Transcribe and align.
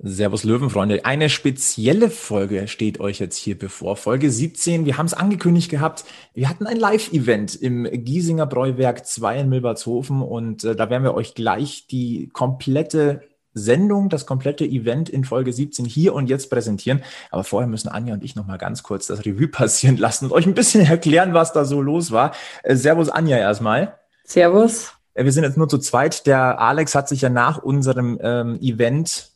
Servus 0.00 0.42
Löwenfreunde. 0.42 1.04
Eine 1.04 1.30
spezielle 1.30 2.10
Folge 2.10 2.66
steht 2.66 2.98
euch 2.98 3.20
jetzt 3.20 3.36
hier 3.36 3.56
bevor. 3.56 3.96
Folge 3.96 4.30
17. 4.30 4.86
Wir 4.86 4.98
haben 4.98 5.06
es 5.06 5.14
angekündigt 5.14 5.70
gehabt. 5.70 6.04
Wir 6.34 6.48
hatten 6.48 6.66
ein 6.66 6.76
Live-Event 6.76 7.54
im 7.54 7.84
Giesinger 8.04 8.46
Bräuwerk 8.46 9.06
2 9.06 9.40
in 9.40 9.48
Milbertshofen 9.48 10.20
und 10.20 10.64
äh, 10.64 10.74
da 10.74 10.90
werden 10.90 11.04
wir 11.04 11.14
euch 11.14 11.34
gleich 11.34 11.86
die 11.86 12.28
komplette 12.32 13.22
Sendung, 13.54 14.08
das 14.08 14.26
komplette 14.26 14.64
Event 14.64 15.08
in 15.08 15.24
Folge 15.24 15.52
17 15.52 15.84
hier 15.84 16.12
und 16.12 16.28
jetzt 16.28 16.50
präsentieren. 16.50 17.02
Aber 17.30 17.44
vorher 17.44 17.68
müssen 17.68 17.88
Anja 17.88 18.14
und 18.14 18.24
ich 18.24 18.34
noch 18.34 18.46
mal 18.46 18.58
ganz 18.58 18.82
kurz 18.82 19.06
das 19.06 19.24
Revue 19.24 19.46
passieren 19.48 19.96
lassen 19.96 20.26
und 20.26 20.32
euch 20.32 20.46
ein 20.46 20.54
bisschen 20.54 20.84
erklären, 20.86 21.34
was 21.34 21.52
da 21.52 21.64
so 21.64 21.80
los 21.80 22.10
war. 22.10 22.32
Äh, 22.64 22.74
servus 22.74 23.10
Anja 23.10 23.38
erstmal. 23.38 23.94
Servus. 24.24 24.92
Äh, 25.14 25.24
wir 25.24 25.32
sind 25.32 25.44
jetzt 25.44 25.56
nur 25.56 25.68
zu 25.68 25.78
zweit. 25.78 26.26
Der 26.26 26.60
Alex 26.60 26.96
hat 26.96 27.08
sich 27.08 27.20
ja 27.20 27.30
nach 27.30 27.62
unserem 27.62 28.18
ähm, 28.20 28.58
Event 28.60 29.33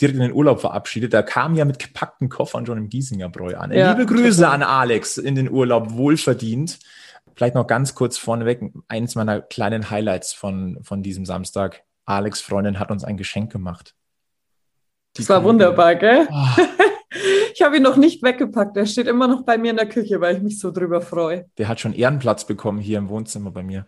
direkt 0.00 0.16
in 0.16 0.22
den 0.22 0.32
Urlaub 0.32 0.60
verabschiedet. 0.60 1.12
Da 1.12 1.22
kam 1.22 1.54
ja 1.54 1.64
mit 1.64 1.78
gepackten 1.78 2.28
Koffern 2.28 2.66
schon 2.66 2.78
im 2.78 2.88
Giesinger 2.88 3.28
Bräu 3.28 3.56
an. 3.56 3.72
Ja, 3.72 3.92
Liebe 3.92 4.06
Grüße 4.06 4.48
an 4.48 4.62
Alex 4.62 5.18
in 5.18 5.34
den 5.34 5.50
Urlaub, 5.50 5.92
wohlverdient. 5.92 6.78
Vielleicht 7.34 7.54
noch 7.54 7.66
ganz 7.66 7.94
kurz 7.94 8.18
vorneweg, 8.18 8.62
eins 8.88 9.14
meiner 9.14 9.40
kleinen 9.40 9.90
Highlights 9.90 10.32
von, 10.32 10.78
von 10.82 11.02
diesem 11.02 11.24
Samstag. 11.24 11.82
Alex 12.04 12.40
Freundin 12.40 12.78
hat 12.78 12.90
uns 12.90 13.04
ein 13.04 13.16
Geschenk 13.16 13.52
gemacht. 13.52 13.94
Die 15.16 15.22
das 15.22 15.28
war 15.28 15.44
wunderbar, 15.44 15.94
gell? 15.94 16.28
Oh. 16.30 16.62
Ich 17.52 17.62
habe 17.62 17.76
ihn 17.76 17.82
noch 17.82 17.96
nicht 17.96 18.22
weggepackt. 18.22 18.76
Er 18.76 18.86
steht 18.86 19.06
immer 19.06 19.26
noch 19.26 19.42
bei 19.42 19.58
mir 19.58 19.72
in 19.72 19.76
der 19.76 19.88
Küche, 19.88 20.20
weil 20.20 20.36
ich 20.36 20.42
mich 20.42 20.58
so 20.58 20.70
drüber 20.70 21.00
freue. 21.00 21.50
Der 21.58 21.68
hat 21.68 21.80
schon 21.80 21.92
Ehrenplatz 21.92 22.46
bekommen 22.46 22.78
hier 22.78 22.98
im 22.98 23.08
Wohnzimmer 23.08 23.50
bei 23.50 23.62
mir. 23.62 23.86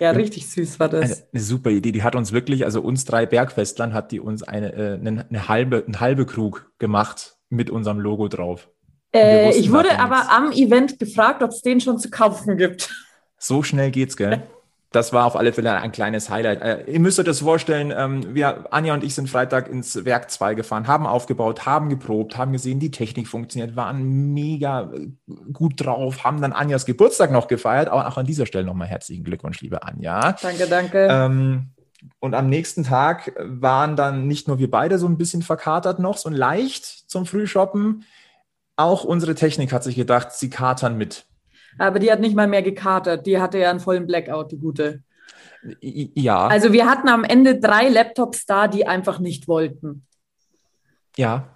Ja, 0.00 0.10
richtig 0.12 0.48
süß 0.50 0.78
war 0.80 0.88
das. 0.88 1.04
Eine, 1.04 1.16
eine, 1.32 1.42
super 1.42 1.70
Idee. 1.70 1.92
Die 1.92 2.02
hat 2.02 2.14
uns 2.14 2.32
wirklich, 2.32 2.64
also 2.64 2.80
uns 2.80 3.04
drei 3.04 3.26
Bergfestlern 3.26 3.94
hat 3.94 4.12
die 4.12 4.20
uns 4.20 4.42
eine, 4.42 4.72
äh, 4.72 4.94
eine, 4.94 5.26
eine 5.28 5.48
halbe, 5.48 5.84
ein 5.86 6.00
halbe 6.00 6.26
Krug 6.26 6.70
gemacht 6.78 7.36
mit 7.48 7.70
unserem 7.70 8.00
Logo 8.00 8.28
drauf. 8.28 8.68
Äh, 9.14 9.56
ich 9.56 9.72
wurde 9.72 9.98
aber 9.98 10.30
am 10.30 10.52
Event 10.52 10.98
gefragt, 10.98 11.42
ob 11.42 11.50
es 11.50 11.62
den 11.62 11.80
schon 11.80 11.98
zu 11.98 12.10
kaufen 12.10 12.56
gibt. 12.56 12.94
So 13.38 13.62
schnell 13.62 13.90
geht's, 13.90 14.16
gell? 14.16 14.42
das 14.90 15.12
war 15.12 15.26
auf 15.26 15.36
alle 15.36 15.52
Fälle 15.52 15.72
ein 15.74 15.92
kleines 15.92 16.30
Highlight. 16.30 16.62
Äh, 16.62 16.90
ihr 16.90 17.00
müsst 17.00 17.18
euch 17.18 17.26
das 17.26 17.40
vorstellen, 17.40 17.92
ähm, 17.94 18.34
wir, 18.34 18.72
Anja 18.72 18.94
und 18.94 19.04
ich 19.04 19.14
sind 19.14 19.28
Freitag 19.28 19.68
ins 19.68 20.04
Werk 20.06 20.30
2 20.30 20.54
gefahren, 20.54 20.86
haben 20.86 21.06
aufgebaut, 21.06 21.66
haben 21.66 21.90
geprobt, 21.90 22.38
haben 22.38 22.52
gesehen, 22.52 22.80
die 22.80 22.90
Technik 22.90 23.28
funktioniert, 23.28 23.76
waren 23.76 24.32
mega 24.32 24.90
äh, 24.94 25.08
gut 25.52 25.74
drauf, 25.76 26.24
haben 26.24 26.40
dann 26.40 26.54
Anjas 26.54 26.86
Geburtstag 26.86 27.30
noch 27.30 27.48
gefeiert. 27.48 27.88
Aber 27.88 28.08
auch 28.08 28.16
an 28.16 28.24
dieser 28.24 28.46
Stelle 28.46 28.64
nochmal 28.64 28.88
herzlichen 28.88 29.24
Glückwunsch, 29.24 29.60
liebe 29.60 29.82
Anja. 29.82 30.32
Danke, 30.40 30.66
danke. 30.66 31.08
Ähm, 31.10 31.70
und 32.20 32.34
am 32.34 32.48
nächsten 32.48 32.84
Tag 32.84 33.32
waren 33.38 33.94
dann 33.94 34.26
nicht 34.26 34.48
nur 34.48 34.58
wir 34.58 34.70
beide 34.70 34.98
so 34.98 35.06
ein 35.06 35.18
bisschen 35.18 35.42
verkatert 35.42 35.98
noch, 35.98 36.16
so 36.16 36.30
leicht 36.30 36.84
zum 37.10 37.26
Frühshoppen. 37.26 38.04
Auch 38.76 39.04
unsere 39.04 39.34
Technik 39.34 39.72
hat 39.72 39.84
sich 39.84 39.96
gedacht, 39.96 40.32
sie 40.32 40.48
katern 40.48 40.96
mit. 40.96 41.27
Aber 41.78 41.98
die 41.98 42.10
hat 42.10 42.20
nicht 42.20 42.36
mal 42.36 42.48
mehr 42.48 42.62
gekatert. 42.62 43.26
Die 43.26 43.40
hatte 43.40 43.58
ja 43.58 43.70
einen 43.70 43.80
vollen 43.80 44.06
Blackout, 44.06 44.52
die 44.52 44.58
gute. 44.58 45.02
Ja. 45.80 46.46
Also 46.46 46.72
wir 46.72 46.86
hatten 46.86 47.08
am 47.08 47.24
Ende 47.24 47.58
drei 47.58 47.88
Laptops 47.88 48.46
da, 48.46 48.68
die 48.68 48.86
einfach 48.86 49.18
nicht 49.18 49.48
wollten. 49.48 50.06
Ja. 51.16 51.48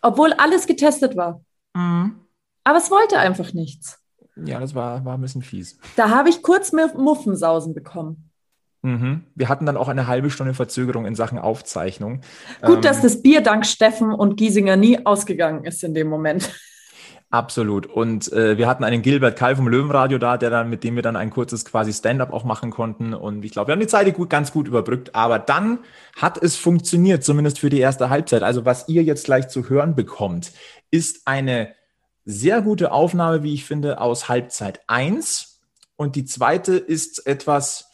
Obwohl 0.00 0.32
alles 0.32 0.66
getestet 0.66 1.16
war. 1.16 1.44
Mhm. 1.74 2.20
Aber 2.64 2.78
es 2.78 2.90
wollte 2.90 3.18
einfach 3.18 3.52
nichts. 3.52 3.98
Ja, 4.36 4.58
das 4.60 4.74
war, 4.74 5.04
war 5.04 5.14
ein 5.14 5.20
bisschen 5.20 5.42
fies. 5.42 5.78
Da 5.96 6.10
habe 6.10 6.28
ich 6.28 6.42
kurz 6.42 6.72
Muffensausen 6.72 7.74
bekommen. 7.74 8.30
Mhm. 8.82 9.24
Wir 9.34 9.48
hatten 9.48 9.66
dann 9.66 9.76
auch 9.76 9.88
eine 9.88 10.08
halbe 10.08 10.30
Stunde 10.30 10.54
Verzögerung 10.54 11.06
in 11.06 11.14
Sachen 11.14 11.38
Aufzeichnung. 11.38 12.22
Gut, 12.62 12.76
ähm, 12.76 12.82
dass 12.82 13.00
das 13.00 13.22
Bier 13.22 13.40
dank 13.40 13.64
Steffen 13.64 14.12
und 14.12 14.36
Giesinger 14.36 14.76
nie 14.76 15.06
ausgegangen 15.06 15.64
ist 15.64 15.84
in 15.84 15.94
dem 15.94 16.08
Moment. 16.08 16.50
Absolut. 17.32 17.86
Und 17.86 18.30
äh, 18.34 18.58
wir 18.58 18.68
hatten 18.68 18.84
einen 18.84 19.00
Gilbert 19.00 19.38
Kall 19.38 19.56
vom 19.56 19.66
Löwenradio 19.66 20.18
da, 20.18 20.36
der 20.36 20.50
dann, 20.50 20.68
mit 20.68 20.84
dem 20.84 20.96
wir 20.96 21.02
dann 21.02 21.16
ein 21.16 21.30
kurzes 21.30 21.64
quasi 21.64 21.90
Stand-up 21.90 22.30
auch 22.30 22.44
machen 22.44 22.70
konnten. 22.70 23.14
Und 23.14 23.42
ich 23.42 23.52
glaube, 23.52 23.68
wir 23.68 23.72
haben 23.72 23.80
die 23.80 23.86
Zeit 23.86 24.12
gut, 24.12 24.28
ganz 24.28 24.52
gut 24.52 24.68
überbrückt. 24.68 25.14
Aber 25.14 25.38
dann 25.38 25.78
hat 26.14 26.36
es 26.36 26.56
funktioniert, 26.56 27.24
zumindest 27.24 27.58
für 27.58 27.70
die 27.70 27.80
erste 27.80 28.10
Halbzeit. 28.10 28.42
Also 28.42 28.66
was 28.66 28.86
ihr 28.90 29.02
jetzt 29.02 29.24
gleich 29.24 29.48
zu 29.48 29.70
hören 29.70 29.94
bekommt, 29.94 30.52
ist 30.90 31.26
eine 31.26 31.74
sehr 32.26 32.60
gute 32.60 32.92
Aufnahme, 32.92 33.42
wie 33.42 33.54
ich 33.54 33.64
finde, 33.64 34.02
aus 34.02 34.28
Halbzeit 34.28 34.82
eins. 34.86 35.62
Und 35.96 36.16
die 36.16 36.26
zweite 36.26 36.74
ist 36.74 37.26
etwas 37.26 37.86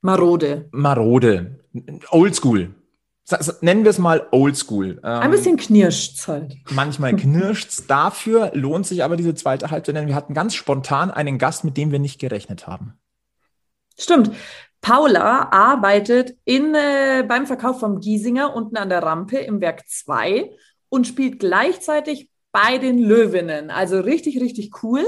marode. 0.00 0.70
Marode. 0.72 1.60
Oldschool 2.10 2.74
nennen 3.60 3.84
wir 3.84 3.90
es 3.90 3.98
mal 3.98 4.26
oldschool. 4.30 5.00
Ähm, 5.02 5.20
Ein 5.20 5.30
bisschen 5.30 5.56
knirscht 5.56 6.26
halt. 6.28 6.56
Manchmal 6.70 7.14
knirscht's. 7.16 7.86
Dafür 7.86 8.50
lohnt 8.54 8.86
sich 8.86 9.04
aber 9.04 9.16
diese 9.16 9.34
zweite 9.34 9.70
Halbzeit, 9.70 9.96
denn 9.96 10.06
wir 10.06 10.14
hatten 10.14 10.34
ganz 10.34 10.54
spontan 10.54 11.10
einen 11.10 11.38
Gast, 11.38 11.64
mit 11.64 11.76
dem 11.76 11.90
wir 11.90 11.98
nicht 11.98 12.20
gerechnet 12.20 12.66
haben. 12.66 12.94
Stimmt. 13.98 14.30
Paula 14.80 15.48
arbeitet 15.50 16.36
in, 16.44 16.74
äh, 16.74 17.24
beim 17.26 17.46
Verkauf 17.46 17.80
vom 17.80 18.00
Giesinger 18.00 18.54
unten 18.54 18.76
an 18.76 18.88
der 18.88 19.02
Rampe 19.02 19.38
im 19.38 19.60
Werk 19.60 19.88
2 19.88 20.50
und 20.88 21.06
spielt 21.06 21.40
gleichzeitig 21.40 22.30
bei 22.52 22.78
den 22.78 22.98
Löwinnen. 22.98 23.70
Also 23.70 24.00
richtig, 24.00 24.40
richtig 24.40 24.82
cool. 24.82 25.04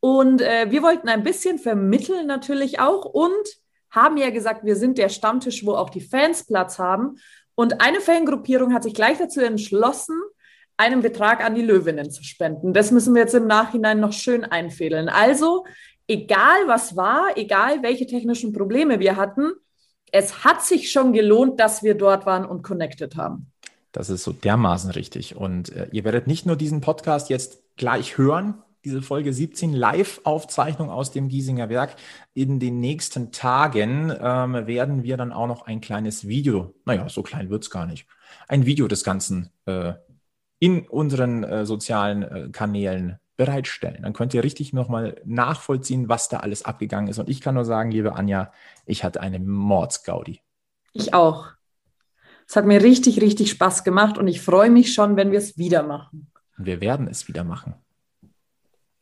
Und 0.00 0.40
äh, 0.40 0.70
wir 0.70 0.82
wollten 0.82 1.08
ein 1.08 1.22
bisschen 1.22 1.58
vermitteln 1.58 2.26
natürlich 2.26 2.80
auch 2.80 3.04
und 3.04 3.46
haben 3.90 4.16
ja 4.16 4.30
gesagt, 4.30 4.64
wir 4.64 4.76
sind 4.76 4.98
der 4.98 5.08
Stammtisch, 5.08 5.64
wo 5.64 5.74
auch 5.74 5.90
die 5.90 6.00
Fans 6.00 6.44
Platz 6.44 6.78
haben. 6.78 7.16
Und 7.54 7.80
eine 7.80 8.00
Fangruppierung 8.00 8.74
hat 8.74 8.82
sich 8.82 8.94
gleich 8.94 9.18
dazu 9.18 9.40
entschlossen, 9.40 10.20
einen 10.76 11.00
Betrag 11.00 11.42
an 11.42 11.54
die 11.54 11.62
Löwinnen 11.62 12.10
zu 12.10 12.22
spenden. 12.22 12.74
Das 12.74 12.90
müssen 12.90 13.14
wir 13.14 13.22
jetzt 13.22 13.34
im 13.34 13.46
Nachhinein 13.46 13.98
noch 14.00 14.12
schön 14.12 14.44
einfädeln. 14.44 15.08
Also, 15.08 15.64
egal 16.06 16.66
was 16.66 16.96
war, 16.96 17.36
egal 17.36 17.82
welche 17.82 18.06
technischen 18.06 18.52
Probleme 18.52 19.00
wir 19.00 19.16
hatten, 19.16 19.52
es 20.12 20.44
hat 20.44 20.62
sich 20.62 20.90
schon 20.90 21.12
gelohnt, 21.12 21.58
dass 21.58 21.82
wir 21.82 21.94
dort 21.94 22.26
waren 22.26 22.44
und 22.44 22.62
connected 22.62 23.16
haben. 23.16 23.50
Das 23.92 24.10
ist 24.10 24.24
so 24.24 24.32
dermaßen 24.32 24.90
richtig. 24.90 25.36
Und 25.36 25.74
äh, 25.74 25.88
ihr 25.92 26.04
werdet 26.04 26.26
nicht 26.26 26.44
nur 26.44 26.56
diesen 26.56 26.82
Podcast 26.82 27.30
jetzt 27.30 27.62
gleich 27.76 28.18
hören, 28.18 28.62
diese 28.86 29.02
Folge 29.02 29.32
17 29.32 29.72
Live-Aufzeichnung 29.72 30.90
aus 30.90 31.10
dem 31.10 31.26
Giesinger 31.26 31.68
Werk. 31.68 31.96
In 32.34 32.60
den 32.60 32.78
nächsten 32.78 33.32
Tagen 33.32 34.14
ähm, 34.16 34.52
werden 34.68 35.02
wir 35.02 35.16
dann 35.16 35.32
auch 35.32 35.48
noch 35.48 35.66
ein 35.66 35.80
kleines 35.80 36.28
Video, 36.28 36.72
naja, 36.84 37.08
so 37.08 37.24
klein 37.24 37.50
wird 37.50 37.64
es 37.64 37.70
gar 37.70 37.84
nicht, 37.84 38.06
ein 38.46 38.64
Video 38.64 38.86
des 38.86 39.02
Ganzen 39.02 39.50
äh, 39.66 39.94
in 40.60 40.86
unseren 40.86 41.42
äh, 41.42 41.66
sozialen 41.66 42.22
äh, 42.22 42.48
Kanälen 42.52 43.18
bereitstellen. 43.36 44.04
Dann 44.04 44.12
könnt 44.12 44.34
ihr 44.34 44.44
richtig 44.44 44.72
nochmal 44.72 45.20
nachvollziehen, 45.24 46.08
was 46.08 46.28
da 46.28 46.38
alles 46.38 46.64
abgegangen 46.64 47.08
ist. 47.08 47.18
Und 47.18 47.28
ich 47.28 47.40
kann 47.40 47.56
nur 47.56 47.64
sagen, 47.64 47.90
liebe 47.90 48.14
Anja, 48.14 48.52
ich 48.86 49.02
hatte 49.02 49.20
eine 49.20 49.40
Mordsgaudi. 49.40 50.42
Ich 50.92 51.12
auch. 51.12 51.48
Es 52.46 52.54
hat 52.54 52.66
mir 52.66 52.80
richtig, 52.80 53.20
richtig 53.20 53.50
Spaß 53.50 53.82
gemacht 53.82 54.16
und 54.16 54.28
ich 54.28 54.40
freue 54.40 54.70
mich 54.70 54.94
schon, 54.94 55.16
wenn 55.16 55.32
wir 55.32 55.40
es 55.40 55.58
wieder 55.58 55.82
machen. 55.82 56.30
Wir 56.56 56.80
werden 56.80 57.08
es 57.08 57.26
wieder 57.26 57.42
machen 57.42 57.74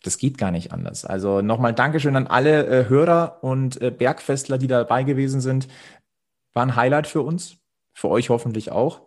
das 0.04 0.18
geht 0.18 0.38
gar 0.38 0.50
nicht 0.50 0.72
anders. 0.72 1.04
Also 1.04 1.40
nochmal 1.40 1.72
Dankeschön 1.72 2.14
an 2.14 2.26
alle 2.26 2.66
äh, 2.66 2.88
Hörer 2.88 3.38
und 3.42 3.80
äh, 3.80 3.90
Bergfestler, 3.90 4.58
die 4.58 4.66
dabei 4.66 5.02
gewesen 5.02 5.40
sind. 5.40 5.66
War 6.52 6.64
ein 6.64 6.76
Highlight 6.76 7.06
für 7.06 7.22
uns, 7.22 7.56
für 7.94 8.10
euch 8.10 8.28
hoffentlich 8.28 8.70
auch. 8.70 9.02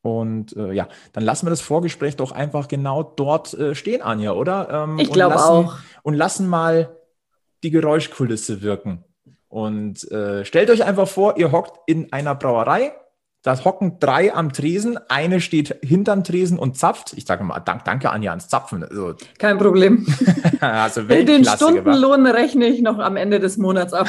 Und 0.00 0.56
äh, 0.56 0.72
ja, 0.72 0.88
dann 1.12 1.24
lassen 1.24 1.46
wir 1.46 1.50
das 1.50 1.60
Vorgespräch 1.60 2.16
doch 2.16 2.32
einfach 2.32 2.68
genau 2.68 3.02
dort 3.02 3.52
äh, 3.54 3.74
stehen, 3.74 4.00
Anja, 4.00 4.32
oder? 4.32 4.84
Ähm, 4.84 4.98
ich 4.98 5.12
glaube 5.12 5.36
auch. 5.36 5.78
Und 6.02 6.14
lassen 6.14 6.48
mal 6.48 6.96
die 7.62 7.70
Geräuschkulisse 7.70 8.62
wirken. 8.62 9.04
Und 9.48 10.10
äh, 10.10 10.44
stellt 10.44 10.70
euch 10.70 10.84
einfach 10.84 11.08
vor, 11.08 11.36
ihr 11.36 11.52
hockt 11.52 11.78
in 11.86 12.12
einer 12.12 12.34
Brauerei 12.34 12.92
da 13.42 13.64
hocken 13.64 13.98
drei 14.00 14.34
am 14.34 14.52
Tresen, 14.52 14.98
eine 15.08 15.40
steht 15.40 15.78
hinterm 15.82 16.24
Tresen 16.24 16.58
und 16.58 16.76
zapft. 16.76 17.12
Ich 17.16 17.24
sage 17.24 17.44
mal, 17.44 17.60
dank, 17.60 17.84
danke 17.84 18.10
Anja 18.10 18.30
ans 18.30 18.48
Zapfen. 18.48 18.82
Also, 18.82 19.14
Kein 19.38 19.58
Problem. 19.58 20.06
also 20.60 21.02
Den 21.02 21.44
Stundenlohn 21.44 22.24
gemacht. 22.24 22.34
rechne 22.34 22.66
ich 22.66 22.82
noch 22.82 22.98
am 22.98 23.16
Ende 23.16 23.38
des 23.38 23.56
Monats 23.56 23.92
ab. 23.92 24.08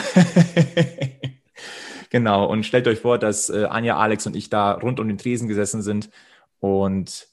genau, 2.09 2.45
und 2.45 2.65
stellt 2.65 2.87
euch 2.87 2.99
vor, 2.99 3.19
dass 3.19 3.49
äh, 3.49 3.65
Anja, 3.65 3.97
Alex 3.97 4.25
und 4.25 4.35
ich 4.35 4.49
da 4.49 4.71
rund 4.71 4.99
um 4.99 5.07
den 5.07 5.19
Tresen 5.19 5.47
gesessen 5.47 5.83
sind 5.83 6.09
und 6.59 7.27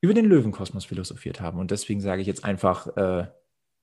über 0.00 0.14
den 0.14 0.24
Löwenkosmos 0.24 0.84
philosophiert 0.84 1.40
haben. 1.40 1.60
Und 1.60 1.70
deswegen 1.70 2.00
sage 2.00 2.20
ich 2.20 2.26
jetzt 2.26 2.44
einfach 2.44 2.96
äh, 2.96 3.28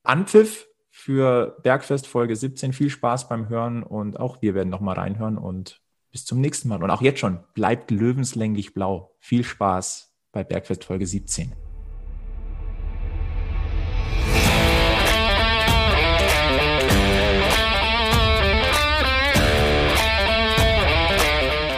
Anpfiff 0.02 0.68
für 0.90 1.56
Bergfest 1.62 2.06
Folge 2.06 2.36
17. 2.36 2.74
Viel 2.74 2.90
Spaß 2.90 3.28
beim 3.28 3.48
Hören 3.48 3.82
und 3.82 4.20
auch 4.20 4.42
wir 4.42 4.54
werden 4.54 4.68
nochmal 4.68 4.96
reinhören 4.96 5.38
und 5.38 5.79
bis 6.10 6.24
zum 6.24 6.40
nächsten 6.40 6.68
Mal. 6.68 6.82
Und 6.82 6.90
auch 6.90 7.02
jetzt 7.02 7.20
schon, 7.20 7.40
bleibt 7.54 7.90
löwenslänglich 7.90 8.74
blau. 8.74 9.14
Viel 9.18 9.44
Spaß 9.44 10.12
bei 10.32 10.44
Bergfest 10.44 10.84
Folge 10.84 11.06
17. 11.06 11.52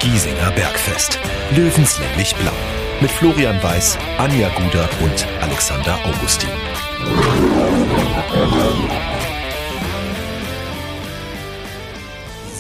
Giesinger 0.01 0.51
Bergfest. 0.53 1.19
Löwenslänglich 1.55 2.35
blau. 2.35 2.53
Mit 3.01 3.11
Florian 3.11 3.63
Weiß, 3.63 3.99
Anja 4.19 4.49
Guder 4.51 4.89
und 5.03 5.27
Alexander 5.41 5.99
Augustin. 6.05 6.51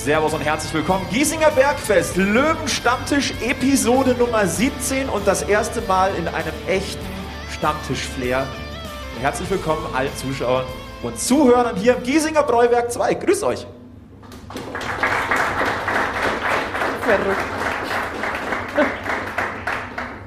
Servus 0.02 0.34
und 0.34 0.40
herzlich 0.40 0.74
willkommen. 0.74 1.06
Giesinger 1.12 1.52
Bergfest, 1.52 2.16
Löwenstammtisch, 2.16 3.32
Episode 3.40 4.16
Nummer 4.18 4.44
17 4.44 5.08
und 5.08 5.24
das 5.28 5.42
erste 5.42 5.80
Mal 5.82 6.12
in 6.16 6.26
einem 6.26 6.52
echten 6.66 7.06
Stammtisch-Flair. 7.52 8.44
Herzlich 9.20 9.48
willkommen 9.48 9.86
allen 9.94 10.12
Zuschauern 10.16 10.64
und 11.04 11.20
Zuhörern 11.20 11.76
hier 11.76 11.96
im 11.96 12.02
Giesinger 12.02 12.42
Bräuwerk 12.42 12.90
2. 12.90 13.14
Grüß 13.14 13.44
euch. 13.44 13.64
Verrückt. 17.02 17.38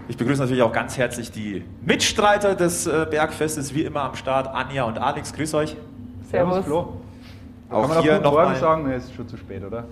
Ich 0.07 0.15
begrüße 0.15 0.39
natürlich 0.39 0.63
auch 0.63 0.71
ganz 0.71 0.97
herzlich 0.97 1.31
die 1.31 1.65
Mitstreiter 1.81 2.55
des 2.55 2.87
äh, 2.87 3.05
Bergfestes, 3.09 3.75
wie 3.75 3.81
immer 3.81 4.03
am 4.03 4.15
Start, 4.15 4.47
Anja 4.47 4.85
und 4.85 4.99
Alex. 4.99 5.33
Grüß 5.33 5.53
euch. 5.55 5.75
Servus. 6.31 6.63
Flo. 6.63 6.93
Auch 7.75 7.81
Kann 7.81 7.89
man 7.89 8.03
hier 8.03 8.13
noch 8.13 8.17
guten 8.19 8.35
Morgen 8.35 8.53
nochmal. 8.53 8.59
sagen? 8.59 8.87
Nee, 8.87 8.95
ist 8.95 9.13
schon 9.13 9.27
zu 9.27 9.35
spät, 9.35 9.61
oder? 9.65 9.83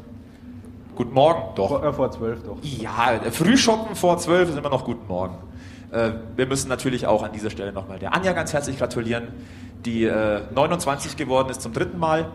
Guten 0.95 1.13
Morgen. 1.13 1.41
Doch. 1.55 1.67
Vor, 1.67 1.83
äh, 1.83 1.91
vor 1.91 2.07
doch. 2.09 2.57
Ja, 2.61 3.19
Frühschoppen 3.29 3.95
vor 3.97 4.17
12 4.17 4.51
ist 4.51 4.57
immer 4.57 4.69
noch 4.69 4.85
guten 4.85 5.05
Morgen. 5.05 5.35
Äh, 5.91 6.11
wir 6.37 6.45
müssen 6.45 6.69
natürlich 6.69 7.05
auch 7.07 7.23
an 7.23 7.33
dieser 7.33 7.49
Stelle 7.49 7.73
nochmal 7.73 7.99
der 7.99 8.15
Anja 8.15 8.31
ganz 8.31 8.53
herzlich 8.53 8.77
gratulieren, 8.77 9.27
die 9.83 10.05
äh, 10.05 10.43
29 10.55 11.17
geworden 11.17 11.49
ist 11.49 11.61
zum 11.61 11.73
dritten 11.73 11.99
Mal. 11.99 12.29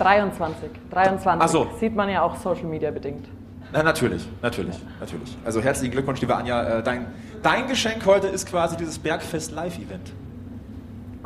23. 0.00 0.70
23. 0.90 1.40
Ach 1.40 1.48
so. 1.48 1.68
Sieht 1.78 1.94
man 1.94 2.08
ja 2.08 2.22
auch 2.22 2.34
Social 2.36 2.64
Media 2.66 2.90
bedingt. 2.90 3.28
Na, 3.72 3.84
natürlich, 3.84 4.26
natürlich, 4.42 4.76
natürlich. 4.98 5.38
Also 5.44 5.60
herzlichen 5.60 5.92
Glückwunsch, 5.92 6.20
liebe 6.20 6.34
Anja. 6.34 6.78
Äh, 6.78 6.82
dein, 6.82 7.06
dein 7.44 7.68
Geschenk 7.68 8.04
heute 8.04 8.26
ist 8.26 8.48
quasi 8.48 8.76
dieses 8.76 8.98
Bergfest 8.98 9.52
Live-Event. 9.52 10.12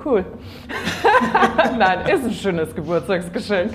Cool. 0.04 0.24
Nein, 1.78 2.06
ist 2.06 2.24
ein 2.24 2.32
schönes 2.32 2.74
Geburtstagsgeschenk. 2.74 3.72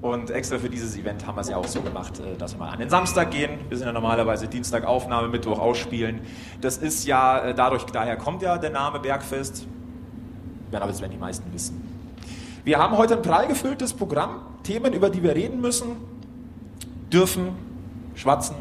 Und 0.00 0.30
extra 0.30 0.58
für 0.58 0.68
dieses 0.68 0.96
Event 0.96 1.24
haben 1.26 1.36
wir 1.36 1.42
es 1.42 1.48
ja 1.48 1.56
auch 1.56 1.66
so 1.66 1.80
gemacht, 1.80 2.18
äh, 2.18 2.36
dass 2.36 2.54
wir 2.54 2.58
mal 2.58 2.70
an 2.70 2.80
den 2.80 2.90
Samstag 2.90 3.30
gehen. 3.30 3.60
Wir 3.68 3.78
sind 3.78 3.86
ja 3.86 3.92
normalerweise 3.92 4.48
Dienstag 4.48 4.84
Aufnahme, 4.84 5.28
Mittwoch 5.28 5.60
ausspielen. 5.60 6.20
Das 6.60 6.76
ist 6.76 7.06
ja, 7.06 7.38
äh, 7.38 7.54
dadurch, 7.54 7.84
daher 7.84 8.16
kommt 8.16 8.42
ja 8.42 8.58
der 8.58 8.70
Name 8.70 8.98
Bergfest. 8.98 9.66
Werden 10.70 10.82
aber 10.82 10.90
das 10.90 11.00
werden 11.00 11.12
die 11.12 11.18
meisten 11.18 11.52
wissen. 11.52 11.80
Wir 12.64 12.78
haben 12.78 12.96
heute 12.96 13.16
ein 13.16 13.22
prall 13.22 13.46
gefülltes 13.46 13.94
Programm, 13.94 14.40
Themen, 14.64 14.92
über 14.92 15.10
die 15.10 15.22
wir 15.22 15.34
reden 15.34 15.60
müssen, 15.60 15.96
dürfen, 17.12 17.50
schwatzen. 18.14 18.56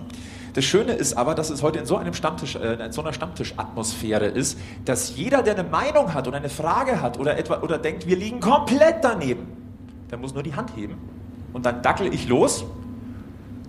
Das 0.54 0.66
Schöne 0.66 0.94
ist 0.94 1.14
aber, 1.14 1.34
dass 1.34 1.50
es 1.50 1.64
heute 1.64 1.80
in 1.80 1.86
so, 1.86 1.98
einem 1.98 2.14
Stammtisch, 2.14 2.56
äh, 2.56 2.86
in 2.86 2.92
so 2.92 3.02
einer 3.02 3.14
Stammtischatmosphäre 3.14 4.26
ist, 4.26 4.60
dass 4.86 5.16
jeder, 5.16 5.44
der 5.44 5.58
eine 5.58 5.68
Meinung 5.68 6.14
hat 6.14 6.28
oder 6.28 6.38
eine 6.38 6.50
Frage 6.50 7.02
hat 7.02 7.20
oder, 7.20 7.38
etwa, 7.38 7.62
oder 7.62 7.78
denkt, 7.78 8.08
wir 8.08 8.18
liegen 8.18 8.40
komplett 8.40 8.98
daneben, 9.02 9.48
der 10.10 10.18
muss 10.18 10.34
nur 10.34 10.44
die 10.44 10.56
Hand 10.56 10.76
heben 10.76 10.98
und 11.54 11.66
dann 11.66 11.82
dackel 11.82 12.14
ich 12.14 12.28
los 12.28 12.66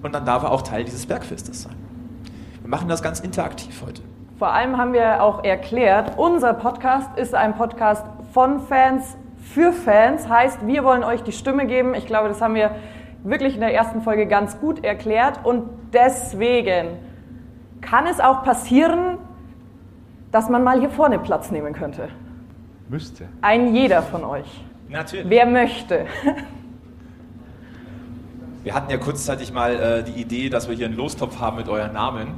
und 0.02 0.12
dann 0.12 0.24
darf 0.24 0.42
er 0.42 0.50
auch 0.50 0.62
Teil 0.62 0.84
dieses 0.84 1.06
Bergfestes 1.06 1.62
sein. 1.62 1.76
Wir 2.60 2.68
machen 2.68 2.88
das 2.88 3.02
ganz 3.02 3.20
interaktiv 3.20 3.82
heute. 3.86 4.02
Vor 4.38 4.52
allem 4.52 4.76
haben 4.76 4.92
wir 4.92 5.22
auch 5.22 5.44
erklärt, 5.44 6.18
unser 6.18 6.52
Podcast 6.54 7.16
ist 7.16 7.34
ein 7.34 7.54
Podcast 7.54 8.04
von 8.32 8.60
Fans 8.60 9.16
für 9.36 9.72
Fans. 9.72 10.28
Heißt, 10.28 10.66
wir 10.66 10.82
wollen 10.82 11.04
euch 11.04 11.22
die 11.22 11.32
Stimme 11.32 11.66
geben. 11.66 11.94
Ich 11.94 12.06
glaube, 12.06 12.28
das 12.28 12.40
haben 12.40 12.54
wir 12.54 12.74
wirklich 13.22 13.54
in 13.54 13.60
der 13.60 13.72
ersten 13.72 14.02
Folge 14.02 14.26
ganz 14.26 14.58
gut 14.58 14.84
erklärt. 14.84 15.44
Und 15.44 15.68
deswegen 15.92 16.98
kann 17.80 18.06
es 18.06 18.20
auch 18.20 18.44
passieren, 18.44 19.18
dass 20.30 20.48
man 20.48 20.64
mal 20.64 20.78
hier 20.80 20.90
vorne 20.90 21.18
Platz 21.18 21.50
nehmen 21.50 21.74
könnte. 21.74 22.08
Müsste. 22.88 23.28
Ein 23.40 23.74
jeder 23.74 24.02
von 24.02 24.24
euch. 24.24 24.64
Natürlich. 24.88 25.28
Wer 25.28 25.46
möchte. 25.46 26.06
Wir 28.62 28.74
hatten 28.74 28.90
ja 28.90 28.96
kurzzeitig 28.96 29.52
mal 29.52 29.74
äh, 29.74 30.04
die 30.04 30.20
Idee, 30.20 30.48
dass 30.48 30.68
wir 30.68 30.76
hier 30.76 30.86
einen 30.86 30.96
Lostopf 30.96 31.40
haben 31.40 31.56
mit 31.56 31.68
euren 31.68 31.92
Namen 31.92 32.28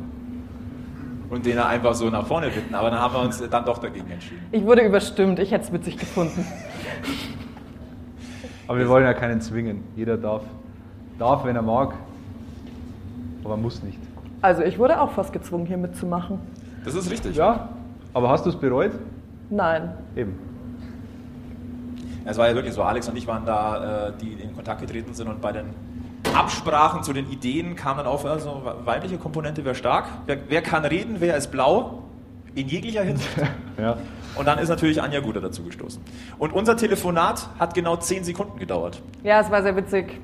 und 1.29 1.45
den 1.45 1.59
einfach 1.59 1.95
so 1.95 2.09
nach 2.09 2.27
vorne 2.27 2.49
bitten, 2.49 2.75
aber 2.75 2.91
dann 2.91 3.00
haben 3.00 3.15
wir 3.15 3.21
uns 3.21 3.43
dann 3.50 3.65
doch 3.65 3.79
dagegen 3.79 4.11
entschieden. 4.11 4.47
Ich 4.53 4.65
wurde 4.65 4.83
überstimmt. 4.83 5.39
Ich 5.39 5.50
hätte 5.50 5.65
es 5.65 5.73
witzig 5.73 5.99
gefunden. 5.99 6.47
Aber 8.67 8.79
wir 8.79 8.89
wollen 8.89 9.05
ja 9.05 9.12
keinen 9.12 9.41
zwingen. 9.41 9.85
Jeder 9.97 10.17
darf. 10.17 10.43
Darf, 11.19 11.45
wenn 11.45 11.57
er 11.57 11.62
mag. 11.62 11.95
Aber 13.44 13.56
muss 13.56 13.82
nicht. 13.82 13.99
Also 14.41 14.62
ich 14.62 14.79
wurde 14.79 15.00
auch 15.00 15.11
fast 15.12 15.32
gezwungen, 15.32 15.67
hier 15.67 15.76
mitzumachen. 15.79 16.38
Das 16.85 16.94
ist 16.94 17.11
richtig. 17.11 17.37
Ja, 17.37 17.69
aber 18.12 18.29
hast 18.29 18.44
du 18.44 18.50
es 18.50 18.56
bereut? 18.56 18.93
Nein. 19.50 19.93
Eben. 20.17 20.38
Es 22.25 22.38
war 22.38 22.49
ja 22.49 22.55
wirklich 22.55 22.75
so, 22.75 22.82
Alex 22.82 23.08
und 23.08 23.17
ich 23.17 23.26
waren 23.26 23.44
da, 23.44 24.08
äh, 24.08 24.12
die 24.20 24.32
in 24.32 24.55
Kontakt 24.55 24.81
getreten 24.81 25.12
sind 25.12 25.29
und 25.29 25.41
bei 25.41 25.52
den 25.52 25.67
Absprachen 26.35 27.02
zu 27.02 27.12
den 27.12 27.31
Ideen 27.31 27.76
kam 27.76 27.99
dann 27.99 28.06
auf, 28.06 28.25
also 28.25 28.62
weibliche 28.85 29.19
Komponente 29.19 29.64
wäre 29.64 29.75
stark. 29.75 30.06
Wer, 30.26 30.38
wer 30.49 30.62
kann 30.62 30.85
reden, 30.85 31.17
wer 31.19 31.37
ist 31.37 31.50
blau? 31.50 32.02
In 32.55 32.69
jeglicher 32.69 33.02
Hinsicht. 33.02 33.31
Ja. 33.76 33.97
Und 34.37 34.47
dann 34.47 34.58
ist 34.58 34.69
natürlich 34.69 35.02
Anja 35.02 35.19
Guder 35.19 35.40
dazu 35.40 35.64
gestoßen. 35.64 36.00
Und 36.38 36.52
unser 36.52 36.76
Telefonat 36.76 37.49
hat 37.58 37.75
genau 37.75 37.97
10 37.97 38.23
Sekunden 38.23 38.56
gedauert. 38.56 39.02
Ja, 39.25 39.40
es 39.40 39.50
war 39.50 39.62
sehr 39.64 39.75
witzig. 39.75 40.20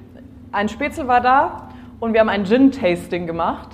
Ein 0.53 0.69
Spätzle 0.69 1.09
war 1.09 1.21
da 1.21 1.69
und 2.01 2.13
wir 2.15 2.21
haben 2.21 2.29
ein 2.29 2.45
Gin-Tasting 2.45 3.27
gemacht. 3.27 3.69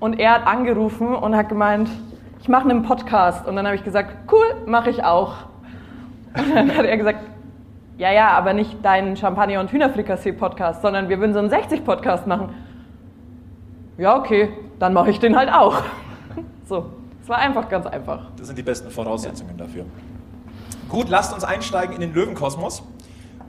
Und 0.00 0.18
er 0.18 0.32
hat 0.32 0.46
angerufen 0.46 1.14
und 1.14 1.36
hat 1.36 1.48
gemeint, 1.48 1.90
ich 2.40 2.48
mache 2.48 2.68
einen 2.68 2.82
Podcast. 2.82 3.46
Und 3.46 3.56
dann 3.56 3.66
habe 3.66 3.76
ich 3.76 3.84
gesagt, 3.84 4.32
cool, 4.32 4.46
mache 4.66 4.90
ich 4.90 5.04
auch. 5.04 5.34
Und 6.36 6.54
dann 6.54 6.76
hat 6.76 6.84
er 6.84 6.96
gesagt, 6.96 7.20
ja, 7.98 8.12
ja, 8.12 8.28
aber 8.30 8.52
nicht 8.52 8.84
deinen 8.84 9.16
Champagner- 9.16 9.60
und 9.60 9.72
Hühnerfrikassee-Podcast, 9.72 10.82
sondern 10.82 11.08
wir 11.08 11.18
würden 11.18 11.32
so 11.32 11.40
einen 11.40 11.50
60-Podcast 11.50 12.26
machen. 12.26 12.54
Ja, 13.98 14.16
okay, 14.16 14.50
dann 14.78 14.92
mache 14.92 15.10
ich 15.10 15.18
den 15.18 15.36
halt 15.36 15.52
auch. 15.52 15.82
So, 16.66 16.86
es 17.20 17.28
war 17.28 17.38
einfach 17.38 17.68
ganz 17.68 17.86
einfach. 17.86 18.30
Das 18.36 18.46
sind 18.46 18.56
die 18.56 18.62
besten 18.62 18.90
Voraussetzungen 18.90 19.56
dafür. 19.56 19.84
Gut, 20.88 21.08
lasst 21.08 21.34
uns 21.34 21.42
einsteigen 21.42 21.94
in 21.96 22.00
den 22.00 22.14
Löwenkosmos. 22.14 22.84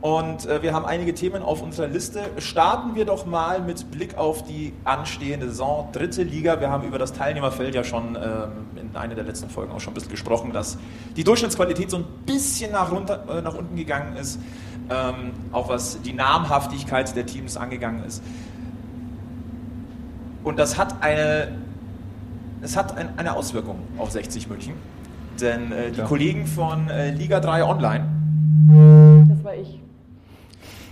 Und 0.01 0.45
äh, 0.45 0.61
wir 0.61 0.73
haben 0.73 0.85
einige 0.85 1.13
Themen 1.13 1.43
auf 1.43 1.61
unserer 1.61 1.87
Liste. 1.87 2.21
Starten 2.37 2.95
wir 2.95 3.03
doch 3.05 3.25
mal 3.25 3.61
mit 3.61 3.91
Blick 3.91 4.17
auf 4.17 4.43
die 4.45 4.71
anstehende 4.85 5.49
Saison, 5.49 5.89
dritte 5.91 6.23
Liga. 6.23 6.61
Wir 6.61 6.69
haben 6.69 6.87
über 6.87 6.97
das 6.97 7.11
Teilnehmerfeld 7.11 7.75
ja 7.75 7.83
schon 7.83 8.15
ähm, 8.15 8.51
in 8.79 8.95
einer 8.95 9.15
der 9.15 9.25
letzten 9.25 9.49
Folgen 9.49 9.73
auch 9.73 9.81
schon 9.81 9.91
ein 9.91 9.95
bisschen 9.95 10.11
gesprochen, 10.11 10.53
dass 10.53 10.77
die 11.17 11.25
Durchschnittsqualität 11.25 11.91
so 11.91 11.97
ein 11.97 12.05
bisschen 12.25 12.71
nach, 12.71 12.91
runter, 12.93 13.23
äh, 13.29 13.41
nach 13.41 13.55
unten 13.55 13.75
gegangen 13.75 14.15
ist, 14.15 14.39
ähm, 14.89 15.31
auch 15.51 15.67
was 15.67 16.01
die 16.01 16.13
Namhaftigkeit 16.13 17.13
der 17.15 17.25
Teams 17.25 17.57
angegangen 17.57 18.05
ist. 18.05 18.23
Und 20.45 20.57
das 20.57 20.77
hat 20.77 21.03
eine, 21.03 21.49
es 22.61 22.77
hat 22.77 22.97
ein, 22.97 23.09
eine 23.19 23.35
Auswirkung 23.35 23.79
auf 23.97 24.11
60 24.11 24.47
München. 24.49 24.75
Denn 25.41 25.73
äh, 25.73 25.91
die 25.91 25.99
Ja. 25.99 26.05
Kollegen 26.05 26.47
von 26.47 26.89
äh, 26.89 27.11
Liga 27.11 27.41
3 27.41 27.65
Online 27.65 28.05
Das 29.29 29.43
war 29.43 29.55
ich. 29.55 29.78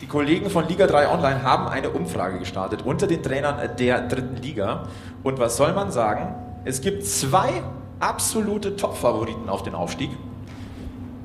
Die 0.08 0.12
Kollegen 0.12 0.50
von 0.50 0.66
Liga 0.70 0.88
3 0.88 1.10
Online 1.12 1.44
haben 1.44 1.68
eine 1.68 1.90
Umfrage 1.90 2.40
gestartet 2.40 2.84
unter 2.86 3.08
den 3.08 3.22
Trainern 3.22 3.58
der 3.78 4.08
dritten 4.08 4.38
Liga. 4.38 4.84
Und 5.22 5.38
was 5.38 5.58
soll 5.58 5.74
man 5.74 5.92
sagen? 5.92 6.34
Es 6.64 6.80
gibt 6.80 7.06
zwei 7.06 7.62
absolute 8.00 8.78
Top-Favoriten 8.78 9.50
auf 9.50 9.64
den 9.64 9.76
Aufstieg. 9.76 10.12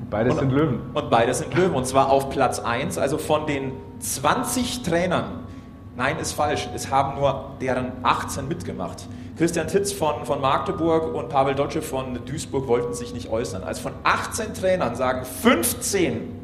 Beide 0.09 0.31
Und- 0.31 0.39
sind 0.39 0.51
Löwen. 0.51 0.81
Und 0.93 1.09
beide 1.09 1.33
sind 1.33 1.53
Löwen. 1.53 1.73
Und 1.73 1.87
zwar 1.87 2.09
auf 2.09 2.29
Platz 2.29 2.59
1. 2.59 2.97
Also 2.97 3.17
von 3.17 3.47
den 3.47 3.71
20 3.99 4.83
Trainern. 4.83 5.45
Nein, 5.95 6.19
ist 6.19 6.33
falsch. 6.33 6.67
Es 6.75 6.91
haben 6.91 7.17
nur 7.17 7.51
deren 7.61 7.93
18 8.03 8.49
mitgemacht. 8.49 9.07
Christian 9.37 9.69
Titz 9.69 9.93
von, 9.93 10.25
von 10.25 10.41
Magdeburg 10.41 11.15
und 11.15 11.29
Pavel 11.29 11.55
Dotze 11.55 11.81
von 11.81 12.19
Duisburg 12.25 12.67
wollten 12.67 12.93
sich 12.93 13.13
nicht 13.13 13.29
äußern. 13.29 13.63
Also 13.63 13.81
von 13.83 13.93
18 14.03 14.53
Trainern 14.53 14.97
sagen 14.97 15.23
15, 15.23 16.37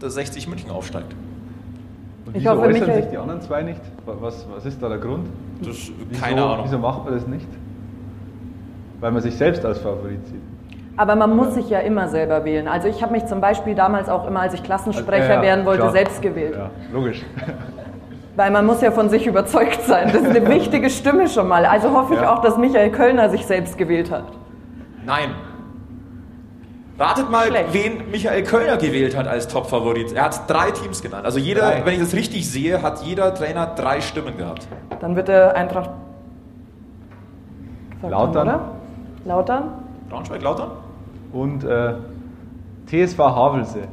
dass 0.00 0.14
60 0.14 0.48
München 0.48 0.70
aufsteigt. 0.72 1.14
Und 2.26 2.36
Ich 2.36 2.42
wieso 2.42 2.50
hoffe, 2.50 2.62
äußern 2.62 2.80
Michael- 2.80 3.02
sich 3.02 3.10
die 3.10 3.18
anderen 3.18 3.40
zwei 3.40 3.62
nicht? 3.62 3.80
Was, 4.04 4.46
was 4.54 4.66
ist 4.66 4.82
da 4.82 4.88
der 4.88 4.98
Grund? 4.98 5.28
Das, 5.60 5.68
Wieso, 5.68 5.92
keine 6.20 6.42
Ahnung. 6.44 6.64
Wieso 6.64 6.78
macht 6.78 7.04
man 7.04 7.14
das 7.14 7.26
nicht? 7.26 7.46
Weil 9.00 9.12
man 9.12 9.22
sich 9.22 9.36
selbst 9.36 9.64
als 9.64 9.78
Favorit 9.78 10.26
sieht. 10.26 10.40
Aber 10.96 11.14
man 11.14 11.36
muss 11.36 11.54
sich 11.54 11.68
ja 11.68 11.80
immer 11.80 12.08
selber 12.08 12.44
wählen. 12.44 12.66
Also 12.66 12.88
ich 12.88 13.02
habe 13.02 13.12
mich 13.12 13.26
zum 13.26 13.40
Beispiel 13.40 13.74
damals 13.74 14.08
auch 14.08 14.26
immer, 14.26 14.40
als 14.40 14.54
ich 14.54 14.62
Klassensprecher 14.62 15.22
Also, 15.24 15.34
ja, 15.34 15.42
werden 15.42 15.66
wollte, 15.66 15.80
klar. 15.82 15.92
selbst 15.92 16.22
gewählt. 16.22 16.54
Ja, 16.56 16.70
logisch. 16.92 17.22
Weil 18.34 18.50
man 18.50 18.66
muss 18.66 18.80
ja 18.80 18.90
von 18.90 19.08
sich 19.10 19.26
überzeugt 19.26 19.82
sein. 19.82 20.10
Das 20.12 20.22
ist 20.22 20.30
eine 20.36 20.48
wichtige 20.48 20.88
Stimme 20.90 21.28
schon 21.28 21.46
mal. 21.48 21.64
Also 21.66 21.90
hoffe 21.92 22.14
ich 22.14 22.20
Ja. 22.20 22.34
auch, 22.34 22.40
dass 22.40 22.56
Michael 22.56 22.90
Kölner 22.90 23.28
sich 23.28 23.44
selbst 23.46 23.76
gewählt 23.78 24.10
hat. 24.10 24.24
Nein. 25.04 25.30
Ratet 26.98 27.30
mal, 27.30 27.48
Schlecht. 27.48 27.72
wen 27.74 28.10
Michael 28.10 28.42
Kölner 28.42 28.76
gewählt 28.78 29.14
hat 29.16 29.28
als 29.28 29.48
Topfavorit. 29.48 30.12
Er 30.12 30.24
hat 30.24 30.48
drei 30.48 30.70
Teams 30.70 31.02
genannt. 31.02 31.26
Also 31.26 31.38
jeder, 31.38 31.60
Drei. 31.62 31.84
wenn 31.84 31.94
ich 31.94 32.00
das 32.00 32.14
richtig 32.14 32.50
sehe, 32.50 32.80
hat 32.80 33.02
jeder 33.02 33.34
Trainer 33.34 33.66
drei 33.66 34.00
Stimmen 34.00 34.38
gehabt. 34.38 34.66
Dann 35.00 35.14
wird 35.14 35.28
der 35.28 35.54
Eintracht. 35.54 35.90
Lautern. 38.02 38.48
haben, 38.48 38.60
oder? 38.60 38.70
Lautern? 39.26 39.64
Braunschweig, 40.08 40.40
Lautern? 40.42 40.70
Und 41.32 41.64
äh, 41.64 41.94
TSV 42.86 43.18
Havelse. 43.18 43.80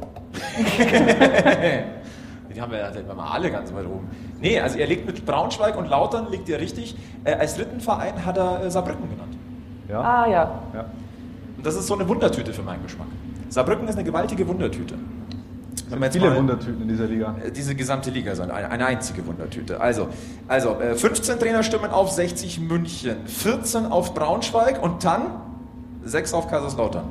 Die 2.54 2.60
haben 2.62 2.70
wir 2.70 2.78
ja 2.78 2.90
mal 3.14 3.32
alle 3.32 3.50
ganz 3.50 3.74
weit 3.74 3.86
oben. 3.86 4.08
Nee, 4.40 4.60
also 4.60 4.78
er 4.78 4.86
liegt 4.86 5.06
mit 5.06 5.26
Braunschweig 5.26 5.76
und 5.76 5.88
Lautern, 5.88 6.30
liegt 6.30 6.48
er 6.48 6.60
richtig. 6.60 6.96
Äh, 7.24 7.34
als 7.34 7.56
dritten 7.56 7.80
Verein 7.80 8.24
hat 8.24 8.38
er 8.38 8.62
äh, 8.64 8.70
Saarbrücken 8.70 9.10
genannt. 9.10 9.36
Ja. 9.88 10.00
Ah 10.00 10.26
ja. 10.28 10.50
ja. 10.72 10.84
Das 11.64 11.74
ist 11.74 11.86
so 11.86 11.94
eine 11.94 12.06
Wundertüte 12.06 12.52
für 12.52 12.62
meinen 12.62 12.82
Geschmack. 12.82 13.08
Saarbrücken 13.48 13.88
ist 13.88 13.94
eine 13.94 14.04
gewaltige 14.04 14.46
Wundertüte. 14.46 14.96
Wenn 15.88 16.02
jetzt 16.02 16.12
Viele 16.14 16.36
Wundertüten 16.36 16.82
in 16.82 16.88
dieser 16.88 17.06
Liga. 17.06 17.36
Äh, 17.42 17.50
diese 17.50 17.74
gesamte 17.74 18.10
Liga 18.10 18.32
ist 18.32 18.40
eine, 18.40 18.86
einzige 18.86 19.26
Wundertüte. 19.26 19.80
Also, 19.80 20.08
also 20.46 20.78
äh, 20.80 20.94
15 20.94 21.38
Trainerstimmen 21.38 21.90
auf 21.90 22.10
60 22.10 22.60
München, 22.60 23.16
14 23.26 23.86
auf 23.86 24.14
Braunschweig 24.14 24.82
und 24.82 25.04
dann 25.04 25.22
6 26.04 26.34
auf 26.34 26.48
Kaiserslautern. 26.48 27.04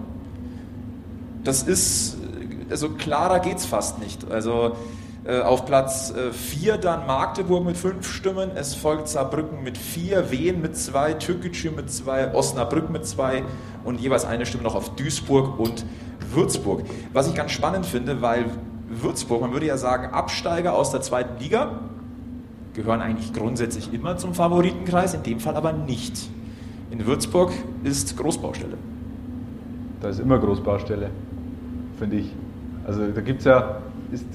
Das 1.43 1.63
ist, 1.63 2.15
äh, 2.15 2.71
also 2.71 2.89
klarer 2.89 3.39
geht's 3.39 3.65
fast 3.65 3.99
nicht. 3.99 4.29
Also 4.31 4.67
äh, 4.67 4.71
auf 5.25 5.65
Platz 5.65 6.13
4 6.31 6.77
dann 6.77 7.07
Magdeburg 7.07 7.63
mit 7.63 7.77
5 7.77 8.05
Stimmen, 8.05 8.51
es 8.55 8.75
folgt 8.75 9.07
Saarbrücken 9.07 9.63
mit 9.63 9.77
4, 9.77 10.31
Wien 10.31 10.61
mit 10.61 10.75
2, 10.75 11.13
Türkgücü 11.13 11.71
mit 11.71 11.89
2, 11.89 12.33
Osnabrück 12.33 12.89
mit 12.89 13.05
2 13.05 13.43
und 13.85 14.01
jeweils 14.01 14.25
eine 14.25 14.45
Stimme 14.45 14.63
noch 14.63 14.75
auf 14.75 14.95
Duisburg 14.95 15.57
und 15.59 15.85
Würzburg. 16.33 16.81
Was 17.13 17.29
ich 17.29 17.35
ganz 17.35 17.51
spannend 17.51 17.85
finde, 17.85 18.21
weil 18.21 18.45
Würzburg, 18.89 19.41
man 19.41 19.53
würde 19.53 19.65
ja 19.65 19.77
sagen, 19.77 20.13
Absteiger 20.13 20.73
aus 20.73 20.91
der 20.91 21.01
zweiten 21.01 21.41
Liga, 21.41 21.79
gehören 22.73 23.01
eigentlich 23.01 23.33
grundsätzlich 23.33 23.93
immer 23.93 24.17
zum 24.17 24.33
Favoritenkreis, 24.33 25.13
in 25.13 25.23
dem 25.23 25.39
Fall 25.39 25.55
aber 25.55 25.73
nicht. 25.73 26.29
In 26.91 27.05
Würzburg 27.05 27.51
ist 27.83 28.17
Großbaustelle. 28.17 28.77
Da 30.01 30.09
ist 30.09 30.19
immer 30.19 30.37
Großbaustelle, 30.37 31.09
finde 31.97 32.17
ich. 32.17 32.31
Also 32.85 33.07
da 33.07 33.21
gibt 33.21 33.39
es 33.39 33.45
ja, 33.45 33.77
ist, 34.11 34.25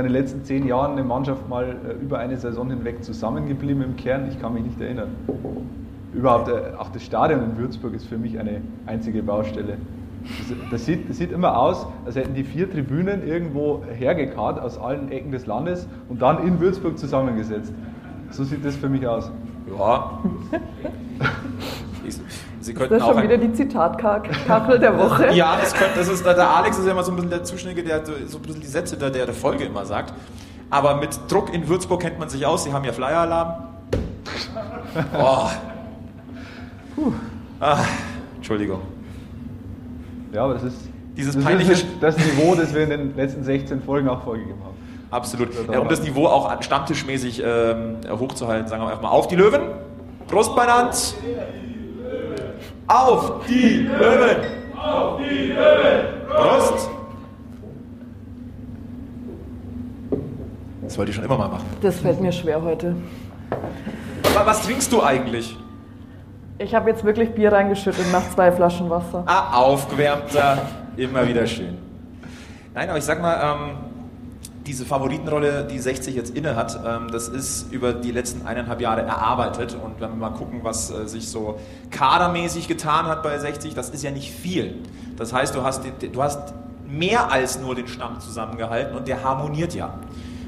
in 0.00 0.06
den 0.06 0.12
letzten 0.12 0.44
zehn 0.44 0.66
Jahren 0.66 0.92
eine 0.92 1.04
Mannschaft 1.04 1.48
mal 1.48 1.76
äh, 1.88 2.02
über 2.02 2.18
eine 2.18 2.36
Saison 2.36 2.70
hinweg 2.70 3.04
zusammengeblieben 3.04 3.82
im 3.82 3.96
Kern? 3.96 4.28
Ich 4.28 4.40
kann 4.40 4.54
mich 4.54 4.64
nicht 4.64 4.80
erinnern. 4.80 5.10
Überhaupt, 6.14 6.48
äh, 6.48 6.76
auch 6.78 6.90
das 6.90 7.02
Stadion 7.02 7.42
in 7.42 7.58
Würzburg 7.58 7.94
ist 7.94 8.06
für 8.06 8.18
mich 8.18 8.38
eine 8.38 8.60
einzige 8.86 9.22
Baustelle. 9.22 9.78
Das, 10.22 10.70
das, 10.70 10.86
sieht, 10.86 11.08
das 11.08 11.18
sieht 11.18 11.32
immer 11.32 11.58
aus, 11.58 11.86
als 12.04 12.16
hätten 12.16 12.34
die 12.34 12.44
vier 12.44 12.70
Tribünen 12.70 13.26
irgendwo 13.26 13.82
hergekarrt 13.92 14.60
aus 14.60 14.78
allen 14.78 15.10
Ecken 15.10 15.32
des 15.32 15.46
Landes 15.46 15.88
und 16.08 16.22
dann 16.22 16.46
in 16.46 16.60
Würzburg 16.60 16.98
zusammengesetzt. 16.98 17.72
So 18.30 18.44
sieht 18.44 18.64
das 18.64 18.76
für 18.76 18.88
mich 18.88 19.06
aus. 19.06 19.30
Ja. 19.76 20.20
Sie 22.62 22.74
Das 22.74 22.80
könnten 22.80 22.94
ist 22.94 23.02
auch 23.02 23.14
schon 23.14 23.22
wieder 23.24 23.38
die 23.38 23.52
Zitatkachel 23.52 24.78
der 24.78 24.96
Woche. 24.96 25.32
Ja, 25.34 25.56
das, 25.60 25.74
könnte, 25.74 25.98
das 25.98 26.08
ist, 26.08 26.24
der 26.24 26.48
Alex 26.48 26.78
ist 26.78 26.86
ja 26.86 26.92
immer 26.92 27.02
so 27.02 27.10
ein 27.10 27.16
bisschen 27.16 27.30
der 27.30 27.42
Zuständige, 27.42 27.82
der 27.82 28.06
so 28.06 28.38
ein 28.38 28.42
bisschen 28.42 28.60
die 28.60 28.68
Sätze 28.68 28.96
der, 28.96 29.10
der 29.10 29.28
Folge 29.34 29.64
immer 29.64 29.84
sagt. 29.84 30.14
Aber 30.70 30.96
mit 30.96 31.18
Druck 31.28 31.52
in 31.52 31.68
Würzburg 31.68 32.00
kennt 32.00 32.20
man 32.20 32.28
sich 32.28 32.46
aus. 32.46 32.64
Sie 32.64 32.72
haben 32.72 32.84
ja 32.84 32.92
Flyer-Alarm. 32.92 33.68
Oh. 35.18 35.48
Ah, 37.58 37.78
Entschuldigung. 38.36 38.80
Ja, 40.30 40.44
aber 40.44 40.54
das 40.54 40.64
ist 40.64 40.76
Dieses 41.16 41.34
das, 41.34 41.42
peinliche 41.42 41.72
ist 41.72 41.86
das 42.00 42.16
Niveau, 42.18 42.54
das 42.54 42.74
wir 42.74 42.82
in 42.82 42.90
den 42.90 43.16
letzten 43.16 43.42
16 43.42 43.82
Folgen 43.82 44.08
auch 44.08 44.22
vorgegeben 44.22 44.58
haben. 44.62 44.76
Absolut. 45.10 45.48
Ja, 45.70 45.78
um 45.78 45.88
das 45.88 46.02
Niveau 46.02 46.26
auch 46.26 46.62
stammtischmäßig 46.62 47.42
ähm, 47.44 47.96
hochzuhalten, 48.10 48.68
sagen 48.68 48.82
wir 48.82 48.90
erstmal 48.90 49.12
auf 49.12 49.28
die 49.28 49.36
Löwen. 49.36 49.62
Brust 50.28 50.54
beinand. 50.54 51.14
Auf 52.88 53.46
die 53.48 53.78
Löwen. 53.82 54.36
Auf 54.76 55.18
die 55.18 55.52
Löwen. 55.52 56.26
Brust. 56.28 56.90
Das 60.82 60.98
wollte 60.98 61.10
ich 61.10 61.16
schon 61.16 61.24
immer 61.24 61.38
mal 61.38 61.48
machen. 61.48 61.64
Das 61.80 62.00
fällt 62.00 62.20
mir 62.20 62.32
schwer 62.32 62.60
heute. 62.62 62.94
Aber 64.34 64.46
was 64.46 64.62
trinkst 64.62 64.92
du 64.92 65.02
eigentlich? 65.02 65.56
Ich 66.58 66.74
habe 66.74 66.90
jetzt 66.90 67.02
wirklich 67.04 67.30
Bier 67.30 67.52
reingeschüttet 67.52 68.10
nach 68.12 68.28
zwei 68.30 68.52
Flaschen 68.52 68.88
Wasser. 68.90 69.24
Ah, 69.26 69.56
aufgewärmter, 69.56 70.58
immer 70.96 71.26
wieder 71.26 71.46
schön. 71.46 71.78
Nein, 72.74 72.88
aber 72.88 72.98
ich 72.98 73.04
sag 73.04 73.20
mal, 73.20 73.38
ähm, 73.42 73.76
diese 74.66 74.84
Favoritenrolle, 74.84 75.64
die 75.64 75.78
60 75.78 76.14
jetzt 76.14 76.36
inne 76.36 76.54
hat, 76.56 76.78
ähm, 76.86 77.10
das 77.10 77.28
ist 77.28 77.72
über 77.72 77.92
die 77.92 78.12
letzten 78.12 78.46
eineinhalb 78.46 78.80
Jahre 78.80 79.02
erarbeitet. 79.02 79.74
Und 79.74 80.00
wenn 80.00 80.10
wir 80.10 80.16
mal 80.16 80.30
gucken, 80.30 80.60
was 80.62 80.90
äh, 80.90 81.08
sich 81.08 81.28
so 81.28 81.58
kadermäßig 81.90 82.68
getan 82.68 83.06
hat 83.06 83.22
bei 83.22 83.38
60, 83.38 83.74
das 83.74 83.90
ist 83.90 84.02
ja 84.02 84.10
nicht 84.10 84.30
viel. 84.30 84.76
Das 85.16 85.32
heißt, 85.32 85.54
du 85.54 85.62
hast, 85.62 85.82
du 85.84 86.22
hast 86.22 86.54
mehr 86.88 87.32
als 87.32 87.58
nur 87.58 87.74
den 87.74 87.88
Stamm 87.88 88.20
zusammengehalten 88.20 88.96
und 88.96 89.08
der 89.08 89.24
harmoniert 89.24 89.74
ja. 89.74 89.94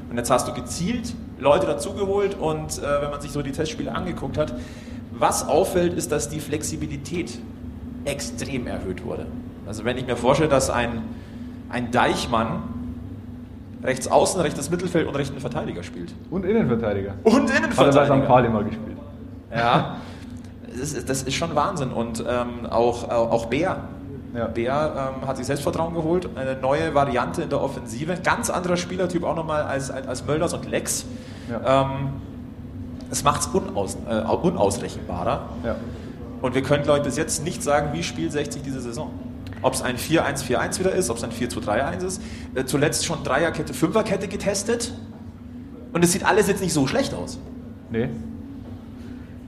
Und 0.09 0.17
jetzt 0.17 0.29
hast 0.31 0.47
du 0.47 0.53
gezielt 0.53 1.13
Leute 1.39 1.65
dazugeholt 1.65 2.35
und 2.39 2.77
äh, 2.77 3.01
wenn 3.01 3.09
man 3.09 3.19
sich 3.19 3.31
so 3.31 3.41
die 3.41 3.51
Testspiele 3.51 3.93
angeguckt 3.93 4.37
hat, 4.37 4.53
was 5.11 5.47
auffällt, 5.47 5.93
ist, 5.93 6.11
dass 6.11 6.29
die 6.29 6.39
Flexibilität 6.39 7.39
extrem 8.05 8.67
erhöht 8.67 9.03
wurde. 9.03 9.25
Also 9.65 9.83
wenn 9.83 9.97
ich 9.97 10.05
mir 10.05 10.15
vorstelle, 10.15 10.49
dass 10.49 10.69
ein, 10.69 11.01
ein 11.69 11.91
Deichmann 11.91 12.63
rechts 13.85 14.07
außen, 14.07 14.41
rechtes 14.41 14.69
Mittelfeld 14.69 15.07
und 15.07 15.15
rechten 15.15 15.39
Verteidiger 15.39 15.83
spielt. 15.83 16.13
Und 16.29 16.45
Innenverteidiger. 16.45 17.13
Und 17.23 17.51
Hat 17.51 17.61
er 17.61 17.67
bei 17.67 17.73
St. 17.73 17.79
Innenverteidiger. 17.79 18.25
Pauli 18.25 18.49
mal 18.49 18.63
gespielt. 18.63 18.97
Ja, 19.55 19.97
das 20.69 20.93
ist, 20.93 21.09
das 21.09 21.23
ist 21.23 21.35
schon 21.35 21.55
Wahnsinn. 21.55 21.91
Und 21.91 22.23
ähm, 22.27 22.65
auch, 22.69 23.09
auch 23.09 23.45
Bär. 23.45 23.77
Ja. 24.35 24.47
Bär 24.47 25.13
ähm, 25.21 25.27
hat 25.27 25.37
sich 25.37 25.45
Selbstvertrauen 25.45 25.93
geholt, 25.93 26.27
eine 26.35 26.57
neue 26.57 26.93
Variante 26.93 27.43
in 27.43 27.49
der 27.49 27.61
Offensive. 27.61 28.17
Ganz 28.21 28.49
anderer 28.49 28.75
Spielertyp 28.75 29.23
auch 29.23 29.35
nochmal 29.35 29.63
als, 29.63 29.89
als, 29.89 30.07
als 30.07 30.25
Mölders 30.25 30.53
und 30.53 30.69
Lex. 30.69 31.05
Ja. 31.49 31.83
Ähm, 31.83 32.09
es 33.11 33.23
macht 33.23 33.41
es 33.41 33.47
unaus, 33.47 33.97
äh, 34.09 34.15
unausrechenbarer. 34.19 35.49
Ja. 35.63 35.75
Und 36.41 36.53
wir 36.53 36.63
können, 36.63 36.83
glaube 36.83 36.99
ich, 36.99 37.05
bis 37.05 37.17
jetzt 37.17 37.45
nicht 37.45 37.63
sagen, 37.63 37.89
wie 37.93 38.03
spielt 38.03 38.31
60 38.33 38.61
diese 38.61 38.81
Saison. 38.81 39.11
Ob 39.61 39.73
es 39.73 39.81
ein 39.81 39.97
4-1-4-1 39.97 40.79
wieder 40.79 40.91
ist, 40.91 41.09
ob 41.09 41.17
es 41.17 41.23
ein 41.23 41.31
4-2-3-1 41.31 42.05
ist. 42.05 42.21
Äh, 42.53 42.65
zuletzt 42.65 43.05
schon 43.05 43.23
Dreierkette, 43.23 43.73
Fünferkette 43.73 44.27
getestet. 44.27 44.93
Und 45.93 46.03
es 46.03 46.11
sieht 46.11 46.25
alles 46.25 46.47
jetzt 46.47 46.61
nicht 46.61 46.73
so 46.73 46.87
schlecht 46.87 47.13
aus. 47.13 47.39
Nee. 47.89 48.09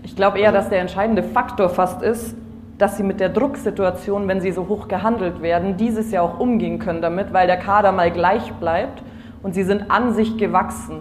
Ich 0.03 0.15
glaube 0.15 0.39
eher, 0.39 0.51
dass 0.51 0.69
der 0.69 0.79
entscheidende 0.79 1.21
Faktor 1.21 1.69
fast 1.69 2.01
ist, 2.01 2.35
dass 2.77 2.97
sie 2.97 3.03
mit 3.03 3.19
der 3.19 3.29
Drucksituation, 3.29 4.27
wenn 4.27 4.39
sie 4.39 4.51
so 4.51 4.67
hoch 4.67 4.87
gehandelt 4.87 5.41
werden, 5.41 5.77
dieses 5.77 6.11
Jahr 6.11 6.23
auch 6.23 6.39
umgehen 6.39 6.79
können 6.79 7.01
damit, 7.01 7.33
weil 7.33 7.47
der 7.47 7.57
Kader 7.57 7.91
mal 7.91 8.11
gleich 8.11 8.53
bleibt 8.53 9.01
und 9.43 9.55
sie 9.55 9.63
sind 9.63 9.89
an 9.89 10.13
sich 10.13 10.37
gewachsen. 10.37 10.99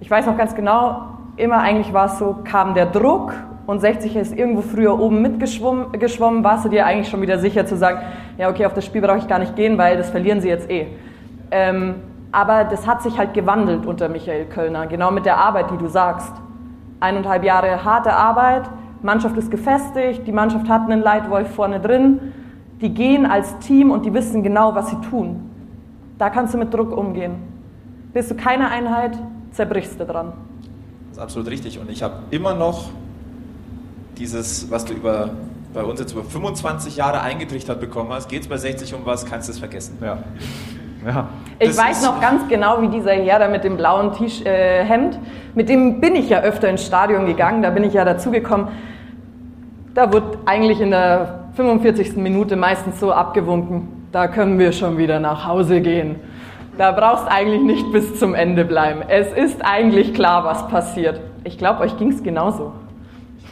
Ich 0.00 0.10
weiß 0.10 0.26
noch 0.26 0.36
ganz 0.36 0.54
genau, 0.54 1.18
immer 1.36 1.58
eigentlich 1.58 1.92
war 1.92 2.06
es 2.06 2.18
so, 2.18 2.38
kam 2.44 2.74
der 2.74 2.86
Druck 2.86 3.34
und 3.66 3.80
60 3.80 4.16
ist 4.16 4.36
irgendwo 4.36 4.62
früher 4.62 4.98
oben 4.98 5.22
mitgeschwommen, 5.22 5.92
geschwommen, 5.92 6.44
warst 6.44 6.64
du 6.64 6.68
dir 6.68 6.86
eigentlich 6.86 7.08
schon 7.08 7.22
wieder 7.22 7.38
sicher 7.38 7.66
zu 7.66 7.76
sagen, 7.76 8.00
ja 8.38 8.48
okay, 8.48 8.66
auf 8.66 8.74
das 8.74 8.84
Spiel 8.84 9.00
brauche 9.00 9.18
ich 9.18 9.28
gar 9.28 9.38
nicht 9.38 9.56
gehen, 9.56 9.78
weil 9.78 9.96
das 9.96 10.10
verlieren 10.10 10.40
sie 10.40 10.48
jetzt 10.48 10.70
eh. 10.70 10.86
Ähm, 11.50 11.94
aber 12.32 12.64
das 12.64 12.86
hat 12.86 13.02
sich 13.02 13.18
halt 13.18 13.34
gewandelt 13.34 13.86
unter 13.86 14.08
Michael 14.08 14.46
Kölner, 14.46 14.86
genau 14.86 15.10
mit 15.10 15.26
der 15.26 15.36
Arbeit, 15.36 15.70
die 15.70 15.76
du 15.76 15.86
sagst 15.86 16.32
eineinhalb 17.00 17.44
Jahre 17.44 17.84
harte 17.84 18.12
Arbeit, 18.12 18.70
Mannschaft 19.02 19.36
ist 19.36 19.50
gefestigt, 19.50 20.26
die 20.26 20.32
Mannschaft 20.32 20.68
hat 20.68 20.82
einen 20.82 21.02
Leitwolf 21.02 21.52
vorne 21.54 21.80
drin, 21.80 22.32
die 22.80 22.94
gehen 22.94 23.26
als 23.26 23.58
Team 23.58 23.90
und 23.90 24.04
die 24.04 24.14
wissen 24.14 24.42
genau, 24.42 24.74
was 24.74 24.90
sie 24.90 25.00
tun. 25.10 25.50
Da 26.18 26.30
kannst 26.30 26.54
du 26.54 26.58
mit 26.58 26.72
Druck 26.72 26.96
umgehen. 26.96 27.34
Bist 28.12 28.30
du 28.30 28.36
keine 28.36 28.68
Einheit, 28.68 29.18
zerbrichst 29.50 29.98
du 29.98 30.04
dran. 30.04 30.32
Das 31.08 31.18
ist 31.18 31.22
absolut 31.22 31.50
richtig. 31.50 31.80
Und 31.80 31.90
ich 31.90 32.02
habe 32.02 32.14
immer 32.30 32.54
noch 32.54 32.90
dieses, 34.22 34.70
was 34.70 34.84
du 34.84 34.94
über, 34.94 35.30
bei 35.74 35.82
uns 35.82 35.98
jetzt 35.98 36.12
über 36.12 36.22
25 36.22 36.96
Jahre 36.96 37.22
eingetrichtert 37.22 37.80
bekommen 37.80 38.12
hast, 38.12 38.28
geht 38.28 38.42
es 38.42 38.48
bei 38.48 38.56
60 38.56 38.94
um 38.94 39.00
was, 39.04 39.26
kannst 39.26 39.48
du 39.48 39.52
es 39.52 39.58
vergessen. 39.58 39.98
Ja. 40.00 40.18
Ja. 41.04 41.30
Ich 41.58 41.70
Das 41.70 41.78
weiß 41.78 42.04
noch 42.04 42.20
ganz 42.20 42.46
genau, 42.46 42.80
wie 42.80 42.86
dieser 42.86 43.10
Herr 43.10 43.40
da 43.40 43.48
mit 43.48 43.64
dem 43.64 43.76
blauen 43.76 44.12
T 44.12 44.24
äh, 44.48 44.84
Hemd, 44.84 45.18
mit 45.52 45.68
dem 45.68 46.00
bin 46.00 46.14
ich 46.14 46.28
ja 46.28 46.42
öfter 46.42 46.68
ins 46.68 46.86
Stadion 46.86 47.26
gegangen, 47.26 47.60
da 47.60 47.70
bin 47.70 47.82
ich 47.82 47.92
ja 47.92 48.04
dazugekommen. 48.04 48.68
Da 49.94 50.12
wird 50.12 50.38
eigentlich 50.44 50.80
in 50.80 50.92
der 50.92 51.48
45. 51.54 52.14
Minute 52.18 52.54
meistens 52.54 53.00
so 53.00 53.10
abgewunken, 53.10 54.06
da 54.12 54.28
können 54.28 54.60
wir 54.60 54.70
schon 54.70 54.96
wieder 54.96 55.18
nach 55.18 55.44
Hause 55.44 55.80
gehen. 55.80 56.20
Da 56.78 56.92
brauchst 56.92 57.26
eigentlich 57.26 57.62
nicht 57.62 57.90
bis 57.90 58.20
zum 58.20 58.36
Ende 58.36 58.64
bleiben. 58.64 59.02
Es 59.08 59.32
ist 59.32 59.60
eigentlich 59.64 60.14
klar, 60.14 60.44
was 60.44 60.68
passiert. 60.68 61.20
Ich 61.42 61.58
glaube, 61.58 61.80
euch 61.80 61.96
ging 61.98 62.12
es 62.12 62.22
genauso. 62.22 62.74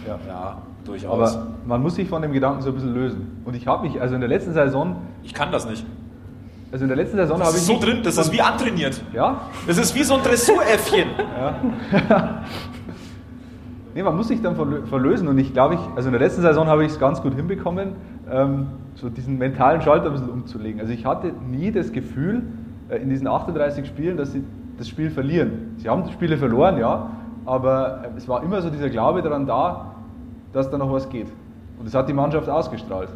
Ja. 0.06 0.18
ja, 0.26 0.58
durchaus. 0.84 1.34
Aber 1.36 1.46
man 1.66 1.82
muss 1.82 1.94
sich 1.94 2.08
von 2.08 2.22
dem 2.22 2.32
Gedanken 2.32 2.62
so 2.62 2.68
ein 2.70 2.74
bisschen 2.74 2.94
lösen. 2.94 3.42
Und 3.44 3.54
ich 3.54 3.66
habe 3.66 3.86
mich, 3.86 4.00
also 4.00 4.14
in 4.14 4.20
der 4.20 4.28
letzten 4.30 4.52
Saison, 4.52 4.96
ich 5.22 5.34
kann 5.34 5.52
das 5.52 5.68
nicht. 5.68 5.84
also 6.72 6.84
in 6.84 6.88
der 6.88 6.96
letzten 6.96 7.16
Saison 7.16 7.38
habe 7.40 7.50
ich 7.50 7.56
ist 7.56 7.66
so 7.66 7.78
drin, 7.78 7.98
das 8.02 8.16
ist 8.18 8.32
wie 8.32 8.40
antrainiert. 8.40 9.02
Ja, 9.12 9.42
Das 9.66 9.76
ist 9.78 9.94
wie 9.94 10.02
so 10.02 10.14
ein 10.14 10.22
Dressuräffchen. 10.22 11.08
Nee, 13.92 14.04
man 14.04 14.16
muss 14.16 14.28
sich 14.28 14.40
dann 14.40 14.54
verlö- 14.56 14.86
verlösen 14.86 15.26
und 15.26 15.36
ich 15.38 15.52
glaube, 15.52 15.74
ich, 15.74 15.80
also 15.96 16.08
in 16.08 16.12
der 16.12 16.20
letzten 16.20 16.42
Saison 16.42 16.68
habe 16.68 16.84
ich 16.84 16.92
es 16.92 17.00
ganz 17.00 17.20
gut 17.22 17.34
hinbekommen, 17.34 17.94
ähm, 18.30 18.68
so 18.94 19.08
diesen 19.08 19.36
mentalen 19.36 19.82
Schalter 19.82 20.06
ein 20.06 20.12
bisschen 20.12 20.30
umzulegen. 20.30 20.80
Also 20.80 20.92
ich 20.92 21.04
hatte 21.04 21.32
nie 21.50 21.72
das 21.72 21.90
Gefühl 21.92 22.42
äh, 22.88 22.98
in 22.98 23.10
diesen 23.10 23.26
38 23.26 23.84
Spielen, 23.86 24.16
dass 24.16 24.30
sie 24.30 24.44
das 24.78 24.88
Spiel 24.88 25.10
verlieren. 25.10 25.74
Sie 25.78 25.88
haben 25.88 26.04
die 26.04 26.12
Spiele 26.12 26.36
verloren, 26.38 26.78
ja, 26.78 27.10
aber 27.46 28.04
es 28.16 28.28
war 28.28 28.42
immer 28.42 28.60
so 28.62 28.70
dieser 28.70 28.90
Glaube 28.90 29.22
daran 29.22 29.46
da, 29.46 29.86
dass 30.52 30.70
da 30.70 30.78
noch 30.78 30.92
was 30.92 31.08
geht. 31.08 31.28
Und 31.78 31.86
das 31.86 31.94
hat 31.94 32.08
die 32.08 32.12
Mannschaft 32.12 32.48
ausgestrahlt. 32.48 33.08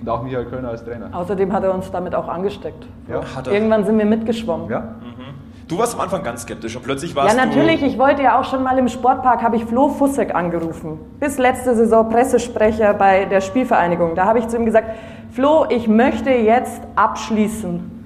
Und 0.00 0.08
auch 0.08 0.22
Michael 0.22 0.46
Kölner 0.46 0.68
als 0.70 0.84
Trainer. 0.84 1.08
Außerdem 1.12 1.52
hat 1.52 1.64
er 1.64 1.74
uns 1.74 1.90
damit 1.90 2.14
auch 2.14 2.28
angesteckt. 2.28 2.86
Ja, 3.08 3.20
Hat 3.36 3.46
er. 3.46 3.52
Irgendwann 3.52 3.84
sind 3.84 3.98
wir 3.98 4.06
mitgeschwommen. 4.06 4.68
ja? 4.70 4.94
Du 5.66 5.78
warst 5.78 5.94
am 5.94 6.00
Anfang 6.00 6.22
ganz 6.22 6.42
skeptisch 6.42 6.74
und 6.76 6.82
plötzlich 6.82 7.10
Ja, 7.14 7.24
warst 7.24 7.36
natürlich. 7.36 7.80
du... 7.80 7.86
Ich 7.86 7.98
wollte 7.98 8.22
ja 8.22 8.40
auch 8.40 8.44
schon 8.44 8.62
mal 8.62 8.78
im 8.78 8.88
Sportpark, 8.88 9.42
habe 9.42 9.56
ich 9.56 9.66
Flo 9.66 9.88
Fussek 9.88 10.34
angerufen. 10.34 10.98
Bis 11.20 11.36
letzte 11.36 11.74
Saison 11.74 12.08
Pressesprecher 12.08 12.94
bei 12.94 13.26
der 13.26 13.42
Spielvereinigung. 13.42 14.14
Da 14.14 14.24
habe 14.24 14.38
ich 14.38 14.48
zu 14.48 14.56
ihm 14.56 14.64
gesagt, 14.64 14.86
Flo, 15.30 15.66
ich 15.68 15.86
möchte 15.86 16.30
jetzt 16.30 16.80
abschließen. 16.96 17.96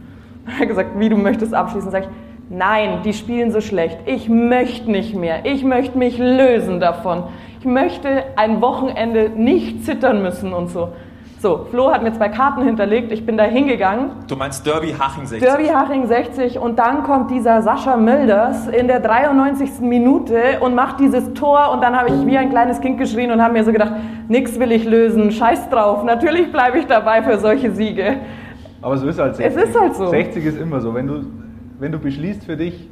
Er 0.44 0.58
hat 0.58 0.68
gesagt, 0.68 0.98
wie 0.98 1.08
du 1.08 1.16
möchtest 1.16 1.54
abschließen? 1.54 1.92
Sag 1.92 2.02
ich, 2.02 2.08
nein, 2.48 3.00
die 3.04 3.12
spielen 3.12 3.50
so 3.50 3.60
schlecht. 3.60 3.98
Ich 4.06 4.28
möchte 4.28 4.90
nicht 4.90 5.14
mehr. 5.14 5.44
Ich 5.44 5.64
möchte 5.64 5.98
mich 5.98 6.18
lösen 6.18 6.80
davon. 6.80 7.24
Ich 7.60 7.66
möchte 7.66 8.24
ein 8.36 8.60
Wochenende 8.60 9.30
nicht 9.30 9.84
zittern 9.84 10.22
müssen 10.22 10.52
und 10.52 10.68
so. 10.68 10.88
So, 11.38 11.66
Flo 11.72 11.90
hat 11.90 12.04
mir 12.04 12.12
zwei 12.12 12.28
Karten 12.28 12.62
hinterlegt. 12.62 13.10
Ich 13.10 13.26
bin 13.26 13.36
da 13.36 13.42
hingegangen. 13.42 14.10
Du 14.28 14.36
meinst 14.36 14.64
Derby 14.64 14.94
Haching 14.96 15.26
60. 15.26 15.40
Derby 15.48 15.66
Haching 15.66 16.06
60 16.06 16.58
und 16.60 16.78
dann 16.78 17.02
kommt 17.02 17.32
dieser 17.32 17.62
Sascha 17.62 17.96
Milders 17.96 18.68
in 18.68 18.86
der 18.86 19.00
93. 19.00 19.80
Minute 19.80 20.36
und 20.60 20.76
macht 20.76 21.00
dieses 21.00 21.34
Tor 21.34 21.72
und 21.72 21.82
dann 21.82 21.98
habe 21.98 22.10
ich 22.10 22.26
wie 22.26 22.38
ein 22.38 22.50
kleines 22.50 22.80
Kind 22.80 22.96
geschrien 22.96 23.32
und 23.32 23.42
habe 23.42 23.54
mir 23.54 23.64
so 23.64 23.72
gedacht, 23.72 23.90
nix 24.28 24.56
will 24.60 24.70
ich 24.70 24.84
lösen, 24.84 25.32
scheiß 25.32 25.68
drauf, 25.68 26.04
natürlich 26.04 26.52
bleibe 26.52 26.78
ich 26.78 26.86
dabei 26.86 27.24
für 27.24 27.36
solche 27.38 27.72
Siege. 27.72 28.18
Aber 28.80 28.96
so 28.96 29.08
ist 29.08 29.18
halt 29.18 29.32
Es 29.32 29.38
60. 29.54 29.62
ist 29.64 29.80
halt 29.80 29.94
so. 29.96 30.06
60 30.06 30.44
ist 30.44 30.60
immer 30.60 30.80
so. 30.80 30.94
Wenn 30.94 31.08
du, 31.08 31.24
wenn 31.82 31.90
du 31.90 31.98
beschließt 31.98 32.44
für 32.44 32.56
dich, 32.56 32.88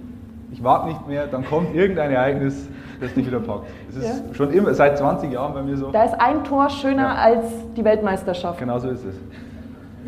ich 0.50 0.64
warte 0.64 0.88
nicht 0.88 1.06
mehr, 1.06 1.28
dann 1.28 1.44
kommt 1.44 1.76
irgendein 1.76 2.11
Ereignis, 2.11 2.68
das 3.00 3.14
dich 3.14 3.25
wieder 3.25 3.38
packt. 3.38 3.66
Es 3.88 3.94
ist 3.94 4.04
Ja. 4.26 4.35
schon 4.35 4.50
immer, 4.52 4.75
seit 4.75 4.99
20 4.99 5.30
Jahren 5.30 5.54
bei 5.54 5.62
mir 5.62 5.76
so. 5.76 5.92
Da 5.92 6.02
ist 6.02 6.14
ein 6.20 6.42
Tor 6.42 6.68
schöner 6.68 7.02
Ja. 7.04 7.14
als 7.14 7.44
die 7.76 7.85
Weltmeisterschaft. 7.85 8.59
Genau 8.59 8.80
so 8.80 8.88
ist 8.88 9.04
es. 9.04 9.14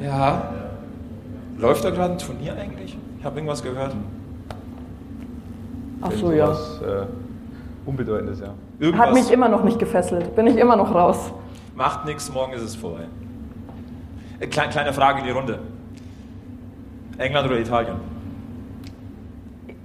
Ja. 0.05 0.51
Läuft 1.59 1.85
da 1.85 1.91
gerade 1.91 2.15
ein 2.15 2.19
Turnier 2.19 2.57
eigentlich? 2.57 2.99
Ich 3.21 3.25
habe 3.25 3.37
irgendwas 3.37 3.63
gehört. 3.63 3.95
Ach 6.01 6.11
so, 6.11 6.33
ja. 6.33 6.49
Was 6.49 6.81
äh, 6.83 7.07
Unbedeutendes, 7.87 8.41
ja. 8.41 8.49
Irgendwas. 8.81 9.07
Hat 9.07 9.15
mich 9.15 9.31
immer 9.31 9.49
noch 9.49 9.63
nicht 9.63 9.79
gefesselt, 9.79 10.35
bin 10.35 10.49
ich 10.49 10.57
immer 10.57 10.75
noch 10.75 10.93
raus. 10.93 11.33
Macht 11.77 12.05
nichts, 12.05 12.33
morgen 12.33 12.53
ist 12.53 12.63
es 12.63 12.75
vorbei. 12.75 13.05
Äh, 14.41 14.49
kleine 14.49 14.93
Frage 14.93 15.21
in 15.21 15.27
die 15.27 15.31
Runde. 15.31 15.61
England 17.19 17.47
oder 17.49 17.61
Italien? 17.61 18.12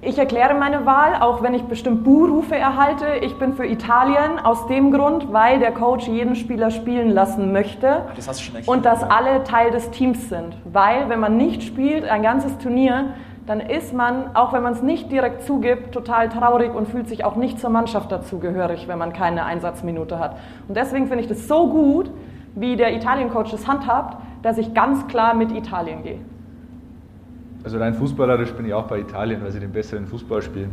Ich 0.08 0.18
erkläre 0.18 0.54
meine 0.54 0.86
Wahl, 0.86 1.16
auch 1.20 1.44
wenn 1.44 1.54
ich 1.54 1.64
bestimmt 1.64 2.06
Buhrufe 2.06 2.56
erhalte. 2.56 3.06
Ich 3.20 3.38
bin 3.38 3.56
für 3.56 3.66
Italien 3.66 4.40
aus 4.42 4.66
dem 4.68 4.94
Grund, 4.94 5.34
weil 5.34 5.60
der 5.60 5.74
Coach 5.74 6.08
jeden 6.08 6.38
Spieler 6.38 6.72
spielen 6.72 7.12
lassen 7.12 7.52
möchte 7.52 8.04
das 8.16 8.26
hast 8.26 8.40
du 8.40 8.44
schon 8.46 8.56
erklärt. 8.56 8.78
und 8.78 8.86
dass 8.86 9.04
alle 9.04 9.44
Teil 9.44 9.70
des 9.70 9.92
Teams 9.92 10.30
sind. 10.30 10.56
Weil 10.64 11.10
wenn 11.10 11.20
man 11.20 11.36
nicht 11.36 11.62
spielt, 11.62 12.06
ein 12.06 12.24
ganzes 12.24 12.58
Turnier, 12.60 13.16
dann 13.48 13.60
ist 13.60 13.94
man, 13.94 14.34
auch 14.34 14.54
wenn 14.54 14.64
man 14.64 14.72
es 14.72 14.82
nicht 14.82 15.12
direkt 15.12 15.42
zugibt, 15.42 15.94
total 15.94 16.30
traurig 16.30 16.74
und 16.74 16.88
fühlt 16.88 17.10
sich 17.10 17.26
auch 17.26 17.36
nicht 17.36 17.60
zur 17.60 17.70
Mannschaft 17.70 18.10
dazugehörig, 18.10 18.88
wenn 18.88 18.98
man 18.98 19.12
keine 19.12 19.44
Einsatzminute 19.44 20.20
hat. 20.20 20.38
Und 20.70 20.78
deswegen 20.78 21.08
finde 21.08 21.24
ich 21.24 21.28
das 21.28 21.50
so 21.50 21.68
gut, 21.68 22.10
wie 22.56 22.78
der 22.78 22.96
Italien-Coach 22.96 23.52
das 23.52 23.68
handhabt, 23.68 24.16
dass 24.42 24.58
ich 24.58 24.74
ganz 24.74 25.06
klar 25.08 25.34
mit 25.34 25.52
Italien 25.52 26.04
gehe. 26.04 26.20
Also 27.64 27.80
rein 27.80 27.94
fußballerisch 27.94 28.54
bin 28.54 28.66
ich 28.66 28.74
auch 28.74 28.88
bei 28.88 29.00
Italien, 29.00 29.42
weil 29.44 29.52
sie 29.52 29.60
den 29.60 29.72
besseren 29.72 30.08
Fußball 30.08 30.42
spielen. 30.42 30.70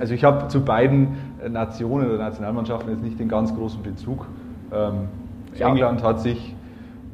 Also 0.00 0.14
ich 0.14 0.24
habe 0.24 0.48
zu 0.48 0.64
beiden 0.64 1.16
äh, 1.44 1.48
Nationen 1.48 2.08
oder 2.08 2.18
Nationalmannschaften 2.18 2.90
jetzt 2.90 3.02
nicht 3.02 3.18
den 3.18 3.28
ganz 3.28 3.54
großen 3.54 3.82
Bezug. 3.82 4.26
Ähm, 4.72 5.08
Ja. 5.56 5.68
England 5.68 6.02
hat 6.02 6.20
sich 6.20 6.54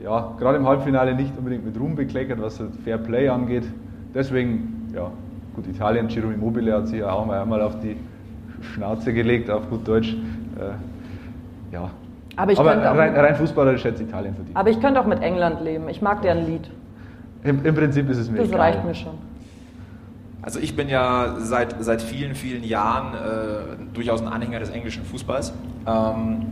ja, 0.03 0.33
gerade 0.39 0.59
im 0.59 0.67
Halbfinale 0.67 1.15
nicht 1.15 1.33
unbedingt 1.39 1.65
mit 1.65 1.79
Ruhm 1.79 1.95
bekleckert, 1.95 2.41
was 2.41 2.61
Fair 2.85 2.99
Play 2.99 3.29
angeht. 3.29 3.65
Deswegen, 4.15 4.91
ja, 4.95 5.11
gut, 5.55 5.67
Italien, 5.69 6.09
Giro 6.09 6.31
Immobile 6.31 6.73
hat 6.75 6.89
sich 6.89 7.01
ja 7.01 7.13
auch 7.13 7.25
mal 7.25 7.41
einmal 7.41 7.63
auf 7.63 7.79
die 7.81 7.97
Schnauze 8.75 9.13
gelegt, 9.13 9.51
auf 9.51 9.69
gut 9.71 9.87
Deutsch. 9.87 10.17
Äh, 10.59 11.75
ja. 11.75 11.91
Aber 12.37 12.53
ich 12.53 12.59
Aber 12.59 12.77
rein, 12.77 13.15
rein 13.15 13.37
fußballerisch 13.37 13.85
hätte 13.85 13.97
es 13.97 14.01
Italien 14.09 14.35
verdient. 14.35 14.57
Aber 14.57 14.71
ich 14.71 14.81
könnte 14.81 15.01
auch 15.01 15.07
mit 15.07 15.21
England 15.23 15.61
leben. 15.61 15.89
Ich 15.89 16.01
mag 16.03 16.23
deren 16.23 16.47
Lied. 16.47 16.71
Im, 17.45 17.65
Im 17.65 17.75
Prinzip 17.75 18.09
ist 18.09 18.19
es 18.19 18.31
mir 18.31 18.39
Das 18.39 18.49
egal. 18.49 18.61
reicht 18.61 18.85
mir 18.85 18.95
schon. 18.95 19.15
Also 20.43 20.59
ich 20.59 20.75
bin 20.75 20.89
ja 20.89 21.37
seit, 21.39 21.77
seit 21.81 22.03
vielen, 22.03 22.35
vielen 22.35 22.65
Jahren 22.65 23.15
äh, 23.15 23.95
durchaus 23.95 24.21
ein 24.21 24.29
Anhänger 24.29 24.59
des 24.59 24.71
englischen 24.71 25.05
Fußballs. 25.05 25.53
Ähm, 25.87 26.47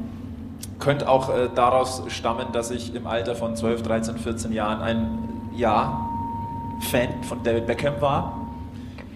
könnte 0.79 1.09
auch 1.09 1.29
äh, 1.29 1.49
daraus 1.55 2.05
stammen, 2.09 2.47
dass 2.53 2.71
ich 2.71 2.95
im 2.95 3.07
Alter 3.07 3.35
von 3.35 3.57
12, 3.57 3.83
13, 3.83 4.17
14 4.17 4.53
Jahren 4.53 4.81
ein 4.81 5.19
ja, 5.57 6.09
Fan 6.91 7.09
von 7.23 7.43
David 7.43 7.67
Beckham 7.67 7.95
war. 8.01 8.47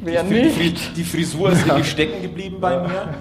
Wer 0.01 0.25
die, 0.25 0.35
nicht? 0.35 0.91
Die, 0.91 0.95
die 0.95 1.05
Frisur 1.05 1.53
ist 1.53 1.67
irgendwie 1.67 1.85
stecken 1.89 2.23
geblieben 2.23 2.57
bei 2.61 2.81
mir. 2.81 3.15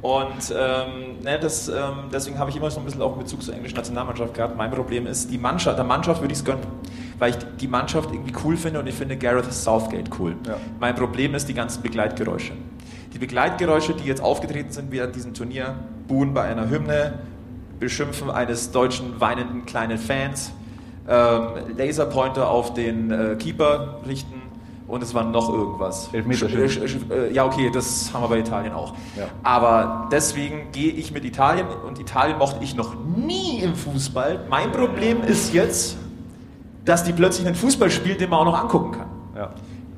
Und 0.00 0.50
ähm, 0.50 1.22
ne, 1.22 1.38
das, 1.40 1.68
ähm, 1.68 2.10
deswegen 2.12 2.38
habe 2.38 2.50
ich 2.50 2.56
immer 2.56 2.70
so 2.70 2.80
ein 2.80 2.84
bisschen 2.84 3.00
auch 3.00 3.12
einen 3.12 3.20
Bezug 3.20 3.42
zur 3.42 3.54
englischen 3.54 3.76
Nationalmannschaft 3.76 4.34
gehabt. 4.34 4.56
Mein 4.56 4.70
Problem 4.70 5.06
ist, 5.06 5.30
die 5.30 5.38
Mannschaft, 5.38 5.78
der 5.78 5.84
Mannschaft 5.84 6.20
würde 6.20 6.32
ich 6.32 6.38
es 6.40 6.44
gönnen, 6.44 6.62
weil 7.18 7.30
ich 7.30 7.36
die 7.60 7.68
Mannschaft 7.68 8.10
irgendwie 8.12 8.32
cool 8.44 8.56
finde 8.56 8.80
und 8.80 8.86
ich 8.86 8.94
finde 8.94 9.16
Gareth 9.16 9.52
Southgate 9.52 10.10
cool. 10.18 10.36
Ja. 10.46 10.56
Mein 10.80 10.94
Problem 10.94 11.34
ist 11.34 11.48
die 11.48 11.54
ganzen 11.54 11.82
Begleitgeräusche. 11.82 12.52
Die 13.12 13.18
Begleitgeräusche, 13.18 13.94
die 13.94 14.04
jetzt 14.04 14.22
aufgetreten 14.22 14.72
sind 14.72 14.90
während 14.90 15.14
diesem 15.14 15.34
Turnier, 15.34 15.76
buhen 16.08 16.34
bei 16.34 16.42
einer 16.42 16.68
Hymne, 16.68 17.20
Beschimpfen 17.78 18.30
eines 18.30 18.72
deutschen 18.72 19.20
weinenden 19.20 19.66
kleinen 19.66 19.98
Fans, 19.98 20.52
ähm, 21.08 21.76
Laserpointer 21.76 22.48
auf 22.48 22.74
den 22.74 23.10
äh, 23.10 23.36
Keeper 23.36 24.00
richten 24.06 24.42
und 24.86 25.02
es 25.02 25.14
war 25.14 25.24
noch 25.24 25.48
irgendwas. 25.52 26.10
Äh, 26.12 27.32
Ja, 27.32 27.46
okay, 27.46 27.70
das 27.72 28.12
haben 28.12 28.22
wir 28.22 28.28
bei 28.28 28.38
Italien 28.38 28.72
auch. 28.72 28.94
Ja. 29.16 29.26
Aber 29.42 30.08
deswegen 30.12 30.72
gehe 30.72 30.92
ich 30.92 31.12
mit 31.12 31.24
Italien 31.24 31.66
und 31.86 31.98
Italien 31.98 32.38
mochte 32.38 32.62
ich 32.62 32.74
noch 32.74 32.94
nie 33.16 33.60
im 33.60 33.74
Fußball. 33.74 34.44
Mein 34.50 34.72
Problem 34.72 35.22
ist 35.22 35.52
jetzt, 35.54 35.96
dass 36.84 37.04
die 37.04 37.12
plötzlich 37.12 37.46
einen 37.46 37.56
Fußball 37.56 37.90
spielen, 37.90 38.18
den 38.18 38.30
man 38.30 38.40
auch 38.40 38.44
noch 38.44 38.60
angucken 38.60 38.92
kann. 38.92 39.08
Ja. 39.36 39.50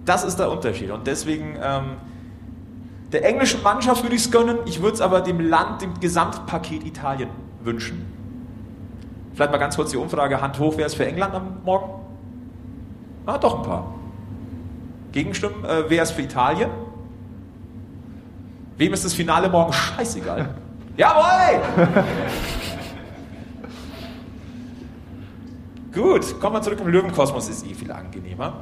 Das 0.05 0.25
ist 0.25 0.37
der 0.37 0.51
Unterschied. 0.51 0.91
Und 0.91 1.07
deswegen, 1.07 1.57
ähm, 1.61 1.97
der 3.13 3.25
englischen 3.25 3.63
Mannschaft 3.63 4.03
würde 4.03 4.15
ich 4.15 4.23
es 4.23 4.31
gönnen, 4.31 4.59
ich 4.67 4.81
würde 4.81 4.95
es 4.95 5.01
aber 5.01 5.21
dem 5.21 5.41
Land, 5.41 5.83
dem 5.83 5.99
Gesamtpaket 5.99 6.85
Italien 6.87 7.31
wünschen. 7.63 8.05
Vielleicht 9.35 9.51
mal 9.51 9.59
ganz 9.59 9.77
kurz 9.77 9.91
die 9.91 9.97
Umfrage, 9.97 10.41
Hand 10.41 10.59
hoch, 10.59 10.75
wer 10.77 10.87
ist 10.87 10.95
für 10.95 11.07
England 11.07 11.35
am 11.35 11.59
Morgen? 11.65 11.91
Ah, 13.27 13.37
doch 13.37 13.59
ein 13.59 13.63
paar. 13.63 13.93
Gegenstimmen, 15.13 15.65
äh, 15.65 15.85
wer 15.89 16.03
ist 16.05 16.13
für 16.13 16.23
Italien? 16.23 16.71
Wem 18.79 18.93
ist 18.93 19.05
das 19.05 19.15
Finale 19.15 19.49
morgen 19.49 19.73
scheißegal? 19.73 20.55
Jawohl! 20.97 21.61
Gut, 25.97 26.39
kommen 26.41 26.57
wir 26.57 26.61
zurück 26.61 26.79
im 26.83 26.89
Löwenkosmos, 26.89 27.49
ist 27.49 27.67
eh 27.67 27.73
viel 27.73 27.91
angenehmer. 27.91 28.53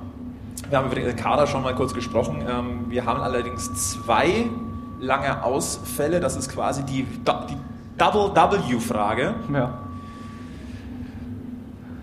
Wir 0.68 0.78
haben 0.78 0.86
über 0.86 0.94
den 0.94 1.16
Kader 1.16 1.48
schon 1.48 1.64
mal 1.64 1.74
kurz 1.74 1.92
gesprochen. 1.92 2.44
Ähm, 2.48 2.84
Wir 2.88 3.04
haben 3.04 3.20
allerdings 3.20 3.74
zwei 3.74 4.48
lange 5.00 5.42
Ausfälle. 5.42 6.20
Das 6.20 6.36
ist 6.36 6.48
quasi 6.48 6.84
die, 6.84 7.02
die 7.02 7.56
Double-W-Frage. 7.98 9.34
ja. 9.52 9.78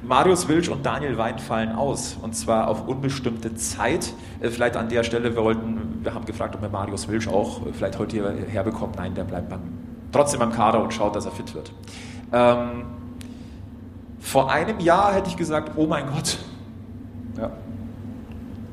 Marius 0.04 0.50
Wilsch 0.50 0.67
und 0.67 0.86
Daniel 0.86 1.17
Wein 1.17 1.39
fallen 1.39 1.72
aus. 1.72 2.17
Und 2.22 2.36
zwar 2.36 2.67
auf 2.67 2.86
unbestimmte 2.86 3.56
Zeit. 3.56 4.13
Äh, 4.41 4.50
Vielleicht 4.50 4.76
an 4.76 4.89
der 4.89 5.04
Stelle, 5.04 5.34
wir 5.34 5.41
wollten, 5.46 6.02
wir 6.04 6.13
haben 6.13 6.26
gefragt, 6.26 6.56
ob 6.56 6.62
wir 6.62 6.67
Marius 6.67 7.08
Wilsch 7.08 7.30
auch 7.30 7.65
äh, 7.65 7.72
vielleicht 7.72 7.98
heute 7.98 8.17
hierher 8.17 8.63
bekommt. 8.63 8.98
Nein, 8.98 9.15
der 9.15 9.24
bleibt 9.24 9.48
beim, 9.48 9.62
trotzdem 10.12 10.41
beim 10.41 10.52
Kader 10.52 10.84
und 10.84 10.94
schaut, 10.94 11.15
dass 11.15 11.24
er 11.26 11.32
fit 11.32 11.56
wird. 11.56 11.72
Ähm, 12.34 12.84
vor 14.21 14.49
einem 14.49 14.79
Jahr 14.79 15.13
hätte 15.13 15.29
ich 15.29 15.36
gesagt, 15.36 15.73
oh 15.75 15.86
mein 15.88 16.05
Gott. 16.07 16.38
ja. 17.38 17.51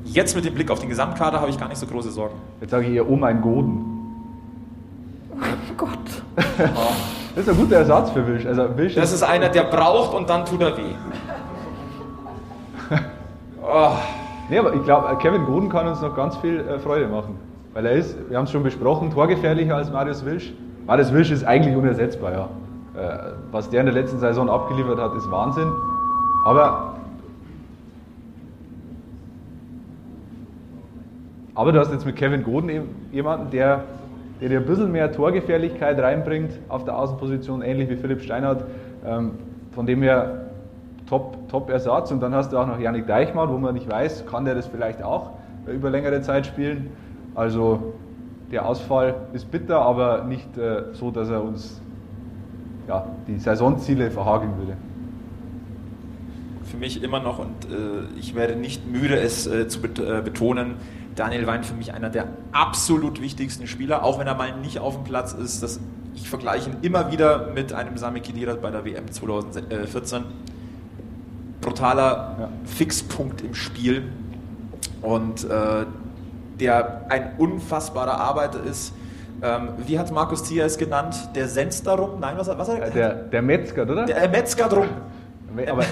Jetzt 0.05 0.35
mit 0.35 0.45
dem 0.45 0.53
Blick 0.53 0.71
auf 0.71 0.79
den 0.79 0.89
Gesamtkader 0.89 1.41
habe 1.41 1.49
ich 1.49 1.59
gar 1.59 1.67
nicht 1.67 1.77
so 1.77 1.85
große 1.85 2.11
Sorgen. 2.11 2.35
Jetzt 2.61 2.71
sage 2.71 2.85
ich 2.85 2.93
eher, 2.93 3.07
oh 3.07 3.15
mein 3.15 3.41
Goden. 3.41 3.85
Gott. 5.77 5.89
Das 7.35 7.45
ist 7.45 7.49
ein 7.49 7.57
guter 7.57 7.77
Ersatz 7.77 8.09
für 8.11 8.25
Wilsch. 8.25 8.45
Also 8.45 8.75
Wilsch 8.75 8.95
Das 8.95 9.13
ist 9.13 9.23
einer, 9.23 9.49
der 9.49 9.63
braucht 9.63 10.13
und 10.15 10.29
dann 10.29 10.45
tut 10.45 10.61
er 10.61 10.75
weh. 10.75 10.95
Oh, 13.61 13.91
Nee, 14.49 14.57
aber 14.57 14.73
ich 14.73 14.83
glaube, 14.83 15.15
Kevin 15.19 15.45
Goden 15.45 15.69
kann 15.69 15.87
uns 15.87 16.01
noch 16.01 16.15
ganz 16.15 16.35
viel 16.37 16.59
äh, 16.59 16.79
Freude 16.79 17.07
machen. 17.07 17.35
Weil 17.73 17.85
er 17.85 17.91
ist, 17.93 18.17
wir 18.29 18.37
haben 18.37 18.45
es 18.45 18.51
schon 18.51 18.63
besprochen, 18.63 19.11
torgefährlicher 19.11 19.75
als 19.75 19.91
Marius 19.91 20.25
Wilsch. 20.25 20.51
Marius 20.87 21.13
Wilsch 21.13 21.29
ist 21.29 21.43
eigentlich 21.43 21.75
unersetzbar, 21.75 22.31
ja. 22.31 22.49
Äh, 22.95 23.31
was 23.51 23.69
der 23.69 23.81
in 23.81 23.85
der 23.85 23.95
letzten 23.95 24.19
Saison 24.19 24.49
abgeliefert 24.49 24.99
hat, 24.99 25.15
ist 25.15 25.29
Wahnsinn. 25.29 25.71
Aber, 26.43 26.95
aber 31.53 31.71
du 31.71 31.79
hast 31.79 31.91
jetzt 31.91 32.05
mit 32.05 32.15
Kevin 32.15 32.43
Goden 32.43 32.69
eben 32.69 32.87
jemanden, 33.11 33.51
der, 33.51 33.83
der 34.41 34.49
dir 34.49 34.59
ein 34.59 34.65
bisschen 34.65 34.91
mehr 34.91 35.11
Torgefährlichkeit 35.11 35.99
reinbringt 35.99 36.53
auf 36.67 36.85
der 36.85 36.97
Außenposition, 36.97 37.61
ähnlich 37.61 37.89
wie 37.89 37.95
Philipp 37.95 38.21
Steinhardt. 38.21 38.63
Ähm, 39.05 39.31
von 39.71 39.85
dem 39.85 40.01
her 40.01 40.45
Top, 41.07 41.49
Top. 41.49 41.71
Und 41.71 42.21
dann 42.21 42.35
hast 42.35 42.53
du 42.53 42.57
auch 42.57 42.67
noch 42.67 42.79
Janik 42.79 43.07
Deichmann, 43.07 43.49
wo 43.49 43.57
man 43.57 43.73
nicht 43.73 43.89
weiß, 43.89 44.25
kann 44.25 44.45
der 44.45 44.55
das 44.55 44.67
vielleicht 44.67 45.03
auch 45.03 45.31
über 45.67 45.89
längere 45.89 46.21
Zeit 46.21 46.45
spielen. 46.45 46.91
Also 47.35 47.93
der 48.51 48.65
Ausfall 48.65 49.15
ist 49.33 49.51
bitter, 49.51 49.79
aber 49.81 50.23
nicht 50.23 50.57
äh, 50.57 50.93
so, 50.93 51.11
dass 51.11 51.29
er 51.29 51.43
uns 51.43 51.81
ja, 52.89 53.05
die 53.27 53.39
Saisonziele 53.39 54.11
verhageln 54.11 54.57
würde. 54.57 54.75
für 56.65 56.77
mich 56.77 57.01
immer 57.01 57.19
noch, 57.19 57.39
und 57.39 57.65
äh, 57.65 58.19
ich 58.19 58.35
werde 58.35 58.55
nicht 58.55 58.87
müde, 58.87 59.19
es 59.19 59.47
äh, 59.47 59.67
zu 59.67 59.79
äh, 59.79 60.21
betonen, 60.21 60.75
Daniel 61.15 61.47
Wein 61.47 61.63
für 61.63 61.73
mich 61.73 61.93
einer 61.93 62.09
der 62.09 62.27
absolut 62.51 63.21
wichtigsten 63.21 63.67
Spieler, 63.67 64.03
auch 64.03 64.19
wenn 64.19 64.27
er 64.27 64.35
mal 64.35 64.55
nicht 64.57 64.79
auf 64.79 64.95
dem 64.95 65.03
Platz 65.03 65.33
ist. 65.33 65.63
Das, 65.63 65.79
ich 66.15 66.29
vergleiche 66.29 66.69
ihn 66.69 66.77
immer 66.81 67.11
wieder 67.11 67.51
mit 67.53 67.73
einem 67.73 67.97
Sami 67.97 68.21
Khedira 68.21 68.53
bei 68.55 68.71
der 68.71 68.85
WM 68.85 69.11
2014. 69.11 70.23
Brutaler 71.61 72.37
Ja. 72.39 72.49
Fixpunkt 72.65 73.41
im 73.41 73.53
Spiel 73.53 74.03
und 75.01 75.43
äh, 75.43 75.85
der 76.59 77.05
ein 77.09 77.33
unfassbarer 77.37 78.19
Arbeiter 78.19 78.63
ist. 78.63 78.93
Ähm, 79.41 79.69
wie 79.85 79.97
hat 79.97 80.11
Markus 80.11 80.43
Zier 80.43 80.65
es 80.65 80.77
genannt? 80.77 81.29
Der 81.35 81.47
Senz 81.47 81.81
darum? 81.83 82.19
Nein, 82.19 82.35
was, 82.37 82.49
hat- 82.49 82.57
was 82.57 82.69
hat 82.69 82.79
er 82.79 82.87
Äh, 82.87 82.91
Der, 82.91 83.13
der 83.15 83.41
Metzger, 83.41 83.83
oder? 83.83 84.05
Der 84.05 84.27
Metzger 84.29 84.67
drum. 84.67 84.85
Aber 85.69 85.83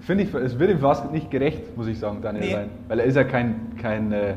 finde 0.00 0.24
ich, 0.24 0.34
es 0.34 0.58
wird 0.58 0.70
ihm 0.70 0.78
fast 0.78 1.10
nicht 1.10 1.30
gerecht, 1.30 1.76
muss 1.76 1.86
ich 1.86 1.98
sagen, 1.98 2.18
Daniel 2.22 2.44
Nee. 2.44 2.54
Wein. 2.54 2.68
Weil 2.88 3.00
er 3.00 3.06
ist 3.06 3.16
ja 3.16 3.24
kein, 3.24 3.76
kein 3.80 4.12
äh, 4.12 4.34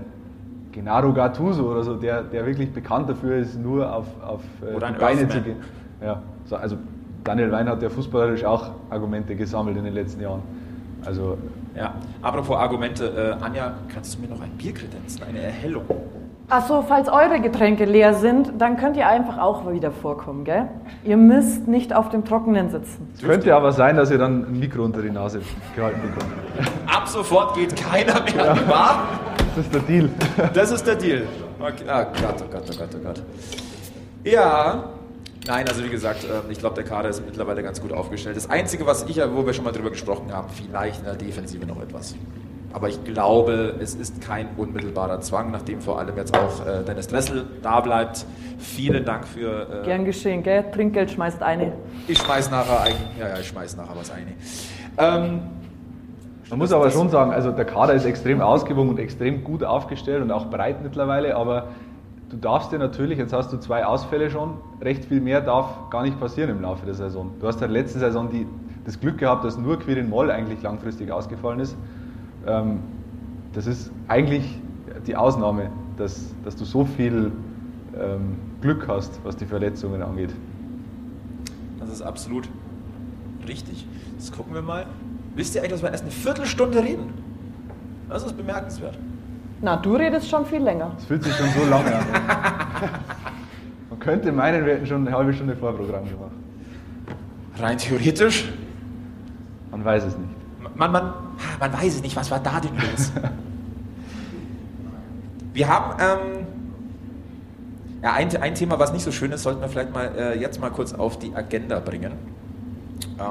Gennaro 0.72 1.14
Gattuso 1.14 1.70
oder 1.70 1.84
so, 1.84 1.96
der, 1.96 2.24
der 2.24 2.46
wirklich 2.46 2.72
bekannt 2.72 3.10
dafür 3.10 3.38
ist, 3.38 3.60
nur 3.60 3.94
auf, 3.94 4.06
auf 4.26 4.42
äh, 4.62 4.74
die 4.74 4.80
Beine 4.80 5.22
Earthman. 5.22 5.30
zu 5.32 5.42
gehen. 5.42 5.58
Ja, 6.02 6.22
so, 6.46 6.56
also 6.56 6.78
Daniel 7.24 7.52
Wein 7.52 7.68
hat 7.68 7.82
ja 7.82 7.90
fußballerisch 7.90 8.46
auch 8.46 8.72
Argumente 8.90 9.36
gesammelt 9.36 9.78
in 9.78 9.84
den 9.84 9.94
letzten 9.94 10.22
Jahren. 10.22 10.42
Also 11.06 11.38
Ja, 11.76 11.94
apropos 12.22 12.56
Argumente, 12.58 13.38
äh, 13.40 13.44
Anja, 13.44 13.74
kannst 13.94 14.16
du 14.16 14.22
mir 14.22 14.28
noch 14.28 14.42
ein 14.42 14.52
Bier 14.52 14.74
kredenzen, 14.74 15.24
eine 15.24 15.40
Erhellung? 15.40 15.84
Achso, 16.52 16.82
falls 16.82 17.08
eure 17.10 17.40
Getränke 17.42 17.86
leer 17.86 18.16
sind, 18.16 18.54
dann 18.58 18.76
könnt 18.76 18.98
ihr 18.98 19.08
einfach 19.08 19.38
auch 19.38 19.72
wieder 19.72 19.92
vorkommen, 19.92 20.46
gell? 20.46 20.68
Ihr 21.04 21.16
müsst 21.16 21.68
nicht 21.68 21.94
auf 21.94 22.10
dem 22.10 22.26
Trockenen 22.26 22.72
sitzen. 22.72 23.08
es 23.14 23.22
könnte 23.22 23.56
aber 23.56 23.72
sein, 23.72 23.96
dass 23.96 24.10
ihr 24.10 24.18
dann 24.18 24.46
ein 24.46 24.60
Mikro 24.60 24.84
unter 24.84 25.04
die 25.04 25.12
Nase 25.12 25.42
gehalten 25.76 26.02
bekommt. 26.02 26.34
Ab 26.88 27.08
sofort 27.08 27.56
geht 27.56 27.76
keiner 27.76 28.20
mehr 28.24 28.52
an 28.52 28.58
die 28.58 28.66
Bar. 28.66 29.08
Das 29.56 29.66
ist 29.66 29.74
der 29.76 29.82
Deal. 29.82 30.10
Das 30.56 30.72
ist 30.72 30.88
der 30.88 30.96
Deal. 30.96 31.28
Okay. 31.60 31.84
Ah, 31.88 32.04
Gott, 32.06 32.36
oh 32.42 32.52
Gott, 32.52 32.64
oh 32.68 32.78
Gott, 32.80 32.90
oh 32.96 33.04
Gott. 33.04 33.24
Ja. 34.24 34.84
Nein, 35.46 35.68
also 35.68 35.84
wie 35.84 35.90
gesagt, 35.90 36.24
ähm, 36.24 36.50
ich 36.50 36.58
glaube, 36.58 36.76
der 36.76 36.84
Kader 36.84 37.10
ist 37.10 37.24
mittlerweile 37.24 37.62
ganz 37.62 37.80
gut 37.80 37.94
aufgestellt. 37.94 38.38
Das 38.38 38.50
Einzige, 38.50 38.88
was 38.88 39.04
ich, 39.04 39.18
ja, 39.18 39.32
wo 39.36 39.46
wir 39.46 39.54
schon 39.54 39.66
mal 39.66 39.72
drüber 39.72 39.92
gesprochen 39.92 40.34
haben, 40.34 40.48
vielleicht 40.50 41.00
in 41.00 41.06
der 41.06 41.16
Defensive 41.16 41.66
noch 41.68 41.80
etwas. 41.80 42.16
Aber 42.72 42.88
ich 42.88 43.04
glaube, 43.04 43.76
es 43.82 43.96
ist 43.96 44.22
kein 44.22 44.48
unmittelbarer 44.58 45.22
Zwang, 45.22 45.52
nachdem 45.52 45.82
vor 45.82 45.98
allem 46.00 46.16
jetzt 46.18 46.38
auch 46.38 46.66
äh, 46.66 46.84
Dennis 46.84 47.08
Dressel 47.08 47.46
da 47.64 47.80
bleibt. 47.80 48.26
Vielen 48.60 49.06
Dank 49.06 49.26
für. 49.26 49.82
Äh, 49.82 49.86
Gern 49.86 50.06
geschehen, 50.06 50.44
gell? 50.44 50.66
Trinkgeld 50.72 51.10
schmeißt 51.12 51.42
eine. 51.42 51.74
Ich 52.08 52.20
schmeiß 52.20 52.52
nachher 52.52 52.82
ein. 52.82 52.94
Ja, 53.20 53.30
ja, 53.30 53.40
ich 53.40 53.48
schmeiß 53.48 53.76
nachher 53.76 53.96
was 53.96 54.12
ein. 54.12 54.28
Ähm, 55.00 55.40
Man 56.50 56.60
muss 56.60 56.72
aber 56.72 56.92
schon 56.92 57.10
sagen, 57.10 57.32
also 57.32 57.52
der 57.52 57.66
Kader 57.66 57.94
ist 57.94 58.06
extrem 58.06 58.40
ausgewogen 58.42 58.90
und 58.90 59.00
extrem 59.00 59.44
gut 59.44 59.64
aufgestellt 59.64 60.22
und 60.22 60.32
auch 60.32 60.48
breit 60.48 60.84
mittlerweile, 60.84 61.36
aber 61.36 61.70
du 62.30 62.38
darfst 62.38 62.72
dir 62.72 62.78
natürlich, 62.80 63.18
jetzt 63.18 63.34
hast 63.34 63.52
du 63.52 63.58
zwei 63.58 63.86
Ausfälle 63.86 64.30
schon, 64.30 64.58
recht 64.82 65.06
viel 65.06 65.22
mehr 65.22 65.42
darf 65.42 65.90
gar 65.90 66.04
nicht 66.04 66.20
passieren 66.20 66.52
im 66.52 66.62
Laufe 66.62 66.86
der 66.86 66.96
Saison. 66.96 67.32
Du 67.40 67.48
hast 67.48 67.62
ja 67.62 67.68
letzte 67.68 67.98
Saison 68.00 68.30
die, 68.30 68.46
das 68.86 69.00
Glück 69.00 69.18
gehabt, 69.18 69.44
dass 69.44 69.58
nur 69.58 69.80
Quirin 69.80 70.08
Moll 70.10 70.30
eigentlich 70.30 70.62
langfristig 70.62 71.12
ausgefallen 71.12 71.60
ist. 71.60 71.76
Ähm, 72.50 72.80
das 73.54 73.68
ist 73.68 73.92
eigentlich 74.08 74.60
die 75.06 75.16
Ausnahme, 75.16 75.70
dass, 75.98 76.34
dass 76.44 76.56
du 76.56 76.66
so 76.66 76.86
viel 76.86 77.32
ähm, 77.98 78.38
Glück 78.62 78.88
hast, 78.88 79.20
was 79.24 79.36
die 79.36 79.46
Verletzungen 79.46 80.02
angeht. 80.02 80.32
Das 81.80 81.90
ist 81.90 82.02
absolut 82.02 82.50
richtig. 83.48 83.88
Jetzt 84.14 84.36
gucken 84.36 84.54
wir 84.54 84.62
mal. 84.62 84.86
Wisst 85.36 85.56
ihr 85.56 85.62
eigentlich, 85.62 85.74
dass 85.74 85.84
wir 85.84 85.92
erst 85.92 86.04
eine 86.04 86.12
Viertelstunde 86.12 86.84
reden? 86.84 87.14
Das 88.10 88.24
ist 88.24 88.36
bemerkenswert. 88.36 88.98
Na, 89.62 89.76
du 89.76 89.96
redest 89.96 90.30
schon 90.30 90.46
viel 90.46 90.62
länger. 90.62 90.92
Es 90.98 91.06
fühlt 91.06 91.24
sich 91.24 91.34
schon 91.34 91.50
so 91.50 91.70
lange 91.70 91.96
an. 91.96 92.06
Man 93.90 94.00
könnte 94.00 94.32
meinen, 94.32 94.66
wir 94.66 94.74
hätten 94.74 94.86
schon 94.86 95.06
eine 95.06 95.16
halbe 95.16 95.34
Stunde 95.34 95.56
Vorprogramm 95.56 96.06
gemacht. 96.06 96.32
Rein 97.58 97.78
theoretisch. 97.78 98.52
Man 99.72 99.84
weiß 99.84 100.06
es 100.06 100.18
nicht. 100.18 100.39
Man, 100.80 100.94
man, 100.94 101.14
man 101.60 101.74
weiß 101.74 101.96
es 101.96 102.02
nicht, 102.02 102.16
was 102.16 102.32
war 102.32 102.40
da 102.40 102.62
denn 102.62 102.72
los? 102.76 103.12
wir 105.54 105.68
haben 105.68 106.00
ähm, 106.00 106.48
ja, 108.02 108.14
ein, 108.14 108.34
ein 108.38 108.56
Thema, 108.56 108.80
was 108.80 108.94
nicht 108.94 109.04
so 109.04 109.12
schön 109.12 109.34
ist, 109.34 109.44
sollten 109.44 109.60
wir 109.60 109.68
vielleicht 109.68 109.94
mal 109.94 110.10
äh, 110.18 110.40
jetzt 110.40 110.62
mal 110.62 110.70
kurz 110.70 110.94
auf 110.94 111.20
die 111.20 111.36
Agenda 111.36 111.82
bringen. 111.82 112.14
Ähm, 113.20 113.26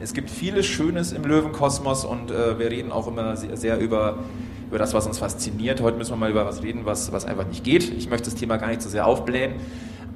es 0.00 0.14
gibt 0.14 0.30
vieles 0.30 0.64
Schönes 0.64 1.12
im 1.12 1.24
Löwenkosmos 1.24 2.06
und 2.06 2.30
äh, 2.30 2.58
wir 2.58 2.70
reden 2.70 2.90
auch 2.92 3.06
immer 3.06 3.36
sehr, 3.36 3.58
sehr 3.58 3.78
über, 3.78 4.20
über 4.68 4.78
das, 4.78 4.94
was 4.94 5.06
uns 5.06 5.18
fasziniert. 5.18 5.82
Heute 5.82 5.98
müssen 5.98 6.12
wir 6.12 6.16
mal 6.16 6.30
über 6.30 6.46
was 6.46 6.62
reden, 6.62 6.86
was, 6.86 7.12
was 7.12 7.26
einfach 7.26 7.46
nicht 7.46 7.62
geht. 7.62 7.92
Ich 7.92 8.08
möchte 8.08 8.30
das 8.30 8.36
Thema 8.40 8.56
gar 8.56 8.68
nicht 8.68 8.80
so 8.80 8.88
sehr 8.88 9.06
aufblähen, 9.06 9.56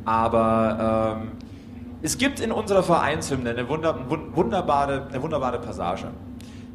aber 0.06 1.18
ähm, 1.20 1.28
es 2.00 2.16
gibt 2.16 2.40
in 2.40 2.52
unserer 2.52 2.82
Vereinshymne 2.82 3.50
eine, 3.50 3.68
wunder, 3.68 3.98
wun- 4.08 4.34
wunderbare, 4.34 5.08
eine 5.10 5.22
wunderbare 5.22 5.58
Passage. 5.60 6.06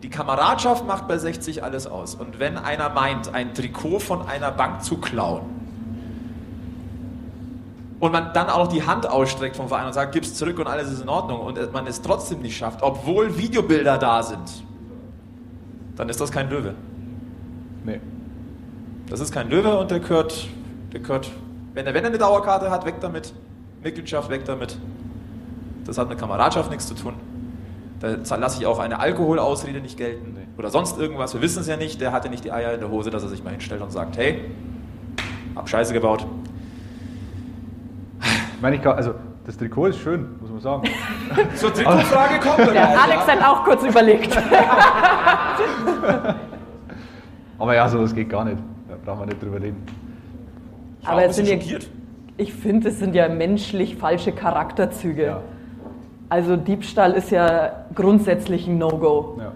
Die 0.06 0.12
Kameradschaft 0.12 0.86
macht 0.86 1.08
bei 1.08 1.18
60 1.18 1.64
alles 1.64 1.88
aus. 1.88 2.14
Und 2.14 2.38
wenn 2.38 2.60
einer 2.60 2.90
meint, 2.90 3.34
ein 3.34 3.56
Trikot 3.56 3.98
von 3.98 4.28
einer 4.28 4.52
Bank 4.52 4.84
zu 4.84 4.98
klauen, 4.98 5.42
und 8.00 8.12
man 8.12 8.32
dann 8.34 8.50
auch 8.50 8.68
die 8.68 8.86
Hand 8.86 9.10
ausstreckt 9.10 9.56
vom 9.56 9.68
Verein 9.68 9.88
und 9.88 9.94
sagt, 9.94 10.12
gib's 10.12 10.36
zurück 10.36 10.60
und 10.60 10.68
alles 10.68 10.92
ist 10.92 11.02
in 11.02 11.10
Ordnung 11.10 11.40
und 11.40 11.74
man 11.74 11.88
es 11.88 12.04
trotzdem 12.04 12.44
nicht 12.44 12.56
schafft, 12.56 12.84
obwohl 12.84 13.36
Videobilder 13.36 13.98
da 13.98 14.22
sind, 14.22 14.64
dann 15.96 16.08
ist 16.08 16.22
das 16.22 16.32
kein 16.32 16.52
Löwe. 16.52 16.76
Nee. 17.84 18.00
Das 19.10 19.22
ist 19.22 19.34
kein 19.34 19.50
Löwe 19.50 19.76
und 19.80 19.90
der 19.90 20.02
gehört, 20.02 20.48
der 20.94 21.00
gehört, 21.00 21.32
wenn 21.74 21.88
er, 21.88 21.96
wenn 21.96 22.04
er 22.04 22.10
eine 22.10 22.20
Dauerkarte 22.20 22.70
hat, 22.70 22.86
weg 22.86 22.96
damit. 23.02 23.34
Mitgliedschaft, 23.82 24.30
weg 24.30 24.46
damit. 24.46 24.78
Das 25.84 25.98
hat 25.98 26.10
mit 26.10 26.20
Kameradschaft 26.20 26.70
nichts 26.70 26.86
zu 26.86 26.94
tun. 26.94 27.16
Da 28.28 28.36
lasse 28.36 28.60
ich 28.60 28.68
auch 28.68 28.80
eine 28.80 29.00
Alkoholausrede 29.00 29.80
nicht 29.80 29.98
gelten 29.98 30.38
oder 30.58 30.70
sonst 30.70 31.00
irgendwas. 31.00 31.34
Wir 31.34 31.42
wissen 31.42 31.62
es 31.62 31.68
ja 31.68 31.78
nicht. 31.78 32.00
Der 32.02 32.12
hatte 32.12 32.30
nicht 32.30 32.44
die 32.44 32.52
Eier 32.52 32.74
in 32.74 32.80
der 32.80 32.90
Hose, 32.90 33.10
dass 33.10 33.24
er 33.24 33.30
sich 33.30 33.44
mal 33.44 33.50
hinstellt 33.52 33.82
und 33.82 33.92
sagt, 33.92 34.18
hey, 34.18 34.42
hab 35.56 35.68
Scheiße 35.68 35.94
gebaut. 35.94 36.28
Ich 38.56 38.62
meine, 38.62 38.76
ich 38.76 38.82
kann, 38.82 38.96
also 38.96 39.16
das 39.46 39.58
Trikot 39.58 39.88
ist 39.88 40.00
schön, 40.00 40.28
muss 40.40 40.50
man 40.50 40.60
sagen. 40.60 40.84
Zur 41.56 41.74
Trikotfrage 41.74 42.40
kommt 42.40 42.74
Der 42.74 43.02
Alex 43.02 43.28
hat 43.28 43.44
auch 43.44 43.64
kurz 43.64 43.84
überlegt. 43.84 44.38
Aber 47.58 47.76
ja, 47.76 47.88
so 47.88 48.02
das 48.02 48.14
geht 48.14 48.30
gar 48.30 48.46
nicht. 48.46 48.58
Da 48.88 48.96
brauchen 49.04 49.22
wir 49.22 49.28
nicht 49.28 49.42
drüber 49.42 49.62
reden. 49.62 49.84
Aber 51.06 51.24
es 51.26 51.36
sind 51.36 51.48
ja, 51.48 51.58
ich 52.38 52.54
finde, 52.54 52.90
es 52.90 53.00
sind 53.00 53.16
ja 53.16 53.30
menschlich 53.30 53.96
falsche 53.96 54.32
Charakterzüge. 54.32 55.26
Ja. 55.26 55.42
Also 56.36 56.58
Diebstahl 56.58 57.14
ist 57.14 57.32
ja 57.32 57.72
grundsätzlich 57.96 58.68
ein 58.68 58.78
No-Go. 58.78 59.38
Ja. 59.40 59.54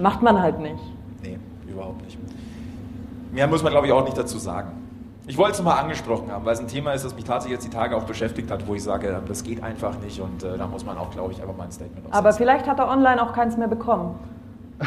Macht 0.00 0.22
man 0.22 0.40
halt 0.40 0.58
nicht. 0.60 0.82
Nee, 1.22 1.38
überhaupt 1.68 2.02
nicht. 2.02 2.16
Mehr 3.30 3.46
muss 3.46 3.62
man, 3.62 3.70
glaube 3.70 3.86
ich, 3.86 3.92
auch 3.92 4.02
nicht 4.02 4.16
dazu 4.16 4.38
sagen. 4.38 4.70
Ich 5.26 5.36
wollte 5.36 5.52
es 5.52 5.62
mal 5.62 5.74
angesprochen 5.74 6.32
haben, 6.32 6.46
weil 6.46 6.54
es 6.54 6.60
ein 6.60 6.68
Thema 6.68 6.92
ist, 6.92 7.04
das 7.04 7.14
mich 7.14 7.24
tatsächlich 7.24 7.60
jetzt 7.60 7.66
die 7.70 7.76
Tage 7.76 7.94
auch 7.98 8.04
beschäftigt 8.04 8.50
hat, 8.50 8.66
wo 8.66 8.74
ich 8.74 8.82
sage, 8.82 9.20
das 9.28 9.42
geht 9.44 9.62
einfach 9.62 9.98
nicht 10.02 10.18
und 10.22 10.42
äh, 10.42 10.56
da 10.56 10.66
muss 10.66 10.86
man 10.86 10.96
auch, 10.96 11.10
glaube 11.10 11.32
ich, 11.34 11.42
einfach 11.42 11.54
mal 11.54 11.64
ein 11.64 11.70
Statement 11.70 12.06
Aber 12.06 12.30
aufsetzen. 12.30 12.38
vielleicht 12.38 12.66
hat 12.66 12.78
er 12.78 12.88
online 12.88 13.22
auch 13.22 13.34
keins 13.34 13.58
mehr 13.58 13.68
bekommen. 13.68 14.14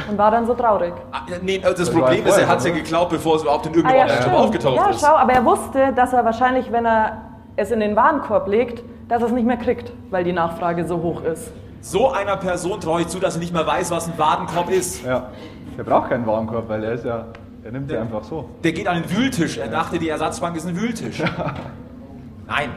Und 0.09 0.17
war 0.17 0.31
dann 0.31 0.47
so 0.47 0.55
traurig. 0.55 0.93
Ah, 1.11 1.19
nee, 1.43 1.59
das, 1.59 1.75
Das 1.75 1.91
Problem 1.91 2.25
ist, 2.25 2.35
er 2.39 2.47
hat 2.47 2.57
es 2.57 2.65
ja 2.65 2.71
oder? 2.71 2.81
geglaubt, 2.81 3.11
bevor 3.11 3.35
es 3.35 3.43
überhaupt 3.43 3.67
in 3.67 3.73
Ah, 3.73 3.75
irgendeinem 3.93 4.31
ja, 4.33 4.33
aufgetaucht 4.39 4.75
ja, 4.77 4.89
ist. 4.89 4.99
schau, 5.01 5.15
aber 5.15 5.33
er 5.33 5.45
wusste, 5.45 5.93
dass 5.95 6.11
er 6.13 6.25
wahrscheinlich, 6.25 6.71
wenn 6.71 6.87
er 6.87 7.21
es 7.55 7.69
in 7.69 7.79
den 7.79 7.95
Warenkorb 7.95 8.47
legt, 8.47 8.83
dass 9.13 9.21
er 9.21 9.27
es 9.27 9.33
nicht 9.33 9.45
mehr 9.45 9.57
kriegt, 9.57 9.93
weil 10.09 10.23
die 10.23 10.33
Nachfrage 10.33 10.87
so 10.87 10.99
hoch 10.99 11.23
ist. 11.23 11.51
So 11.81 12.11
einer 12.11 12.35
Person 12.35 12.81
traue 12.81 13.01
ich 13.01 13.09
zu, 13.09 13.19
dass 13.19 13.35
sie 13.35 13.39
nicht 13.39 13.53
mehr 13.53 13.67
weiß, 13.67 13.91
was 13.91 14.07
ein 14.07 14.17
Wadenkorb 14.17 14.71
ist. 14.71 15.05
Ja. 15.05 15.29
Der 15.77 15.83
braucht 15.83 16.09
keinen 16.09 16.25
Warenkorb, 16.25 16.67
weil 16.67 16.83
er 16.83 16.93
ist 16.93 17.05
ja, 17.05 17.27
er 17.63 17.71
nimmt 17.71 17.91
ja 17.91 18.01
einfach 18.01 18.23
so. 18.23 18.49
Der 18.63 18.71
geht 18.71 18.87
an 18.87 19.03
den 19.03 19.15
Wühltisch. 19.15 19.59
Er 19.59 19.67
dachte, 19.67 19.99
die 19.99 20.09
Ersatzbank 20.09 20.55
ist 20.55 20.67
ein 20.67 20.75
Wühltisch. 20.75 21.21
Nein. 22.47 22.69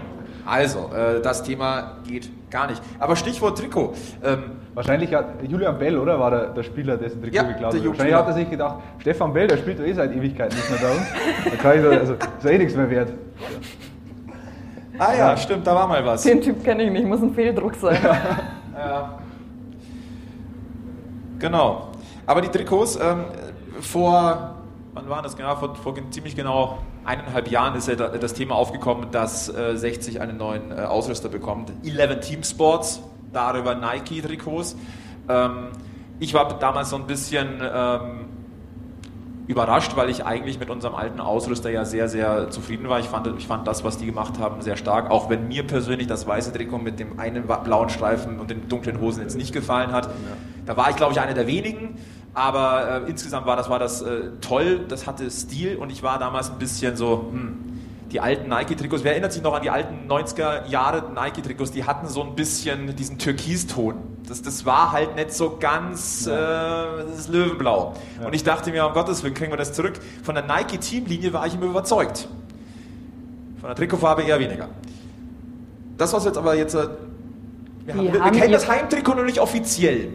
Also, 0.44 0.90
äh, 0.94 1.22
das 1.22 1.42
Thema 1.42 2.00
geht 2.06 2.28
gar 2.50 2.66
nicht. 2.66 2.82
Aber 2.98 3.16
Stichwort 3.16 3.56
Trikot. 3.56 3.94
Ähm, 4.22 4.42
Wahrscheinlich 4.74 5.14
hat 5.14 5.42
Julian 5.42 5.78
Bell, 5.78 5.96
oder? 5.96 6.20
War 6.20 6.30
der, 6.30 6.46
der 6.48 6.62
Spieler, 6.64 6.98
dessen 6.98 7.22
Trikot 7.22 7.34
Ja, 7.34 7.42
geklaut 7.44 7.72
der 7.72 7.80
wurde. 7.80 7.88
Wahrscheinlich 7.92 8.14
hat 8.14 8.26
er 8.26 8.34
sich 8.34 8.50
gedacht, 8.50 8.76
Stefan 8.98 9.32
Bell, 9.32 9.46
der 9.46 9.56
spielt 9.56 9.78
doch 9.78 9.84
eh 9.86 9.94
seit 9.94 10.14
Ewigkeiten 10.14 10.54
nicht 10.54 10.70
mehr 10.70 10.80
bei 10.80 10.96
uns. 10.96 11.06
Da 11.50 11.56
kann 11.56 11.76
ich 11.78 11.82
so, 11.82 11.88
also, 11.88 12.12
ist 12.12 12.44
ja 12.44 12.50
eh 12.50 12.58
nichts 12.58 12.76
mehr 12.76 12.90
wert. 12.90 13.12
Ah 14.98 15.14
ja, 15.14 15.36
stimmt, 15.36 15.66
da 15.66 15.74
war 15.74 15.86
mal 15.86 16.04
was. 16.04 16.22
Den 16.22 16.40
Typ 16.40 16.62
kenne 16.64 16.84
ich 16.84 16.90
nicht, 16.90 17.06
muss 17.06 17.22
ein 17.22 17.34
Fehldruck 17.34 17.74
sein. 17.76 17.98
Ja. 18.78 19.18
Genau. 21.38 21.88
Aber 22.26 22.40
die 22.42 22.48
Trikots, 22.48 22.96
ähm, 22.96 23.24
vor, 23.80 24.54
wann 24.92 25.08
war 25.08 25.22
das 25.22 25.34
genau? 25.36 25.56
Vor, 25.56 25.74
vor 25.76 25.94
ziemlich 26.10 26.36
genau 26.36 26.78
eineinhalb 27.04 27.48
Jahren 27.50 27.74
ist 27.76 27.88
ja 27.88 27.94
da- 27.94 28.08
das 28.08 28.34
Thema 28.34 28.54
aufgekommen, 28.54 29.10
dass 29.12 29.48
äh, 29.48 29.76
60 29.76 30.20
einen 30.20 30.36
neuen 30.36 30.72
äh, 30.72 30.82
Ausrüster 30.82 31.28
bekommt. 31.30 31.72
11 31.84 32.20
Team 32.20 32.42
Sports, 32.42 33.00
darüber 33.32 33.74
Nike-Trikots. 33.74 34.76
Ähm, 35.28 35.68
ich 36.18 36.34
war 36.34 36.58
damals 36.58 36.90
so 36.90 36.96
ein 36.96 37.06
bisschen 37.06 37.60
ähm, 37.62 38.25
überrascht, 39.46 39.96
weil 39.96 40.10
ich 40.10 40.24
eigentlich 40.24 40.58
mit 40.58 40.70
unserem 40.70 40.94
alten 40.94 41.20
Ausrüster 41.20 41.70
ja 41.70 41.84
sehr, 41.84 42.08
sehr 42.08 42.50
zufrieden 42.50 42.88
war. 42.88 42.98
Ich 42.98 43.06
fand, 43.06 43.28
ich 43.38 43.46
fand 43.46 43.66
das, 43.66 43.84
was 43.84 43.98
die 43.98 44.06
gemacht 44.06 44.38
haben, 44.38 44.60
sehr 44.60 44.76
stark. 44.76 45.10
Auch 45.10 45.30
wenn 45.30 45.48
mir 45.48 45.64
persönlich 45.66 46.06
das 46.06 46.26
weiße 46.26 46.52
Trikot 46.52 46.78
mit 46.78 46.98
dem 46.98 47.18
einen 47.20 47.44
blauen 47.46 47.88
Streifen 47.88 48.40
und 48.40 48.50
den 48.50 48.68
dunklen 48.68 49.00
Hosen 49.00 49.22
jetzt 49.22 49.36
nicht 49.36 49.52
gefallen 49.52 49.92
hat. 49.92 50.10
Da 50.64 50.76
war 50.76 50.90
ich, 50.90 50.96
glaube 50.96 51.12
ich, 51.12 51.20
einer 51.20 51.34
der 51.34 51.46
wenigen. 51.46 51.96
Aber 52.34 53.06
äh, 53.06 53.10
insgesamt 53.10 53.46
war 53.46 53.56
das, 53.56 53.70
war 53.70 53.78
das 53.78 54.02
äh, 54.02 54.32
toll, 54.42 54.84
das 54.88 55.06
hatte 55.06 55.30
Stil 55.30 55.76
und 55.76 55.90
ich 55.90 56.02
war 56.02 56.18
damals 56.18 56.50
ein 56.50 56.58
bisschen 56.58 56.94
so, 56.94 57.30
hm, 57.32 57.75
die 58.16 58.20
alten 58.22 58.48
Nike-Trikots, 58.48 59.04
wer 59.04 59.12
erinnert 59.12 59.32
sich 59.32 59.42
noch 59.42 59.52
an 59.52 59.60
die 59.60 59.68
alten 59.68 60.08
90er 60.10 60.66
Jahre 60.68 61.12
Nike-Trikots, 61.12 61.72
die 61.72 61.84
hatten 61.84 62.08
so 62.08 62.22
ein 62.22 62.34
bisschen 62.34 62.96
diesen 62.96 63.18
Türkiston. 63.18 63.96
Das, 64.26 64.40
das 64.40 64.64
war 64.64 64.92
halt 64.92 65.16
nicht 65.16 65.34
so 65.34 65.58
ganz 65.60 66.26
äh, 66.26 66.30
das 66.30 67.28
Löwenblau. 67.28 67.92
Und 68.24 68.34
ich 68.34 68.42
dachte 68.42 68.70
mir, 68.70 68.86
um 68.86 68.94
Gottes 68.94 69.22
Willen, 69.22 69.34
kriegen 69.34 69.52
wir 69.52 69.58
das 69.58 69.74
zurück. 69.74 70.00
Von 70.22 70.34
der 70.34 70.46
Nike-Teamlinie 70.46 71.34
war 71.34 71.46
ich 71.46 71.56
immer 71.56 71.66
überzeugt. 71.66 72.26
Von 73.60 73.68
der 73.68 73.76
Trikotfarbe 73.76 74.22
eher 74.22 74.38
weniger. 74.38 74.70
Das, 75.98 76.14
was 76.14 76.24
jetzt 76.24 76.38
aber 76.38 76.54
jetzt... 76.54 76.74
Äh, 76.74 76.88
wir, 77.84 77.94
haben, 77.94 78.00
Die 78.00 78.06
wir, 78.06 78.14
wir 78.14 78.24
haben 78.24 78.34
kennen 78.34 78.52
das 78.52 78.66
Heimtrikot 78.66 79.12
noch 79.12 79.24
nicht 79.24 79.40
offiziell. 79.40 80.08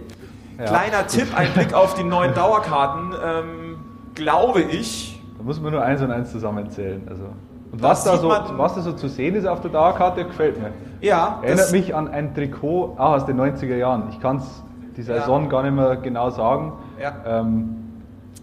Ja. 0.58 0.66
Kleiner 0.66 1.06
Tipp, 1.06 1.28
ein 1.36 1.54
Blick 1.54 1.76
auf 1.76 1.94
die 1.94 2.04
neuen 2.04 2.34
Dauerkarten. 2.34 3.14
Ähm, 3.24 3.76
glaube 4.16 4.64
ich, 4.64 5.22
Da 5.38 5.44
muss 5.44 5.62
man 5.62 5.72
nur 5.72 5.84
eins 5.84 6.02
und 6.02 6.10
eins 6.10 6.32
zusammenzählen. 6.32 7.08
Also. 7.08 7.26
Und 7.72 7.82
was 7.82 8.04
da, 8.04 8.18
so, 8.18 8.28
man- 8.28 8.58
was 8.58 8.76
da 8.76 8.82
so 8.82 8.92
zu 8.94 9.08
sehen 9.08 9.36
ist 9.36 9.46
auf 9.48 9.62
der 9.62 9.72
Dauerkarte, 9.72 10.26
gefällt 10.26 10.60
mir. 10.62 10.72
ja, 11.00 11.40
Erinnert 11.42 11.60
das- 11.66 11.72
mich 11.72 11.96
an 11.96 12.10
ein 12.10 12.34
Trikot 12.36 12.96
auch 12.98 13.14
aus 13.14 13.26
den 13.26 13.38
90er 13.38 13.76
Jahren. 13.78 14.04
Ich 14.10 14.20
kann 14.20 14.38
es 14.38 14.64
die 14.98 15.04
Saison 15.04 15.48
gar 15.48 15.64
nicht 15.64 15.74
mehr 15.74 15.96
genau 15.96 16.30
sagen. 16.30 16.74
Ja. 17.02 17.14
Ähm, 17.26 17.78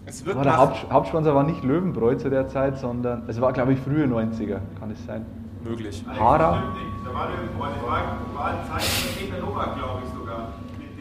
es 0.07 0.25
wird 0.25 0.35
aber 0.35 0.43
der 0.45 0.57
Haupt, 0.57 0.87
Hauptsponsor 0.91 1.35
war 1.35 1.43
nicht 1.43 1.63
Löwenbräu 1.63 2.15
zu 2.15 2.29
der 2.31 2.47
Zeit, 2.47 2.79
sondern 2.79 3.23
es 3.27 3.39
war, 3.39 3.53
glaube 3.53 3.73
ich, 3.73 3.79
frühe 3.79 4.05
90er, 4.07 4.57
kann 4.79 4.89
es 4.91 5.05
sein. 5.05 5.25
möglich. 5.63 6.03
Hara? 6.19 6.63
Da 7.05 7.13
war 7.13 7.27
Löwenbräu, 7.27 7.67
das 7.75 8.35
war, 8.37 8.45
ein 8.47 8.55
Zeichen 8.79 9.39
Novak, 9.45 9.75
glaube 9.75 9.99
ich 10.05 10.13
sogar. 10.19 10.47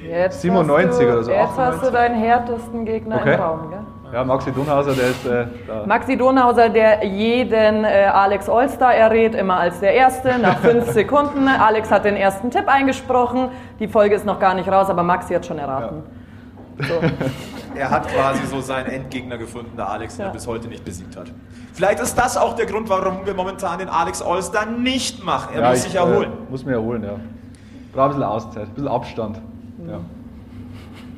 Jetzt 0.07 0.43
97 0.43 0.91
hast 0.91 1.01
du, 1.01 1.13
oder 1.15 1.23
so, 1.25 1.31
Jetzt 1.31 1.41
hast 1.51 1.59
98. 1.59 1.89
du 1.89 1.93
deinen 1.95 2.15
härtesten 2.17 2.85
Gegner 2.85 3.17
Okay. 3.17 3.35
im 3.35 3.41
Raum, 3.41 3.71
gell? 3.71 3.79
Ja, 4.13 4.25
Maxi 4.25 4.53
Dunhauser, 4.53 4.95
der 4.95 5.09
ist 5.11 5.27
äh, 5.27 5.47
da. 5.67 5.85
Maxi 5.87 6.17
Donhauser, 6.17 6.69
der 6.71 7.05
jeden 7.05 7.85
äh, 7.85 8.11
Alex 8.13 8.49
Olster 8.49 8.87
errät, 8.87 9.35
immer 9.35 9.57
als 9.59 9.81
der 9.81 9.93
Erste, 9.95 10.39
nach 10.39 10.59
fünf 10.63 10.91
Sekunden. 10.93 11.47
Alex 11.47 11.91
hat 11.91 12.05
den 12.05 12.17
ersten 12.17 12.51
Tipp 12.51 12.69
eingesprochen. 12.69 13.49
Die 13.81 13.89
Folge 13.89 14.15
ist 14.15 14.25
noch 14.25 14.41
gar 14.41 14.55
nicht 14.55 14.69
raus, 14.71 14.89
aber 14.89 15.03
Maxi 15.03 15.35
hat 15.35 15.45
schon 15.47 15.59
erraten. 15.59 16.03
So. 16.79 16.95
Er 17.75 17.91
hat 17.91 18.09
quasi 18.09 18.45
so 18.47 18.61
seinen 18.61 18.87
Endgegner 18.87 19.39
gefunden, 19.39 19.77
der 19.77 19.89
Alex, 19.89 20.17
den 20.17 20.23
Ja. 20.23 20.29
er 20.29 20.33
bis 20.33 20.49
heute 20.49 20.67
nicht 20.67 20.85
besiegt 20.85 21.17
hat. 21.17 21.31
Vielleicht 21.75 22.01
ist 22.01 22.19
das 22.19 22.37
auch 22.37 22.57
der 22.57 22.67
Grund, 22.67 22.89
warum 22.89 23.25
wir 23.25 23.35
momentan 23.35 23.79
den 23.79 23.89
Alex 23.89 24.21
Allstar 24.21 24.67
nicht 24.67 25.25
machen. 25.25 25.55
Er 25.55 25.61
ja, 25.61 25.69
muss 25.69 25.77
ich, 25.79 25.85
sich 25.85 25.95
erholen. 25.95 26.33
Äh, 26.33 26.51
muss 26.51 26.65
mir 26.65 26.73
erholen, 26.73 27.05
ja. 27.05 27.11
Brauche 27.93 28.05
ein 28.07 28.09
bisschen 28.11 28.23
Auszeit, 28.25 28.63
ein 28.65 28.75
bisschen 28.75 28.89
Abstand. 28.89 29.41
Ja. 29.87 30.01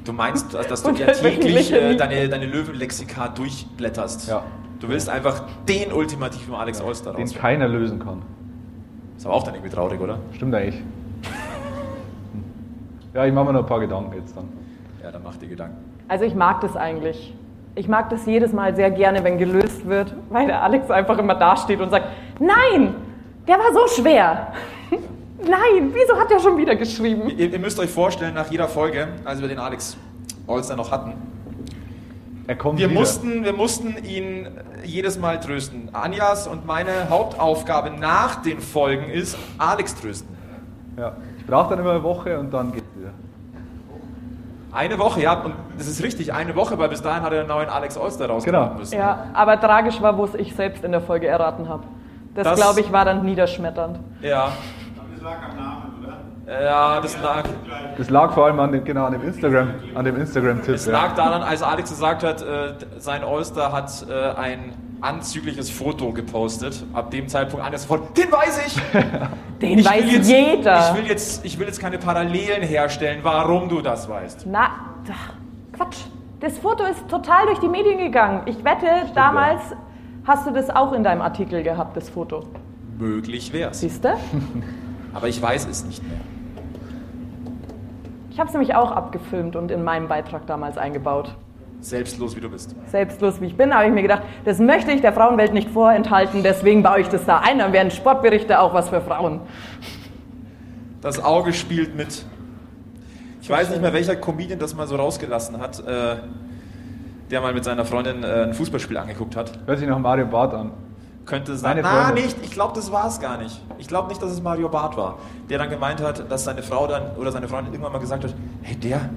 Du 0.04 0.12
meinst, 0.12 0.54
dass 0.54 0.82
du 0.82 0.90
ja 0.92 1.06
halt 1.06 1.20
täglich 1.20 1.70
wirklich 1.70 1.72
äh, 1.72 1.96
deine, 1.96 2.28
deine 2.28 2.46
Löwenlexika 2.46 3.28
durchblätterst. 3.28 4.28
Ja. 4.28 4.42
Du 4.80 4.88
willst 4.88 5.08
einfach 5.10 5.42
den 5.68 5.92
ultimativen 5.92 6.54
Alex 6.54 6.80
Allstar 6.80 7.14
Den 7.14 7.26
raus. 7.26 7.34
keiner 7.34 7.68
lösen 7.68 7.98
kann. 7.98 8.22
Ist 9.16 9.26
aber 9.26 9.34
auch 9.34 9.42
dann 9.42 9.54
irgendwie 9.54 9.74
traurig, 9.74 10.00
oder? 10.00 10.18
Stimmt 10.34 10.54
eigentlich. 10.54 10.82
Ja, 13.12 13.26
ich 13.26 13.32
mache 13.32 13.46
mir 13.46 13.52
noch 13.54 13.60
ein 13.60 13.66
paar 13.66 13.80
Gedanken 13.80 14.14
jetzt 14.16 14.36
dann. 14.36 14.48
Ja, 15.02 15.10
dann 15.10 15.22
mach 15.22 15.36
dir 15.36 15.48
Gedanken. 15.48 15.76
Also 16.08 16.24
ich 16.24 16.34
mag 16.34 16.60
das 16.60 16.76
eigentlich. 16.76 17.34
Ich 17.74 17.88
mag 17.88 18.08
das 18.10 18.24
jedes 18.26 18.52
Mal 18.52 18.74
sehr 18.74 18.90
gerne, 18.90 19.22
wenn 19.24 19.36
gelöst 19.38 19.86
wird, 19.86 20.14
weil 20.30 20.46
der 20.46 20.62
Alex 20.62 20.90
einfach 20.90 21.18
immer 21.18 21.34
dasteht 21.34 21.80
und 21.80 21.90
sagt, 21.90 22.06
nein, 22.38 22.94
der 23.46 23.56
war 23.58 23.72
so 23.72 23.86
schwer. 24.00 24.52
Nein, 25.48 25.92
wieso 25.92 26.18
hat 26.20 26.30
der 26.30 26.40
schon 26.40 26.56
wieder 26.56 26.76
geschrieben? 26.76 27.28
Ihr, 27.30 27.52
ihr 27.52 27.58
müsst 27.58 27.78
euch 27.78 27.90
vorstellen, 27.90 28.34
nach 28.34 28.50
jeder 28.50 28.68
Folge, 28.68 29.08
als 29.24 29.40
wir 29.40 29.48
den 29.48 29.58
Alex 29.58 29.96
Allstar 30.46 30.76
noch 30.76 30.90
hatten, 30.90 31.12
Er 32.46 32.56
kommt 32.56 32.78
Wir 32.78 32.90
wieder. 32.90 32.98
mussten, 33.00 33.44
wir 33.44 33.52
mussten 33.52 33.96
ihn 34.04 34.48
jedes 34.84 35.18
Mal 35.18 35.38
trösten. 35.40 35.88
Anjas 35.92 36.46
und 36.48 36.66
meine 36.66 37.08
Hauptaufgabe 37.08 37.90
nach 37.90 38.42
den 38.42 38.60
Folgen 38.60 39.08
ist, 39.10 39.36
Alex 39.58 39.94
trösten. 39.94 40.36
Ja. 40.98 41.12
Ich 41.38 41.46
brauche 41.46 41.70
dann 41.70 41.78
immer 41.78 41.92
eine 41.92 42.02
Woche 42.02 42.38
und 42.38 42.52
dann 42.52 42.72
geht's 42.72 42.86
wieder. 42.98 43.10
Eine 44.72 44.98
Woche, 45.00 45.20
ja, 45.22 45.32
und 45.40 45.54
das 45.78 45.88
ist 45.88 46.00
richtig, 46.02 46.32
eine 46.32 46.54
Woche, 46.54 46.78
weil 46.78 46.88
bis 46.88 47.02
dahin 47.02 47.22
hat 47.24 47.32
er 47.32 47.40
einen 47.40 47.48
neuen 47.48 47.68
Alex 47.68 47.96
Olster 47.96 48.28
rausgebracht 48.28 48.68
Genau. 48.68 48.78
müssen. 48.78 48.94
Ja, 48.96 49.26
aber 49.32 49.60
tragisch 49.60 50.00
war, 50.00 50.16
wo 50.16 50.24
es 50.24 50.34
ich 50.34 50.54
selbst 50.54 50.84
in 50.84 50.92
der 50.92 51.00
Folge 51.00 51.26
erraten 51.26 51.68
habe. 51.68 51.82
Das, 52.36 52.44
Das- 52.44 52.56
glaube 52.60 52.80
ich, 52.80 52.92
war 52.92 53.04
dann 53.04 53.24
niederschmetternd. 53.24 53.98
Ja, 54.22 54.52
Das 55.20 55.28
lag 55.28 55.50
am 55.50 55.56
Namen, 55.56 56.04
oder? 56.46 56.62
ja 56.62 57.00
das 57.00 57.20
lag, 57.20 57.44
Das 57.98 58.08
lag 58.08 58.32
vor 58.32 58.46
allem 58.46 58.58
an 58.58 58.72
dem, 58.72 58.84
genau, 58.84 59.04
an 59.04 59.12
dem 59.12 59.22
Instagram, 59.22 59.68
an 59.94 60.04
dem 60.04 60.16
Instagram-Tipp. 60.16 60.74
es 60.74 60.86
lag 60.86 61.14
daran, 61.14 61.42
als 61.42 61.62
Alex 61.62 61.90
gesagt 61.90 62.24
hat, 62.24 62.40
äh, 62.40 62.72
sein 62.96 63.22
Olster 63.22 63.70
hat 63.70 63.90
äh, 64.08 64.30
ein 64.40 64.72
anzügliches 65.02 65.70
Foto 65.70 66.12
gepostet. 66.12 66.84
Ab 66.94 67.10
dem 67.10 67.28
Zeitpunkt 67.28 67.66
an 67.66 67.76
sofort, 67.76 68.16
den 68.16 68.32
weiß 68.32 68.66
ich! 68.66 68.82
Den 69.60 69.80
Ich 69.80 69.86
weiß 69.86 70.04
will 70.04 70.12
jetzt, 70.14 70.30
jeder. 70.30 70.90
Ich 70.90 70.96
will, 71.02 71.10
jetzt, 71.10 71.44
ich 71.44 71.58
will 71.58 71.66
jetzt 71.66 71.80
keine 71.80 71.98
Parallelen 71.98 72.62
herstellen, 72.62 73.20
warum 73.22 73.68
du 73.68 73.82
das 73.82 74.08
weißt. 74.08 74.46
Na, 74.46 74.70
ach, 75.12 75.34
Quatsch. 75.76 75.98
Das 76.40 76.56
Foto 76.56 76.84
ist 76.84 77.06
total 77.08 77.44
durch 77.44 77.58
die 77.58 77.68
Medien 77.68 77.98
gegangen. 77.98 78.40
Ich 78.46 78.64
wette, 78.64 78.86
damals 79.14 79.60
hast 80.26 80.46
du 80.46 80.50
das 80.50 80.70
auch 80.70 80.94
in 80.94 81.04
deinem 81.04 81.20
Artikel 81.20 81.62
gehabt, 81.62 81.94
das 81.94 82.08
Foto. 82.08 82.44
Möglich 82.98 83.52
wär's. 83.52 83.80
Siehst 83.80 84.02
du? 84.02 84.08
Aber 85.12 85.28
ich 85.28 85.40
weiß 85.40 85.66
es 85.68 85.84
nicht 85.84 86.02
mehr. 86.02 86.18
Ich 88.30 88.38
habe 88.38 88.48
es 88.48 88.54
nämlich 88.54 88.74
auch 88.74 88.92
abgefilmt 88.92 89.56
und 89.56 89.70
in 89.70 89.82
meinem 89.82 90.08
Beitrag 90.08 90.46
damals 90.46 90.78
eingebaut. 90.78 91.34
Selbstlos 91.80 92.36
wie 92.36 92.40
du 92.40 92.50
bist. 92.50 92.74
Selbstlos 92.86 93.40
wie 93.40 93.46
ich 93.46 93.56
bin, 93.56 93.74
habe 93.74 93.86
ich 93.86 93.92
mir 93.92 94.02
gedacht, 94.02 94.22
das 94.44 94.58
möchte 94.58 94.92
ich 94.92 95.00
der 95.00 95.12
Frauenwelt 95.12 95.52
nicht 95.52 95.70
vorenthalten, 95.70 96.42
deswegen 96.42 96.82
baue 96.82 97.00
ich 97.00 97.08
das 97.08 97.24
da 97.24 97.38
ein. 97.38 97.58
Dann 97.58 97.72
werden 97.72 97.90
Sportberichte 97.90 98.60
auch 98.60 98.74
was 98.74 98.90
für 98.90 99.00
Frauen. 99.00 99.40
Das 101.00 101.22
Auge 101.22 101.52
spielt 101.52 101.96
mit. 101.96 102.24
Ich 103.40 103.48
weiß 103.48 103.70
nicht 103.70 103.80
mehr, 103.80 103.92
welcher 103.92 104.16
Comedian 104.16 104.58
das 104.58 104.74
mal 104.74 104.86
so 104.86 104.96
rausgelassen 104.96 105.58
hat, 105.58 105.80
äh, 105.80 106.16
der 107.30 107.40
mal 107.40 107.54
mit 107.54 107.64
seiner 107.64 107.86
Freundin 107.86 108.22
äh, 108.22 108.44
ein 108.44 108.54
Fußballspiel 108.54 108.98
angeguckt 108.98 109.34
hat. 109.34 109.58
Hört 109.66 109.78
sich 109.78 109.88
nach 109.88 109.98
Mario 109.98 110.26
Barth 110.26 110.52
an. 110.52 110.72
Könnte 111.26 111.56
sein. 111.56 111.78
Na, 111.82 112.12
nicht. 112.12 112.36
Ich 112.42 112.50
glaube, 112.50 112.74
das 112.74 112.90
war 112.90 113.06
es 113.06 113.20
gar 113.20 113.38
nicht. 113.38 113.60
Ich 113.78 113.86
glaube 113.86 114.08
nicht, 114.08 114.20
dass 114.22 114.32
es 114.32 114.42
Mario 114.42 114.68
Barth 114.68 114.96
war. 114.96 115.18
Der 115.48 115.58
dann 115.58 115.70
gemeint 115.70 116.00
hat, 116.00 116.30
dass 116.30 116.44
seine 116.44 116.62
Frau 116.62 116.86
dann 116.86 117.16
oder 117.16 117.30
seine 117.30 117.46
Freundin 117.46 117.72
irgendwann 117.72 117.92
mal 117.92 117.98
gesagt 117.98 118.24
hat: 118.24 118.34
Hey, 118.62 118.76
der, 118.76 119.10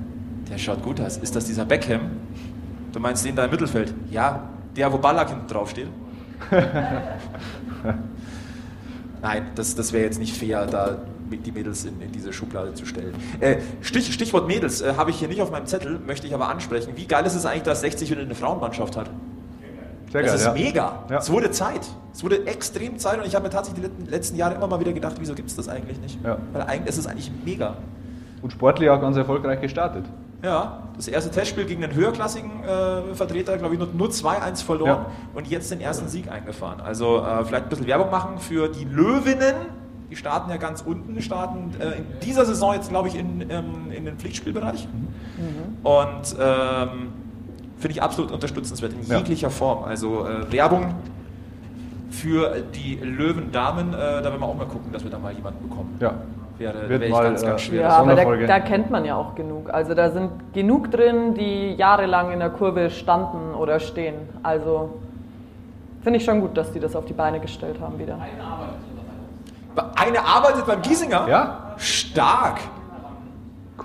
der 0.49 0.57
schaut 0.57 0.83
gut 0.83 1.01
aus. 1.01 1.17
Ist 1.17 1.35
das 1.35 1.45
dieser 1.45 1.65
Beckham? 1.65 2.11
Du 2.91 2.99
meinst 2.99 3.25
den 3.25 3.35
da 3.35 3.45
im 3.45 3.51
Mittelfeld? 3.51 3.93
Ja, 4.11 4.43
der, 4.75 4.91
wo 4.93 4.97
Ballack 4.97 5.29
hinten 5.29 5.47
drauf 5.47 5.69
steht. 5.71 5.87
Nein, 9.21 9.45
das, 9.55 9.75
das 9.75 9.93
wäre 9.93 10.03
jetzt 10.03 10.19
nicht 10.19 10.35
fair, 10.37 10.65
da 10.65 10.97
die 11.31 11.51
Mädels 11.51 11.85
in, 11.85 11.99
in 12.01 12.11
diese 12.11 12.31
Schublade 12.31 12.73
zu 12.75 12.85
stellen. 12.85 13.15
Äh, 13.39 13.57
Stich, 13.81 14.13
Stichwort 14.13 14.47
Mädels 14.47 14.81
äh, 14.81 14.93
habe 14.97 15.09
ich 15.09 15.17
hier 15.17 15.27
nicht 15.27 15.41
auf 15.41 15.49
meinem 15.49 15.65
Zettel, 15.65 15.99
möchte 15.99 16.27
ich 16.27 16.33
aber 16.35 16.47
ansprechen. 16.49 16.93
Wie 16.95 17.07
geil 17.07 17.25
ist 17.25 17.33
es 17.33 17.45
eigentlich, 17.45 17.63
dass 17.63 17.81
60 17.81 18.11
wieder 18.11 18.21
eine 18.21 18.35
Frauenmannschaft 18.35 18.95
hat? 18.97 19.09
Sehr 20.13 20.21
das 20.21 20.31
geil, 20.31 20.39
ist 20.39 20.45
ja. 20.45 20.53
mega. 20.53 21.03
Ja. 21.09 21.17
Es 21.17 21.29
wurde 21.29 21.51
Zeit. 21.51 21.81
Es 22.13 22.23
wurde 22.23 22.45
extrem 22.47 22.97
Zeit 22.99 23.19
und 23.19 23.25
ich 23.25 23.35
habe 23.35 23.43
mir 23.43 23.49
tatsächlich 23.49 23.89
die 23.99 24.09
letzten- 24.09 24.37
Jahre 24.37 24.55
immer 24.55 24.67
mal 24.67 24.79
wieder 24.79 24.93
gedacht, 24.93 25.15
wieso 25.19 25.33
gibt 25.35 25.49
es 25.49 25.55
das 25.55 25.67
eigentlich 25.67 25.99
nicht? 25.99 26.23
Ja. 26.23 26.37
Weil 26.53 26.61
eigentlich, 26.61 26.89
es 26.89 26.97
ist 26.99 27.07
eigentlich 27.07 27.31
mega. 27.43 27.75
Und 28.41 28.51
sportlich 28.51 28.89
auch 28.89 29.01
ganz 29.01 29.17
erfolgreich 29.17 29.59
gestartet. 29.59 30.05
Ja, 30.43 30.83
das 30.97 31.07
erste 31.07 31.31
Testspiel 31.31 31.65
gegen 31.65 31.81
den 31.81 31.93
höherklassigen 31.95 32.63
äh, 32.63 33.15
Vertreter, 33.15 33.57
glaube 33.57 33.73
ich, 33.75 33.79
nur, 33.79 33.89
nur 33.93 34.09
2-1 34.09 34.63
verloren 34.63 34.89
Ja. 34.89 35.05
und 35.33 35.47
jetzt 35.47 35.71
den 35.71 35.79
ersten 35.81 36.07
Sieg 36.09 36.29
eingefahren. 36.31 36.81
Also 36.81 37.19
äh, 37.19 37.43
vielleicht 37.45 37.63
ein 37.65 37.69
bisschen 37.69 37.87
Werbung 37.87 38.11
machen 38.11 38.37
für 38.39 38.67
die 38.67 38.83
Löwinnen. 38.83 39.55
Die 40.11 40.15
starten 40.17 40.49
ja 40.51 40.57
ganz 40.57 40.81
unten, 40.81 41.19
starten 41.21 41.71
äh, 41.79 41.97
in 41.97 42.05
dieser 42.21 42.45
Saison 42.45 42.73
jetzt, 42.73 42.89
glaube 42.89 43.07
ich, 43.07 43.15
in, 43.17 43.49
ähm, 43.49 43.91
in 43.91 44.05
den 44.05 44.17
Pflichtspielbereich. 44.17 44.87
Und 45.83 46.35
ähm, 46.39 47.13
finde 47.83 47.97
ich 47.97 48.01
absolut 48.01 48.31
unterstützenswert 48.31 48.93
in 48.93 49.05
Ja. 49.07 49.17
jeglicher 49.17 49.49
Form. 49.49 49.83
Also 49.83 50.25
äh, 50.25 50.49
Werbung 50.53 50.95
für 52.11 52.63
die 52.73 52.95
Löwen-Damen, 52.95 53.93
äh, 53.93 53.97
da 53.97 54.23
werden 54.23 54.39
wir 54.39 54.45
auch 54.47 54.55
mal 54.55 54.67
gucken, 54.67 54.93
dass 54.93 55.03
wir 55.03 55.11
da 55.11 55.19
mal 55.19 55.33
jemanden 55.33 55.67
bekommen. 55.67 55.97
Ja. 55.99 56.13
Wäre, 56.57 56.87
Wird 56.87 56.89
wäre 57.01 57.05
ich 57.05 57.11
mal, 57.11 57.23
ganz, 57.23 57.41
ganz 57.41 57.61
äh, 57.61 57.65
schwer. 57.65 57.81
Ja, 57.81 57.89
aber 57.89 58.15
da, 58.15 58.35
da 58.47 58.59
kennt 58.61 58.89
man 58.89 59.03
ja 59.03 59.17
auch 59.17 59.35
genug. 59.35 59.69
Also 59.73 59.93
da 59.95 60.11
sind 60.11 60.31
genug 60.53 60.91
drin, 60.91 61.33
die 61.33 61.73
jahrelang 61.73 62.31
in 62.31 62.39
der 62.39 62.51
Kurve 62.51 62.89
standen 62.89 63.53
oder 63.53 63.81
stehen. 63.81 64.15
Also 64.43 65.01
finde 66.03 66.19
ich 66.19 66.23
schon 66.25 66.39
gut, 66.39 66.55
dass 66.55 66.71
die 66.71 66.79
das 66.79 66.95
auf 66.95 67.03
die 67.03 67.13
Beine 67.13 67.41
gestellt 67.41 67.81
haben 67.81 67.99
wieder. 67.99 68.17
Eine 69.95 70.25
arbeitet 70.25 70.65
beim 70.67 70.81
Giesinger? 70.81 71.27
Ja, 71.27 71.73
Stark. 71.75 72.61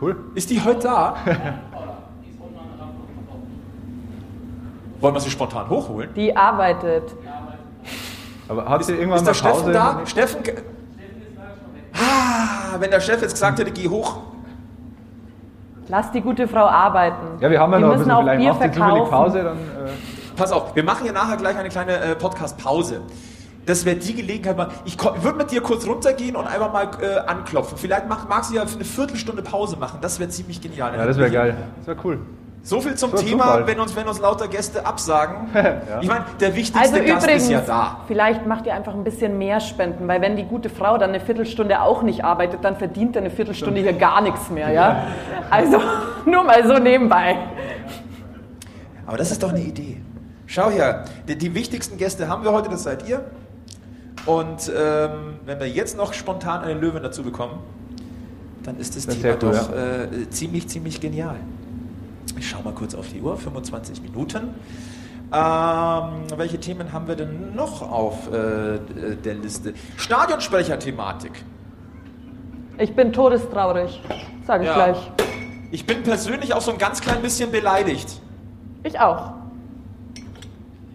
cool. 0.00 0.16
Ist 0.36 0.50
die 0.50 0.62
heute 0.62 0.80
da? 0.80 1.16
Wollen 5.00 5.14
wir 5.14 5.20
sie 5.20 5.30
spontan 5.30 5.68
hochholen? 5.68 6.12
Die 6.14 6.36
arbeitet. 6.36 7.14
Aber 8.48 8.68
hat 8.68 8.84
sie 8.84 8.94
irgendwann 8.94 9.18
Ist 9.18 9.26
der 9.26 9.32
mal 9.32 9.34
Steffen 9.34 9.60
Pause? 9.60 9.72
da? 9.72 10.00
Steffen? 10.06 10.42
Ah, 11.94 12.76
wenn 12.78 12.90
der 12.90 13.00
Chef 13.00 13.20
jetzt 13.22 13.32
gesagt 13.32 13.58
hätte, 13.58 13.70
geh 13.70 13.88
hoch. 13.88 14.18
Lass 15.88 16.10
die 16.12 16.20
gute 16.20 16.46
Frau 16.48 16.66
arbeiten. 16.66 17.40
Ja, 17.40 17.50
wir 17.50 17.60
haben 17.60 17.72
ja 17.72 17.78
die 17.78 17.84
noch 17.84 17.92
ein 17.92 17.98
müssen 17.98 18.08
bisschen, 18.08 18.12
auch 18.12 18.22
vielleicht 18.22 18.40
Bier 18.40 18.52
macht 18.52 18.62
sie 18.62 18.70
zufällig 18.70 19.08
verkaufen. 19.08 19.10
Pause, 19.10 19.42
dann... 19.44 19.56
Äh, 19.56 19.90
Pass 20.36 20.52
auf, 20.52 20.76
wir 20.76 20.84
machen 20.84 21.06
ja 21.06 21.12
nachher 21.12 21.36
gleich 21.36 21.56
eine 21.56 21.68
kleine 21.68 21.96
äh, 21.98 22.14
Podcast-Pause. 22.14 23.00
Das 23.66 23.84
wäre 23.84 23.96
die 23.96 24.14
Gelegenheit, 24.14 24.56
mal. 24.56 24.68
Ich 24.84 24.96
würde 25.02 25.36
mit 25.36 25.50
dir 25.50 25.60
kurz 25.60 25.86
runtergehen 25.86 26.36
und 26.36 26.46
einfach 26.46 26.72
mal 26.72 26.88
äh, 27.02 27.18
anklopfen. 27.26 27.76
Vielleicht 27.76 28.08
mag, 28.08 28.28
mag 28.28 28.44
sie 28.44 28.54
ja 28.54 28.64
für 28.66 28.76
eine 28.76 28.84
Viertelstunde 28.84 29.42
Pause 29.42 29.76
machen. 29.76 29.98
Das 30.00 30.20
wäre 30.20 30.30
ziemlich 30.30 30.60
genial. 30.60 30.96
ja, 30.96 31.04
das 31.04 31.18
wäre 31.18 31.30
geil. 31.30 31.56
Das 31.78 31.86
wäre 31.88 31.98
cool. 32.04 32.20
So 32.62 32.80
viel 32.80 32.94
zum 32.96 33.12
So, 33.12 33.18
Thema, 33.18 33.66
wenn 33.66 33.80
uns, 33.80 33.94
wenn 33.96 34.06
uns 34.06 34.20
lauter 34.20 34.48
Gäste 34.48 34.84
absagen. 34.84 35.48
Ja. 35.54 36.00
Ich 36.00 36.08
meine, 36.08 36.24
der 36.40 36.54
wichtigste 36.54 36.78
Also 36.80 36.96
Gast 37.04 37.24
übrigens, 37.24 37.42
ist 37.44 37.50
ja 37.50 37.60
da. 37.60 38.00
vielleicht 38.06 38.46
macht 38.46 38.66
ihr 38.66 38.74
einfach 38.74 38.94
ein 38.94 39.04
bisschen 39.04 39.38
mehr 39.38 39.60
Spenden, 39.60 40.06
weil 40.08 40.20
wenn 40.20 40.36
die 40.36 40.44
gute 40.44 40.68
Frau 40.68 40.98
dann 40.98 41.10
eine 41.10 41.20
Viertelstunde 41.20 41.80
auch 41.80 42.02
nicht 42.02 42.24
arbeitet, 42.24 42.64
dann 42.64 42.76
verdient 42.76 43.16
er 43.16 43.22
eine 43.22 43.30
Viertelstunde 43.30 43.80
hier 43.80 43.92
gar 43.94 44.20
nichts 44.20 44.50
mehr, 44.50 44.70
ja? 44.70 45.06
Also 45.50 45.80
nur 46.26 46.44
mal 46.44 46.66
so 46.66 46.78
nebenbei. 46.78 47.36
Aber 49.06 49.16
das 49.16 49.30
ist 49.30 49.42
doch 49.42 49.50
eine 49.50 49.60
Idee. 49.60 50.00
Schau 50.46 50.70
her, 50.70 51.04
die, 51.26 51.36
die 51.36 51.54
wichtigsten 51.54 51.96
Gäste 51.96 52.28
haben 52.28 52.44
wir 52.44 52.52
heute, 52.52 52.68
das 52.68 52.82
seid 52.82 53.08
ihr. 53.08 53.24
Und 54.26 54.70
ähm, 54.76 55.36
wenn 55.46 55.58
wir 55.60 55.68
jetzt 55.68 55.96
noch 55.96 56.12
spontan 56.12 56.62
einen 56.62 56.80
Löwen 56.80 57.02
dazu 57.02 57.22
bekommen, 57.22 57.60
dann 58.62 58.78
ist 58.78 58.96
das, 58.96 59.06
Das 59.06 59.18
Thema 59.18 59.36
doch 59.36 59.72
äh, 59.72 60.28
ziemlich, 60.30 60.68
ziemlich 60.68 61.00
genial. 61.00 61.36
Ich 62.36 62.48
schau 62.48 62.62
mal 62.62 62.72
kurz 62.74 62.94
auf 62.94 63.08
die 63.08 63.20
Uhr, 63.20 63.36
25 63.36 64.02
Minuten. 64.02 64.54
Ähm, 65.32 66.22
welche 66.36 66.58
Themen 66.58 66.92
haben 66.92 67.06
wir 67.06 67.16
denn 67.16 67.54
noch 67.54 67.82
auf 67.82 68.28
äh, 68.28 68.78
der 69.24 69.34
Liste? 69.34 69.74
Stadionsprecher-Thematik. 69.96 71.44
Ich 72.78 72.94
bin 72.94 73.12
todestraurig, 73.12 74.00
sage 74.46 74.64
ich 74.64 74.68
Ja. 74.68 74.74
gleich. 74.74 75.10
Ich 75.70 75.84
bin 75.84 76.02
persönlich 76.02 76.54
auch 76.54 76.60
so 76.62 76.70
ein 76.70 76.78
ganz 76.78 77.00
klein 77.00 77.20
bisschen 77.20 77.50
beleidigt. 77.50 78.20
Ich 78.84 78.98
auch. 79.00 79.32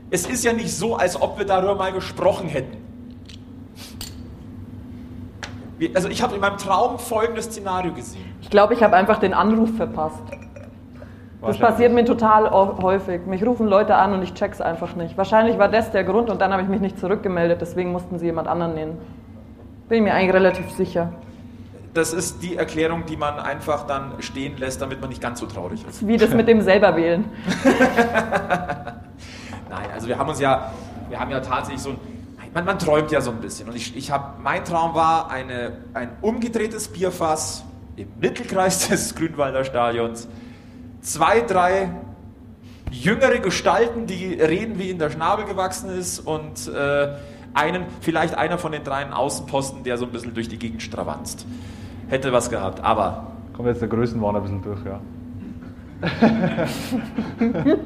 Es 0.10 0.26
ist 0.26 0.44
ja 0.44 0.54
nicht 0.54 0.72
so, 0.76 0.96
als 0.96 1.20
ob 1.22 1.38
wir 1.38 1.46
darüber 1.46 1.76
mal 1.76 1.92
gesprochen 1.92 2.48
hätten. 2.48 2.78
Also 5.94 6.08
ich 6.08 6.22
habe 6.24 6.36
in 6.36 6.42
meinem 6.42 6.58
Traum 6.58 6.98
folgendes 6.98 7.46
Szenario 7.46 7.94
gesehen. 7.94 8.24
Ich 8.42 8.50
glaube, 8.50 8.74
ich 8.74 8.82
habe 8.82 8.96
einfach 8.96 9.20
den 9.20 9.34
Anruf 9.34 9.76
verpasst. 9.76 10.22
Das 11.46 11.58
passiert 11.58 11.94
mir 11.94 12.06
total 12.06 12.50
häufig. 12.52 13.26
Mich 13.26 13.46
rufen 13.46 13.68
Leute 13.68 13.96
an 13.96 14.14
und 14.14 14.24
ich 14.24 14.34
check's 14.34 14.62
einfach 14.62 14.96
nicht. 14.96 15.18
Wahrscheinlich 15.18 15.58
war 15.58 15.68
das 15.68 15.92
der 15.92 16.04
Grund 16.04 16.30
und 16.30 16.40
dann 16.42 16.52
habe 16.52 16.64
ich 16.64 16.70
mich 16.70 16.80
nicht 16.80 17.00
zurückgemeldet, 17.00 17.60
deswegen 17.62 17.92
mussten 17.92 18.18
sie 18.20 18.28
jemand 18.28 18.48
anderen 18.48 18.74
nehmen. 18.76 18.98
Bin 19.90 19.98
ich 20.00 20.04
mir 20.04 20.14
eigentlich 20.14 20.34
relativ 20.34 20.72
sicher. 20.72 21.12
Das 21.94 22.14
ist 22.14 22.42
die 22.42 22.56
Erklärung, 22.56 23.06
die 23.06 23.18
man 23.18 23.40
einfach 23.40 23.86
dann 23.86 24.14
stehen 24.20 24.58
lässt, 24.58 24.82
damit 24.82 25.00
man 25.00 25.10
nicht 25.10 25.22
ganz 25.22 25.40
so 25.40 25.46
traurig 25.46 25.86
ist. 25.88 26.08
Wie 26.08 26.18
das 26.18 26.34
mit 26.34 26.48
dem 26.48 26.62
selber 26.62 26.96
wählen. 26.96 27.26
Nein, 29.70 29.90
also 29.94 30.08
wir 30.08 30.18
haben 30.18 30.30
uns 30.30 30.40
ja, 30.40 30.72
wir 31.10 31.20
haben 31.20 31.30
ja 31.30 31.40
tatsächlich 31.40 31.82
so 31.82 31.92
ein, 31.92 31.98
man, 32.54 32.66
man 32.66 32.80
träumt 32.80 33.12
ja 33.12 33.22
so 33.22 33.32
ein 33.32 33.38
bisschen. 33.38 33.70
Und 33.70 33.76
ich, 33.76 33.96
ich 33.96 34.12
habe, 34.12 34.42
mein 34.42 34.64
Traum 34.64 34.96
war 34.96 35.30
eine, 35.30 35.74
ein 35.94 36.10
umgedrehtes 36.22 36.88
Bierfass 36.88 37.64
im 37.96 38.08
Mittelkreis 38.20 38.88
des 38.90 39.14
Grünwalder 39.16 39.64
Stadions. 39.64 40.28
Zwei, 41.04 41.42
drei 41.42 41.90
jüngere 42.90 43.40
Gestalten, 43.40 44.08
die 44.08 44.36
reden, 44.36 44.80
wie 44.80 44.90
ihnen 44.90 45.00
der 45.00 45.10
Schnabel 45.10 45.44
gewachsen 45.44 45.90
ist 45.90 46.20
und 46.20 46.70
äh, 46.70 47.10
einen, 47.54 47.84
vielleicht 48.00 48.36
einer 48.36 48.58
von 48.58 48.72
den 48.72 48.86
dreien 48.86 49.12
Außenposten, 49.12 49.84
der 49.84 49.98
so 49.98 50.06
ein 50.06 50.12
bisschen 50.12 50.34
durch 50.34 50.48
die 50.48 50.58
Gegend 50.58 50.82
stravanzt. 50.82 51.46
Hätte 52.08 52.32
was 52.32 52.50
gehabt, 52.50 52.82
aber 52.82 53.28
Kommt 53.52 53.68
jetzt 53.68 53.82
der 53.82 53.90
Größenwahn 53.90 54.36
ein 54.38 54.42
bisschen 54.42 54.62
durch, 54.62 54.80
ja. 54.86 55.00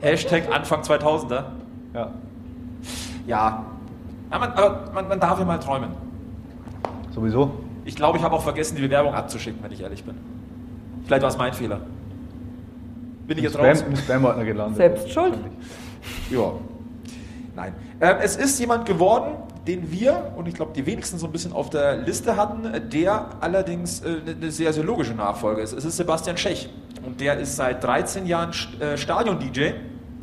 Hashtag 0.00 0.54
Anfang 0.54 0.82
2000er. 0.82 1.44
Ja, 1.94 2.10
Ja, 3.26 3.64
ja 4.30 4.38
man, 4.38 4.52
aber 4.52 4.90
man, 4.94 5.08
man 5.08 5.18
darf 5.18 5.38
ja 5.40 5.44
mal 5.44 5.58
träumen. 5.58 5.90
sowieso. 7.12 7.52
Ich 7.84 7.96
glaube, 7.96 8.18
ich 8.18 8.24
habe 8.24 8.36
auch 8.36 8.42
vergessen, 8.42 8.76
die 8.76 8.82
Bewerbung 8.82 9.14
abzuschicken, 9.14 9.60
wenn 9.64 9.72
ich 9.72 9.80
ehrlich 9.80 10.04
bin. 10.04 10.14
Vielleicht 11.06 11.22
war 11.22 11.28
es 11.28 11.36
mein 11.36 11.52
Fehler. 11.52 11.80
Bin 13.26 13.38
ich 13.38 13.44
Im 13.44 13.50
jetzt 13.50 13.58
raus? 13.58 13.78
Spam, 13.80 13.90
im 13.90 13.96
Spam-Ordner 13.96 14.44
gelandet. 14.44 14.76
Selbst 14.76 15.10
schuld. 15.12 15.38
Ja. 16.30 16.52
Nein. 17.56 17.72
Ähm, 18.00 18.16
es 18.22 18.36
ist 18.36 18.58
jemand 18.60 18.84
geworden, 18.86 19.34
den 19.66 19.90
wir, 19.90 20.32
und 20.36 20.46
ich 20.48 20.54
glaube, 20.54 20.72
die 20.74 20.84
wenigsten 20.84 21.18
so 21.18 21.26
ein 21.26 21.32
bisschen 21.32 21.52
auf 21.52 21.70
der 21.70 21.96
Liste 21.98 22.36
hatten, 22.36 22.68
der 22.90 23.30
allerdings 23.40 24.02
äh, 24.02 24.16
eine 24.38 24.50
sehr, 24.50 24.72
sehr 24.72 24.84
logische 24.84 25.14
Nachfolge 25.14 25.62
ist. 25.62 25.72
Es 25.72 25.84
ist 25.84 25.96
Sebastian 25.96 26.36
Schech. 26.36 26.68
Und 27.06 27.20
der 27.20 27.38
ist 27.38 27.56
seit 27.56 27.82
13 27.84 28.26
Jahren 28.26 28.50
St- 28.52 28.80
äh, 28.80 28.96
Stadion-DJ, 28.98 29.72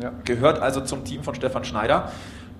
Ja. 0.02 0.12
gehört 0.26 0.60
also 0.62 0.82
zum 0.82 1.04
Team 1.06 1.24
von 1.24 1.34
Stefan 1.36 1.64
Schneider 1.64 2.12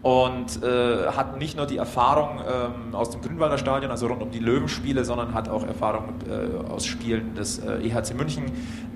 und 0.04 0.64
äh, 0.64 1.08
hat 1.16 1.38
nicht 1.38 1.56
nur 1.58 1.68
die 1.68 1.78
Erfahrung 1.78 2.40
ähm, 2.40 2.96
aus 2.96 3.12
dem 3.12 3.22
Grünwalder 3.22 3.58
Stadion, 3.60 3.92
also 3.92 4.08
rund 4.08 4.24
um 4.24 4.32
die 4.32 4.40
Löwenspiele, 4.40 5.06
sondern 5.06 5.34
hat 5.36 5.48
auch 5.48 5.64
Erfahrung 5.66 6.06
äh, 6.28 6.72
aus 6.72 6.86
Spielen 6.86 7.36
des 7.36 7.60
äh, 7.60 7.88
EHC 7.88 8.16
München, 8.16 8.46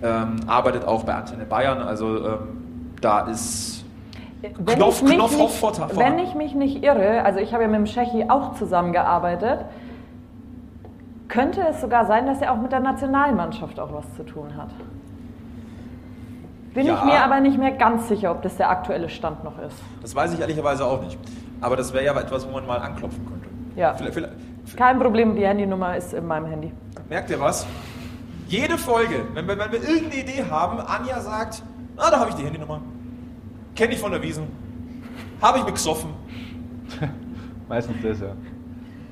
ähm, 0.01 0.37
arbeitet 0.47 0.85
auch 0.85 1.03
bei 1.03 1.13
Antenne 1.13 1.45
Bayern, 1.45 1.79
also 1.81 2.17
ähm, 2.25 2.37
da 3.01 3.21
ist 3.27 3.85
Wenn 4.41 4.79
Knopf- 4.79 5.03
ich 5.03 5.15
Knopf 5.15 5.37
nicht, 5.37 5.51
Vorteil- 5.51 5.89
Wenn 5.89 5.95
vorhanden. 5.95 6.19
ich 6.23 6.33
mich 6.33 6.55
nicht 6.55 6.83
irre, 6.83 7.23
also 7.23 7.39
ich 7.39 7.53
habe 7.53 7.63
ja 7.63 7.69
mit 7.69 7.77
dem 7.79 7.85
Schechi 7.85 8.25
auch 8.27 8.55
zusammengearbeitet, 8.55 9.65
könnte 11.27 11.61
es 11.69 11.81
sogar 11.81 12.05
sein, 12.05 12.25
dass 12.25 12.41
er 12.41 12.51
auch 12.53 12.57
mit 12.57 12.71
der 12.71 12.79
Nationalmannschaft 12.79 13.79
auch 13.79 13.93
was 13.93 14.11
zu 14.15 14.23
tun 14.23 14.55
hat. 14.57 14.69
Bin 16.75 16.85
Ja. 16.85 16.97
ich 16.99 17.05
mir 17.05 17.19
aber 17.23 17.39
nicht 17.39 17.57
mehr 17.57 17.71
ganz 17.71 18.07
sicher, 18.09 18.29
ob 18.31 18.41
das 18.43 18.57
der 18.57 18.69
aktuelle 18.69 19.09
Stand 19.09 19.43
noch 19.43 19.57
ist. 19.59 19.77
Das 20.01 20.13
weiß 20.13 20.33
ich 20.33 20.39
ehrlicherweise 20.41 20.85
auch 20.85 21.01
nicht. 21.01 21.17
Aber 21.61 21.75
das 21.77 21.93
wäre 21.93 22.03
ja 22.05 22.19
etwas, 22.19 22.45
wo 22.47 22.51
man 22.51 22.67
mal 22.67 22.79
anklopfen 22.79 23.25
könnte. 23.25 23.47
Ja. 23.75 23.93
Vielleicht, 23.93 24.13
vielleicht, 24.13 24.33
Kein 24.77 24.99
Problem, 24.99 25.35
die 25.35 25.45
Handynummer 25.47 25.95
ist 25.95 26.13
in 26.13 26.27
meinem 26.27 26.45
Handy. 26.47 26.71
merkt 27.09 27.29
ihr 27.31 27.39
was? 27.39 27.65
Jede 28.47 28.77
Folge, 28.77 29.23
wenn 29.33 29.47
wir, 29.47 29.57
wenn 29.57 29.71
wir 29.71 29.81
irgendeine 29.81 30.21
Idee 30.21 30.45
haben, 30.51 30.79
Anja 30.79 31.19
sagt, 31.21 31.63
ah, 31.97 32.11
da 32.11 32.19
habe 32.19 32.29
ich 32.31 32.35
die 32.35 32.43
Handynummer. 32.43 32.81
Kenne 33.75 33.93
ich 33.93 33.99
von 33.99 34.11
der 34.11 34.21
Wiesen. 34.21 34.47
Habe 35.41 35.59
ich 35.59 35.65
mit 35.65 35.75
gesoffen. 35.75 36.09
Meistens 37.69 37.95
das, 38.03 38.19
ja. 38.19 38.27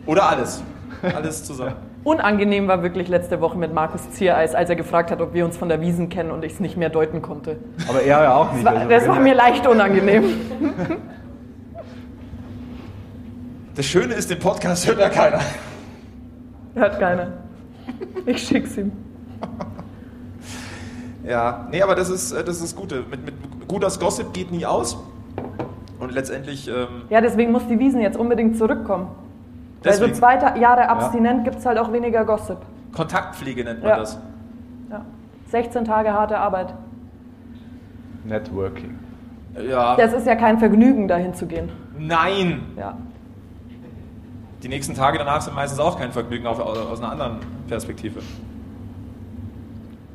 Oder 0.05 0.29
alles. 0.29 0.61
Alles 1.01 1.43
zusammen. 1.45 1.75
Unangenehm 2.03 2.67
war 2.67 2.83
wirklich 2.83 3.07
letzte 3.07 3.39
Woche 3.39 3.57
mit 3.57 3.73
Markus 3.73 4.09
Ziereis, 4.11 4.55
als 4.55 4.69
er 4.69 4.75
gefragt 4.75 5.09
hat, 5.09 5.21
ob 5.21 5.33
wir 5.33 5.45
uns 5.45 5.55
von 5.55 5.69
der 5.69 5.79
Wiesen 5.79 6.09
kennen 6.09 6.31
und 6.31 6.43
ich 6.43 6.53
es 6.53 6.59
nicht 6.59 6.75
mehr 6.75 6.89
deuten 6.89 7.21
konnte. 7.21 7.57
Aber 7.87 8.01
er 8.01 8.23
ja 8.23 8.35
auch 8.35 8.51
nicht. 8.51 8.65
Das 8.65 8.73
war, 8.73 8.81
also 8.81 8.89
das 8.89 9.07
war 9.07 9.19
mir 9.19 9.35
leicht 9.35 9.65
unangenehm. 9.65 10.23
Das 13.75 13.85
Schöne 13.85 14.13
ist, 14.13 14.29
den 14.29 14.39
Podcast 14.39 14.85
hört 14.85 14.99
ja 14.99 15.09
keiner. 15.09 15.39
Hört 16.75 16.99
keiner. 16.99 17.27
Ich 18.25 18.47
schick's 18.47 18.77
ihm. 18.77 18.91
Ja, 21.25 21.67
nee, 21.71 21.81
aber 21.81 21.95
das 21.95 22.09
ist 22.09 22.33
das 22.33 22.47
ist 22.47 22.63
das 22.63 22.75
Gute. 22.75 23.03
Mit, 23.09 23.25
mit 23.25 23.67
gut 23.67 23.81
das 23.81 23.99
Gossip 23.99 24.33
geht 24.33 24.51
nie 24.51 24.65
aus. 24.65 24.97
letztendlich 26.09 26.67
ähm, 26.67 27.03
Ja, 27.09 27.21
deswegen 27.21 27.51
muss 27.51 27.65
die 27.67 27.79
Wiesen 27.79 28.01
jetzt 28.01 28.17
unbedingt 28.17 28.57
zurückkommen. 28.57 29.07
Weil 29.83 29.93
so 29.93 29.99
Deswegen. 30.07 30.13
zwei 30.15 30.59
Jahre 30.59 30.89
abstinent 30.89 31.43
gibt 31.43 31.57
es 31.57 31.65
halt 31.65 31.77
auch 31.77 31.91
weniger 31.91 32.23
Gossip. 32.25 32.57
Kontaktpflege 32.93 33.63
nennt 33.63 33.81
man 33.81 33.89
Ja. 33.89 33.97
das. 33.97 34.19
Ja. 34.89 35.01
16 35.47 35.83
Tage 35.85 36.13
harte 36.13 36.37
Arbeit. 36.37 36.73
Networking. 38.23 38.97
Ja. 39.67 39.95
Das 39.97 40.13
ist 40.13 40.25
ja 40.25 40.35
kein 40.35 40.57
Vergnügen, 40.57 41.07
dahin 41.07 41.33
zu 41.33 41.45
gehen. 41.45 41.69
Nein! 41.97 42.61
Ja. 42.77 42.97
Die 44.63 44.69
nächsten 44.69 44.95
Tage 44.95 45.17
danach 45.17 45.41
sind 45.41 45.55
meistens 45.55 45.79
auch 45.79 45.99
kein 45.99 46.11
Vergnügen 46.11 46.47
auf, 46.47 46.59
aus 46.59 46.99
einer 47.01 47.11
anderen 47.11 47.37
Perspektive. 47.67 48.21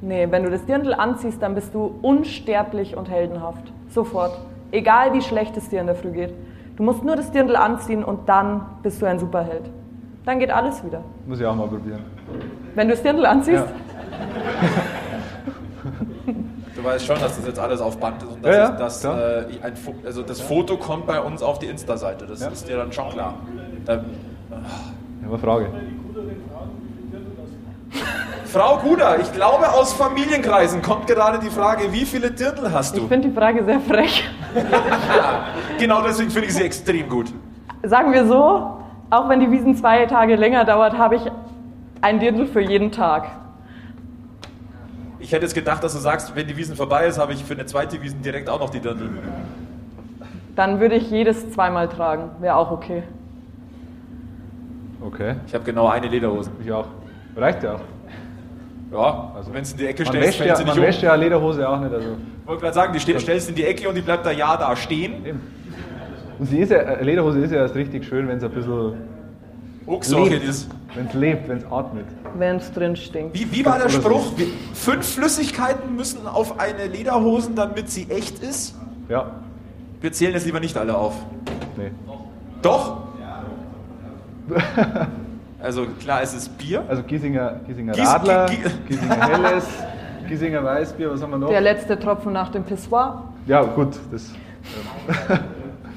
Nee, 0.00 0.26
wenn 0.30 0.44
du 0.44 0.50
das 0.50 0.64
Dirndl 0.64 0.94
anziehst, 0.94 1.42
dann 1.42 1.54
bist 1.54 1.74
du 1.74 1.94
unsterblich 2.02 2.96
und 2.96 3.10
heldenhaft. 3.10 3.72
Sofort. 3.90 4.38
Egal 4.70 5.12
wie 5.12 5.22
schlecht 5.22 5.56
es 5.56 5.68
dir 5.68 5.80
in 5.80 5.86
der 5.86 5.96
Früh 5.96 6.12
geht. 6.12 6.32
Du 6.78 6.84
musst 6.84 7.02
nur 7.02 7.16
das 7.16 7.32
Dirndl 7.32 7.56
anziehen 7.56 8.04
und 8.04 8.28
dann 8.28 8.60
bist 8.84 9.02
du 9.02 9.06
ein 9.06 9.18
Superheld. 9.18 9.64
Dann 10.24 10.38
geht 10.38 10.52
alles 10.52 10.84
wieder. 10.84 11.00
Muss 11.26 11.40
ich 11.40 11.44
auch 11.46 11.56
mal 11.56 11.66
probieren. 11.66 12.04
Wenn 12.76 12.86
du 12.86 12.94
das 12.94 13.02
Dirndl 13.02 13.26
anziehst, 13.26 13.64
Du 16.76 16.84
weißt 16.84 17.04
schon, 17.04 17.18
dass 17.18 17.36
das 17.36 17.44
jetzt 17.46 17.58
alles 17.58 17.80
auf 17.80 17.98
Band 17.98 18.22
ist 18.22 18.30
und 18.30 18.44
dass, 18.44 18.54
Ja, 18.56 18.62
ja, 18.62 18.70
dass 18.70 19.04
äh, 19.04 19.44
ein 19.62 19.74
Fo 19.76 19.92
also 20.06 20.22
das 20.22 20.40
Foto 20.40 20.76
kommt 20.76 21.06
bei 21.08 21.20
uns 21.20 21.42
auf 21.42 21.58
die 21.58 21.66
Insta-Seite. 21.66 22.26
Das 22.26 22.40
Ja. 22.40 22.48
ist 22.48 22.68
dir 22.68 22.76
dann 22.76 22.92
schon 22.92 23.08
klar. 23.08 23.34
Ich 23.82 23.90
habe 23.90 24.04
eine 25.28 25.38
Frage. 25.38 25.66
Frau 28.44 28.78
Guder, 28.78 29.20
ich 29.20 29.30
glaube 29.32 29.68
aus 29.70 29.92
Familienkreisen 29.92 30.80
kommt 30.80 31.06
gerade 31.06 31.38
die 31.38 31.50
Frage, 31.50 31.92
wie 31.92 32.06
viele 32.06 32.30
Dirndl 32.30 32.72
hast 32.72 32.94
ich 32.94 33.02
du? 33.02 33.08
finde 33.08 33.28
die 33.28 33.34
Frage 33.34 33.62
sehr 33.64 33.78
frech. 33.80 34.24
Genau 35.78 36.02
deswegen 36.02 36.30
finde 36.30 36.48
ich 36.48 36.54
sie 36.54 36.62
extrem 36.62 37.08
gut. 37.08 37.32
Sagen 37.82 38.12
wir 38.12 38.26
so, 38.26 38.78
auch 39.10 39.28
wenn 39.28 39.40
die 39.40 39.50
Wiesen 39.50 39.76
zwei 39.76 40.06
Tage 40.06 40.36
länger 40.36 40.64
dauert, 40.64 40.96
habe 40.96 41.16
ich 41.16 41.22
ein 42.00 42.20
Dirndl 42.20 42.46
für 42.46 42.60
jeden 42.60 42.90
Tag. 42.90 43.26
Ich 45.18 45.32
hätte 45.32 45.44
jetzt 45.44 45.54
gedacht, 45.54 45.82
dass 45.84 45.92
du 45.92 45.98
sagst, 45.98 46.34
wenn 46.34 46.46
die 46.46 46.56
Wiesen 46.56 46.74
vorbei 46.76 47.06
ist, 47.06 47.18
habe 47.18 47.32
ich 47.34 47.44
für 47.44 47.54
eine 47.54 47.66
zweite 47.66 48.00
Wiesen 48.00 48.22
direkt 48.22 48.48
auch 48.48 48.60
noch 48.60 48.70
die 48.70 48.80
Dirndl. 48.80 49.10
Dann 50.56 50.80
würde 50.80 50.94
ich 50.94 51.10
jedes 51.10 51.52
zweimal 51.52 51.88
tragen. 51.88 52.30
Wäre 52.40 52.56
auch 52.56 52.70
okay. 52.70 53.02
Okay, 55.04 55.36
Ich 55.46 55.54
habe 55.54 55.64
genau 55.64 55.86
eine 55.88 56.08
Lederhose. 56.08 56.50
ich 56.62 56.72
auch. 56.72 56.86
Reicht 57.38 57.62
ja 57.62 57.74
auch. 57.74 57.80
Ja, 58.92 59.32
also 59.36 59.52
wenn 59.52 59.62
es 59.62 59.72
in 59.72 59.78
die 59.78 59.86
Ecke 59.86 60.02
Man 60.04 60.12
stellst, 60.12 60.28
wäscht 60.28 60.38
fällt 60.38 60.48
ja, 60.50 60.56
sie 60.56 60.64
man 60.64 60.74
nicht 60.74 60.82
um. 60.82 60.86
wäscht 60.88 61.02
ja 61.02 61.14
Lederhose 61.14 61.68
auch 61.68 61.80
nicht. 61.80 61.92
Also. 61.92 62.08
Ich 62.08 62.46
wollte 62.48 62.62
gerade 62.62 62.74
sagen, 62.74 62.92
die 62.94 63.00
ste- 63.00 63.20
stellst 63.20 63.48
in 63.50 63.54
die 63.54 63.64
Ecke 63.64 63.88
und 63.88 63.94
die 63.94 64.00
bleibt 64.00 64.24
da 64.24 64.30
ja 64.30 64.56
da 64.56 64.74
stehen. 64.76 65.24
Eben. 65.26 65.40
Und 66.38 66.46
sie 66.46 66.58
ist 66.60 66.70
ja, 66.70 66.78
eine 66.80 67.02
Lederhose 67.02 67.40
ist 67.40 67.50
ja 67.50 67.58
erst 67.58 67.74
richtig 67.74 68.06
schön, 68.06 68.26
wenn 68.28 68.38
es 68.38 68.44
ein 68.44 68.50
bisschen 68.50 68.94
lebt. 69.86 70.42
dieses. 70.42 70.68
Wenn 70.94 71.06
es 71.06 71.14
lebt, 71.14 71.48
wenn 71.48 71.58
es 71.58 71.64
atmet. 71.70 72.06
Wenn 72.38 72.56
es 72.56 72.72
drin 72.72 72.96
stinkt. 72.96 73.38
Wie, 73.38 73.52
wie 73.52 73.64
war 73.66 73.78
der. 73.78 73.88
Spruch? 73.90 74.32
Wie- 74.36 74.52
Fünf 74.72 75.06
Flüssigkeiten 75.14 75.94
müssen 75.94 76.26
auf 76.26 76.58
eine 76.58 76.86
Lederhosen, 76.86 77.54
damit 77.54 77.90
sie 77.90 78.06
echt 78.08 78.38
ist? 78.42 78.74
Ja, 79.10 79.32
Wir 80.00 80.12
zählen 80.12 80.32
jetzt 80.32 80.46
lieber 80.46 80.60
nicht 80.60 80.76
alle 80.78 80.96
auf. 80.96 81.14
nee. 81.76 81.90
Doch? 82.62 83.02
Also 85.62 85.86
klar, 86.00 86.20
es 86.22 86.34
ist 86.34 86.56
Bier. 86.58 86.84
Also 86.88 87.02
Giesinger, 87.02 87.56
Giesinger 87.66 87.92
Gies- 87.94 88.06
Radler, 88.08 88.46
Gi- 88.46 88.58
Giesinger 88.88 89.28
Helles, 89.28 89.66
Giesinger 90.28 90.64
Weißbier, 90.64 91.10
was 91.10 91.22
haben 91.22 91.30
wir 91.30 91.38
noch? 91.38 91.48
Der 91.48 91.60
letzte 91.60 91.98
Tropfen 91.98 92.32
nach 92.32 92.50
dem 92.50 92.62
Pissoir. 92.64 93.24
Ja, 93.46 93.62
gut, 93.62 93.96
das. 94.12 94.32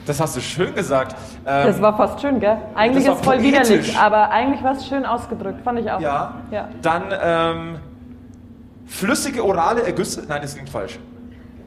Das 0.03 0.20
hast 0.20 0.36
du 0.36 0.41
schön 0.41 0.74
gesagt. 0.74 1.16
Ähm, 1.45 1.68
Das 1.68 1.80
war 1.80 1.95
fast 1.95 2.20
schön, 2.20 2.39
gell? 2.39 2.57
Eigentlich 2.74 3.03
ist 3.03 3.09
war 3.09 3.16
voll 3.18 3.36
poetisch. 3.38 3.51
widerlich, 3.70 3.97
aber 3.97 4.32
eigentlich 4.32 4.64
war 4.64 4.72
es 4.72 4.88
schön 4.88 5.05
ausgedrückt, 5.05 5.62
fand 5.64 5.78
ich 5.80 5.91
auch. 5.91 5.99
ja. 6.01 6.34
ja. 6.49 6.68
Dann 6.82 7.03
ähm, 7.24 7.76
flüssige 8.88 9.45
orale 9.45 9.84
Ergüsse. 9.84 10.24
Nein, 10.28 10.41
das 10.41 10.55
klingt 10.55 10.70
falsch. 10.72 10.97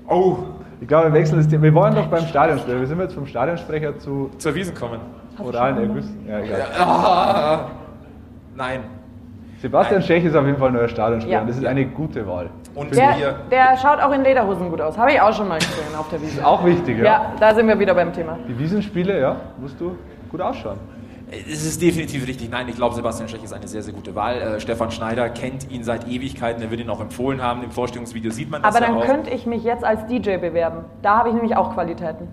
Oh, 0.09 0.39
Ich 0.81 0.89
glaube, 0.89 1.07
wir 1.07 1.13
wechseln 1.13 1.39
das 1.39 1.47
Thema. 1.49 1.63
Wir 1.63 1.75
waren 1.77 1.95
doch 1.95 2.07
beim 2.09 2.27
Stadionsprecher. 2.27 2.81
Wir 2.81 2.87
sind 2.89 2.99
jetzt 3.01 3.15
vom 3.15 3.27
Stadionsprecher 3.27 3.99
zu 4.01 4.31
zur 4.37 4.55
Wiesen 4.57 4.75
kommen. 4.75 4.99
oralen 5.39 5.79
Ergüssen. 5.79 6.27
Ja, 6.29 6.41
egal. 6.41 6.63
Ah, 6.77 7.61
nein. 8.57 8.81
Sebastian 9.61 10.01
Nein. 10.01 10.07
Schech 10.07 10.25
ist 10.25 10.35
auf 10.37 10.45
jeden 10.45 10.59
Fall 10.59 10.73
neuer 10.73 10.89
Stadionsprecher. 10.89 11.41
Ja. 11.41 11.47
Das 11.47 11.57
ist 11.57 11.65
eine 11.65 11.87
gute 11.87 12.27
Wahl. 12.27 12.51
Und 12.75 12.95
Der, 12.95 13.17
wir. 13.17 13.35
der 13.51 13.77
schaut 13.79 13.99
auch 14.01 14.13
in 14.13 14.23
Lederhosen 14.23 14.69
gut 14.69 14.81
aus. 14.81 14.99
Habe 14.99 15.13
ich 15.13 15.21
auch 15.21 15.33
schon 15.33 15.49
mal 15.49 15.59
gesehen 15.59 15.95
auf 15.99 16.09
der 16.11 16.21
Wiese. 16.21 16.39
Ist 16.41 16.45
auch 16.45 16.63
wichtig, 16.67 16.99
ja. 16.99 17.05
Ja, 17.05 17.33
da 17.41 17.55
sind 17.55 17.67
wir 17.69 17.79
wieder 17.79 17.95
beim 17.95 18.13
Thema. 18.13 18.37
Die 18.47 18.59
Wiesenspiele, 18.59 19.19
ja, 19.19 19.37
musst 19.59 19.81
du 19.81 19.97
gut 20.31 20.41
ausschauen. 20.43 20.77
Es 21.31 21.65
ist 21.65 21.81
definitiv 21.81 22.27
richtig. 22.29 22.51
Nein, 22.51 22.69
ich 22.69 22.77
glaube, 22.77 22.95
Sebastian 22.95 23.29
Schech 23.29 23.43
ist 23.43 23.55
eine 23.55 23.67
sehr, 23.67 23.83
sehr 23.83 23.95
gute 23.95 24.15
Wahl. 24.15 24.37
Äh, 24.37 24.61
Stefan 24.61 24.91
Schneider 24.91 25.31
kennt 25.31 25.71
ihn 25.71 25.83
seit 25.83 26.07
Ewigkeiten. 26.07 26.63
Er 26.63 26.71
wird 26.71 26.81
ihn 26.81 26.91
auch 26.91 27.01
empfohlen 27.01 27.41
haben. 27.43 27.63
Im 27.63 27.71
Vorstellungsvideo 27.71 28.31
sieht 28.33 28.51
man 28.51 28.61
das 28.63 28.77
Aber 28.77 28.85
ja 28.85 28.93
dann 28.93 29.01
auch. 29.03 29.07
könnte 29.07 29.31
ich 29.31 29.47
mich 29.47 29.65
jetzt 29.65 29.83
als 29.85 30.07
DJ 30.07 30.37
bewerben. 30.37 30.85
Da 31.01 31.17
habe 31.19 31.31
ich 31.31 31.35
nämlich 31.35 31.57
auch 31.57 31.73
Qualitäten. 31.73 32.29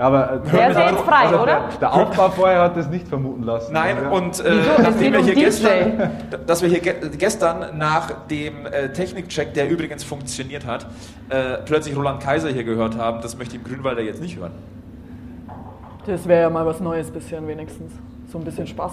Ja, 0.00 0.06
aber 0.06 0.32
äh, 0.32 0.50
Der 0.50 0.70
ist 0.70 0.78
ja 0.78 0.90
jetzt 0.90 1.00
frei, 1.02 1.26
also 1.26 1.42
oder? 1.42 1.68
Der, 1.72 1.78
der 1.78 1.92
Aufbau 1.92 2.30
vorher 2.30 2.62
hat 2.62 2.74
das 2.74 2.88
nicht 2.88 3.06
vermuten 3.06 3.42
lassen. 3.42 3.74
Nein, 3.74 3.98
ja. 4.02 4.08
und 4.08 4.40
äh, 4.40 4.44
Wieso? 4.44 4.70
Es 4.70 4.82
nachdem 4.82 5.12
wir 5.12 5.20
hier 5.20 5.34
gestern, 5.34 6.10
dass 6.46 6.62
wir 6.62 6.70
hier 6.70 6.80
ge 6.80 6.94
gestern 7.18 7.76
nach 7.76 8.26
dem 8.28 8.64
äh, 8.64 8.90
Technikcheck, 8.94 9.52
der 9.52 9.68
übrigens 9.68 10.02
funktioniert 10.02 10.64
hat, 10.64 10.86
äh, 11.28 11.58
plötzlich 11.66 11.94
Roland 11.94 12.22
Kaiser 12.22 12.48
hier 12.48 12.64
gehört 12.64 12.96
haben, 12.96 13.20
das 13.20 13.36
möchte 13.36 13.56
ich 13.56 13.62
im 13.62 13.70
Grünwalder 13.70 14.00
jetzt 14.00 14.22
nicht 14.22 14.38
hören. 14.38 14.52
Das 16.06 16.26
wäre 16.26 16.40
ja 16.40 16.50
mal 16.50 16.64
was 16.64 16.80
Neues 16.80 17.10
bisschen 17.10 17.46
wenigstens. 17.46 17.92
So 18.32 18.38
ein 18.38 18.44
bisschen 18.44 18.66
Spaß. 18.66 18.92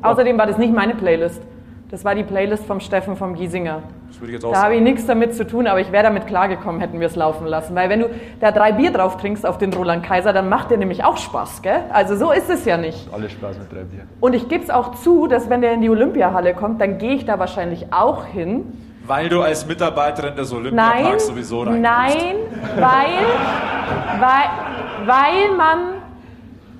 Außerdem 0.00 0.38
war 0.38 0.46
das 0.46 0.56
nicht 0.56 0.72
meine 0.72 0.94
Playlist. 0.94 1.42
Das 1.88 2.04
war 2.04 2.16
die 2.16 2.24
Playlist 2.24 2.64
vom 2.64 2.80
Steffen 2.80 3.14
vom 3.14 3.34
Giesinger. 3.34 3.82
Das 4.08 4.20
würde 4.20 4.32
ich 4.32 4.34
jetzt 4.34 4.44
auch 4.44 4.52
Da 4.52 4.64
habe 4.64 4.74
ich 4.74 4.80
nichts 4.80 5.06
damit 5.06 5.36
zu 5.36 5.46
tun, 5.46 5.68
aber 5.68 5.80
ich 5.80 5.92
wäre 5.92 6.02
damit 6.02 6.26
klargekommen, 6.26 6.80
hätten 6.80 6.98
wir 6.98 7.06
es 7.06 7.14
laufen 7.14 7.46
lassen. 7.46 7.76
Weil 7.76 7.88
wenn 7.88 8.00
du 8.00 8.10
da 8.40 8.50
drei 8.50 8.72
Bier 8.72 8.90
drauf 8.90 9.18
trinkst 9.18 9.46
auf 9.46 9.56
den 9.58 9.72
Roland 9.72 10.02
Kaiser, 10.04 10.32
dann 10.32 10.48
macht 10.48 10.70
der 10.72 10.78
nämlich 10.78 11.04
auch 11.04 11.16
Spaß, 11.16 11.62
gell? 11.62 11.84
Also 11.92 12.16
so 12.16 12.32
ist 12.32 12.50
es 12.50 12.64
ja 12.64 12.76
nicht. 12.76 13.08
Alles 13.12 13.30
Spaß 13.32 13.58
mit 13.58 13.70
drei 13.70 13.84
Bier. 13.84 14.00
Und 14.18 14.34
ich 14.34 14.48
gebe 14.48 14.64
es 14.64 14.70
auch 14.70 14.96
zu, 14.96 15.28
dass 15.28 15.48
wenn 15.48 15.60
der 15.60 15.74
in 15.74 15.80
die 15.80 15.88
Olympiahalle 15.90 16.54
kommt, 16.54 16.80
dann 16.80 16.98
gehe 16.98 17.14
ich 17.14 17.24
da 17.24 17.38
wahrscheinlich 17.38 17.92
auch 17.92 18.24
hin. 18.24 18.64
Weil 19.06 19.28
du 19.28 19.42
als 19.42 19.64
Mitarbeiterin 19.64 20.34
des 20.34 20.52
Olympiaparks 20.52 21.02
Nein, 21.02 21.18
sowieso 21.20 21.62
reinkommst. 21.62 21.82
nein, 21.82 22.34
weil, 22.74 24.20
weil, 24.20 25.06
weil 25.06 25.56
man 25.56 25.78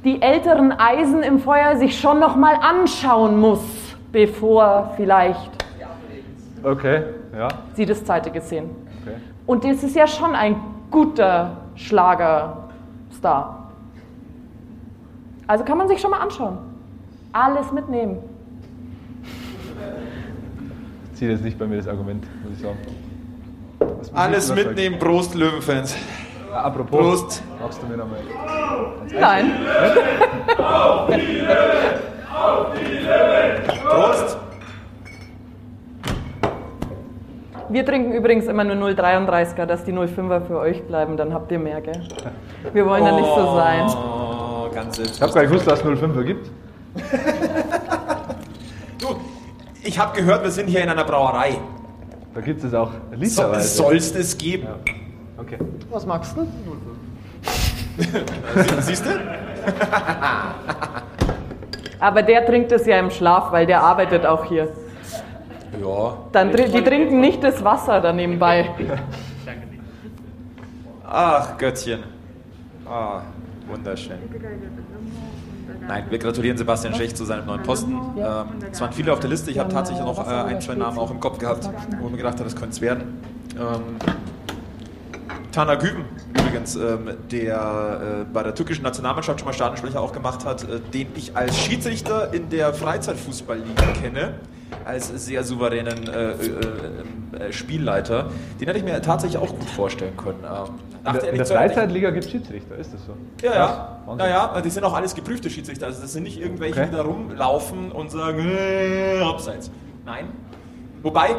die 0.02 0.20
älteren 0.20 0.72
Eisen 0.72 1.22
im 1.22 1.38
Feuer 1.38 1.76
sich 1.76 2.00
schon 2.00 2.18
noch 2.18 2.34
mal 2.34 2.56
anschauen 2.60 3.38
muss, 3.38 3.60
bevor 4.16 4.94
vielleicht 4.96 5.50
Okay, 6.62 7.02
ja, 7.36 7.48
sie 7.74 7.84
das 7.84 8.02
zeitige 8.02 8.40
sehen. 8.40 8.70
okay. 9.02 9.16
Und 9.46 9.62
das 9.62 9.82
ist 9.84 9.94
ja 9.94 10.06
schon 10.06 10.34
ein 10.34 10.56
guter 10.90 11.58
Schlagerstar. 11.74 13.70
Also 15.46 15.64
kann 15.64 15.76
man 15.76 15.86
sich 15.88 16.00
schon 16.00 16.10
mal 16.12 16.20
anschauen. 16.20 16.56
Alles 17.32 17.70
mitnehmen. 17.72 18.16
Zieht 21.12 21.28
jetzt 21.28 21.44
nicht 21.44 21.58
bei 21.58 21.66
mir 21.66 21.76
das 21.76 21.86
Argument, 21.86 22.24
muss 22.42 22.54
ich 22.54 22.62
sagen. 22.62 22.78
Alles 24.14 24.52
mitnehmen, 24.52 24.98
Prost, 24.98 25.34
Löwenfans. 25.34 25.94
Ja, 26.50 26.62
apropos, 26.62 26.98
Prost. 26.98 27.42
magst 27.60 27.82
du 27.82 27.86
mir 27.86 27.98
nochmal. 27.98 28.20
Nein. 29.20 29.52
Prost. 33.88 34.38
Wir 37.68 37.84
trinken 37.84 38.12
übrigens 38.12 38.46
immer 38.46 38.62
nur 38.64 38.76
0,33er, 38.76 39.66
dass 39.66 39.84
die 39.84 39.92
0,5er 39.92 40.40
für 40.46 40.58
euch 40.58 40.82
bleiben, 40.84 41.16
dann 41.16 41.34
habt 41.34 41.50
ihr 41.50 41.58
mehr, 41.58 41.80
gell? 41.80 42.00
Wir 42.72 42.86
wollen 42.86 43.04
ja 43.04 43.12
nicht 43.12 43.26
so 43.34 43.56
sein. 43.56 43.86
Oh, 43.88 44.68
ganz 44.72 44.98
Ich 44.98 45.20
habe 45.20 45.32
gar 45.32 45.40
nicht 45.42 45.50
gewusst, 45.50 45.66
dass 45.66 45.80
es 45.80 45.84
05er 45.86 46.22
gibt. 46.24 46.50
Du, 48.98 49.08
ich 49.82 49.98
habe 49.98 50.16
gehört, 50.18 50.42
wir 50.42 50.50
sind 50.50 50.68
hier 50.68 50.82
in 50.82 50.88
einer 50.88 51.04
Brauerei. 51.04 51.58
Da 52.34 52.40
gibt 52.40 52.64
es 52.64 52.72
auch 52.72 52.90
So, 53.10 53.16
literweise. 53.16 53.68
sollst 53.68 54.16
es 54.16 54.38
geben. 54.38 54.66
Okay. 55.36 55.58
Was 55.90 56.06
magst 56.06 56.34
du? 56.34 56.46
Sie- 57.98 58.08
Siehst 58.80 59.04
du? 59.04 59.10
Aber 61.98 62.22
der 62.22 62.44
trinkt 62.44 62.72
es 62.72 62.86
ja 62.86 62.98
im 62.98 63.10
Schlaf, 63.10 63.52
weil 63.52 63.66
der 63.66 63.82
arbeitet 63.82 64.26
auch 64.26 64.44
hier. 64.44 64.68
Ja. 65.82 66.16
Dann, 66.32 66.52
die 66.52 66.82
trinken 66.82 67.20
nicht 67.20 67.42
das 67.42 67.62
Wasser 67.62 68.00
da 68.00 68.12
nebenbei. 68.12 68.70
Ach, 71.08 71.56
Göttchen. 71.56 72.02
Ah, 72.88 73.22
wunderschön. 73.68 74.18
Nein, 75.86 76.04
wir 76.10 76.18
gratulieren 76.18 76.56
Sebastian 76.56 76.94
Schech 76.94 77.14
zu 77.14 77.24
seinem 77.24 77.46
neuen 77.46 77.62
Posten. 77.62 77.92
Ähm, 78.16 78.46
es 78.70 78.80
waren 78.80 78.92
viele 78.92 79.12
auf 79.12 79.20
der 79.20 79.30
Liste. 79.30 79.50
Ich 79.50 79.58
habe 79.58 79.72
tatsächlich 79.72 80.04
noch 80.04 80.26
äh, 80.26 80.32
ein, 80.32 80.60
zwei 80.60 80.74
Namen 80.74 80.98
auch 80.98 81.10
im 81.10 81.20
Kopf 81.20 81.38
gehabt, 81.38 81.68
wo 82.00 82.08
mir 82.08 82.16
gedacht 82.16 82.34
habe, 82.34 82.44
das 82.44 82.56
könnte 82.56 82.70
es 82.70 82.80
werden. 82.80 83.20
Ähm, 83.56 83.96
Tana 85.56 85.74
Güven, 85.76 86.04
übrigens, 86.38 86.76
ähm, 86.76 87.08
der 87.30 88.00
äh, 88.20 88.24
bei 88.30 88.42
der 88.42 88.54
türkischen 88.54 88.82
Nationalmannschaft 88.82 89.40
schon 89.40 89.46
mal 89.46 89.54
Stadionsprecher 89.54 90.02
auch 90.02 90.12
gemacht 90.12 90.44
hat, 90.44 90.64
äh, 90.64 90.80
den 90.92 91.06
ich 91.14 91.34
als 91.34 91.56
Schiedsrichter 91.58 92.34
in 92.34 92.50
der 92.50 92.74
Freizeitfußballliga 92.74 93.86
kenne, 94.02 94.34
als 94.84 95.08
sehr 95.08 95.42
souveränen 95.44 96.08
äh, 96.08 96.32
äh, 96.32 96.34
äh, 97.48 97.52
Spielleiter. 97.54 98.26
Den 98.60 98.66
hätte 98.66 98.80
ich 98.80 98.84
mir 98.84 99.00
tatsächlich 99.00 99.40
auch 99.40 99.48
gut 99.58 99.70
vorstellen 99.70 100.14
können. 100.18 100.44
Ähm, 100.44 100.74
In 101.06 101.12
der, 101.14 101.22
er 101.24 101.32
in. 101.32 101.46
Freizeitliga 101.46 102.10
gibt 102.10 102.26
es 102.26 102.30
Schiedsrichter, 102.32 102.76
ist 102.76 102.92
das 102.92 103.06
so? 103.06 103.14
Ja, 103.42 103.54
ja. 103.54 103.98
Wahnsinn. 104.04 104.26
Ja, 104.26 104.54
ja, 104.54 104.60
die 104.60 104.68
sind 104.68 104.84
auch 104.84 104.92
alles 104.92 105.14
geprüfte 105.14 105.48
Schiedsrichter. 105.48 105.86
Also 105.86 106.02
das 106.02 106.12
sind 106.12 106.24
nicht 106.24 106.38
irgendwelche, 106.38 106.80
Okay. 106.80 106.90
die 106.90 106.96
da 106.96 107.02
rumlaufen 107.02 107.92
und 107.92 108.10
sagen, 108.10 108.46
äh, 108.46 109.22
abseits. 109.22 109.70
Nein. 110.04 110.26
Wobei, 111.02 111.36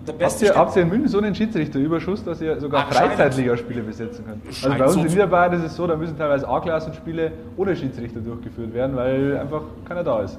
der 0.00 0.08
Habt 0.08 0.18
beste 0.18 0.44
ihr, 0.46 0.50
Stürmer- 0.52 0.58
habt 0.60 0.76
ihr 0.76 0.82
in 0.82 0.88
München 0.88 1.08
so 1.08 1.18
einen 1.18 1.34
Schiedsrichterüberschuss, 1.34 2.24
dass 2.24 2.40
ihr 2.40 2.60
sogar. 2.60 2.86
Freizeitligaspiele 2.86 3.82
besetzen 3.82 4.24
könnt? 4.26 4.46
Also 4.46 4.68
bei 4.78 4.84
uns 4.84 4.94
so 4.94 5.00
in 5.00 5.06
Niederbayern 5.06 5.52
ist 5.54 5.64
es 5.64 5.76
so, 5.76 5.86
da 5.86 5.96
müssen 5.96 6.16
teilweise 6.18 6.48
A-Klassenspiele 6.48 7.32
ohne 7.56 7.74
Schiedsrichter 7.76 8.20
durchgeführt 8.20 8.74
werden, 8.74 8.96
weil 8.96 9.36
einfach 9.38 9.62
keiner 9.88 10.02
da 10.04 10.20
ist. 10.22 10.38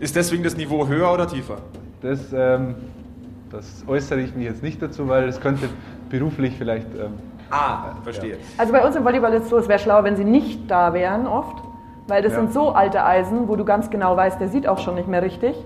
Ist 0.00 0.14
deswegen 0.16 0.42
das 0.42 0.56
Niveau 0.56 0.86
höher 0.86 1.12
oder 1.12 1.26
tiefer? 1.26 1.56
Das, 2.02 2.20
ähm, 2.32 2.74
das 3.50 3.82
äußere 3.86 4.20
ich 4.20 4.34
mich 4.34 4.44
jetzt 4.46 4.62
nicht 4.62 4.80
dazu, 4.82 5.08
weil 5.08 5.28
es 5.28 5.40
könnte 5.40 5.68
beruflich 6.10 6.54
vielleicht. 6.56 6.86
Ähm, 6.94 7.12
Ah, 7.50 7.94
verstehe. 8.04 8.36
Also 8.58 8.72
bei 8.74 8.84
uns 8.86 8.94
im 8.94 9.04
Volleyball 9.06 9.32
ist 9.32 9.44
es 9.44 9.48
so, 9.48 9.56
es 9.56 9.68
wäre 9.68 9.78
schlauer, 9.78 10.04
wenn 10.04 10.16
sie 10.16 10.24
nicht 10.24 10.70
da 10.70 10.92
wären 10.92 11.26
oft, 11.26 11.56
weil 12.06 12.22
das 12.22 12.32
Ja. 12.34 12.40
sind 12.40 12.52
so 12.52 12.72
alte 12.72 13.02
Eisen, 13.04 13.48
wo 13.48 13.56
du 13.56 13.64
ganz 13.64 13.88
genau 13.88 14.16
weißt, 14.18 14.38
der 14.38 14.48
sieht 14.48 14.68
auch 14.68 14.78
schon 14.78 14.96
nicht 14.96 15.08
mehr 15.08 15.22
richtig. 15.22 15.56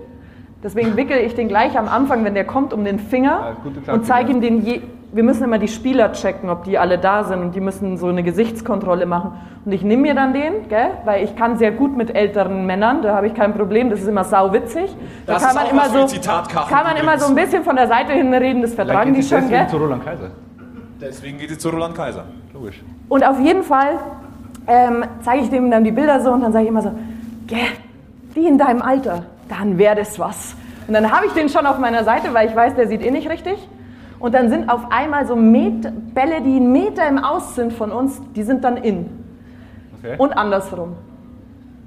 Deswegen 0.63 0.95
wickel 0.95 1.17
ich 1.17 1.35
den 1.35 1.47
gleich 1.49 1.77
am 1.77 1.87
Anfang, 1.87 2.23
wenn 2.23 2.33
der 2.33 2.45
kommt, 2.45 2.73
um 2.73 2.83
den 2.85 2.97
Ja, 2.97 3.03
Finger 3.03 3.55
Taktik, 3.63 3.93
und 3.93 4.05
zeige 4.05 4.29
ja. 4.29 4.35
ihm 4.35 4.41
den 4.41 4.65
je 4.65 4.81
wir 5.13 5.21
müssen 5.23 5.43
immer 5.43 5.59
die 5.59 5.67
Spieler 5.67 6.11
checken, 6.11 6.49
ob 6.49 6.63
die 6.63 6.79
alle 6.79 6.97
da 6.97 7.23
sind 7.23 7.39
und 7.39 7.55
die 7.55 7.59
müssen 7.59 7.97
so 7.97 8.07
eine 8.07 8.23
Gesichtskontrolle 8.23 9.05
machen. 9.05 9.33
Und 9.63 9.71
ich 9.71 9.83
nehme 9.83 10.01
mir 10.01 10.15
dann 10.15 10.33
den, 10.33 10.67
gell, 10.69 10.89
weil 11.05 11.23
ich 11.23 11.35
kann 11.35 11.57
sehr 11.57 11.71
gut 11.71 11.95
mit 11.95 12.15
älteren 12.15 12.65
Männern, 12.65 13.03
da 13.03 13.15
habe 13.15 13.27
ich 13.27 13.35
kein 13.35 13.53
Problem, 13.53 13.91
das 13.91 14.01
ist 14.01 14.07
immer 14.07 14.23
sau 14.23 14.51
witzig. 14.53 14.95
Da 15.27 15.33
Das 15.33 15.43
kann 15.43 15.51
ist 15.51 15.55
man 15.55 15.65
auch 15.65 15.71
immer 15.93 16.07
so 16.07 16.17
kann 16.67 16.83
man 16.83 16.97
immer 16.97 17.19
so 17.19 17.27
ein 17.27 17.35
bisschen 17.35 17.63
von 17.63 17.75
der 17.75 17.87
Seite 17.87 18.13
hin 18.13 18.33
reden, 18.33 18.63
das 18.63 18.73
vertragen 18.73 19.13
die 19.13 19.17
geht 19.17 19.23
es 19.25 19.29
schon, 19.29 19.41
deswegen 19.41 19.59
gell? 19.59 19.69
zu 19.69 19.77
Roland 19.77 20.03
Kaiser. 20.03 20.31
Deswegen 20.99 21.37
geht 21.37 21.49
sie 21.49 21.57
zu 21.59 21.69
Roland 21.69 21.95
Kaiser. 21.95 22.23
Logisch. 22.51 22.81
Und 23.07 23.23
auf 23.23 23.39
jeden 23.39 23.61
Fall 23.61 23.99
ähm, 24.65 25.05
zeige 25.21 25.43
ich 25.43 25.49
dem 25.51 25.69
dann 25.69 25.83
die 25.83 25.91
Bilder 25.91 26.21
so 26.21 26.31
und 26.31 26.41
dann 26.41 26.51
sage 26.51 26.63
ich 26.63 26.69
immer 26.69 26.81
so, 26.81 26.91
gell, 27.45 27.59
die 28.35 28.47
in 28.47 28.57
deinem 28.57 28.81
Alter, 28.81 29.25
dann 29.59 29.77
wäre 29.77 29.95
das 29.95 30.19
was. 30.19 30.55
Und 30.87 30.93
dann 30.93 31.11
habe 31.11 31.25
ich 31.27 31.33
den 31.33 31.49
schon 31.49 31.65
auf 31.65 31.79
meiner 31.79 32.03
Seite, 32.03 32.33
weil 32.33 32.49
ich 32.49 32.55
weiß, 32.55 32.75
der 32.75 32.87
sieht 32.87 33.01
eh 33.05 33.11
nicht 33.11 33.29
richtig. 33.29 33.55
Und 34.19 34.33
dann 34.33 34.49
sind 34.49 34.69
auf 34.69 34.91
einmal 34.91 35.25
so 35.25 35.35
Met 35.35 36.13
Bälle, 36.13 36.41
die 36.41 36.55
einen 36.55 36.71
Meter 36.71 37.07
im 37.07 37.17
Aus 37.17 37.55
sind 37.55 37.73
von 37.73 37.91
uns, 37.91 38.21
die 38.35 38.43
sind 38.43 38.63
dann 38.63 38.77
in. 38.77 39.09
Okay. 39.99 40.15
Und 40.17 40.33
andersrum. 40.33 40.95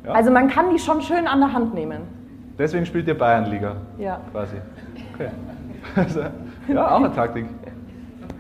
Ja. 0.05 0.13
Also 0.13 0.31
man 0.31 0.49
kann 0.49 0.71
die 0.71 0.79
schon 0.79 1.03
schön 1.03 1.27
an 1.27 1.41
der 1.41 1.53
Hand 1.53 1.75
nehmen. 1.75 2.03
Deswegen 2.59 2.87
spielt 2.87 3.07
ihr 3.09 3.17
Bayernliga 3.19 3.77
Ja. 3.99 4.21
quasi. 4.33 4.57
Okay. 5.15 5.29
Also, 5.95 6.21
ja, 6.67 6.91
auch 6.91 6.97
eine 6.97 7.13
Taktik. 7.15 7.47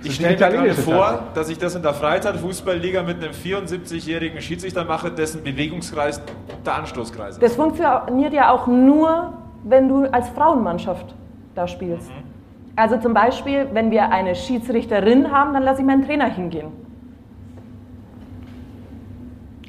Ich 0.08 0.14
stelle 0.16 0.30
mir 0.30 0.58
gerade 0.58 0.74
vor, 0.74 1.24
dass 1.34 1.48
ich 1.48 1.58
das 1.58 1.74
in 1.74 1.82
der 1.82 1.94
Freizeitfußballliga 1.94 3.02
mit 3.02 3.22
einem 3.22 3.32
74-jährigen 3.32 4.40
Schiedsrichter 4.40 4.84
mache, 4.84 5.10
dessen 5.10 5.42
Bewegungskreis 5.42 6.20
der 6.64 6.74
Anstoßkreis 6.76 7.34
ist. 7.34 7.42
Das 7.42 7.56
funktioniert 7.56 8.32
ja 8.32 8.50
auch 8.50 8.66
nur, 8.66 9.32
wenn 9.64 9.88
du 9.88 10.04
als 10.04 10.28
Frauenmannschaft 10.30 11.14
da 11.54 11.66
spielst. 11.66 12.10
Also 12.76 12.98
zum 12.98 13.14
Beispiel, 13.14 13.68
wenn 13.72 13.90
wir 13.90 14.12
eine 14.12 14.34
Schiedsrichterin 14.34 15.32
haben, 15.32 15.54
dann 15.54 15.62
lasse 15.62 15.80
ich 15.80 15.86
meinen 15.86 16.04
Trainer 16.04 16.26
hingehen. 16.26 16.68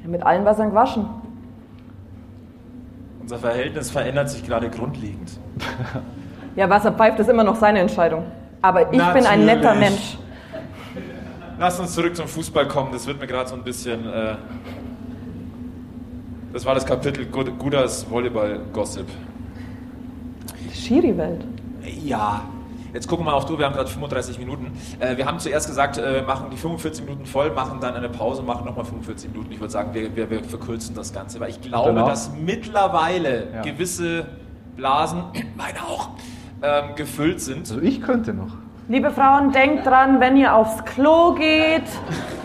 Mit 0.06 0.24
allen 0.24 0.46
Wassern 0.46 0.70
gewaschen. 0.70 1.06
Unser 3.22 3.40
Verhältnis 3.40 3.92
verändert 3.92 4.30
sich 4.30 4.46
gerade 4.46 4.70
grundlegend. 4.70 5.38
Ja, 6.56 6.70
Wasser 6.70 6.94
pfeift 6.94 7.20
ist 7.20 7.30
immer 7.30 7.44
noch 7.44 7.58
seine 7.58 7.80
Entscheidung. 7.80 8.24
Aber 8.62 8.84
ich 8.84 8.90
bin 8.90 9.26
ein 9.26 9.46
netter 9.46 9.74
Natürlich. 9.74 9.90
Mensch. 9.90 10.18
Lass 11.60 11.80
uns 11.80 11.94
zurück 11.94 12.16
zum 12.16 12.28
Fußball 12.28 12.68
kommen. 12.68 12.92
Das 12.92 13.08
wird 13.08 13.20
mir 13.20 13.28
gerade 13.28 13.50
so 13.50 13.56
ein 13.56 13.64
bisschen. 13.64 14.06
Äh 14.08 14.36
das 16.54 16.66
war 16.66 16.74
das 16.76 16.86
Kapitel 16.86 17.26
Gud- 17.26 17.58
Gudas 17.60 18.10
Volleyball-Gossip. 18.10 19.06
Schiri-Welt. 20.74 21.44
Ja. 22.04 22.42
Jetzt 22.94 23.08
gucken 23.08 23.26
wir 23.26 23.32
mal 23.32 23.38
auf 23.38 23.46
du, 23.46 23.60
wir 23.60 23.66
haben 23.66 23.74
gerade 23.74 23.90
35 23.90 24.40
Minuten. 24.40 24.72
Äh, 25.00 25.18
wir 25.18 25.26
haben 25.26 25.40
zuerst 25.40 25.68
gesagt, 25.68 25.98
äh, 25.98 26.22
machen 26.26 26.48
die 26.50 26.58
45 26.58 27.04
Minuten 27.06 27.26
voll, 27.26 27.52
machen 27.52 27.80
dann 27.82 27.96
eine 27.96 28.10
Pause, 28.10 28.42
machen 28.42 28.66
nochmal 28.66 28.86
45 28.86 29.30
Minuten. 29.32 29.52
Ich 29.52 29.60
würde 29.60 29.72
sagen, 29.72 29.94
wir, 29.94 30.16
wir, 30.16 30.30
wir 30.30 30.44
verkürzen 30.44 30.96
das 30.96 31.14
Ganze, 31.14 31.40
weil 31.40 31.50
ich 31.50 31.62
glaube, 31.62 31.94
dass 31.94 32.32
mittlerweile 32.34 33.52
Ja. 33.54 33.62
gewisse 33.62 34.26
Blasen, 34.78 35.24
meine 35.58 35.80
auch, 35.84 36.10
ähm, 36.64 36.96
gefüllt 36.96 37.42
sind. 37.42 37.60
Also 37.70 37.82
ich 37.82 38.02
könnte 38.02 38.34
noch. 38.34 38.56
Liebe 38.90 39.12
Frauen, 39.12 39.52
denkt 39.52 39.86
dran, 39.86 40.22
wenn 40.22 40.38
ihr 40.38 40.56
aufs 40.56 40.86
Klo 40.86 41.34
geht, 41.34 41.84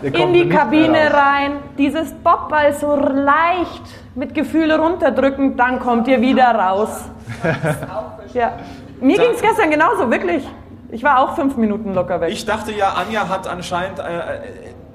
in 0.03 0.33
die 0.33 0.49
Kabine 0.49 1.15
rein, 1.15 1.59
dieses 1.79 2.13
Bobball 2.15 2.73
so 2.73 2.97
leicht 2.97 3.85
mit 4.17 4.35
Gefühl 4.35 4.73
runterdrücken, 4.73 5.57
dann 5.57 5.79
kommt 5.79 6.09
ihr 6.09 6.21
wieder 6.21 6.53
raus. 6.53 7.09
ja. 8.35 8.55
Mir 9.01 9.19
ging 9.19 9.31
es 9.33 9.41
gestern 9.41 9.71
genauso, 9.71 10.11
wirklich. 10.11 10.45
Ich 10.91 11.05
war 11.05 11.21
auch 11.21 11.37
fünf 11.37 11.57
Minuten 11.57 11.95
locker 11.95 12.21
weg. 12.21 12.33
Ich 12.33 12.45
dachte 12.45 12.73
ja, 12.73 12.89
Anja 12.89 13.29
hat 13.29 13.47
anscheinend 13.47 14.01
äh, 14.01 14.03
äh, 14.03 14.41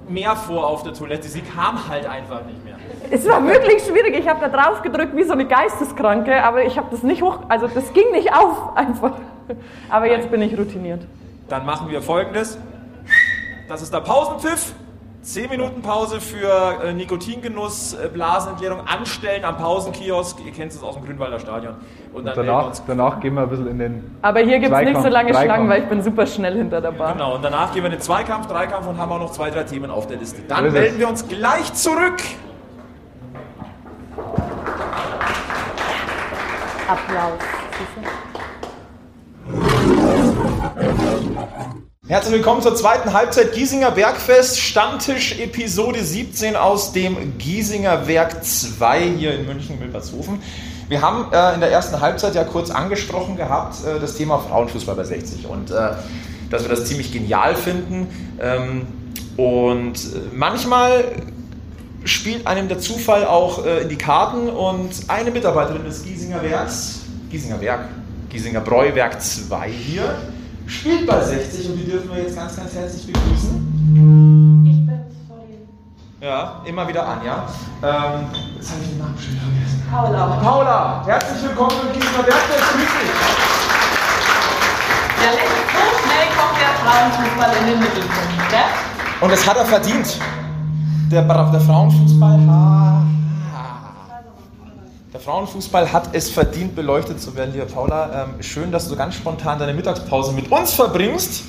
mehr 0.09 0.35
vor 0.35 0.67
auf 0.67 0.83
der 0.83 0.93
Toilette. 0.93 1.29
Sie 1.29 1.41
kam 1.41 1.87
halt 1.87 2.09
einfach 2.09 2.45
nicht 2.45 2.61
mehr. 2.65 2.75
es 3.09 3.25
war 3.25 3.41
wirklich 3.47 3.83
schwierig. 3.83 4.19
Ich 4.19 4.27
habe 4.27 4.41
da 4.41 4.49
drauf 4.49 4.81
gedrückt 4.81 5.15
wie 5.15 5.23
so 5.23 5.31
eine 5.31 5.45
Geisteskranke, 5.45 6.43
aber 6.43 6.65
ich 6.65 6.77
habe 6.77 6.87
das 6.91 7.03
nicht 7.03 7.21
hoch, 7.21 7.39
also 7.47 7.67
das 7.67 7.93
ging 7.93 8.11
nicht 8.11 8.33
auf 8.33 8.71
einfach. 8.75 9.13
Aber 9.89 10.07
jetzt 10.07 10.29
bin 10.29 10.41
ich 10.41 10.57
routiniert. 10.57 11.03
Dann 11.49 11.65
machen 11.65 11.89
wir 11.89 12.01
folgendes. 12.01 12.57
Das 13.67 13.81
ist 13.81 13.93
der 13.93 14.01
Pausenpfiff. 14.01 14.73
10 15.27 15.49
Minuten 15.49 15.81
Pause 15.81 16.21
für 16.21 16.81
äh, 16.85 16.93
Nikotingenuss, 16.93 17.93
äh, 17.95 18.07
Blasenentleerung, 18.07 18.87
anstellen 18.87 19.43
am 19.43 19.57
Pausenkiosk. 19.57 20.37
Ihr 20.45 20.53
kennt 20.53 20.71
es 20.71 20.81
aus 20.81 20.95
dem 20.95 21.05
Grünwalder 21.05 21.37
Stadion. 21.37 21.75
Und 22.13 22.25
dann 22.25 22.37
wir 22.37 22.43
Danach, 22.43 22.67
uns. 22.67 22.81
danach 22.87 23.19
gehen 23.19 23.33
wir 23.33 23.41
ein 23.41 23.49
bisschen 23.49 23.67
in 23.67 23.77
den. 23.77 24.17
Aber 24.21 24.39
hier 24.39 24.59
gibt 24.59 24.73
es 24.73 24.81
nicht 24.85 25.01
so 25.01 25.09
lange 25.09 25.31
Dreikampf. 25.33 25.43
Schlangen, 25.43 25.69
weil 25.69 25.83
ich 25.83 25.89
bin 25.89 26.01
super 26.01 26.25
schnell 26.25 26.55
hinter 26.55 26.79
der 26.79 26.91
Bar. 26.91 27.11
Genau, 27.11 27.35
und 27.35 27.43
danach 27.43 27.73
gehen 27.73 27.83
wir 27.83 27.87
in 27.87 27.97
den 27.97 28.01
Zweikampf, 28.01 28.47
Dreikampf 28.47 28.87
und 28.87 28.97
haben 28.97 29.11
auch 29.11 29.19
noch 29.19 29.31
zwei, 29.33 29.49
drei 29.49 29.63
Themen 29.63 29.91
auf 29.91 30.07
der 30.07 30.15
Liste. 30.15 30.43
Dann 30.47 30.71
melden 30.71 30.93
es. 30.93 30.99
wir 30.99 31.09
uns 31.09 31.27
gleich 31.27 31.73
zurück. 31.73 32.21
Applaus. 36.87 37.66
Herzlich 42.07 42.35
willkommen 42.35 42.61
zur 42.61 42.75
zweiten 42.75 43.11
Halbzeit 43.11 43.53
Giesinger 43.53 43.91
Bergfest, 43.91 44.59
Stammtisch 44.59 45.37
Episode 45.39 46.01
17 46.01 46.55
aus 46.55 46.93
dem 46.93 47.37
Giesinger 47.37 48.07
Werk 48.07 48.45
2 48.45 49.01
hier 49.17 49.33
in 49.37 49.45
München 49.45 49.77
Milbertshofen. 49.77 50.41
Wir 50.87 51.01
haben 51.01 51.33
äh, 51.33 51.53
in 51.55 51.59
der 51.59 51.69
ersten 51.69 51.99
Halbzeit 51.99 52.35
ja 52.35 52.45
kurz 52.45 52.69
angesprochen 52.69 53.35
gehabt, 53.35 53.75
äh, 53.85 53.99
das 53.99 54.15
Thema 54.15 54.39
Frauenfußball 54.39 54.95
bei 54.95 55.03
60 55.03 55.47
und 55.47 55.69
äh, 55.69 55.89
dass 56.49 56.63
wir 56.63 56.69
das 56.69 56.85
ziemlich 56.85 57.11
genial 57.11 57.55
finden. 57.55 58.07
Ähm, 58.39 58.87
und 59.35 59.95
äh, 59.95 60.19
manchmal 60.33 61.03
spielt 62.05 62.47
einem 62.47 62.69
der 62.69 62.79
Zufall 62.79 63.25
auch 63.25 63.65
äh, 63.65 63.81
in 63.81 63.89
die 63.89 63.97
Karten 63.97 64.49
und 64.49 64.91
eine 65.09 65.31
Mitarbeiterin 65.31 65.83
des 65.83 66.05
Giesinger 66.05 66.41
Werks, 66.41 67.01
Giesinger 67.29 67.59
Werk, 67.59 67.89
Giesinger 68.29 68.61
Bräuwerk 68.61 69.21
2 69.21 69.69
hier, 69.69 70.15
spielt 70.67 71.07
bei 71.07 71.21
60 71.21 71.69
und 71.69 71.77
die 71.77 71.85
dürfen 71.89 72.09
wir 72.13 72.23
jetzt 72.23 72.35
ganz, 72.35 72.55
ganz 72.55 72.73
herzlich 72.73 73.07
begrüßen. 73.07 74.63
Ich 74.65 74.85
bin's, 74.85 75.15
sorry. 75.27 75.57
Ja, 76.21 76.61
immer 76.65 76.87
wieder 76.87 77.07
Anja. 77.07 77.43
Ähm, 77.83 78.25
jetzt 78.57 78.71
habe 78.71 78.81
ich 78.83 78.89
den 78.89 78.97
Namen 78.99 79.15
schon 79.17 79.37
vergessen. 79.37 79.83
Paula. 79.89 80.25
Paula, 80.43 81.03
herzlich 81.05 81.43
willkommen 81.43 81.71
im 81.87 81.93
Giesinger 81.93 82.25
Werkfest, 82.27 82.71
grüß 82.73 82.81
dich. 83.01 83.13
Ja, 85.23 85.31
so 85.31 85.85
schnell 86.03 86.27
kommt 86.37 86.57
der 86.61 86.73
Frauenfußball 86.83 87.51
in 87.61 87.65
den 87.71 87.79
Mittelpunkt, 87.79 88.49
gell? 88.49 88.59
Und 89.21 89.31
das 89.31 89.47
hat 89.47 89.57
er 89.57 89.65
verdient. 89.65 90.19
Der, 91.11 91.21
der 91.23 91.61
Frauenfußball 91.61 92.37
ha- 92.47 93.01
der 95.17 95.23
Frauenfußball 95.23 95.91
hat 95.91 96.09
es 96.13 96.29
verdient, 96.29 96.75
beleuchtet 96.75 97.19
zu 97.19 97.35
werden, 97.35 97.51
liebe 97.51 97.65
Paula. 97.65 98.25
Ähm, 98.25 98.43
schön, 98.43 98.71
dass 98.71 98.87
du 98.87 98.95
ganz 98.95 99.15
spontan 99.15 99.57
deine 99.57 99.73
Mittagspause 99.73 100.31
mit 100.31 100.51
uns 100.51 100.73
verbringst. 100.73 101.43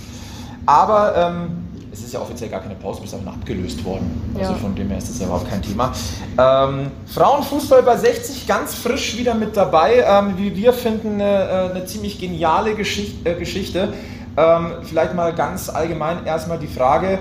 Aber 0.64 1.14
ähm, 1.14 1.66
es 1.92 2.00
ist 2.00 2.14
ja 2.14 2.20
offiziell 2.20 2.48
gar 2.48 2.60
keine 2.62 2.76
Pause, 2.76 2.96
du 3.00 3.02
bist 3.02 3.14
einfach 3.14 3.34
abgelöst 3.34 3.84
worden. 3.84 4.32
Also 4.38 4.52
Ja. 4.52 4.58
von 4.58 4.74
dem 4.74 4.88
her 4.88 4.96
ist 4.96 5.10
das 5.10 5.18
ja 5.18 5.26
überhaupt 5.26 5.50
kein 5.50 5.60
Thema. 5.60 5.92
Ähm, 6.38 6.90
Frauenfußball 7.12 7.82
bei 7.82 7.98
60 7.98 8.46
ganz 8.46 8.74
frisch 8.74 9.18
wieder 9.18 9.34
mit 9.34 9.54
dabei. 9.54 10.02
Ähm, 10.06 10.38
wie 10.38 10.56
wir 10.56 10.72
finden, 10.72 11.20
eine, 11.20 11.68
äh, 11.68 11.70
eine 11.72 11.84
ziemlich 11.84 12.18
geniale 12.18 12.74
Geschicht, 12.74 13.26
äh, 13.26 13.34
Geschichte. 13.34 13.92
Ähm, 14.38 14.72
vielleicht 14.82 15.14
mal 15.14 15.34
ganz 15.34 15.68
allgemein 15.68 16.24
erstmal 16.24 16.58
die 16.58 16.68
Frage, 16.68 17.18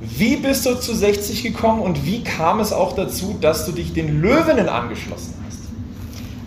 Wie 0.00 0.36
bist 0.36 0.64
du 0.66 0.74
zu 0.78 0.94
60 0.94 1.42
gekommen 1.42 1.80
und 1.80 2.04
wie 2.04 2.22
kam 2.22 2.60
es 2.60 2.72
auch 2.72 2.94
dazu, 2.94 3.36
dass 3.40 3.66
du 3.66 3.72
dich 3.72 3.92
den 3.94 4.20
Löwinnen 4.20 4.68
angeschlossen 4.68 5.34
hast? 5.40 5.45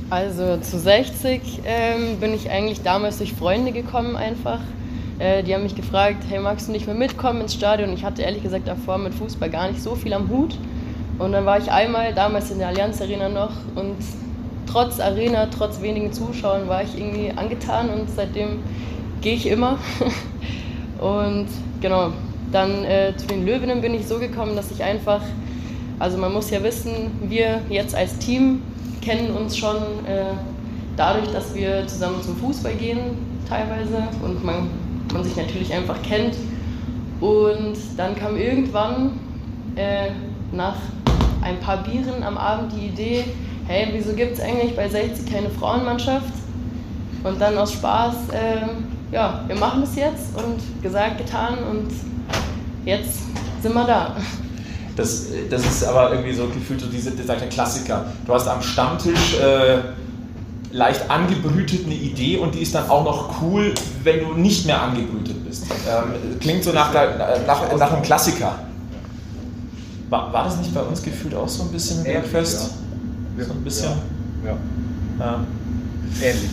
Also 0.10 0.58
zu 0.58 0.80
60 0.80 1.62
ähm, 1.66 2.18
bin 2.20 2.34
ich 2.34 2.50
eigentlich 2.50 2.82
damals 2.82 3.20
durch 3.20 3.34
Freunde 3.34 3.72
gekommen 3.72 4.16
einfach. 4.16 4.60
Äh, 5.20 5.44
die 5.44 5.54
haben 5.54 5.62
mich 5.62 5.76
gefragt, 5.76 6.24
hey, 6.28 6.40
magst 6.40 6.68
du 6.68 6.72
nicht 6.72 6.88
mehr 6.88 6.96
mitkommen 6.96 7.42
ins 7.42 7.54
Stadion? 7.54 7.94
Ich 7.94 8.04
hatte 8.04 8.24
ehrlich 8.24 8.42
gesagt 8.42 8.68
davor 8.68 8.98
mit 8.98 9.14
Fußball 9.14 9.52
gar 9.52 9.70
nicht 9.70 9.84
so 9.84 9.94
viel 9.94 10.14
am 10.14 10.28
Hut. 10.30 10.58
Und 11.20 11.34
dann 11.34 11.46
war 11.46 11.60
ich 11.60 11.72
einmal 11.72 12.14
damals 12.16 12.50
in 12.50 12.58
der 12.58 12.70
Allianz 12.70 13.02
Arena 13.02 13.30
noch 13.30 13.52
und 13.76 13.98
trotz 14.66 15.00
Arena, 15.00 15.48
trotz 15.48 15.82
wenigen 15.82 16.12
Zuschauern 16.12 16.68
war 16.68 16.82
ich 16.82 16.98
irgendwie 16.98 17.32
angetan 17.36 17.90
und 17.90 18.10
seitdem 18.10 18.64
gehe 19.22 19.36
ich 19.36 19.46
immer. 19.46 19.78
und 21.00 21.48
genau, 21.82 22.14
dann 22.52 22.84
äh, 22.84 23.14
zu 23.16 23.28
den 23.28 23.46
Löwinnen 23.46 23.82
bin 23.82 23.94
ich 23.94 24.08
so 24.08 24.18
gekommen, 24.18 24.56
dass 24.56 24.72
ich 24.72 24.82
einfach, 24.82 25.22
also 26.00 26.18
man 26.18 26.34
muss 26.34 26.50
ja 26.50 26.64
wissen, 26.64 27.12
wir 27.28 27.62
jetzt 27.70 27.94
als 27.94 28.18
Team 28.18 28.64
kennen 29.02 29.32
uns 29.36 29.58
schon 29.58 29.78
äh, 30.06 30.34
dadurch, 30.96 31.30
dass 31.32 31.56
wir 31.56 31.88
zusammen 31.88 32.22
zum 32.22 32.36
Fußball 32.38 32.74
gehen 32.74 33.18
teilweise 33.48 34.04
und 34.24 34.44
man, 34.44 34.70
man 35.14 35.24
sich 35.24 35.36
natürlich 35.36 35.74
einfach 35.74 36.02
kennt. 36.04 36.36
Und 37.20 37.78
dann 37.98 38.16
kam 38.16 38.38
irgendwann 38.38 39.20
äh, 39.76 40.12
nach 40.52 40.76
ein 41.42 41.60
paar 41.60 41.84
Bieren 41.84 42.24
am 42.24 42.38
Abend 42.38 42.74
die 42.74 42.88
Idee, 42.88 43.26
hey, 43.68 43.90
wieso 43.92 44.14
gibt 44.14 44.34
es 44.34 44.40
eigentlich 44.40 44.76
bei 44.76 44.88
60 44.88 45.32
keine 45.32 45.50
Frauenmannschaft? 45.50 46.34
Und 47.24 47.40
dann 47.42 47.58
aus 47.58 47.74
Spaß, 47.74 48.30
äh, 48.32 49.14
ja, 49.14 49.44
wir 49.48 49.56
machen 49.56 49.82
das 49.82 49.96
jetzt 49.96 50.38
und 50.38 50.82
gesagt, 50.82 51.18
getan 51.18 51.58
und 51.70 51.92
jetzt 52.86 53.22
sind 53.62 53.74
wir 53.74 53.86
da. 53.86 54.16
Das, 55.00 55.28
das 55.50 55.66
ist 55.66 55.86
aber 55.86 56.12
irgendwie 56.12 56.34
so 56.34 56.48
gefühlt 56.48 56.82
so 56.82 56.88
diese, 56.88 57.12
dieser 57.12 57.36
Klassiker. 57.36 58.06
Du 58.26 58.34
hast 58.34 58.48
am 58.50 58.62
Stammtisch 58.62 59.40
äh, 59.40 59.78
leicht 60.74 61.10
angebrütet 61.10 61.86
eine 61.86 61.96
Idee 61.96 62.38
und 62.38 62.54
die 62.54 62.60
ist 62.60 62.76
dann 62.76 62.90
auch 62.90 63.06
noch 63.06 63.42
cool, 63.42 63.74
wenn 64.04 64.20
du 64.20 64.34
nicht 64.34 64.66
mehr 64.66 64.82
angebrütet 64.82 65.46
bist. 65.46 65.68
Ähm, 65.88 66.40
klingt 66.42 66.66
so 66.66 66.74
nach, 66.74 66.94
nach, 66.94 67.78
nach 67.78 67.94
einem 67.94 68.02
Klassiker. 68.02 68.60
War, 70.10 70.34
war 70.34 70.44
das 70.44 70.58
nicht 70.58 70.74
bei 70.74 70.82
uns 70.82 71.02
gefühlt 71.02 71.34
auch 71.34 71.48
so 71.48 71.64
ein 71.64 71.72
bisschen 71.72 72.00
im 72.00 72.04
Bergfest? 72.04 72.72
Ja. 73.38 73.46
So 73.46 73.54
ein 73.54 73.64
bisschen? 73.64 73.92
Ja. 74.44 74.58
ja. 75.18 75.40
Ähnlich. 76.22 76.50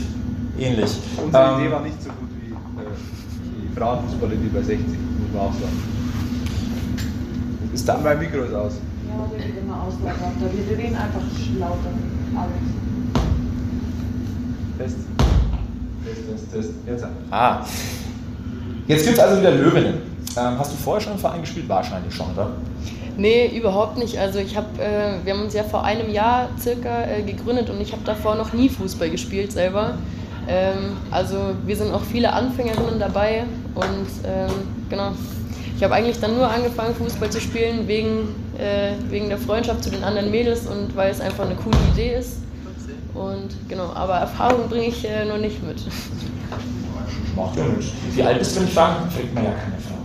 Ähnlich. 0.57 0.91
Unsere 1.21 1.53
ähm, 1.53 1.61
Idee 1.61 1.73
war 1.73 1.81
nicht 1.81 2.01
so 2.01 2.11
gut 2.11 2.29
wie 2.41 2.53
äh, 2.53 2.87
die 3.69 3.77
Frauenfußballer, 3.77 4.37
die 4.37 4.49
bei 4.49 4.63
60, 4.63 4.87
muss 4.87 5.33
man 5.35 5.43
auch 5.43 5.53
sagen. 5.53 5.97
Ist 7.77 7.87
da 7.87 7.99
mein 8.03 8.19
Mikro 8.19 8.39
ist 8.39 8.55
aus? 8.55 8.73
Ja, 9.07 9.27
der 9.31 9.47
wird 9.47 9.59
immer 9.63 9.83
aus, 9.83 9.93
Wir 10.01 10.79
reden 10.79 10.97
einfach 10.97 11.21
lauter. 11.59 11.93
Alex. 12.35 12.65
Test. 14.79 14.97
Test, 16.03 16.21
Test, 16.27 16.53
Test. 16.53 16.71
Jetzt. 16.87 17.07
Ah. 17.31 17.61
Jetzt 18.87 19.05
gibt 19.05 19.19
es 19.19 19.23
also 19.23 19.43
wieder 19.43 19.51
Löwinnen. 19.51 19.95
Ähm, 20.39 20.59
hast 20.59 20.73
du 20.73 20.77
vorher 20.79 21.03
schon 21.03 21.13
im 21.13 21.19
Verein 21.19 21.43
gespielt? 21.43 21.69
Wahrscheinlich 21.69 22.15
schon, 22.15 22.33
oder? 22.33 22.53
Nee, 23.19 23.55
überhaupt 23.55 23.99
nicht. 23.99 24.19
Also 24.19 24.39
ich 24.39 24.57
habe, 24.57 24.69
äh, 24.83 25.23
wir 25.23 25.35
haben 25.35 25.43
uns 25.43 25.53
ja 25.53 25.63
vor 25.63 25.85
einem 25.85 26.11
Jahr 26.11 26.49
circa 26.59 27.05
äh, 27.05 27.23
gegründet 27.25 27.69
und 27.69 27.79
ich 27.83 27.93
habe 27.93 28.03
davor 28.07 28.37
noch 28.37 28.55
nie 28.55 28.71
Fußball 28.71 29.11
gespielt 29.11 29.53
selber. 29.53 29.99
Ähm, 30.49 30.97
also 31.11 31.37
wir 31.67 31.77
sind 31.77 31.93
auch 31.93 32.05
viele 32.11 32.33
Anfängerinnen 32.33 32.99
dabei 32.99 33.45
und 33.75 34.09
ähm, 34.25 34.51
genau. 34.89 35.13
Ich 35.77 35.85
habe 35.85 35.95
eigentlich 35.95 36.19
dann 36.19 36.35
nur 36.37 36.51
angefangen 36.51 36.95
Fußball 36.95 37.29
zu 37.29 37.39
spielen 37.39 37.87
wegen, 37.87 38.35
äh, 38.59 38.93
wegen 39.11 39.29
der 39.29 39.37
Freundschaft 39.37 39.85
zu 39.85 39.91
den 39.91 40.03
anderen 40.03 40.31
Mädels 40.31 40.67
und 40.67 40.97
weil 40.97 41.11
es 41.11 41.21
einfach 41.21 41.45
eine 41.45 41.55
coole 41.55 41.77
Idee 41.93 42.15
ist. 42.15 42.39
Und 43.13 43.49
genau, 43.69 43.93
aber 43.95 44.15
Erfahrung 44.15 44.69
bringe 44.71 44.87
ich 44.87 45.07
äh, 45.07 45.27
noch 45.27 45.37
nicht 45.37 45.63
mit. 45.63 45.83
Macht 47.37 47.57
ja 47.59 47.65
nichts. 47.65 47.93
Wie 48.15 48.23
alt 48.23 48.39
bist 48.39 48.57
du, 48.57 48.61
wenn 48.61 48.69
ich 48.69 48.75
fragen? 48.75 49.09
Kriegt 49.15 49.35
man 49.35 49.45
ja 49.45 49.51
keine 49.51 49.75
Erfahrung. 49.75 50.05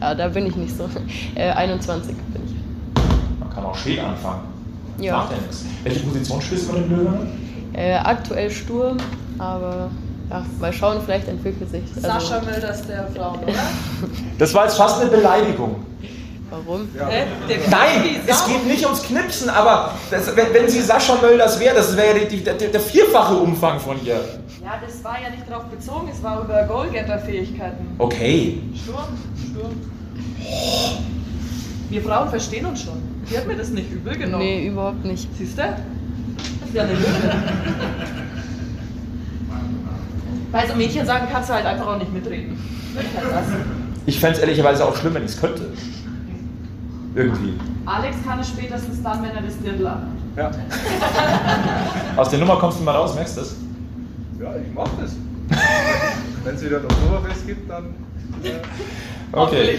Ja, 0.00 0.14
da 0.14 0.28
bin 0.28 0.46
ich 0.46 0.56
nicht 0.56 0.74
so. 0.74 0.88
Äh, 1.34 1.50
21 1.50 2.16
bin 2.16 2.42
ich. 2.46 3.38
Man 3.38 3.50
kann 3.50 3.64
auch 3.64 3.76
spät 3.76 4.00
anfangen. 4.00 4.44
Ja. 4.98 5.18
Macht 5.18 5.32
ja 5.32 5.38
nichts. 5.38 5.66
Welche 5.82 6.00
Position 6.00 6.40
spielst 6.40 6.68
du 6.68 6.72
bei 6.72 6.78
den 6.78 6.90
Löwen? 6.90 7.28
Äh, 7.74 7.96
aktuell 7.96 8.50
Sturm, 8.50 8.96
aber 9.38 9.90
ja, 10.30 10.46
mal 10.60 10.72
schauen, 10.72 11.00
vielleicht 11.04 11.28
entwickelt 11.28 11.70
sich. 11.70 11.82
Also 11.96 12.00
Sascha 12.00 12.40
Mölders 12.42 12.86
der 12.86 13.08
Frauen, 13.08 13.40
oder? 13.40 13.52
Das 14.38 14.54
war 14.54 14.64
jetzt 14.64 14.76
fast 14.76 15.00
eine 15.00 15.10
Beleidigung. 15.10 15.84
Warum? 16.50 16.88
Ja. 16.96 17.08
Nein, 17.70 18.20
es 18.26 18.46
geht 18.46 18.66
nicht 18.66 18.84
ums 18.84 19.02
Knipsen, 19.02 19.48
aber 19.48 19.94
das, 20.10 20.34
wenn, 20.34 20.52
wenn, 20.52 20.68
sie 20.68 20.80
Sascha 20.80 21.16
Mölders 21.20 21.60
wäre, 21.60 21.76
das 21.76 21.96
wäre 21.96 22.26
der, 22.26 22.54
der, 22.54 22.68
der, 22.68 22.80
vierfache 22.80 23.34
Umfang 23.34 23.78
von 23.78 24.04
ihr. 24.04 24.14
Ja, 24.62 24.80
das 24.84 25.02
war 25.04 25.16
ja 25.22 25.30
nicht 25.30 25.48
darauf 25.48 25.64
bezogen, 25.64 26.08
es 26.12 26.22
war 26.22 26.42
über 26.42 26.64
Goalgetter-Fähigkeiten. 26.64 27.94
Okay. 27.98 28.58
Sturm, 28.74 29.16
Sturm. 29.36 29.76
Wir 31.88 32.02
Frauen 32.02 32.28
verstehen 32.28 32.66
uns 32.66 32.82
schon. 32.82 33.00
Die 33.30 33.36
hat 33.36 33.46
mir 33.46 33.56
das 33.56 33.70
nicht 33.70 33.90
übel 33.90 34.16
genommen. 34.16 34.44
Nee, 34.44 34.66
überhaupt 34.68 35.04
nicht. 35.04 35.28
Siehst 35.36 35.56
du? 35.56 35.62
Das 35.62 36.68
ist 36.68 36.74
ja 36.74 36.82
eine 36.82 36.94
Löwe. 36.94 38.19
Weil 40.50 40.68
so 40.68 40.74
Mädchen 40.74 41.06
sagen, 41.06 41.26
kannst 41.30 41.48
du 41.48 41.54
halt 41.54 41.66
einfach 41.66 41.86
auch 41.86 41.98
nicht 41.98 42.12
mitreden. 42.12 42.58
Ich 44.06 44.18
fände 44.18 44.36
es 44.36 44.42
ehrlicherweise 44.42 44.84
auch 44.84 44.96
schlimm, 44.96 45.14
wenn 45.14 45.24
ich 45.24 45.32
es 45.32 45.40
könnte. 45.40 45.62
Irgendwie. 47.14 47.58
Alex 47.86 48.16
kann 48.26 48.40
es 48.40 48.48
spätestens 48.48 49.02
dann, 49.02 49.22
wenn 49.22 49.30
er 49.30 49.42
das 49.42 49.58
Dirndl 49.58 49.90
Ja. 50.36 50.50
Aus 52.16 52.28
der 52.28 52.38
Nummer 52.38 52.56
kommst 52.56 52.80
du 52.80 52.84
mal 52.84 52.94
raus, 52.94 53.14
merkst 53.14 53.36
du 53.36 53.40
das? 53.40 53.56
Ja, 54.40 54.54
ich 54.56 54.74
mach 54.74 54.88
das. 55.00 55.12
wenn 56.44 56.54
es 56.54 56.64
wieder 56.64 56.78
ein 56.78 56.84
Oktoberfest 56.84 57.46
gibt, 57.46 57.68
dann. 57.68 57.94
Äh, 58.42 59.36
okay. 59.36 59.78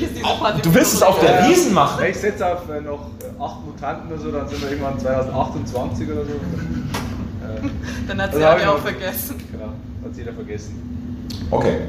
Du 0.61 0.74
willst 0.74 0.93
es 0.93 1.01
auf 1.01 1.19
der 1.19 1.47
Wiesen 1.47 1.74
machen? 1.74 2.03
Ich 2.05 2.17
setze 2.17 2.45
auf 2.45 2.69
äh, 2.69 2.82
noch 2.82 3.07
äh, 3.22 3.41
acht 3.41 3.65
Mutanten 3.65 4.11
oder 4.11 4.22
so, 4.22 4.32
dann 4.32 4.47
sind 4.49 4.61
wir 4.61 4.72
irgendwann 4.72 4.99
2028 4.99 6.07
oder 6.09 6.26
so. 6.26 6.32
Äh, 6.32 7.69
dann 8.07 8.22
hat 8.22 8.36
sie 8.36 8.43
also 8.43 8.72
auch 8.72 8.80
vergessen. 8.80 9.38
Genau, 9.51 9.74
hat 10.03 10.17
jeder 10.17 10.33
vergessen. 10.33 11.27
Okay. 11.49 11.81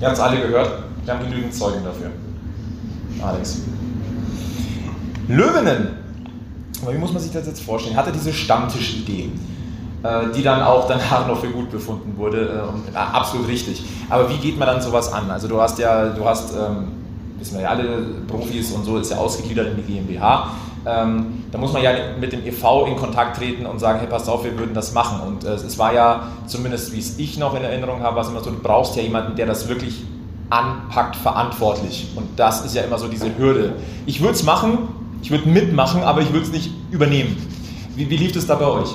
Ihr 0.00 0.06
habt 0.06 0.16
es 0.16 0.22
alle 0.22 0.40
gehört. 0.40 0.84
Wir 1.04 1.14
haben 1.14 1.24
genügend 1.24 1.54
Zeugen 1.54 1.84
dafür. 1.84 2.10
Alex. 3.24 3.62
Löwinnen. 5.28 5.88
Aber 6.82 6.94
wie 6.94 6.98
muss 6.98 7.12
man 7.12 7.22
sich 7.22 7.32
das 7.32 7.46
jetzt 7.46 7.62
vorstellen? 7.62 7.96
Hatte 7.96 8.12
diese 8.12 8.32
Stammtischidee, 8.32 9.30
äh, 10.02 10.32
die 10.34 10.42
dann 10.42 10.62
auch 10.62 10.88
danach 10.88 11.26
noch 11.28 11.40
für 11.40 11.50
gut 11.50 11.70
befunden 11.70 12.16
wurde. 12.16 12.64
Äh, 12.92 12.96
absolut 12.96 13.48
richtig. 13.48 13.84
Aber 14.08 14.28
wie 14.28 14.36
geht 14.36 14.58
man 14.58 14.66
dann 14.66 14.82
sowas 14.82 15.12
an? 15.12 15.30
Also 15.30 15.48
du 15.48 15.60
hast 15.60 15.78
ja, 15.78 16.08
du 16.08 16.24
hast, 16.24 16.52
ähm, 16.52 16.88
wissen 17.38 17.54
wir 17.54 17.62
ja 17.62 17.70
alle, 17.70 18.04
Profis 18.26 18.72
und 18.72 18.84
so 18.84 18.98
ist 18.98 19.10
ja 19.10 19.18
ausgegliedert 19.18 19.68
in 19.68 19.76
die 19.76 19.92
GmbH. 19.92 20.50
Ähm, 20.84 21.44
da 21.52 21.58
muss 21.58 21.72
man 21.72 21.82
ja 21.82 21.92
mit 22.18 22.32
dem 22.32 22.44
EV 22.44 22.86
in 22.88 22.96
Kontakt 22.96 23.36
treten 23.36 23.66
und 23.66 23.78
sagen, 23.78 24.00
hey, 24.00 24.08
pass 24.08 24.28
auf, 24.28 24.44
wir 24.44 24.58
würden 24.58 24.74
das 24.74 24.92
machen. 24.92 25.20
Und 25.26 25.44
äh, 25.44 25.54
es 25.54 25.78
war 25.78 25.94
ja, 25.94 26.28
zumindest 26.46 26.92
wie 26.92 26.98
es 26.98 27.18
ich 27.18 27.38
noch 27.38 27.54
in 27.54 27.62
Erinnerung 27.62 28.02
habe, 28.02 28.16
was 28.16 28.28
immer 28.28 28.40
so, 28.40 28.50
du 28.50 28.58
brauchst 28.58 28.96
ja 28.96 29.02
jemanden, 29.02 29.36
der 29.36 29.46
das 29.46 29.68
wirklich 29.68 30.02
anpackt, 30.50 31.16
verantwortlich. 31.16 32.08
Und 32.16 32.28
das 32.36 32.64
ist 32.64 32.74
ja 32.74 32.82
immer 32.82 32.98
so 32.98 33.08
diese 33.08 33.36
Hürde. 33.38 33.74
Ich 34.06 34.20
würde 34.20 34.34
es 34.34 34.42
machen, 34.42 34.88
ich 35.22 35.30
würde 35.30 35.48
mitmachen, 35.48 36.02
aber 36.02 36.20
ich 36.20 36.32
würde 36.32 36.46
es 36.46 36.52
nicht 36.52 36.70
übernehmen. 36.90 37.36
Wie, 37.94 38.10
wie, 38.10 38.16
lief 38.16 38.34
es 38.36 38.46
da 38.46 38.56
bei 38.56 38.66
euch? 38.66 38.88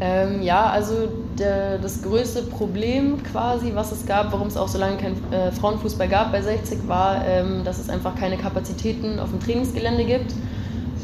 Ähm, 0.00 0.42
ja, 0.42 0.66
also 0.66 1.08
der, 1.38 1.78
das 1.78 2.02
größte 2.02 2.42
Problem 2.42 3.22
quasi, 3.22 3.72
was 3.74 3.92
es 3.92 4.04
gab, 4.04 4.32
warum 4.32 4.48
es 4.48 4.56
auch 4.56 4.68
so 4.68 4.78
lange 4.78 4.96
kein 4.98 5.14
äh, 5.32 5.50
Frauenfußball 5.52 6.08
gab 6.08 6.32
bei 6.32 6.42
60, 6.42 6.86
war, 6.86 7.24
ähm, 7.26 7.64
dass 7.64 7.78
es 7.78 7.88
einfach 7.88 8.14
keine 8.14 8.36
Kapazitäten 8.36 9.18
auf 9.18 9.30
dem 9.30 9.40
Trainingsgelände 9.40 10.04
gibt. 10.04 10.34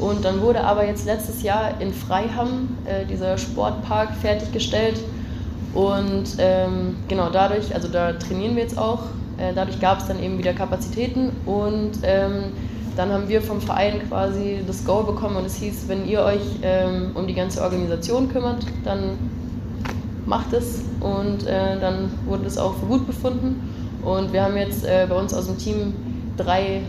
Und 0.03 0.25
dann 0.25 0.41
wurde 0.41 0.61
aber 0.61 0.85
jetzt 0.85 1.05
letztes 1.05 1.43
Jahr 1.43 1.79
in 1.79 1.93
Freiham 1.93 2.67
äh, 2.83 3.05
dieser 3.05 3.37
Sportpark 3.37 4.13
fertiggestellt. 4.17 4.99
Und 5.73 6.35
ähm, 6.39 6.97
genau 7.07 7.29
dadurch, 7.29 7.73
also 7.73 7.87
da 7.87 8.11
trainieren 8.11 8.57
wir 8.57 8.63
jetzt 8.63 8.77
auch. 8.77 9.03
Äh, 9.37 9.53
dadurch 9.55 9.79
gab 9.79 9.99
es 9.99 10.07
dann 10.07 10.21
eben 10.21 10.37
wieder 10.37 10.51
Kapazitäten. 10.51 11.31
Und 11.45 11.91
ähm, 12.03 12.51
dann 12.97 13.13
haben 13.13 13.29
wir 13.29 13.41
vom 13.41 13.61
Verein 13.61 14.01
quasi 14.09 14.59
das 14.67 14.83
Go 14.83 15.03
bekommen 15.03 15.37
und 15.37 15.45
es 15.45 15.55
hieß, 15.55 15.85
wenn 15.87 16.05
ihr 16.05 16.21
euch 16.21 16.59
ähm, 16.63 17.11
um 17.15 17.25
die 17.25 17.33
ganze 17.33 17.61
Organisation 17.61 18.27
kümmert, 18.27 18.65
dann 18.83 19.17
macht 20.25 20.51
es. 20.51 20.81
Und 20.99 21.47
äh, 21.47 21.79
dann 21.79 22.11
wurde 22.25 22.45
es 22.45 22.57
auch 22.57 22.75
für 22.75 22.87
gut 22.87 23.07
befunden. 23.07 23.55
Und 24.03 24.33
wir 24.33 24.43
haben 24.43 24.57
jetzt 24.57 24.83
äh, 24.83 25.07
bei 25.09 25.15
uns 25.15 25.33
aus 25.33 25.45
dem 25.45 25.57
Team 25.57 25.93
drei 26.35 26.81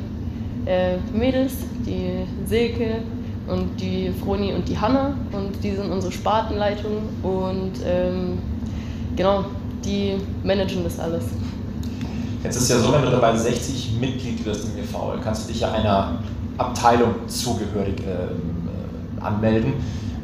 äh, 0.67 0.97
Mädels, 1.13 1.53
die 1.87 2.27
Silke 2.47 3.03
und 3.47 3.81
die 3.81 4.13
Froni 4.23 4.53
und 4.55 4.69
die 4.69 4.79
Hanna 4.79 5.17
und 5.33 5.63
die 5.63 5.73
sind 5.73 5.91
unsere 5.91 6.13
Spartenleitung 6.13 7.03
und 7.23 7.73
ähm, 7.85 8.39
genau, 9.17 9.45
die 9.85 10.15
managen 10.43 10.83
das 10.85 10.99
alles. 10.99 11.25
Jetzt 12.43 12.57
ist 12.57 12.71
ja 12.71 12.79
so, 12.79 12.93
wenn 12.93 13.03
du 13.03 13.11
dabei 13.11 13.37
60 13.37 13.93
Mitglied 14.01 14.45
wirst 14.45 14.65
im 14.65 14.83
EV, 14.83 15.21
kannst 15.23 15.45
du 15.45 15.53
dich 15.53 15.63
ja 15.63 15.73
einer 15.73 16.19
Abteilung 16.59 17.15
zugehörig 17.27 18.01
äh, 18.01 18.13
äh, 18.13 19.21
anmelden. 19.21 19.75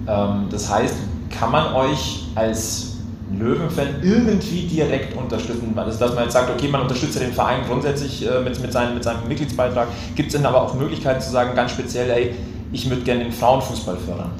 Ähm, 0.06 0.46
das 0.50 0.70
heißt, 0.70 0.96
kann 1.30 1.50
man 1.50 1.74
euch 1.74 2.26
als 2.34 2.89
Löwenfan 3.38 4.02
irgendwie 4.02 4.66
direkt 4.66 5.16
unterstützen. 5.16 5.72
Also, 5.76 5.98
dass 5.98 6.14
man 6.14 6.24
jetzt 6.24 6.32
sagt, 6.32 6.50
okay, 6.50 6.68
man 6.68 6.82
unterstützt 6.82 7.14
ja 7.14 7.20
den 7.24 7.32
Verein 7.32 7.60
grundsätzlich 7.66 8.26
äh, 8.26 8.40
mit, 8.40 8.60
mit, 8.60 8.72
seinem, 8.72 8.94
mit 8.94 9.04
seinem 9.04 9.28
Mitgliedsbeitrag. 9.28 9.88
Gibt 10.16 10.28
es 10.28 10.36
denn 10.36 10.46
aber 10.46 10.62
auch 10.62 10.74
Möglichkeiten 10.74 11.20
zu 11.20 11.30
sagen, 11.30 11.54
ganz 11.54 11.70
speziell, 11.70 12.10
hey, 12.10 12.34
ich 12.72 12.88
würde 12.88 13.02
gerne 13.02 13.24
den 13.24 13.32
Frauenfußball 13.32 13.96
fördern? 13.96 14.30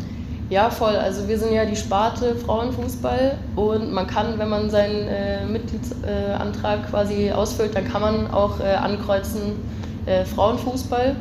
Ja, 0.50 0.68
voll. 0.68 0.96
Also 0.96 1.28
wir 1.28 1.38
sind 1.38 1.52
ja 1.52 1.64
die 1.64 1.76
Sparte 1.76 2.34
Frauenfußball 2.34 3.38
und 3.54 3.92
man 3.92 4.08
kann, 4.08 4.36
wenn 4.36 4.48
man 4.48 4.68
seinen 4.68 5.06
äh, 5.06 5.46
Mitgliedsantrag 5.46 6.80
äh, 6.80 6.90
quasi 6.90 7.30
ausfüllt, 7.30 7.76
dann 7.76 7.86
kann 7.86 8.02
man 8.02 8.30
auch 8.32 8.58
äh, 8.58 8.74
ankreuzen 8.74 9.52
äh, 10.06 10.24
Frauenfußball. 10.24 11.14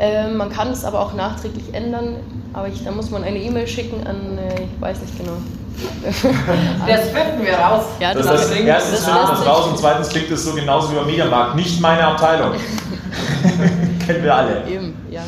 Ähm, 0.00 0.36
man 0.36 0.50
kann 0.50 0.68
es 0.68 0.84
aber 0.84 1.00
auch 1.00 1.14
nachträglich 1.14 1.72
ändern, 1.72 2.16
aber 2.52 2.68
ich, 2.68 2.84
da 2.84 2.90
muss 2.90 3.10
man 3.10 3.24
eine 3.24 3.38
E-Mail 3.38 3.66
schicken 3.66 4.06
an, 4.06 4.36
äh, 4.36 4.64
ich 4.64 4.80
weiß 4.82 5.00
nicht 5.00 5.16
genau, 5.16 5.38
das 6.86 7.00
finden 7.10 7.44
wir 7.44 7.54
raus. 7.54 7.84
Ja, 8.00 8.14
das, 8.14 8.26
das 8.26 8.50
heißt, 8.50 8.60
erstens 8.60 9.04
findet 9.04 9.22
man 9.24 9.34
es 9.34 9.46
raus 9.46 9.66
und 9.68 9.78
zweitens 9.78 10.08
klingt 10.08 10.30
es 10.30 10.44
so 10.44 10.54
genauso 10.54 10.92
wie 10.92 10.96
beim 10.96 11.06
Mediamarkt. 11.06 11.56
Nicht 11.56 11.80
meine 11.80 12.06
Abteilung. 12.06 12.52
Kennen 14.06 14.22
wir 14.22 14.34
alle. 14.34 14.66
Eben, 14.66 14.94
ja. 15.10 15.22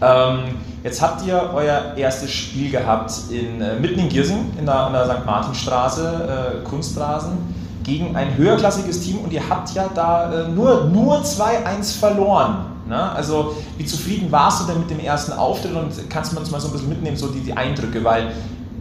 Ähm, 0.00 0.56
jetzt 0.82 1.00
habt 1.00 1.24
ihr 1.26 1.50
euer 1.54 1.94
erstes 1.96 2.30
Spiel 2.30 2.70
gehabt 2.70 3.12
in, 3.30 3.60
äh, 3.60 3.76
mitten 3.76 4.00
in 4.00 4.08
Giersing, 4.08 4.52
in 4.58 4.66
der, 4.66 4.74
an 4.74 4.92
der 4.92 5.06
St. 5.06 5.24
Martinstraße, 5.24 6.62
äh, 6.62 6.68
Kunstrasen, 6.68 7.38
gegen 7.82 8.14
ein 8.14 8.36
höherklassiges 8.36 9.00
Team 9.00 9.18
und 9.18 9.32
ihr 9.32 9.48
habt 9.48 9.70
ja 9.74 9.88
da 9.94 10.32
äh, 10.32 10.48
nur, 10.48 10.84
nur 10.84 11.22
2-1 11.22 11.98
verloren. 11.98 12.66
Ne? 12.86 13.12
Also, 13.12 13.56
wie 13.76 13.84
zufrieden 13.84 14.30
warst 14.30 14.62
du 14.62 14.72
denn 14.72 14.80
mit 14.80 14.90
dem 14.90 15.00
ersten 15.00 15.32
Auftritt 15.32 15.74
und 15.74 15.92
kannst 16.10 16.32
du 16.32 16.38
uns 16.38 16.50
mal 16.50 16.60
so 16.60 16.68
ein 16.68 16.72
bisschen 16.72 16.88
mitnehmen, 16.88 17.16
so 17.16 17.28
die, 17.28 17.40
die 17.40 17.52
Eindrücke, 17.54 18.02
weil 18.04 18.32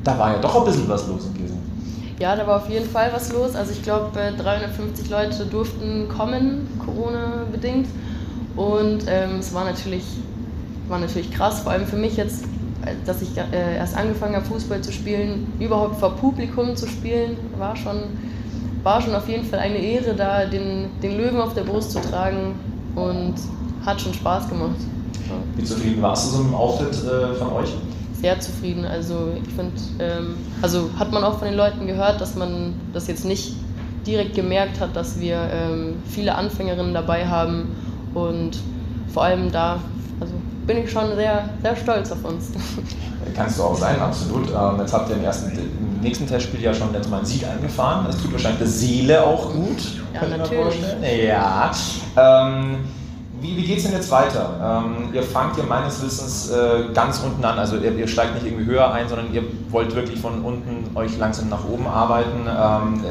da 0.07 0.17
war 0.17 0.31
ja 0.31 0.39
doch 0.39 0.55
ein 0.55 0.65
bisschen 0.65 0.87
was 0.87 1.05
los 1.07 1.25
in 1.25 1.33
Gießen. 1.33 1.57
Ja, 2.19 2.35
da 2.35 2.47
war 2.47 2.57
auf 2.57 2.69
jeden 2.69 2.89
Fall 2.89 3.11
was 3.13 3.31
los. 3.33 3.55
Also 3.55 3.73
ich 3.73 3.83
glaube, 3.83 4.09
350 4.37 5.09
Leute 5.09 5.45
durften 5.45 6.07
kommen, 6.07 6.67
Corona-bedingt. 6.83 7.87
Und 8.55 9.03
ähm, 9.07 9.39
es 9.39 9.53
war 9.53 9.65
natürlich, 9.65 10.05
war 10.87 10.99
natürlich 10.99 11.29
krass, 11.31 11.59
vor 11.59 11.73
allem 11.73 11.85
für 11.85 11.97
mich 11.97 12.15
jetzt, 12.15 12.45
dass 13.05 13.21
ich 13.21 13.37
äh, 13.37 13.75
erst 13.75 13.95
angefangen 13.95 14.35
habe, 14.35 14.45
Fußball 14.45 14.81
zu 14.81 14.91
spielen, 14.91 15.51
überhaupt 15.59 15.99
vor 15.99 16.15
Publikum 16.15 16.75
zu 16.75 16.87
spielen, 16.87 17.37
war 17.57 17.75
schon, 17.75 18.03
war 18.83 19.01
schon 19.01 19.13
auf 19.13 19.27
jeden 19.27 19.43
Fall 19.43 19.59
eine 19.59 19.77
Ehre, 19.77 20.15
da 20.15 20.45
den, 20.45 20.85
den 21.03 21.17
Löwen 21.17 21.39
auf 21.39 21.53
der 21.53 21.63
Brust 21.63 21.91
zu 21.91 21.99
tragen 21.99 22.55
und 22.95 23.35
hat 23.85 24.01
schon 24.01 24.13
Spaß 24.13 24.47
gemacht. 24.47 24.77
Wie 25.55 25.63
zufrieden 25.63 26.01
warst 26.01 26.27
du 26.27 26.37
so 26.37 26.43
mit 26.43 26.51
dem 26.51 26.55
Auftritt 26.55 26.95
äh, 27.03 27.35
von 27.35 27.51
euch? 27.51 27.73
Sehr 28.19 28.39
zufrieden. 28.39 28.85
Also 28.85 29.33
ich 29.35 29.53
finde, 29.53 29.73
ähm, 29.99 30.35
also 30.61 30.89
hat 30.97 31.11
man 31.11 31.23
auch 31.23 31.39
von 31.39 31.47
den 31.47 31.57
Leuten 31.57 31.87
gehört, 31.87 32.19
dass 32.19 32.35
man 32.35 32.73
das 32.93 33.07
jetzt 33.07 33.25
nicht 33.25 33.55
direkt 34.05 34.35
gemerkt 34.35 34.79
hat, 34.79 34.95
dass 34.95 35.19
wir 35.19 35.49
ähm, 35.51 35.95
viele 36.07 36.35
Anfängerinnen 36.35 36.93
dabei 36.93 37.27
haben 37.27 37.75
und 38.13 38.57
vor 39.13 39.23
allem 39.23 39.51
da, 39.51 39.79
also 40.19 40.33
bin 40.65 40.77
ich 40.77 40.91
schon 40.91 41.15
sehr, 41.15 41.49
sehr 41.61 41.75
stolz 41.75 42.11
auf 42.11 42.23
uns. 42.23 42.51
Kannst 43.35 43.59
du 43.59 43.63
auch 43.63 43.77
sein, 43.77 43.99
absolut. 43.99 44.49
Ähm, 44.49 44.79
jetzt 44.79 44.93
habt 44.93 45.09
ihr 45.09 45.15
im, 45.15 45.23
ersten, 45.23 45.51
im 45.51 46.01
nächsten 46.01 46.27
Testspiel 46.27 46.61
ja 46.61 46.73
schon 46.73 46.93
jetzt 46.93 47.09
mal 47.09 47.17
einen 47.17 47.25
Sieg 47.25 47.45
eingefahren. 47.47 48.05
Das 48.05 48.17
tut 48.21 48.31
wahrscheinlich 48.31 48.59
der 48.59 48.67
Seele 48.67 49.23
auch 49.25 49.51
gut. 49.53 49.77
Ja, 50.13 50.37
natürlich. 50.37 50.81
Ja. 51.27 51.71
Ähm, 52.15 52.77
wie, 53.41 53.55
wie 53.55 53.63
geht 53.63 53.77
es 53.77 53.83
denn 53.83 53.93
jetzt 53.93 54.09
weiter? 54.09 54.83
Ähm, 54.85 55.13
ihr 55.13 55.23
fangt 55.23 55.57
ja 55.57 55.63
meines 55.63 56.03
Wissens 56.03 56.49
äh, 56.49 56.93
ganz 56.93 57.21
unten 57.23 57.43
an, 57.45 57.59
also 57.59 57.77
ihr, 57.77 57.93
ihr, 57.95 58.07
steigt 58.07 58.33
nicht 58.33 58.45
irgendwie 58.45 58.65
höher 58.65 58.91
ein, 58.91 59.07
sondern 59.07 59.33
ihr 59.33 59.43
wollt 59.69 59.95
wirklich 59.95 60.19
von 60.19 60.41
unten 60.41 60.95
euch 60.95 61.17
langsam 61.17 61.49
nach 61.49 61.67
oben 61.67 61.87
arbeiten. 61.87 62.47
Ähm, 62.47 63.03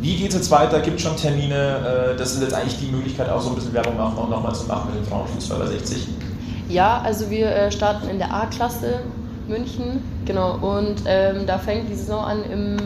wie 0.00 0.16
geht 0.16 0.30
es 0.30 0.36
jetzt 0.36 0.50
weiter? 0.50 0.80
Gibt 0.80 0.96
es 0.96 1.02
schon 1.02 1.16
Termine? 1.16 2.14
Äh, 2.14 2.16
das 2.16 2.32
ist 2.34 2.42
jetzt 2.42 2.54
eigentlich 2.54 2.78
die 2.78 2.90
Möglichkeit, 2.90 3.28
auch 3.28 3.40
so 3.40 3.50
ein 3.50 3.54
bisschen 3.56 3.74
Werbung 3.74 4.00
auch 4.00 4.28
nochmal 4.28 4.54
zu 4.54 4.66
machen 4.66 4.90
mit 4.94 5.04
dem 5.04 5.08
Frauenfußball 5.10 5.58
bei 5.58 5.66
60. 5.66 6.08
Ja, 6.68 7.02
also 7.02 7.28
wir 7.30 7.48
äh, 7.48 7.70
starten 7.70 8.08
in 8.08 8.18
der 8.18 8.32
A-Klasse 8.32 9.00
München, 9.48 10.02
genau, 10.24 10.56
und 10.56 11.02
ähm, 11.06 11.46
da 11.46 11.58
fängt 11.58 11.90
die 11.90 11.94
Saison 11.94 12.24
an 12.24 12.44
im 12.50 12.76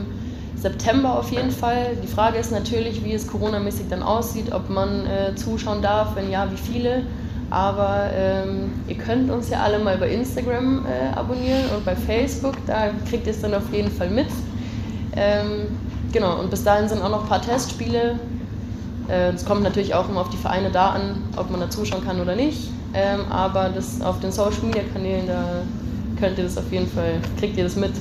September 0.61 1.19
auf 1.19 1.31
jeden 1.31 1.51
Fall. 1.51 1.97
Die 2.03 2.09
Frage 2.09 2.39
ist 2.39 2.51
natürlich, 2.51 3.05
wie 3.05 3.13
es 3.13 3.27
coronamäßig 3.27 3.87
dann 3.89 4.03
aussieht, 4.03 4.53
ob 4.53 4.69
man 4.69 5.07
äh, 5.07 5.35
zuschauen 5.37 5.83
darf, 5.83 6.17
wenn 6.17 6.31
ja, 6.31 6.51
wie 6.51 6.57
viele. 6.57 7.05
Aber 7.51 8.11
ähm, 8.13 8.73
ihr 8.89 8.97
könnt 8.97 9.31
uns 9.31 9.49
ja 9.49 9.61
alle 9.61 9.79
mal 9.79 9.97
bei 9.97 10.11
Instagram 10.11 10.85
äh, 10.85 11.17
abonnieren 11.17 11.65
und 11.75 11.85
bei 11.85 11.97
Facebook, 11.97 12.55
da 12.67 12.91
kriegt 13.09 13.27
ihr 13.27 13.33
es 13.33 13.41
dann 13.41 13.55
auf 13.55 13.73
jeden 13.73 13.91
Fall 13.91 14.11
mit. 14.11 14.27
Ähm, 15.17 15.69
genau, 16.13 16.41
und 16.41 16.51
bis 16.51 16.65
dahin 16.65 16.89
sind 16.89 17.01
auch 17.03 17.09
noch 17.09 17.23
ein 17.23 17.29
paar 17.29 17.41
Testspiele. 17.41 18.19
Äh, 19.09 19.31
es 19.31 19.43
äh, 19.43 19.47
kommt 19.47 19.63
natürlich 19.63 19.95
auch 19.95 20.09
immer 20.09 20.21
auf 20.21 20.31
die 20.31 20.37
Vereine 20.37 20.71
da 20.71 20.91
an, 20.91 21.23
ob 21.37 21.51
man 21.51 21.61
da 21.61 21.71
zuschauen 21.71 22.05
kann 22.05 22.21
oder 22.21 22.37
nicht. 22.37 22.71
Ähm, 22.93 23.21
aber 23.31 23.71
das 23.71 24.01
auf 24.03 24.21
den 24.21 24.33
Social 24.33 24.63
Media 24.65 24.83
Kanälen, 24.93 25.27
da 25.27 25.45
könnt 26.21 26.37
ihr 26.37 26.45
das 26.45 26.59
auf 26.59 26.71
jeden 26.71 26.89
Fall, 26.89 27.21
kriegt 27.39 27.57
ihr 27.57 27.65
das 27.65 27.77
mit 27.77 27.93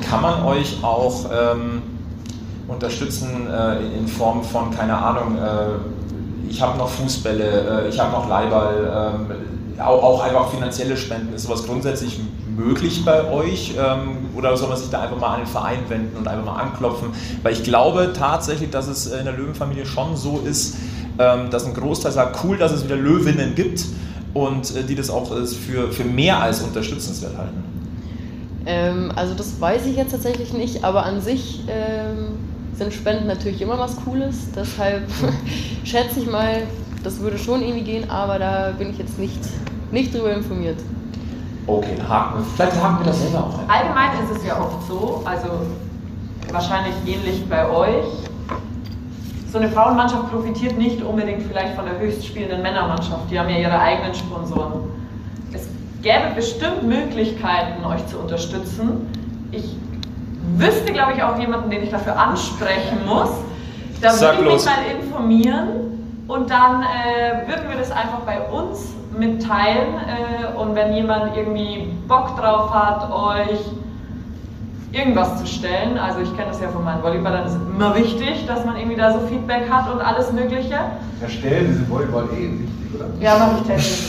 kann 0.00 0.22
man 0.22 0.42
euch 0.44 0.82
auch 0.82 1.26
ähm, 1.32 1.82
unterstützen 2.68 3.48
äh, 3.50 3.98
in 3.98 4.06
Form 4.06 4.42
von, 4.42 4.70
keine 4.70 4.96
Ahnung, 4.96 5.36
äh, 5.36 6.50
ich 6.50 6.62
habe 6.62 6.78
noch 6.78 6.88
Fußbälle, 6.88 7.84
äh, 7.84 7.88
ich 7.88 7.98
habe 7.98 8.12
noch 8.12 8.28
Leihball, 8.28 9.14
ähm, 9.14 9.80
auch, 9.80 10.02
auch, 10.02 10.22
einfach 10.24 10.50
finanzielle 10.50 10.96
Spenden. 10.96 11.34
Ist 11.34 11.44
sowas 11.44 11.64
grundsätzlich 11.64 12.18
möglich 12.56 13.04
bei 13.04 13.30
euch 13.30 13.74
ähm, 13.78 14.26
oder 14.36 14.56
soll 14.56 14.68
man 14.68 14.78
sich 14.78 14.90
da 14.90 15.02
einfach 15.02 15.18
mal 15.18 15.34
an 15.34 15.40
den 15.42 15.46
Verein 15.46 15.78
wenden 15.88 16.16
und 16.16 16.26
einfach 16.26 16.44
mal 16.44 16.60
anklopfen? 16.60 17.10
Weil 17.42 17.52
ich 17.52 17.62
glaube 17.62 18.12
tatsächlich, 18.16 18.70
dass 18.70 18.88
es 18.88 19.06
in 19.06 19.24
der 19.24 19.34
Löwenfamilie 19.34 19.86
schon 19.86 20.16
so 20.16 20.42
ist, 20.44 20.76
ähm, 21.18 21.50
dass 21.50 21.64
ein 21.64 21.74
Großteil 21.74 22.12
sagt, 22.12 22.44
cool, 22.44 22.58
dass 22.58 22.72
es 22.72 22.84
wieder 22.84 22.96
Löwinnen 22.96 23.54
gibt 23.54 23.84
und 24.34 24.74
äh, 24.74 24.82
die 24.82 24.96
das 24.96 25.10
auch 25.10 25.30
äh, 25.36 25.46
für, 25.46 25.92
für 25.92 26.04
mehr 26.04 26.40
als 26.42 26.60
unterstützenswert 26.62 27.36
halten. 27.36 27.77
Ähm, 28.68 29.10
also 29.16 29.34
das 29.34 29.58
weiß 29.58 29.86
ich 29.86 29.96
jetzt 29.96 30.12
tatsächlich 30.12 30.52
nicht, 30.52 30.84
aber 30.84 31.04
an 31.06 31.22
sich 31.22 31.64
ähm, 31.68 32.38
sind 32.74 32.92
Spenden 32.92 33.26
natürlich 33.26 33.62
immer 33.62 33.78
was 33.78 33.96
Cooles. 33.96 34.52
Deshalb 34.54 35.04
schätze 35.84 36.20
ich 36.20 36.30
mal, 36.30 36.64
das 37.02 37.18
würde 37.20 37.38
schon 37.38 37.62
irgendwie 37.62 37.82
gehen, 37.82 38.10
aber 38.10 38.38
da 38.38 38.72
bin 38.78 38.90
ich 38.90 38.98
jetzt 38.98 39.18
nicht, 39.18 39.40
nicht 39.90 40.14
drüber 40.14 40.34
informiert. 40.34 40.78
Okay, 41.66 41.96
haken, 42.06 42.44
vielleicht 42.54 42.82
haken 42.82 42.98
wir 42.98 43.06
das 43.06 43.22
selber 43.22 43.44
auch 43.44 43.58
ein. 43.58 43.70
Allgemein 43.70 44.10
ist 44.24 44.36
es 44.36 44.46
ja 44.46 44.60
oft 44.60 44.86
so, 44.86 45.22
also 45.24 45.48
wahrscheinlich 46.52 46.94
ähnlich 47.06 47.48
bei 47.48 47.68
euch. 47.70 48.04
So 49.50 49.56
eine 49.56 49.70
Frauenmannschaft 49.70 50.30
profitiert 50.30 50.76
nicht 50.76 51.02
unbedingt 51.02 51.42
vielleicht 51.42 51.74
von 51.74 51.86
der 51.86 51.98
höchst 51.98 52.26
spielenden 52.26 52.60
Männermannschaft. 52.60 53.30
Die 53.30 53.38
haben 53.38 53.48
ja 53.48 53.56
ihre 53.56 53.78
eigenen 53.80 54.14
Sponsoren 54.14 54.90
gäbe 56.02 56.34
bestimmt 56.34 56.84
Möglichkeiten, 56.84 57.84
euch 57.84 58.06
zu 58.06 58.18
unterstützen. 58.18 59.08
Ich 59.50 59.76
wüsste, 60.56 60.92
glaube 60.92 61.12
ich, 61.16 61.22
auch 61.22 61.38
jemanden, 61.38 61.70
den 61.70 61.82
ich 61.82 61.90
dafür 61.90 62.18
ansprechen 62.18 63.06
muss. 63.06 63.30
Da 64.00 64.18
würde 64.20 64.48
ich 64.48 64.54
mich 64.54 64.64
mal 64.64 65.00
informieren 65.02 65.68
und 66.28 66.50
dann 66.50 66.82
äh, 66.82 67.48
würden 67.48 67.68
wir 67.68 67.76
das 67.76 67.90
einfach 67.90 68.20
bei 68.24 68.40
uns 68.40 68.90
mitteilen. 69.18 69.94
Äh, 69.94 70.56
und 70.58 70.74
wenn 70.74 70.92
jemand 70.92 71.36
irgendwie 71.36 71.92
Bock 72.06 72.36
drauf 72.36 72.72
hat, 72.72 73.10
euch 73.10 73.58
irgendwas 74.92 75.38
zu 75.40 75.46
stellen, 75.46 75.98
also 75.98 76.20
ich 76.20 76.34
kenne 76.36 76.48
das 76.48 76.60
ja 76.60 76.68
von 76.68 76.84
meinen 76.84 77.02
Volleyballern, 77.02 77.46
es 77.46 77.54
ist 77.54 77.60
immer 77.60 77.94
wichtig, 77.94 78.46
dass 78.46 78.64
man 78.64 78.76
irgendwie 78.76 78.96
da 78.96 79.12
so 79.12 79.26
Feedback 79.26 79.68
hat 79.70 79.92
und 79.92 80.00
alles 80.00 80.32
Mögliche. 80.32 80.78
Erstellen 81.20 81.72
ist 81.72 81.78
im 81.78 81.90
Volleyball 81.90 82.24
eh 82.32 82.52
wichtig, 82.52 82.94
oder? 82.94 83.06
Ja, 83.20 83.38
mache 83.38 83.56
ich 83.60 83.66
technisch. 83.66 84.08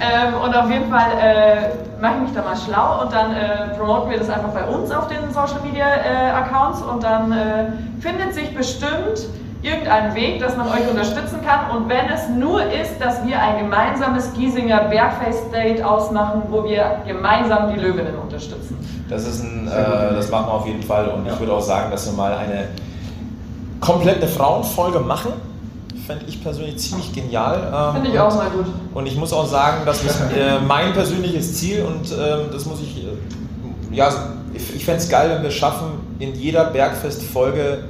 Ähm, 0.00 0.34
und 0.42 0.54
auf 0.54 0.70
jeden 0.70 0.90
Fall 0.90 1.10
äh, 1.20 2.00
mache 2.00 2.14
ich 2.16 2.22
mich 2.22 2.32
da 2.34 2.42
mal 2.42 2.56
schlau 2.56 3.02
und 3.02 3.12
dann 3.12 3.34
äh, 3.34 3.76
promoten 3.76 4.10
wir 4.10 4.18
das 4.18 4.28
einfach 4.28 4.50
bei 4.50 4.64
uns 4.64 4.90
auf 4.90 5.08
den 5.08 5.30
Social 5.32 5.60
Media 5.64 5.86
äh, 5.86 6.30
Accounts 6.30 6.82
und 6.82 7.02
dann 7.02 7.32
äh, 7.32 7.72
findet 8.00 8.34
sich 8.34 8.54
bestimmt 8.54 9.26
irgendein 9.62 10.14
Weg, 10.14 10.40
dass 10.40 10.56
man 10.56 10.68
euch 10.68 10.88
unterstützen 10.88 11.40
kann. 11.44 11.76
Und 11.76 11.88
wenn 11.88 12.06
es 12.08 12.28
nur 12.28 12.62
ist, 12.62 13.00
dass 13.00 13.26
wir 13.26 13.40
ein 13.40 13.58
gemeinsames 13.58 14.32
Giesinger 14.34 14.84
Bergfest 14.84 15.52
Date 15.52 15.82
ausmachen, 15.82 16.42
wo 16.50 16.64
wir 16.64 17.00
gemeinsam 17.06 17.72
die 17.74 17.80
Löwinnen 17.80 18.14
unterstützen. 18.16 18.76
Das 19.08 19.26
ist 19.26 19.42
ein, 19.42 19.68
äh, 19.68 20.14
das 20.14 20.30
machen 20.30 20.46
wir 20.48 20.52
auf 20.54 20.66
jeden 20.66 20.82
Fall 20.82 21.08
und 21.08 21.26
ja. 21.26 21.32
ich 21.32 21.40
würde 21.40 21.52
auch 21.52 21.62
sagen, 21.62 21.90
dass 21.90 22.06
wir 22.06 22.16
mal 22.16 22.34
eine 22.34 22.68
komplette 23.80 24.26
Frauenfolge 24.26 25.00
machen 25.00 25.32
fände 26.06 26.24
ich 26.26 26.42
persönlich 26.42 26.78
ziemlich 26.78 27.12
genial. 27.12 27.72
Ähm, 27.74 27.94
Finde 28.02 28.10
ich 28.10 28.20
auch 28.20 28.34
mal 28.34 28.48
gut. 28.50 28.66
Und 28.94 29.06
ich 29.06 29.16
muss 29.16 29.32
auch 29.32 29.46
sagen, 29.46 29.78
das 29.84 30.02
ist 30.04 30.20
äh, 30.36 30.60
mein 30.66 30.92
persönliches 30.92 31.54
Ziel 31.56 31.84
und 31.84 32.10
äh, 32.12 32.50
das 32.52 32.64
muss 32.66 32.80
ich, 32.80 33.04
äh, 33.04 33.08
ja, 33.94 34.08
ich, 34.54 34.76
ich 34.76 34.84
fände 34.84 35.00
es 35.02 35.08
geil, 35.08 35.30
wenn 35.30 35.42
wir 35.42 35.48
es 35.48 35.54
schaffen, 35.54 35.86
in 36.18 36.34
jeder 36.34 36.64
Bergfest-Folge 36.66 37.84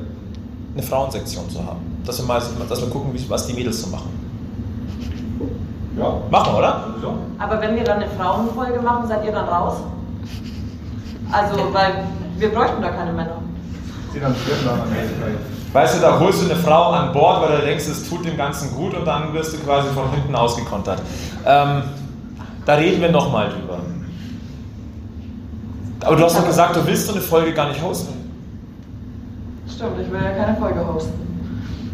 eine 0.75 0.83
Frauensektion 0.83 1.49
zu 1.51 1.59
haben. 1.65 1.81
Dass 2.05 2.19
wir 2.19 2.27
mal 2.27 2.41
dass 2.69 2.81
wir 2.81 2.89
gucken, 2.89 3.13
wie- 3.15 3.29
was 3.31 3.47
die 3.47 3.53
Mädels 3.55 3.83
so 3.83 3.89
machen. 3.89 4.11
Ja. 5.99 6.15
Machen 6.31 6.53
wir, 6.53 6.59
oder? 6.59 6.85
Aber 7.39 7.61
wenn 7.61 7.75
wir 7.75 7.85
dann 7.85 8.03
eine 8.03 8.09
Frauenfolge 8.11 8.81
machen, 8.81 9.09
seid 9.09 9.25
ihr 9.25 9.33
dann 9.33 9.49
raus? 9.49 9.79
Also, 11.33 11.57
weil 11.73 12.05
wir 12.39 12.51
bräuchten 12.51 12.83
da 12.83 12.91
keine 12.91 13.13
Männer. 13.13 13.39
Sie 14.13 14.21
dann 14.21 14.35
der 14.35 14.57
Zeit. 14.57 15.56
Weißt 15.73 15.97
du, 15.97 16.01
da 16.01 16.19
holst 16.19 16.41
du 16.43 16.47
eine 16.51 16.57
Frau 16.57 16.91
an 16.93 17.13
Bord, 17.13 17.43
weil 17.43 17.59
du 17.61 17.67
denkst, 17.67 17.87
es 17.87 18.09
tut 18.09 18.25
dem 18.25 18.37
Ganzen 18.37 18.75
gut 18.75 18.95
und 18.95 19.05
dann 19.05 19.33
wirst 19.35 19.53
du 19.53 19.59
quasi 19.59 19.89
von 19.95 20.11
hinten 20.13 20.35
ausgekontert. 20.35 21.03
Ähm, 21.45 21.83
da 22.65 22.75
reden 22.75 23.01
wir 23.03 23.11
nochmal 23.11 23.51
drüber. 23.51 23.79
Aber 26.01 26.17
du 26.17 26.25
hast 26.25 26.37
doch 26.39 26.47
gesagt, 26.47 26.77
du 26.77 26.87
willst 26.87 27.07
so 27.07 27.13
eine 27.13 27.21
Folge 27.21 27.53
gar 27.53 27.69
nicht 27.69 27.83
hosten. 27.83 28.15
Stimmt, 29.69 30.01
ich 30.01 30.11
will 30.11 30.21
ja 30.23 30.31
keine 30.45 30.57
Folge 30.57 30.87
hosten. 30.87 31.13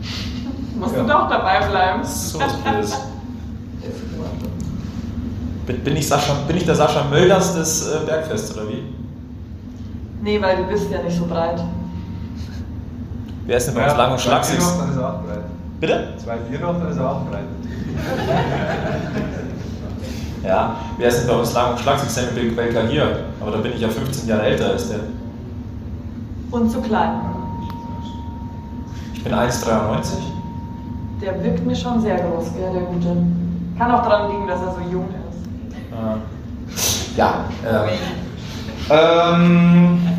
Musst 0.79 0.95
Ja. 0.95 1.03
du 1.03 1.09
doch 1.09 1.29
dabei 1.29 1.61
bleiben. 1.67 2.05
So 2.05 2.39
was 2.41 2.53
Blödes. 2.59 2.97
Bin, 5.67 5.81
bin, 5.85 5.97
ich 5.97 6.07
Sascha, 6.09 6.35
bin 6.47 6.57
ich 6.57 6.65
der 6.65 6.75
Sascha 6.75 7.05
Mölders 7.05 7.55
des 7.55 7.87
äh, 7.89 8.01
Bergfests 8.05 8.55
oder 8.57 8.69
wie? 8.69 8.83
Nee, 10.23 10.41
weil 10.43 10.57
du 10.57 10.65
bist 10.65 10.91
ja 10.91 11.01
nicht 11.03 11.17
so 11.17 11.25
breit. 11.27 11.63
Wer 13.47 13.57
ist 13.57 13.67
denn 13.67 13.75
bei 13.75 13.85
uns 13.85 13.97
lang 13.97 14.13
und 14.13 14.21
zwei 14.21 14.31
Bier 14.31 14.41
schlagsig? 14.41 14.59
noch, 14.61 14.79
dann 14.79 14.91
ist 14.91 14.97
er 14.97 15.09
auch 15.09 15.19
bereit. 15.21 15.39
Bitte? 15.81 16.09
Zwei 16.23 16.37
Bier 16.37 16.61
noch, 16.61 16.79
dann 16.79 16.91
ist 16.91 16.97
er 16.99 17.11
auch 17.11 17.21
bereit. 17.23 17.45
Ja, 20.45 20.77
wer 20.99 21.09
ist 21.09 21.21
denn 21.21 21.29
bei 21.29 21.35
uns 21.35 21.55
lang 21.55 21.71
und 21.73 21.81
schlagsig? 21.81 22.11
Sammy 22.11 22.29
Bill 22.35 22.51
Belker 22.53 22.87
hier. 22.87 23.25
Aber 23.41 23.51
da 23.53 23.57
bin 23.59 23.73
ich 23.73 23.81
ja 23.81 23.89
15 23.89 24.29
Jahre 24.29 24.43
älter 24.43 24.71
als 24.71 24.89
der. 24.89 24.99
Und 26.51 26.71
zu 26.71 26.81
klein. 26.81 27.13
Ich 29.15 29.23
bin 29.25 29.33
1,93. 29.33 30.15
Der 31.21 31.43
wirkt 31.45 31.65
mir 31.65 31.77
schon 31.77 32.01
sehr 32.01 32.17
groß, 32.17 32.53
gell, 32.55 32.73
der 32.73 32.83
Gute. 32.83 33.17
Kann 33.79 33.93
auch 33.93 34.03
daran 34.03 34.33
liegen, 34.33 34.49
dass 34.49 34.61
er 34.61 34.75
so 34.75 34.81
jung 34.91 35.07
ist. 35.09 37.17
Ja. 37.17 37.45
Äh, 37.65 37.93
ähm, 38.91 40.01
das 40.07 40.12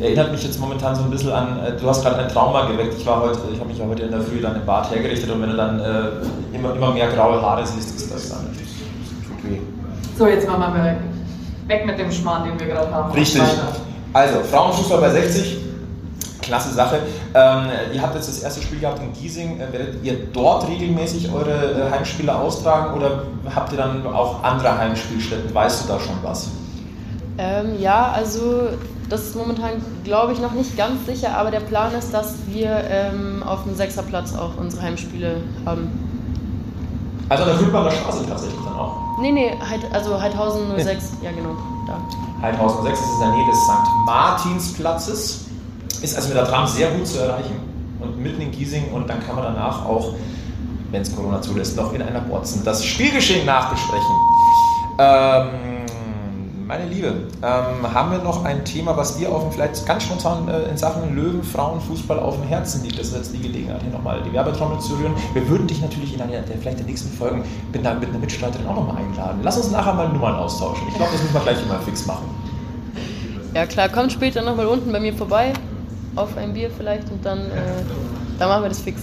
erinnert 0.00 0.32
mich 0.32 0.42
jetzt 0.42 0.58
momentan 0.58 0.94
so 0.94 1.02
ein 1.02 1.10
bisschen 1.10 1.32
an, 1.32 1.60
äh, 1.64 1.76
du 1.76 1.88
hast 1.88 2.02
gerade 2.02 2.16
ein 2.16 2.28
Trauma 2.28 2.66
geweckt. 2.66 2.94
Ich 2.98 3.06
war 3.06 3.20
heute, 3.20 3.38
ich 3.52 3.58
habe 3.58 3.68
mich 3.68 3.78
ja 3.78 3.86
heute 3.86 4.02
in 4.02 4.10
der 4.10 4.20
Früh 4.20 4.40
dann 4.40 4.56
im 4.56 4.66
Bad 4.66 4.90
hergerichtet 4.90 5.30
und 5.30 5.42
wenn 5.42 5.50
du 5.50 5.56
dann 5.56 5.80
äh, 5.80 6.56
immer, 6.56 6.74
immer 6.74 6.92
mehr 6.92 7.08
graue 7.08 7.40
Haare 7.40 7.66
siehst, 7.66 7.96
ist 7.96 8.12
das 8.12 8.30
dann 8.30 8.44
natürlich 8.44 8.70
tut 9.26 9.50
weh. 9.50 9.58
So, 10.18 10.26
jetzt 10.26 10.46
machen 10.46 10.60
wir 10.60 10.68
mal 10.68 10.84
weg. 10.84 10.98
Weg 11.66 11.86
mit 11.86 11.98
dem 11.98 12.10
Schmarrn, 12.10 12.44
den 12.48 12.58
wir 12.58 12.66
gerade 12.66 12.92
haben. 12.92 13.12
Richtig. 13.12 13.42
Also, 14.12 14.40
Frauenfußball 14.40 15.00
bei 15.00 15.10
60. 15.10 15.58
Klasse 16.42 16.74
Sache. 16.74 16.98
Ähm, 17.32 17.68
ihr 17.94 18.02
habt 18.02 18.14
jetzt 18.14 18.28
das 18.28 18.40
erste 18.40 18.60
Spiel 18.60 18.78
gehabt 18.78 19.00
in 19.00 19.12
Giesing. 19.14 19.60
Äh, 19.60 19.72
werdet 19.72 20.04
ihr 20.04 20.14
dort 20.32 20.68
regelmäßig 20.68 21.32
eure 21.32 21.50
äh, 21.50 21.90
Heimspiele 21.90 22.34
austragen 22.34 22.94
oder 22.94 23.22
habt 23.54 23.72
ihr 23.72 23.78
dann 23.78 24.06
auch 24.06 24.42
andere 24.42 24.76
Heimspielstätten? 24.76 25.54
Weißt 25.54 25.84
du 25.84 25.88
da 25.88 25.98
schon 25.98 26.16
was? 26.22 26.50
Ähm, 27.38 27.80
ja, 27.80 28.12
also 28.14 28.68
das 29.08 29.22
ist 29.22 29.36
momentan, 29.36 29.82
glaube 30.04 30.32
ich, 30.32 30.40
noch 30.40 30.52
nicht 30.52 30.76
ganz 30.76 31.04
sicher, 31.06 31.36
aber 31.36 31.50
der 31.50 31.60
Plan 31.60 31.92
ist, 31.94 32.12
dass 32.12 32.34
wir 32.48 32.84
ähm, 32.88 33.42
auf 33.44 33.64
dem 33.64 33.74
Sechserplatz 33.74 34.34
auch 34.34 34.56
unsere 34.56 34.82
Heimspiele 34.82 35.42
haben. 35.66 35.88
Also 37.28 37.44
an 37.44 37.50
der 37.50 37.60
Rückbarer 37.60 37.90
Straße 37.90 38.26
tatsächlich 38.26 38.60
dann 38.64 38.74
auch. 38.74 38.96
Nee, 39.20 39.32
nee, 39.32 39.52
also 39.92 40.20
Heidhausen 40.20 40.62
06, 40.76 41.12
ja 41.22 41.30
genau, 41.30 41.56
da. 41.86 41.98
Heidhausen 42.42 42.82
6 42.84 42.98
ist 42.98 43.06
in 43.14 43.20
der 43.20 43.30
Nähe 43.30 43.46
des 43.46 43.58
St. 43.58 44.06
Martinsplatzes. 44.06 45.44
Ist 46.02 46.16
also 46.16 46.28
mit 46.28 46.36
der 46.36 46.46
Tram 46.46 46.66
sehr 46.66 46.90
gut 46.90 47.06
zu 47.06 47.18
erreichen. 47.18 47.56
Und 48.00 48.18
mitten 48.18 48.42
in 48.42 48.50
Giesing 48.50 48.92
und 48.92 49.08
dann 49.08 49.24
kann 49.24 49.36
man 49.36 49.44
danach 49.44 49.86
auch, 49.86 50.14
wenn 50.90 51.00
es 51.00 51.14
Corona 51.14 51.40
zulässt, 51.40 51.76
noch 51.76 51.94
in 51.94 52.02
einer 52.02 52.20
Botzen 52.20 52.62
das 52.64 52.84
Spielgeschehen 52.84 53.46
nachbesprechen. 53.46 54.14
Ähm, 54.98 55.73
meine 56.66 56.86
Liebe, 56.86 57.08
ähm, 57.42 57.94
haben 57.94 58.12
wir 58.12 58.18
noch 58.18 58.44
ein 58.44 58.64
Thema, 58.64 58.96
was 58.96 59.16
dir 59.18 59.30
auf 59.30 59.42
dem, 59.42 59.52
vielleicht 59.52 59.84
ganz 59.86 60.04
spontan 60.04 60.48
äh, 60.48 60.70
in 60.70 60.76
Sachen 60.76 61.14
Löwen, 61.14 61.42
Frauen, 61.42 61.80
Fußball 61.80 62.18
auf 62.18 62.36
dem 62.36 62.48
Herzen 62.48 62.82
liegt? 62.82 62.98
Das 62.98 63.08
ist 63.08 63.16
jetzt 63.16 63.34
die 63.34 63.40
Gelegenheit, 63.40 63.82
hier 63.82 63.92
nochmal 63.92 64.22
die 64.22 64.32
Werbetrommel 64.32 64.78
zu 64.80 64.94
rühren. 64.94 65.14
Wir 65.34 65.46
würden 65.48 65.66
dich 65.66 65.82
natürlich 65.82 66.14
in 66.14 66.22
einer 66.22 66.40
der 66.40 66.56
vielleicht 66.56 66.78
der 66.78 66.86
nächsten 66.86 67.14
Folgen 67.16 67.44
mit 67.72 67.86
einer, 67.86 67.98
mit 67.98 68.08
einer 68.08 68.18
Mitstreiterin 68.18 68.66
auch 68.66 68.76
nochmal 68.76 68.96
einladen. 68.96 69.40
Lass 69.42 69.56
uns 69.58 69.70
nachher 69.70 69.92
mal 69.92 70.08
Nummern 70.08 70.36
austauschen. 70.36 70.86
Ich 70.88 70.94
glaube, 70.94 71.12
das 71.12 71.22
müssen 71.22 71.34
wir 71.34 71.40
gleich 71.42 71.62
immer 71.62 71.78
fix 71.80 72.06
machen. 72.06 72.24
Ja 73.54 73.66
klar, 73.66 73.88
kommt 73.88 74.12
später 74.12 74.42
nochmal 74.42 74.66
unten 74.66 74.90
bei 74.90 75.00
mir 75.00 75.12
vorbei, 75.12 75.52
auf 76.16 76.36
ein 76.36 76.54
Bier 76.54 76.70
vielleicht 76.76 77.10
und 77.10 77.24
dann, 77.24 77.38
äh, 77.38 77.84
dann 78.38 78.48
machen 78.48 78.62
wir 78.62 78.68
das 78.68 78.80
fix. 78.80 79.00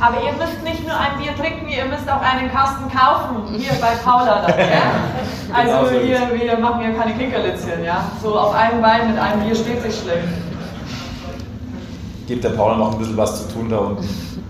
Aber 0.00 0.16
ihr 0.22 0.32
müsst 0.32 0.62
nicht 0.64 0.86
nur 0.86 0.96
ein 0.96 1.18
Bier 1.18 1.36
trinken, 1.36 1.68
ihr 1.68 1.84
müsst 1.84 2.08
auch 2.08 2.20
einen 2.20 2.50
Kasten 2.50 2.90
kaufen. 2.90 3.54
Hier 3.56 3.72
bei 3.80 3.94
Paula 4.04 4.46
dann, 4.46 4.58
ja? 4.58 4.64
Genau 5.64 5.80
Also 5.80 5.94
so 5.94 6.00
hier, 6.00 6.20
wir 6.32 6.58
machen 6.58 6.80
hier 6.80 6.94
keine 6.98 7.14
Kinkerlitzchen, 7.14 7.84
ja? 7.84 8.04
So 8.22 8.38
auf 8.38 8.54
einem 8.54 8.80
Bein 8.80 9.10
mit 9.10 9.20
einem 9.20 9.42
Bier 9.42 9.54
steht 9.54 9.82
sich 9.82 10.00
schlecht. 10.00 10.28
Gebt 12.26 12.42
der 12.44 12.50
Paula 12.50 12.76
noch 12.76 12.92
ein 12.92 12.98
bisschen 12.98 13.16
was 13.16 13.46
zu 13.46 13.52
tun 13.52 13.68
da 13.68 13.78
unten. 13.78 14.08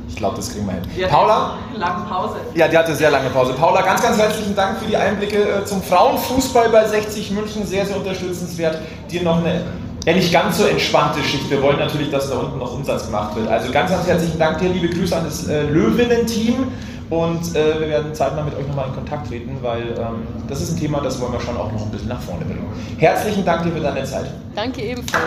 Ich 0.08 0.16
glaube, 0.16 0.36
das 0.36 0.52
kriegen 0.52 0.66
wir 0.66 0.74
hin. 0.74 0.82
Wir 0.94 1.08
Paula? 1.08 1.54
Lange 1.74 2.04
Pause. 2.04 2.36
Ja, 2.54 2.68
die 2.68 2.78
hatte 2.78 2.94
sehr 2.94 3.10
lange 3.10 3.30
Pause. 3.30 3.54
Paula, 3.54 3.82
ganz, 3.82 4.02
ganz 4.02 4.18
herzlichen 4.18 4.54
Dank 4.54 4.78
für 4.78 4.84
die 4.84 4.96
Einblicke 4.96 5.38
äh, 5.38 5.64
zum 5.64 5.82
Frauenfußball 5.82 6.68
bei 6.68 6.86
60 6.86 7.32
München. 7.32 7.66
Sehr, 7.66 7.86
sehr 7.86 7.96
unterstützenswert. 7.96 8.78
Dir 9.10 9.22
noch 9.22 9.38
eine 9.38 9.64
ja, 10.04 10.12
nicht 10.14 10.32
ganz 10.32 10.58
so 10.58 10.64
entspannte 10.64 11.22
Schicht. 11.22 11.48
Wir 11.48 11.62
wollen 11.62 11.78
natürlich, 11.78 12.10
dass 12.10 12.28
da 12.28 12.36
unten 12.36 12.58
noch 12.58 12.74
Umsatz 12.74 13.06
gemacht 13.06 13.36
wird. 13.36 13.48
Also 13.48 13.70
ganz, 13.70 13.90
ganz 13.90 14.06
herzlichen 14.06 14.38
Dank 14.38 14.58
dir. 14.58 14.68
Liebe 14.68 14.88
Grüße 14.88 15.16
an 15.16 15.24
das 15.24 15.46
äh, 15.46 15.62
Löwinnen-Team. 15.64 16.66
Und 17.08 17.54
äh, 17.54 17.78
wir 17.78 17.88
werden 17.88 18.14
zeitnah 18.14 18.42
mit 18.42 18.56
euch 18.56 18.66
nochmal 18.66 18.88
in 18.88 18.94
Kontakt 18.94 19.28
treten, 19.28 19.58
weil 19.60 19.82
ähm, 19.98 20.26
das 20.48 20.62
ist 20.62 20.72
ein 20.72 20.80
Thema, 20.80 21.02
das 21.02 21.20
wollen 21.20 21.34
wir 21.34 21.40
schon 21.40 21.56
auch 21.58 21.70
noch 21.70 21.82
ein 21.82 21.90
bisschen 21.90 22.08
nach 22.08 22.20
vorne 22.20 22.44
bringen. 22.44 22.66
Herzlichen 22.96 23.44
Dank 23.44 23.64
dir 23.64 23.72
für 23.72 23.80
deine 23.80 24.02
Zeit. 24.04 24.32
Danke 24.56 24.80
ebenfalls. 24.80 25.24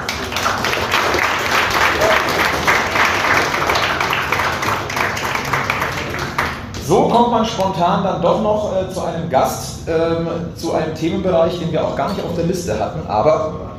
So 6.88 7.08
kommt 7.08 7.32
man 7.32 7.46
spontan 7.46 8.04
dann 8.04 8.22
doch 8.22 8.42
noch 8.42 8.74
äh, 8.76 8.92
zu 8.92 9.02
einem 9.02 9.30
Gast, 9.30 9.88
ähm, 9.88 10.28
zu 10.56 10.74
einem 10.74 10.94
Themenbereich, 10.96 11.60
den 11.60 11.72
wir 11.72 11.84
auch 11.84 11.96
gar 11.96 12.10
nicht 12.10 12.24
auf 12.24 12.36
der 12.36 12.46
Liste 12.46 12.80
hatten, 12.80 13.08
aber 13.08 13.75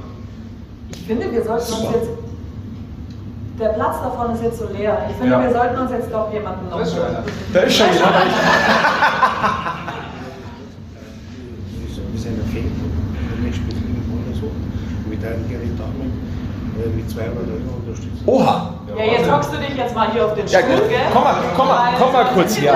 finde, 1.07 1.31
wir 1.33 1.43
sollten 1.45 1.73
uns 1.73 1.81
Super. 1.81 1.93
jetzt. 1.95 2.11
Der 3.59 3.69
Platz 3.71 3.97
davon 4.03 4.35
ist 4.35 4.43
jetzt 4.43 4.59
so 4.59 4.67
leer. 4.77 5.07
Ich 5.09 5.17
finde, 5.17 5.33
Ja. 5.33 5.43
wir 5.43 5.51
sollten 5.53 5.79
uns 5.81 5.91
jetzt 5.91 6.13
doch 6.13 6.31
jemanden 6.33 6.69
noch. 6.69 6.77
Da 6.79 6.83
ist 6.83 6.93
schon 6.95 7.05
einer. 7.05 7.23
da 7.55 7.61
ist 7.61 7.77
schon 7.77 7.87
oder 14.27 14.35
so. 14.35 14.51
Damen 15.79 16.13
äh, 16.77 16.89
mit 16.97 17.09
zwei 17.11 17.31
oder 17.31 17.45
drei 17.47 17.61
unterstützen. 17.81 18.23
Oha! 18.27 18.75
Ja, 18.97 19.05
jetzt 19.05 19.31
hockst 19.31 19.53
du 19.53 19.57
dich 19.59 19.77
jetzt 19.77 19.95
mal 19.95 20.11
hier 20.13 20.25
auf 20.25 20.35
den 20.35 20.47
Ja, 20.47 20.61
Stuhl, 20.61 20.89
gell? 20.89 20.99
komm 21.13 21.25
mal, 21.25 21.35
komm 21.57 21.69
mal, 21.69 21.93
komm 21.99 22.13
mal 22.13 22.25
kurz 22.35 22.57
hier. 22.57 22.75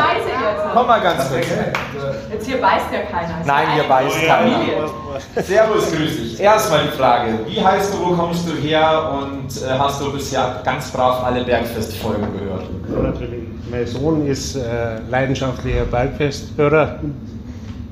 Komm 0.74 0.86
mal 0.86 1.00
ganz 1.00 1.28
kurz. 1.30 1.46
Jetzt 2.32 2.46
hier 2.46 2.60
beißt 2.60 2.86
ja 2.92 3.00
keiner. 3.10 3.34
Es 3.34 3.40
ist 3.40 3.46
Nein, 3.46 3.66
hier 3.74 3.84
beißt 3.84 4.16
keiner. 4.26 4.52
Familie. 4.52 4.74
Servus, 5.42 5.92
grüß 5.92 6.16
dich. 6.16 6.40
Erstmal 6.40 6.80
die 6.84 6.96
Frage, 6.96 7.38
wie 7.46 7.64
heißt 7.64 7.94
du, 7.94 7.98
wo 8.06 8.14
kommst 8.14 8.48
du 8.48 8.52
her 8.54 9.12
und 9.20 9.48
äh, 9.62 9.78
hast 9.78 10.00
du 10.00 10.12
bisher 10.12 10.60
ganz 10.64 10.90
brav 10.90 11.24
alle 11.24 11.42
Bergfestfolgen 11.44 12.26
gehört? 12.38 12.64
Ja, 12.94 13.02
natürlich. 13.02 13.44
Mein 13.70 13.86
Sohn 13.86 14.26
ist 14.26 14.56
äh, 14.56 14.98
leidenschaftlicher 15.08 15.84
Bergfesthörer. 15.84 16.96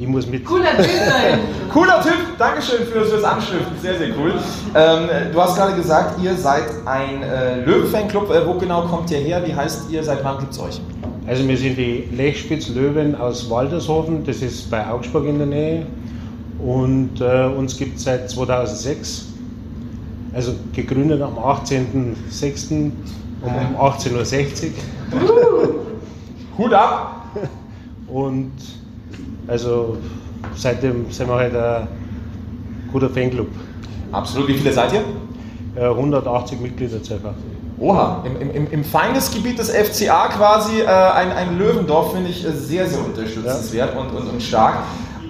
Ich 0.01 0.07
muss 0.07 0.28
mit. 0.28 0.44
Cooler 0.44 0.76
Typ 0.76 0.86
sein. 0.86 1.40
Cooler 1.72 2.01
Typ, 2.01 2.38
Dankeschön 2.38 2.86
fürs, 2.86 3.11
fürs 3.11 3.24
Anstiften, 3.24 3.76
sehr, 3.82 3.99
sehr 3.99 4.09
cool. 4.16 4.32
Ähm, 4.74 5.32
du 5.32 5.42
hast 5.42 5.57
gerade 5.57 5.74
gesagt, 5.74 6.22
ihr 6.22 6.36
seid 6.36 6.64
ein 6.86 7.22
äh, 7.24 7.64
Löwen-Fanclub. 7.64 8.30
Äh, 8.30 8.46
wo 8.46 8.55
genau 8.55 8.82
kommt 8.82 9.11
ihr 9.11 9.18
her? 9.18 9.42
Wie 9.44 9.55
heißt 9.55 9.90
ihr? 9.90 10.05
Seit 10.05 10.22
wann 10.22 10.38
gibt 10.38 10.53
es 10.53 10.61
euch? 10.61 10.80
Also 11.26 11.46
wir 11.46 11.57
sind 11.59 11.76
die 11.76 12.09
Lechspitz-Löwen 12.12 13.16
aus 13.16 13.51
Waldershofen, 13.51 14.24
das 14.24 14.40
ist 14.40 14.70
bei 14.70 14.88
Augsburg 14.88 15.26
in 15.26 15.38
der 15.38 15.46
Nähe. 15.46 15.86
Und 16.59 17.20
äh, 17.20 17.44
uns 17.44 17.76
gibt 17.76 17.99
es 17.99 18.05
seit 18.05 18.30
2006, 18.30 19.26
also 20.32 20.55
gegründet 20.72 21.20
am 21.20 21.36
18.06. 21.38 22.90
um 23.42 23.53
18.60 23.78 24.70
Uhr. 25.12 25.74
Hut 26.59 26.72
ab! 26.72 27.26
Und 28.09 28.53
also 29.49 29.96
seitdem 30.55 31.11
sind 31.11 31.28
wir 31.28 31.34
halt 31.36 31.57
ein 31.57 31.88
guter 32.92 33.09
Fanclub. 33.11 33.49
Absolut, 34.12 34.49
wie 34.49 34.55
viele 34.55 34.72
seid 34.72 34.92
ihr? 34.92 35.03
Äh, 35.82 35.88
180 35.88 36.61
Mitglieder 36.61 37.03
circa. 37.05 37.34
Oha, 37.80 38.24
im, 38.24 38.51
im- 38.51 38.70
im, 38.70 38.84
Feindesgebiet 38.84 39.59
des 39.59 39.70
FCA 39.70 40.28
quasi 40.28 40.80
äh, 40.80 40.86
ein, 40.86 41.30
ein 41.30 41.59
Löwendorf 41.59 42.12
finde 42.12 42.30
ich 42.30 42.44
äh, 42.44 42.51
sehr, 42.53 42.86
sehr 42.86 43.05
unterstützenswert 43.05 43.96
und, 43.96 44.09
und, 44.16 44.28
und 44.28 44.42
stark. 44.42 44.78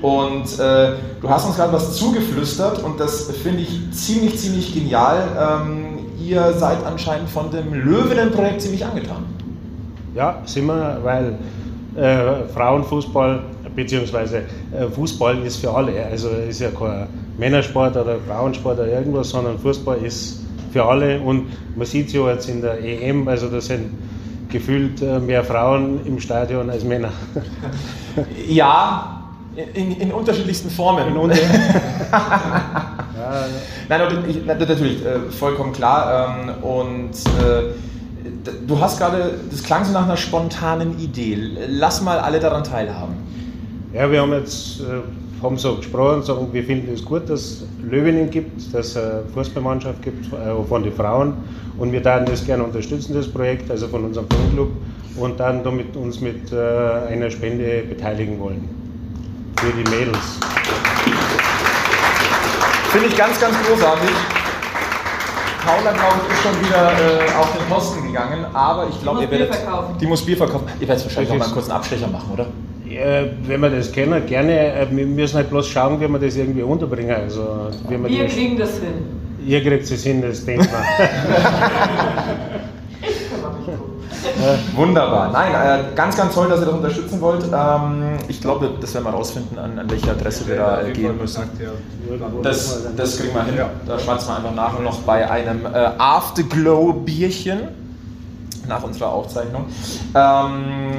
Und 0.01 0.59
äh, 0.59 0.93
du 1.21 1.29
hast 1.29 1.45
uns 1.47 1.57
gerade 1.57 1.73
was 1.73 1.95
zugeflüstert 1.97 2.83
und 2.83 3.01
das 3.01 3.31
finde 3.33 3.63
ich 3.63 3.91
ziemlich, 3.93 4.39
ziemlich 4.39 4.73
genial. 4.73 5.29
Ähm, 5.67 5.99
ihr 6.25 6.53
seid 6.55 6.79
anscheinend 6.87 7.29
von 7.29 7.51
dem 7.51 7.75
Löwinnen-Projekt 7.75 8.63
ziemlich 8.63 8.85
angetan. 8.87 9.25
Ja, 10.15 10.41
sind 10.47 10.67
wir, 10.67 10.99
weil 11.03 11.35
äh, 11.97 12.47
Frauenfußball 12.55 13.41
beziehungsweise 13.79 14.39
äh, 14.39 14.89
Fußball 14.93 15.39
ist 15.47 15.59
für 15.59 15.71
alle. 15.73 16.05
Also 16.11 16.29
ist 16.49 16.61
ja 16.61 16.71
kein 16.71 17.07
Männersport 17.39 17.97
oder 17.97 18.17
Frauensport 18.27 18.79
oder 18.81 18.89
irgendwas, 18.89 19.31
sondern 19.31 19.57
Fußball 19.59 19.99
ist 20.05 20.41
für 20.73 20.85
alle. 20.85 21.21
Und 21.21 21.47
man 21.77 21.87
sieht 21.87 22.09
es 22.09 22.13
ja 22.15 22.29
jetzt 22.29 22.49
in 22.49 22.61
der 22.61 22.83
EM, 22.83 23.29
also 23.29 23.47
da 23.49 23.61
sind 23.61 23.91
gefühlt 24.51 25.01
äh, 25.01 25.21
mehr 25.21 25.45
Frauen 25.45 26.01
im 26.07 26.19
Stadion 26.19 26.69
als 26.71 26.85
Männer. 26.85 27.11
Ja, 28.49 29.23
in, 29.75 29.93
in 30.01 30.11
unterschiedlichsten 30.11 30.71
Formen. 30.71 31.07
In 31.09 31.17
unter- 31.17 31.37
Nein, 33.89 34.01
ich, 34.29 34.45
natürlich, 34.45 35.05
äh, 35.07 35.31
vollkommen 35.31 35.73
klar. 35.73 36.37
Ähm, 36.41 36.65
und 36.65 37.11
du 38.67 38.81
hast 38.81 38.99
gerade, 38.99 39.35
das 39.51 39.63
klang 39.63 39.85
so 39.85 39.93
nach 39.93 40.05
einer 40.05 40.17
spontanen 40.17 40.99
Idee. 40.99 41.39
Lass 41.69 42.03
mal 42.03 42.19
alle 42.19 42.41
daran 42.41 42.65
teilhaben. 42.65 43.28
Ja, 43.95 44.11
wir 44.11 44.21
haben 44.21 44.33
jetzt 44.33 44.81
äh, 44.81 45.43
haben 45.43 45.57
so 45.57 45.77
gesprochen, 45.77 46.23
sagen, 46.23 46.49
wir 46.53 46.63
finden 46.63 46.93
es 46.93 47.03
gut, 47.03 47.29
dass 47.31 47.41
es 47.41 47.65
Löwinnen 47.83 48.29
gibt, 48.29 48.75
dass 48.75 48.89
es 48.89 48.97
eine 48.99 49.23
Fußballmannschaft 49.33 50.03
gibt 50.03 50.31
äh, 50.33 50.63
von 50.69 50.83
den 50.83 50.93
Frauen 50.93 51.35
und 51.79 51.91
wir 51.91 52.03
dann 52.03 52.27
das 52.27 52.45
gerne 52.45 52.65
unterstützen, 52.65 53.15
das 53.15 53.27
Projekt, 53.27 53.71
also 53.71 53.89
von 53.89 54.05
unserem 54.05 54.27
Fanclub 54.29 54.71
und 55.17 55.41
dann 55.41 55.65
damit 55.65 55.97
uns 55.97 56.21
mit 56.21 56.53
äh, 56.53 56.57
einer 57.09 57.31
Spende 57.31 57.85
beteiligen 57.89 58.39
wollen. 58.39 58.69
Für 59.57 59.73
die 59.73 59.91
Mädels. 59.91 60.39
Finde 62.91 63.09
ich 63.09 63.17
ganz, 63.17 63.41
ganz 63.41 63.57
großartig. 63.67 64.38
Paula, 65.69 65.93
glaube 65.93 66.17
ich, 66.25 66.33
ist 66.33 66.43
schon 66.43 66.59
wieder 66.65 66.93
äh, 66.93 67.39
auf 67.39 67.53
den 67.53 67.67
Posten 67.69 68.07
gegangen, 68.07 68.47
aber 68.55 68.89
ich 68.89 69.03
glaube, 69.03 69.17
muss 69.21 69.27
ihr 69.27 69.31
werdet. 69.31 69.51
Bier 69.51 69.59
verkaufen. 69.59 69.99
Die 70.01 70.07
muss 70.07 70.25
Bier 70.25 70.37
verkaufen. 70.39 70.67
Ihr 70.81 70.89
werdet 70.89 71.05
wahrscheinlich 71.05 71.29
noch 71.31 71.39
mal 71.39 71.45
einen 71.45 71.53
kurzen 71.53 71.73
Abstecher 71.73 72.09
machen, 72.09 72.31
oder? 72.33 72.47
Äh, 72.89 73.27
wenn 73.43 73.61
wir 73.61 73.69
das 73.69 73.93
kennen, 73.93 74.25
gerne. 74.25 74.73
Äh, 74.73 74.87
wir 74.91 75.07
müssen 75.07 75.37
halt 75.37 75.51
bloß 75.51 75.69
schauen, 75.69 76.01
wie 76.01 76.09
wir 76.09 76.19
das 76.19 76.37
irgendwie 76.37 76.63
unterbringen. 76.63 77.15
Also, 77.15 77.69
wie 77.87 78.03
wir 78.03 78.27
kriegen 78.29 78.57
das 78.57 78.79
hin. 78.79 79.05
Ihr 79.47 79.63
kriegt 79.63 79.91
es 79.91 80.03
hin, 80.03 80.23
das 80.23 80.43
denkt 80.45 80.69
man. 84.23 84.77
Wunderbar. 84.77 85.31
Nein, 85.33 85.53
äh, 85.55 85.95
ganz, 85.95 86.17
ganz 86.17 86.35
toll, 86.35 86.49
dass 86.49 86.61
ihr 86.61 86.67
das 86.67 86.75
unterstützen 86.75 87.21
wollt. 87.21 87.45
Ähm, 87.45 88.19
ich 88.29 88.41
glaube, 88.41 88.71
das 88.81 88.95
werden 88.95 89.05
wir 89.05 89.11
rausfinden, 89.11 89.59
an, 89.59 89.79
an 89.79 89.91
welche 89.91 90.11
Adresse 90.11 90.47
wir 90.47 90.57
da 90.57 90.83
äh, 90.83 90.93
gehen 90.93 91.17
müssen. 91.17 91.43
Das, 92.43 92.95
das 92.97 93.19
kriegen 93.19 93.35
wir 93.35 93.45
hin. 93.45 93.55
Da 93.87 93.99
schmeißen 93.99 94.29
wir 94.29 94.37
einfach 94.37 94.55
nachher 94.55 94.81
noch 94.81 95.01
bei 95.01 95.31
einem 95.31 95.67
äh, 95.67 95.91
Afterglow-Bierchen 95.99 97.69
nach 98.69 98.83
unserer 98.83 99.13
Aufzeichnung. 99.13 99.67
Ähm, 100.15 100.93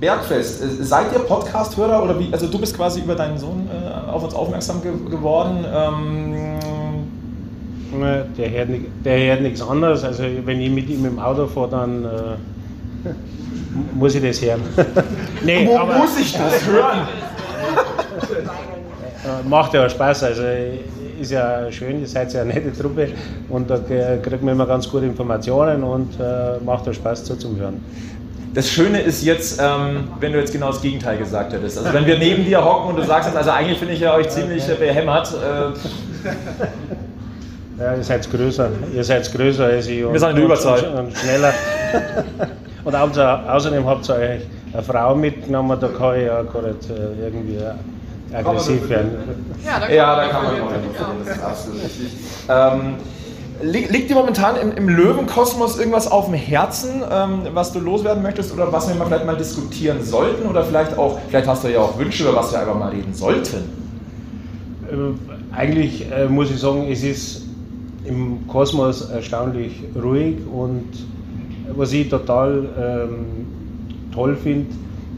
Bergfest, 0.00 0.62
äh, 0.62 0.84
seid 0.84 1.12
ihr 1.12 1.20
Podcast-Hörer 1.20 2.02
oder 2.02 2.18
wie? 2.18 2.32
Also 2.32 2.46
du 2.46 2.58
bist 2.58 2.76
quasi 2.76 3.00
über 3.00 3.14
deinen 3.14 3.38
Sohn 3.38 3.68
äh, 3.68 4.10
auf 4.10 4.22
uns 4.22 4.34
aufmerksam 4.34 4.82
ge 4.82 4.92
geworden. 5.10 5.64
Ähm, 5.72 6.57
Der 7.90 8.50
hört, 8.50 8.68
nicht, 8.68 8.84
der 9.04 9.18
hört 9.18 9.40
nichts 9.42 9.62
anderes. 9.62 10.04
Also 10.04 10.24
wenn 10.44 10.60
ich 10.60 10.70
mit 10.70 10.88
ihm 10.90 11.06
im 11.06 11.18
Auto 11.18 11.46
fahre, 11.46 11.70
dann 11.70 12.04
äh, 12.04 12.08
muss 13.94 14.14
ich 14.14 14.22
das 14.22 14.42
hören. 14.42 14.60
nee, 15.44 15.66
wo 15.66 15.78
aber 15.78 15.98
muss 15.98 16.18
ich 16.20 16.32
das 16.32 16.66
hören? 16.66 17.08
äh, 19.24 19.48
macht 19.48 19.74
ja 19.74 19.86
auch 19.86 19.90
Spaß. 19.90 20.24
Also 20.24 20.42
ist 21.20 21.32
ja 21.32 21.70
schön, 21.72 22.00
ihr 22.00 22.06
seid 22.06 22.32
ja 22.32 22.42
eine 22.42 22.54
nette 22.54 22.72
Truppe 22.72 23.08
und 23.48 23.68
da 23.68 23.78
kriegt 24.22 24.42
man 24.42 24.54
immer 24.54 24.66
ganz 24.66 24.88
gute 24.88 25.06
Informationen 25.06 25.82
und 25.82 26.14
äh, 26.20 26.62
macht 26.64 26.88
auch 26.88 26.92
Spaß 26.92 27.24
zuzuhören. 27.24 27.80
Das 28.54 28.70
Schöne 28.70 29.00
ist 29.00 29.24
jetzt, 29.24 29.60
ähm, 29.60 30.08
wenn 30.20 30.32
du 30.32 30.38
jetzt 30.38 30.52
genau 30.52 30.68
das 30.68 30.80
Gegenteil 30.80 31.18
gesagt 31.18 31.52
hättest. 31.52 31.78
Also 31.78 31.92
wenn 31.92 32.06
wir 32.06 32.18
neben 32.18 32.44
dir 32.44 32.64
hocken 32.64 32.90
und 32.90 32.96
du 32.96 33.04
sagst 33.04 33.34
also 33.36 33.50
eigentlich 33.50 33.78
finde 33.78 33.94
ich 33.94 34.00
ja 34.00 34.14
euch 34.14 34.28
ziemlich 34.30 34.68
äh, 34.68 34.74
behämmert. 34.74 35.32
Äh, 35.32 36.28
Ja, 37.78 37.94
ihr 37.94 38.02
seid 38.02 38.30
größer, 38.30 38.70
ihr 38.94 39.04
seid 39.04 39.32
größer 39.32 39.64
als 39.66 39.86
ich. 39.86 40.04
und- 40.04 40.18
sind 40.18 40.30
in 40.30 40.36
der 40.36 40.44
Überzahl. 40.44 40.84
Und, 40.84 40.98
und 41.06 41.16
schneller. 41.16 41.52
und 42.84 42.94
außer, 42.94 43.54
außerdem 43.54 43.86
habt 43.86 44.08
ihr 44.08 44.14
euch 44.16 44.40
eine 44.72 44.82
Frau 44.82 45.14
mitgenommen, 45.14 45.78
da 45.80 45.88
kann 45.88 46.16
ich 46.18 46.26
ja 46.26 46.42
nicht 46.42 46.90
äh, 46.90 47.24
irgendwie 47.26 47.58
aggressiv 48.34 48.88
werden. 48.88 49.10
Ja, 49.64 49.80
da 49.80 49.90
ja, 49.92 50.16
da 50.16 50.28
kann 50.28 50.42
man 50.44 50.56
verlieren, 50.56 50.74
das 51.24 51.36
ist 51.36 51.42
absolut 51.42 51.82
richtig. 51.84 52.08
Ähm, 52.48 52.94
li 53.62 53.86
liegt 53.90 54.10
dir 54.10 54.14
momentan 54.16 54.56
im, 54.56 54.72
im 54.72 54.88
Löwenkosmos 54.88 55.78
irgendwas 55.78 56.10
auf 56.10 56.26
dem 56.26 56.34
Herzen, 56.34 57.02
ähm, 57.10 57.42
was 57.54 57.72
du 57.72 57.78
loswerden 57.78 58.22
möchtest 58.22 58.52
oder 58.52 58.70
was 58.72 58.88
wir 58.88 58.96
mal 58.96 59.06
vielleicht 59.06 59.24
mal 59.24 59.36
diskutieren 59.36 60.02
sollten 60.02 60.46
oder 60.48 60.64
vielleicht 60.64 60.98
auch, 60.98 61.18
vielleicht 61.28 61.46
hast 61.46 61.64
du 61.64 61.68
ja 61.68 61.78
auch 61.80 61.96
Wünsche, 61.98 62.24
über 62.24 62.36
was 62.36 62.52
wir 62.52 62.60
einfach 62.60 62.74
mal 62.78 62.90
reden 62.90 63.14
sollten. 63.14 63.56
Äh, 64.90 65.56
Eigentlich 65.56 66.10
äh, 66.12 66.26
muss 66.26 66.50
ich 66.50 66.60
sagen, 66.60 66.86
es 66.90 67.02
ist 67.02 67.47
im 68.08 68.46
Kosmos 68.48 69.10
erstaunlich 69.10 69.72
ruhig 70.00 70.36
und 70.52 70.84
was 71.76 71.92
ich 71.92 72.08
total 72.08 72.66
ähm, 72.78 73.10
toll 74.12 74.34
finde, 74.36 74.66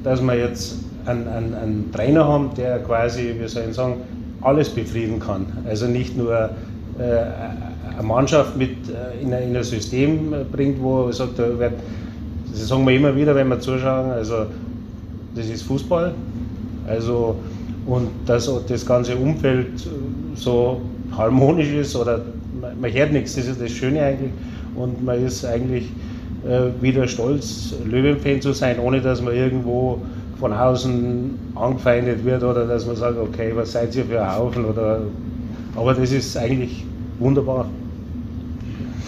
dass 0.02 0.20
wir 0.20 0.34
jetzt 0.34 0.78
einen, 1.06 1.28
einen, 1.28 1.54
einen 1.54 1.92
Trainer 1.92 2.26
haben, 2.26 2.50
der 2.56 2.80
quasi, 2.80 3.34
wie 3.38 3.48
soll 3.48 3.64
ich 3.68 3.74
sagen, 3.74 3.94
alles 4.42 4.68
befrieden 4.68 5.20
kann. 5.20 5.46
Also 5.68 5.86
nicht 5.86 6.16
nur 6.16 6.34
äh, 6.34 6.50
eine 7.92 8.02
Mannschaft 8.02 8.56
mit 8.56 8.70
äh, 8.88 9.22
in, 9.22 9.32
ein, 9.32 9.50
in 9.50 9.56
ein 9.56 9.64
System 9.64 10.34
bringt, 10.50 10.82
wo 10.82 11.06
er 11.06 11.12
sagt, 11.12 11.38
da 11.38 11.58
wird, 11.58 11.74
das 12.50 12.68
sagen 12.68 12.86
wir 12.86 12.94
immer 12.94 13.14
wieder, 13.14 13.34
wenn 13.34 13.48
wir 13.48 13.60
zuschauen, 13.60 14.10
also 14.10 14.46
das 15.34 15.46
ist 15.46 15.62
Fußball. 15.62 16.12
Also, 16.88 17.36
und 17.86 18.08
dass 18.26 18.50
das 18.66 18.84
ganze 18.84 19.16
Umfeld 19.16 19.88
so 20.34 20.80
harmonisch 21.16 21.72
ist 21.72 21.96
oder 21.96 22.20
man, 22.60 22.80
man 22.80 22.92
hört 22.92 23.12
nichts, 23.12 23.34
das 23.36 23.46
ist 23.46 23.60
das 23.60 23.70
Schöne 23.70 24.02
eigentlich. 24.02 24.32
Und 24.76 25.04
man 25.04 25.24
ist 25.24 25.44
eigentlich 25.44 25.90
äh, 26.46 26.82
wieder 26.82 27.06
stolz, 27.08 27.74
Löwen-Fan 27.84 28.40
zu 28.40 28.52
sein, 28.52 28.78
ohne 28.78 29.00
dass 29.00 29.20
man 29.20 29.34
irgendwo 29.34 30.00
von 30.38 30.52
außen 30.52 31.38
angefeindet 31.54 32.24
wird 32.24 32.42
oder 32.42 32.66
dass 32.66 32.86
man 32.86 32.96
sagt, 32.96 33.18
okay, 33.18 33.52
was 33.54 33.72
seid 33.72 33.94
ihr 33.94 34.04
für 34.06 34.22
ein 34.22 34.36
Haufen? 34.36 34.64
Oder, 34.64 35.02
aber 35.76 35.92
das 35.94 36.12
ist 36.12 36.36
eigentlich 36.36 36.84
wunderbar. 37.18 37.68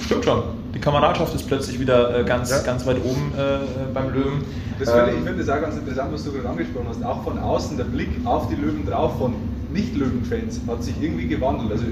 Stimmt 0.05 0.25
schon. 0.25 0.43
Die 0.75 0.79
Kameradschaft 0.79 1.35
ist 1.35 1.47
plötzlich 1.47 1.79
wieder 1.81 2.21
äh, 2.21 2.25
ganz, 2.25 2.51
Ja. 2.51 2.59
ganz 2.63 2.85
weit 2.87 2.97
oben 3.05 3.33
äh, 3.37 3.59
beim 3.95 4.13
Löwen. 4.13 4.43
Das 4.79 4.91
finde 4.91 5.11
Ähm, 5.13 5.19
ich 5.19 5.25
finde 5.25 5.45
das 5.45 5.49
auch 5.49 5.61
ganz 5.61 5.77
interessant, 5.77 6.13
was 6.13 6.25
du 6.25 6.33
gerade 6.33 6.49
angesprochen 6.49 6.87
hast. 6.89 7.05
Auch 7.05 7.23
von 7.25 7.39
außen, 7.39 7.77
der 7.77 7.85
Blick 7.85 8.09
auf 8.25 8.49
die 8.49 8.57
Löwen 8.57 8.85
drauf 8.87 9.17
von 9.19 9.35
Nicht-Löwen-Fans 9.73 10.61
hat 10.67 10.83
sich 10.83 10.95
irgendwie 11.01 11.29
gewandelt. 11.29 11.73
Also, 11.73 11.85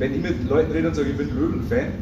wenn 0.00 0.14
ich 0.14 0.20
mit 0.22 0.48
Leuten 0.48 0.72
rede 0.72 0.88
und 0.88 0.94
sage, 0.96 1.10
ich 1.10 1.16
bin 1.16 1.28
Löwen-Fan, 1.28 1.92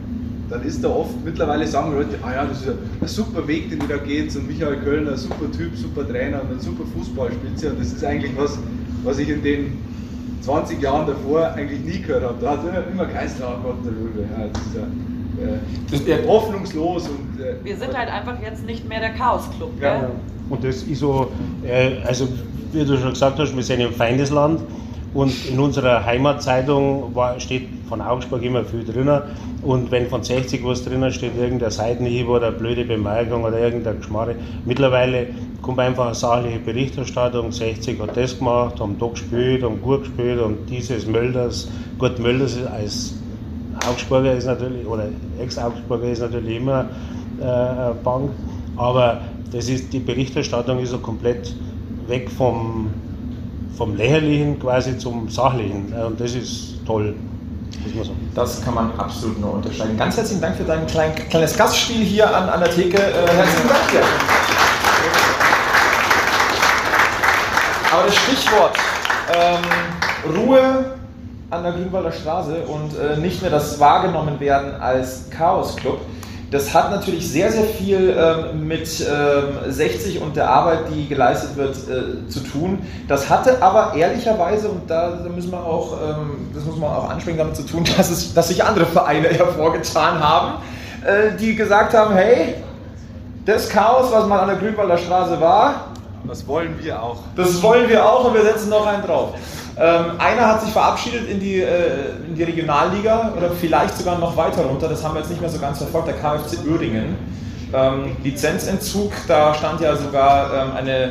dann 0.49 0.63
ist 0.63 0.83
da 0.83 0.89
oft, 0.89 1.13
mittlerweile 1.25 1.67
sagen 1.67 1.93
Leute, 1.93 2.17
ah 2.23 2.33
ja, 2.33 2.47
das 2.47 2.61
ist 2.63 2.69
ein, 2.69 2.79
ein 3.03 3.07
super 3.09 3.47
Weg, 3.47 3.69
den 3.69 3.81
ihr 3.83 3.89
da 3.89 3.97
geht. 3.99 4.35
Und 4.35 4.49
Michael 4.49 4.77
Kölner, 4.79 5.11
ein 5.13 5.17
super 5.19 5.51
Typ, 5.55 5.77
super 5.77 6.09
Trainer 6.09 6.41
und 6.43 6.53
ein 6.53 6.61
super 6.61 6.85
Fußballspitze. 6.97 7.71
Und 7.71 7.81
das 7.81 7.93
ist 7.93 8.03
eigentlich 8.05 8.33
was, 8.37 8.59
was 9.05 9.19
ich 9.19 9.29
in 9.29 9.43
den 9.43 9.77
20 10.41 10.81
Jahren 10.81 11.07
davor 11.07 11.53
eigentlich 11.53 11.81
nie 11.81 12.01
gehört 12.01 12.23
habe. 12.25 12.35
Da 12.41 12.51
hat 12.53 12.61
immer, 12.63 12.83
immer 12.91 13.05
geheißen, 13.05 13.43
oh 13.45 13.63
Gott, 13.63 13.85
der 13.85 13.93
Löwe. 13.93 14.21
Ja, 14.23 14.47
das 14.51 14.63
ist 14.63 16.07
ja, 16.07 16.09
Das- 16.15 16.25
äh, 16.25 16.27
hoffnungslos. 16.27 17.09
Und, 17.09 17.41
äh, 17.45 17.57
Wir 17.63 17.77
sind 17.77 17.95
halt 17.97 18.09
einfach 18.11 18.41
jetzt 18.41 18.65
nicht 18.65 18.89
mehr 18.89 19.01
der 19.01 19.11
Chaos-Club. 19.11 19.73
Ja. 19.83 19.99
gell? 20.01 20.11
Und 20.49 20.65
das 20.65 20.83
ist 20.83 21.01
so, 21.01 21.31
äh, 21.67 21.99
also 22.07 22.27
wie 22.73 22.85
du 22.85 22.97
schon 22.97 23.11
gesagt 23.11 23.39
hast, 23.39 23.55
wir 23.55 23.63
sind 23.63 23.81
im 23.81 23.93
Feindesland 23.93 24.61
und 25.13 25.33
in 25.51 25.61
unserer 25.61 26.05
Heimatzeitung 26.07 27.15
war, 27.15 27.39
steht 27.39 27.69
von 27.89 28.01
Augsburg 28.01 28.43
immer 28.43 28.65
viel 28.65 28.85
drin. 28.85 29.11
Und 29.63 29.91
wenn 29.91 30.09
von 30.09 30.23
60 30.23 30.65
was 30.65 30.85
drinnen 30.85 31.13
steht, 31.13 31.37
irgendein 31.37 31.71
Seitenhieb 31.71 32.29
oder 32.29 32.49
eine 32.49 32.57
blöde 32.57 32.85
Bemerkung 32.85 33.45
oder 33.45 33.59
irgendein 33.59 33.99
Geschmarre, 33.99 34.35
mittlerweile 34.65 35.29
kommt 35.63 35.81
einfach 35.81 36.07
eine 36.07 36.15
sachliche 36.15 36.59
Berichterstattung. 36.59 37.53
60 37.53 38.01
hat 38.01 38.17
das 38.17 38.39
gemacht, 38.39 38.81
haben 38.81 38.97
da 38.99 39.07
gespielt, 39.07 39.63
haben 39.63 39.81
gut 39.81 40.01
gespielt, 40.01 40.41
haben 40.41 40.59
dieses 40.69 41.07
Mölders. 41.07 41.69
Gut, 41.99 42.19
Mölders 42.19 42.57
als 42.67 43.15
Augsburger 43.87 44.35
ist 44.35 44.47
natürlich, 44.47 44.87
oder 44.87 45.09
Ex-Augsburger 45.41 46.11
ist 46.11 46.21
natürlich 46.21 46.57
immer 46.57 46.87
äh, 47.41 47.95
Bank, 48.03 48.31
aber 48.77 49.23
das 49.53 49.69
ist, 49.69 49.93
die 49.93 50.01
Berichterstattung 50.01 50.79
ist 50.81 50.91
so 50.91 50.99
komplett 50.99 51.55
weg 52.07 52.31
vom, 52.31 52.89
vom 53.77 53.97
Lächerlichen 53.97 54.59
quasi 54.59 54.99
zum 54.99 55.29
Sachlichen 55.29 55.93
und 56.07 56.21
das 56.21 56.35
ist 56.35 56.77
toll. 56.87 57.15
Das 58.35 58.63
kann 58.65 58.75
man 58.75 58.99
absolut 58.99 59.41
nur 59.41 59.55
unterscheiden. 59.55 59.97
Ganz 59.97 60.17
herzlichen 60.17 60.41
Dank 60.41 60.57
für 60.57 60.65
dein 60.65 60.87
klein, 60.87 61.15
kleines 61.15 61.57
Gastspiel 61.57 62.05
hier 62.05 62.35
an, 62.35 62.49
an 62.49 62.61
der 62.61 62.71
Theke. 62.71 62.99
Äh, 62.99 63.29
herzlichen 63.29 63.69
Dank 63.69 63.91
dir. 63.91 64.03
Aber 67.93 68.05
das 68.07 68.17
Stichwort 68.17 68.77
ähm, 69.35 70.37
Ruhe, 70.37 70.85
an 71.51 71.63
der 71.63 71.73
Grünwalder 71.73 72.13
Straße 72.13 72.63
und 72.67 72.99
äh, 72.99 73.17
nicht 73.17 73.41
mehr 73.41 73.51
das 73.51 73.81
wahrgenommen 73.81 74.39
werden 74.39 74.75
als 74.81 75.31
Chaos-Club. 75.31 76.01
Das 76.51 76.73
hat 76.73 76.91
natürlich 76.91 77.31
sehr, 77.31 77.53
sehr 77.53 77.65
viel 77.65 78.17
ähm, 78.17 78.67
mit 78.67 78.89
ähm, 79.01 79.71
60 79.71 80.23
und 80.23 80.35
der 80.35 80.49
Arbeit, 80.49 80.81
die 80.95 81.07
geleistet 81.07 81.57
wird, 81.57 81.77
äh, 81.77 82.27
zu 82.29 82.41
tun. 82.41 82.79
Das 83.07 83.29
hatte 83.29 83.63
aber 83.63 83.93
ehrlicherweise, 83.95 84.71
und 84.71 84.89
da, 84.89 85.11
da 85.23 85.29
müssen 85.29 85.51
wir 85.51 85.63
auch, 85.63 85.99
ähm, 86.01 86.49
das 86.55 86.65
muss 86.65 86.79
man 86.79 86.91
auch 86.91 87.11
ansprechen, 87.11 87.37
damit 87.37 87.55
zu 87.55 87.67
tun, 87.67 87.85
dass, 87.97 88.11
es, 88.11 88.33
dass 88.33 88.49
sich 88.49 88.65
andere 88.65 88.87
Vereine 88.87 89.29
hervorgetan 89.29 90.21
haben, 90.21 90.63
äh, 91.05 91.37
die 91.39 91.55
gesagt 91.55 91.93
haben, 91.93 92.15
hey, 92.15 92.55
das 93.45 93.69
Chaos, 93.69 94.11
was 94.11 94.27
mal 94.27 94.41
an 94.41 94.49
der 94.49 94.57
Grünwalder 94.57 94.97
Straße 94.97 95.39
war, 95.41 95.88
Das 96.27 96.47
wollen 96.47 96.77
wir 96.83 97.03
auch. 97.03 97.19
das 97.37 97.63
wollen 97.63 97.89
wir 97.89 98.05
auch 98.05 98.25
und 98.25 98.35
wir 98.35 98.43
setzen 98.43 98.71
noch 98.71 98.87
einen 98.87 99.03
drauf. 99.03 99.35
Ähm, 99.81 100.19
einer 100.19 100.47
hat 100.47 100.63
sich 100.63 100.73
verabschiedet 100.73 101.29
in 101.31 101.39
die, 101.39 101.61
äh, 101.61 102.11
in 102.27 102.35
die 102.35 102.43
Regionalliga 102.43 103.33
oder 103.37 103.51
vielleicht 103.51 103.97
sogar 103.97 104.19
noch 104.19 104.37
weiter 104.37 104.63
runter. 104.63 104.89
Das 104.89 105.05
haben 105.05 105.15
wir 105.15 105.21
jetzt 105.21 105.31
nicht 105.31 105.41
mehr 105.41 105.51
so 105.51 105.61
ganz 105.61 105.79
verfolgt. 105.79 106.09
Der 106.09 106.15
KfC 106.15 106.59
Uerdingen. 106.69 107.17
Ähm, 107.73 108.17
Lizenzentzug, 108.25 109.13
da 109.29 109.55
stand 109.55 109.81
ja 109.81 109.95
sogar 109.95 110.53
ähm, 110.53 110.77
eine, 110.77 111.11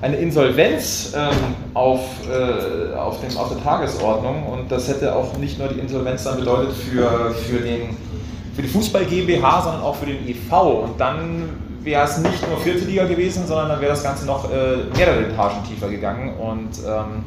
eine 0.00 0.16
Insolvenz 0.16 1.12
ähm, 1.14 1.30
auf, 1.74 2.00
äh, 2.30 2.94
auf, 2.94 3.20
dem, 3.20 3.36
auf 3.36 3.52
der 3.52 3.62
Tagesordnung. 3.62 4.46
Und 4.46 4.72
das 4.72 4.88
hätte 4.88 5.14
auch 5.14 5.36
nicht 5.36 5.58
nur 5.58 5.68
die 5.68 5.80
Insolvenz 5.80 6.24
dann 6.24 6.38
bedeutet 6.38 6.72
für, 6.72 7.32
für, 7.32 7.58
den, 7.58 7.96
für 8.54 8.62
die 8.62 8.68
Fußball 8.68 9.04
GmbH, 9.04 9.62
sondern 9.62 9.82
auch 9.82 9.96
für 9.96 10.06
den 10.06 10.26
EV. 10.26 10.84
Und 10.84 10.98
dann 10.98 11.50
wäre 11.86 12.04
es 12.04 12.18
nicht 12.18 12.46
nur 12.48 12.58
vierte 12.58 12.84
Liga 12.84 13.06
gewesen, 13.06 13.46
sondern 13.46 13.68
dann 13.70 13.80
wäre 13.80 13.92
das 13.92 14.02
Ganze 14.02 14.26
noch 14.26 14.50
äh, 14.50 14.84
mehrere 14.96 15.26
Etagen 15.26 15.64
tiefer 15.64 15.88
gegangen. 15.88 16.36
Und 16.36 16.70
ähm, 16.84 17.24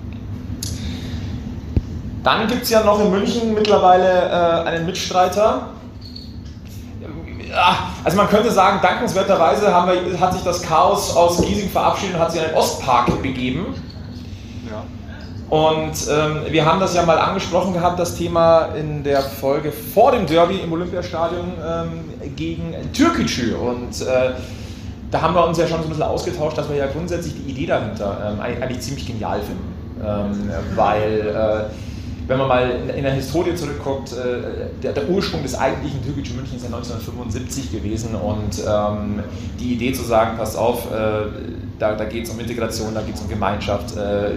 dann 2.23 2.47
gibt 2.47 2.63
es 2.63 2.69
ja 2.69 2.83
noch 2.83 2.99
in 2.99 3.09
München 3.09 3.53
mittlerweile 3.53 4.29
äh, 4.29 4.67
einen 4.67 4.85
Mitstreiter. 4.85 5.69
Ja, 7.49 7.89
also 8.03 8.17
man 8.17 8.29
könnte 8.29 8.51
sagen, 8.51 8.79
dankenswerterweise 8.83 9.65
wir, 9.65 10.19
hat 10.19 10.33
sich 10.33 10.43
das 10.43 10.61
Chaos 10.61 11.15
aus 11.15 11.41
Giesing 11.41 11.69
verabschiedet 11.69 12.15
und 12.15 12.21
hat 12.21 12.31
sich 12.31 12.43
in 12.43 12.49
den 12.49 12.55
Ostpark 12.55 13.23
begeben. 13.23 13.73
Ja. 14.69 14.83
Und 15.49 15.93
ähm, 16.11 16.41
wir 16.51 16.65
haben 16.65 16.79
das 16.79 16.93
ja 16.93 17.03
mal 17.03 17.17
angesprochen 17.17 17.73
gehabt, 17.73 17.99
das 17.99 18.15
Thema 18.15 18.69
in 18.75 19.03
der 19.03 19.21
Folge 19.21 19.71
vor 19.71 20.11
dem 20.11 20.27
Derby 20.27 20.59
im 20.59 20.71
Olympiastadion 20.71 21.53
ähm, 21.65 22.35
gegen 22.35 22.75
Türkgücü. 22.93 23.55
Und 23.55 24.01
äh, 24.01 24.33
da 25.09 25.21
haben 25.21 25.33
wir 25.33 25.47
uns 25.47 25.57
ja 25.57 25.65
schon 25.65 25.79
so 25.79 25.85
ein 25.85 25.89
bisschen 25.89 26.03
ausgetauscht, 26.03 26.55
dass 26.55 26.69
wir 26.69 26.75
ja 26.75 26.85
grundsätzlich 26.85 27.33
die 27.33 27.51
Idee 27.51 27.65
dahinter 27.65 28.31
ähm, 28.31 28.39
eigentlich, 28.39 28.81
ziemlich 28.81 29.07
genial 29.07 29.39
finden. 29.41 29.73
Ähm, 30.05 30.51
weil, 30.75 31.19
äh, 31.19 31.73
wenn 32.27 32.37
man 32.37 32.47
mal 32.47 32.69
in, 32.69 32.89
in 32.89 33.03
der 33.03 33.13
Historie 33.13 33.55
zurückguckt, 33.55 34.11
äh, 34.13 34.69
der, 34.83 34.93
der 34.93 35.09
Ursprung 35.09 35.41
des 35.41 35.57
eigentlichen 35.57 36.03
Türkgücü 36.03 36.35
München 36.35 36.57
ist 36.57 36.61
ja 36.61 36.67
1975 36.67 37.71
gewesen 37.71 38.13
und 38.13 38.63
ähm, 38.67 39.23
die 39.59 39.73
Idee 39.73 39.93
zu 39.93 40.03
sagen, 40.03 40.37
passt 40.37 40.55
auf, 40.55 40.91
äh, 40.91 41.25
da, 41.79 41.93
da 41.93 42.05
geht 42.05 42.25
es 42.25 42.29
um 42.29 42.39
Integration, 42.39 42.93
da 42.93 43.01
geht 43.01 43.15
es 43.15 43.21
um 43.21 43.29
Gemeinschaft, 43.29 43.95
äh, 43.95 44.31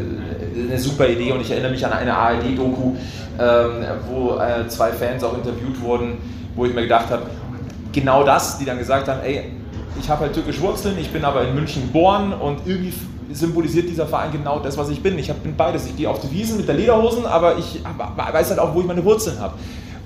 eine 0.54 0.78
super 0.78 1.08
Idee 1.08 1.32
und 1.32 1.40
ich 1.40 1.50
erinnere 1.50 1.72
mich 1.72 1.84
an 1.84 1.92
eine 1.92 2.16
ARD-Doku, 2.16 2.94
ähm, 3.38 3.84
wo 4.08 4.38
äh, 4.38 4.66
zwei 4.68 4.92
Fans 4.92 5.24
auch 5.24 5.36
interviewt 5.36 5.80
wurden, 5.80 6.18
wo 6.54 6.64
ich 6.64 6.74
mir 6.74 6.82
gedacht 6.82 7.10
habe, 7.10 7.22
genau 7.92 8.24
das, 8.24 8.58
die 8.58 8.64
dann 8.64 8.78
gesagt 8.78 9.08
haben, 9.08 9.20
ey, 9.22 9.44
ich 10.00 10.08
habe 10.08 10.22
halt 10.22 10.32
türkische 10.32 10.62
Wurzeln, 10.62 10.96
ich 10.98 11.10
bin 11.10 11.24
aber 11.24 11.46
in 11.46 11.54
München 11.54 11.82
geboren 11.82 12.32
und 12.32 12.60
irgendwie 12.64 12.94
symbolisiert 13.32 13.88
dieser 13.88 14.06
Verein 14.06 14.32
genau 14.32 14.58
das, 14.58 14.76
was 14.76 14.90
ich 14.90 15.02
bin. 15.02 15.18
Ich 15.18 15.30
hab, 15.30 15.42
bin 15.42 15.56
beides. 15.56 15.86
Ich 15.86 15.96
gehe 15.96 16.08
auf 16.08 16.20
die 16.20 16.30
Wiesen 16.30 16.58
mit 16.58 16.68
der 16.68 16.74
Lederhosen, 16.74 17.24
aber 17.26 17.56
ich 17.58 17.80
hab, 17.84 18.32
weiß 18.32 18.50
halt 18.50 18.58
auch, 18.58 18.74
wo 18.74 18.80
ich 18.80 18.86
meine 18.86 19.04
Wurzeln 19.04 19.38
habe. 19.40 19.54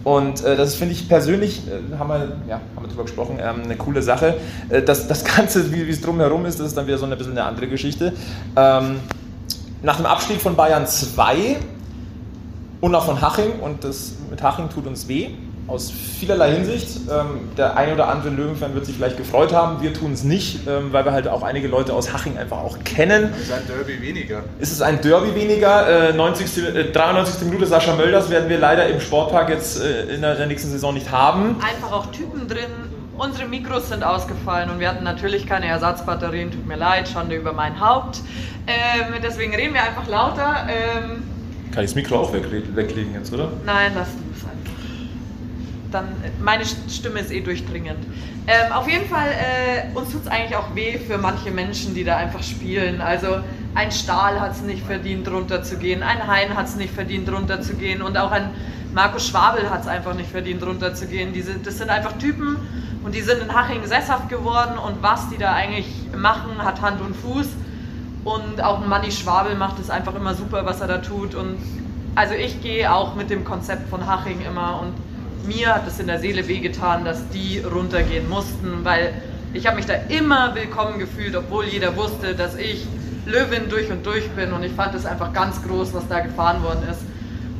Und 0.07 0.45
äh, 0.45 0.55
das 0.55 0.77
finde 0.77 0.95
ich 0.95 1.09
persönlich, 1.09 1.63
äh, 1.67 1.99
haben, 1.99 2.09
wir, 2.11 2.37
ja, 2.49 2.61
haben 2.77 2.85
wir 2.85 2.89
drüber 2.89 3.03
gesprochen, 3.03 3.41
ähm, 3.43 3.65
eine 3.65 3.75
coole 3.75 4.03
Sache. 4.03 4.37
Äh, 4.69 4.83
das, 4.83 5.09
das 5.09 5.25
Ganze, 5.25 5.73
wie 5.73 5.91
es 5.91 6.01
drumherum 6.01 6.47
ist, 6.47 6.61
das 6.61 6.69
ist 6.69 6.77
dann 6.77 6.87
wieder 6.87 6.97
so 6.97 7.07
ein 7.07 7.19
bisschen 7.19 7.33
eine 7.33 7.43
andere 7.43 7.67
Geschichte. 7.67 8.13
Ähm, 8.55 9.01
nach 9.83 9.97
dem 9.97 10.07
Abstieg 10.07 10.41
von 10.41 10.55
Bayern 10.55 10.87
2 10.87 11.57
und 12.81 12.95
auch 12.95 13.05
von 13.05 13.21
Haching, 13.21 13.59
und 13.61 13.83
das 13.83 14.13
mit 14.31 14.41
Haching 14.41 14.69
tut 14.69 14.87
uns 14.87 15.09
weh, 15.09 15.31
aus 15.69 15.91
vielerlei 15.91 16.53
Hinsicht. 16.53 16.89
Ähm, 17.11 17.49
der 17.57 17.77
ein 17.77 17.93
oder 17.93 18.09
andere 18.09 18.31
Löwenfan 18.31 18.75
wird 18.75 18.87
sich 18.87 18.97
vielleicht 18.97 19.17
gefreut 19.17 19.53
haben, 19.53 19.83
wir 19.83 19.93
tun 19.93 20.12
es 20.12 20.23
nicht, 20.25 20.61
ähm, 20.69 20.93
weil 20.93 21.05
wir 21.05 21.12
halt 21.12 21.29
auch 21.29 21.43
einige 21.43 21.69
Leute 21.69 21.93
aus 21.93 22.12
Haching 22.12 22.39
einfach 22.39 22.59
auch 22.59 22.79
kennen. 22.85 23.31
Das 23.33 23.41
ist 23.43 23.53
ein 23.53 23.67
Derby 23.67 24.01
weniger. 24.01 24.45
Es 24.61 24.71
ist 24.73 24.81
ein 24.83 25.01
Derby 25.01 25.35
weniger. 25.35 26.11
Äh, 26.11 26.12
90, 26.14 26.57
äh, 26.77 26.85
93. 26.93 27.47
Minute 27.49 27.67
Sascha 27.67 27.95
Mölders 27.97 28.31
werden 28.31 28.49
wir 28.49 28.59
leider 28.59 28.87
im 28.89 29.01
Sportpark 29.01 29.49
jetzt 29.49 29.81
äh, 29.81 30.14
in 30.14 30.21
der, 30.23 30.35
der 30.37 30.47
nächsten 30.47 30.71
Saison 30.71 30.95
nicht 30.95 31.11
haben. 31.11 31.57
Einfach 31.61 31.93
auch 31.93 32.07
Typen 32.12 32.47
drin. 32.49 32.71
Unsere 33.19 33.49
Mikros 33.49 33.89
sind 33.89 34.05
ausgefallen 34.05 34.69
und 34.69 34.79
wir 34.79 34.89
hatten 34.91 35.03
natürlich 35.03 35.47
keine 35.47 35.67
Ersatzbatterien. 35.67 36.51
Tut 36.51 36.67
mir 36.67 36.77
leid, 36.77 37.09
Schande 37.09 37.35
über 37.35 37.53
mein 37.55 37.81
Haupt. 37.81 38.21
Ähm, 38.67 39.14
deswegen 39.23 39.55
reden 39.55 39.73
wir 39.75 39.83
einfach 39.83 40.07
lauter. 40.07 40.67
Ähm, 40.69 41.23
Kann 41.73 41.83
ich 41.85 41.91
das 41.91 41.95
Mikro 41.95 42.17
auch 42.21 42.35
wegle- 42.35 42.75
weglegen 42.77 43.14
jetzt, 43.14 43.33
oder? 43.33 43.49
Nein, 43.64 43.93
lass 43.95 44.09
du 44.09 44.12
es 44.12 44.36
einfach. 44.36 44.36
Dann, 45.91 46.09
meine 46.41 46.64
Stimme 46.64 47.20
ist 47.20 47.30
eh 47.30 47.41
durchdringend. 47.41 48.05
Ähm, 48.47 48.72
auf 48.72 48.89
jeden 48.89 49.09
Fall, 49.09 49.28
äh, 49.28 49.97
uns 49.97 50.12
tut 50.12 50.22
es 50.22 50.28
eigentlich 50.28 50.57
auch 50.57 50.74
weh 50.74 50.99
für 50.99 51.18
manche 51.18 51.51
Menschen, 51.51 51.95
die 51.95 52.05
da 52.05 52.16
einfach 52.16 52.43
spielen. 52.43 53.01
Also 53.01 53.39
ein 53.74 53.91
Stahl 53.91 54.41
hat 54.41 54.53
es 54.53 54.62
nicht 54.62 54.84
verdient, 54.87 55.28
runterzugehen. 55.28 56.03
Ein 56.03 56.26
Hein 56.26 56.57
hat 56.57 56.66
es 56.66 56.76
nicht 56.76 56.95
verdient, 56.95 57.30
runterzugehen. 57.30 58.03
Und 58.03 58.16
auch 58.16 58.30
ein 58.30 58.51
Markus 58.95 59.28
Schwabel 59.28 59.68
hat 59.68 59.82
es 59.82 59.87
einfach 59.87 60.14
nicht 60.14 60.30
verdient, 60.30 60.64
runterzugehen. 60.64 61.32
Diese, 61.32 61.55
das 61.55 61.78
sind 61.78 61.91
einfach 61.91 62.12
Typen 62.18 62.57
und 63.05 63.14
die 63.14 63.20
sind 63.20 63.43
in 63.43 63.55
Haching 63.55 63.84
sesshaft 63.84 64.28
geworden. 64.28 64.78
Und 64.78 65.03
was 65.03 65.28
die 65.28 65.39
da 65.39 65.53
eigentlich 65.53 65.87
machen, 66.16 66.62
hat 66.62 66.80
Hand 66.80 67.01
und 67.01 67.14
Fuß. 67.14 67.49
Und 68.24 68.62
auch 68.62 68.82
ein 68.82 68.89
Manni 68.89 69.12
Schwabel 69.12 69.55
macht 69.55 69.78
es 69.78 69.91
einfach 69.91 70.14
immer 70.14 70.34
super, 70.34 70.64
was 70.64 70.80
er 70.80 70.89
da 70.89 70.99
tut. 70.99 71.34
Und 71.34 71.59
also 72.14 72.34
ich 72.34 72.62
gehe 72.62 72.93
auch 72.93 73.14
mit 73.14 73.28
dem 73.28 73.45
Konzept 73.45 73.89
von 73.91 74.07
Haching 74.07 74.41
immer 74.41 74.80
und 74.80 74.95
mir 75.47 75.75
hat 75.75 75.87
es 75.87 75.99
in 75.99 76.07
der 76.07 76.19
Seele 76.19 76.47
wehgetan, 76.49 77.05
dass 77.05 77.29
die 77.31 77.61
runtergehen 77.61 78.29
mussten, 78.29 78.85
weil 78.85 79.13
ich 79.53 79.67
habe 79.67 79.77
mich 79.77 79.87
da 79.87 79.95
immer 80.09 80.55
willkommen 80.55 80.99
gefühlt, 80.99 81.35
obwohl 81.35 81.65
jeder 81.65 81.97
wusste, 81.97 82.35
dass 82.35 82.57
ich 82.57 82.87
Löwin 83.27 83.69
durch 83.69 83.91
und 83.91 84.05
durch 84.05 84.29
bin 84.31 84.53
und 84.53 84.63
ich 84.63 84.73
fand 84.73 84.95
es 84.95 85.07
einfach 85.07 85.33
ganz 85.33 85.63
groß, 85.63 85.95
was 85.95 86.07
da 86.09 86.21
gefahren 86.21 86.63
worden 86.63 86.89
ist. 86.91 87.01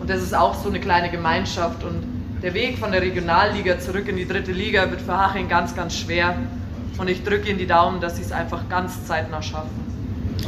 Und 0.01 0.11
das 0.11 0.23
ist 0.23 0.35
auch 0.35 0.55
so 0.55 0.69
eine 0.69 0.79
kleine 0.79 1.11
Gemeinschaft 1.11 1.83
und 1.83 2.05
der 2.43 2.55
Weg 2.55 2.79
von 2.79 2.93
der 2.93 3.03
Regionalliga 3.03 3.79
zurück 3.79 4.09
in 4.09 4.17
die 4.17 4.29
dritte 4.29 4.53
Liga 4.53 4.91
wird 4.91 5.01
für 5.01 5.17
Haching 5.17 5.49
ganz, 5.49 5.75
ganz 5.75 5.97
schwer. 5.97 6.37
Und 6.99 7.09
ich 7.09 7.25
drücke 7.25 7.49
ihnen 7.49 7.59
die 7.59 7.67
Daumen, 7.67 8.01
dass 8.01 8.17
sie 8.17 8.23
es 8.23 8.33
einfach 8.33 8.69
ganz 8.69 9.05
zeitnah 9.07 9.43
schaffen. 9.43 9.71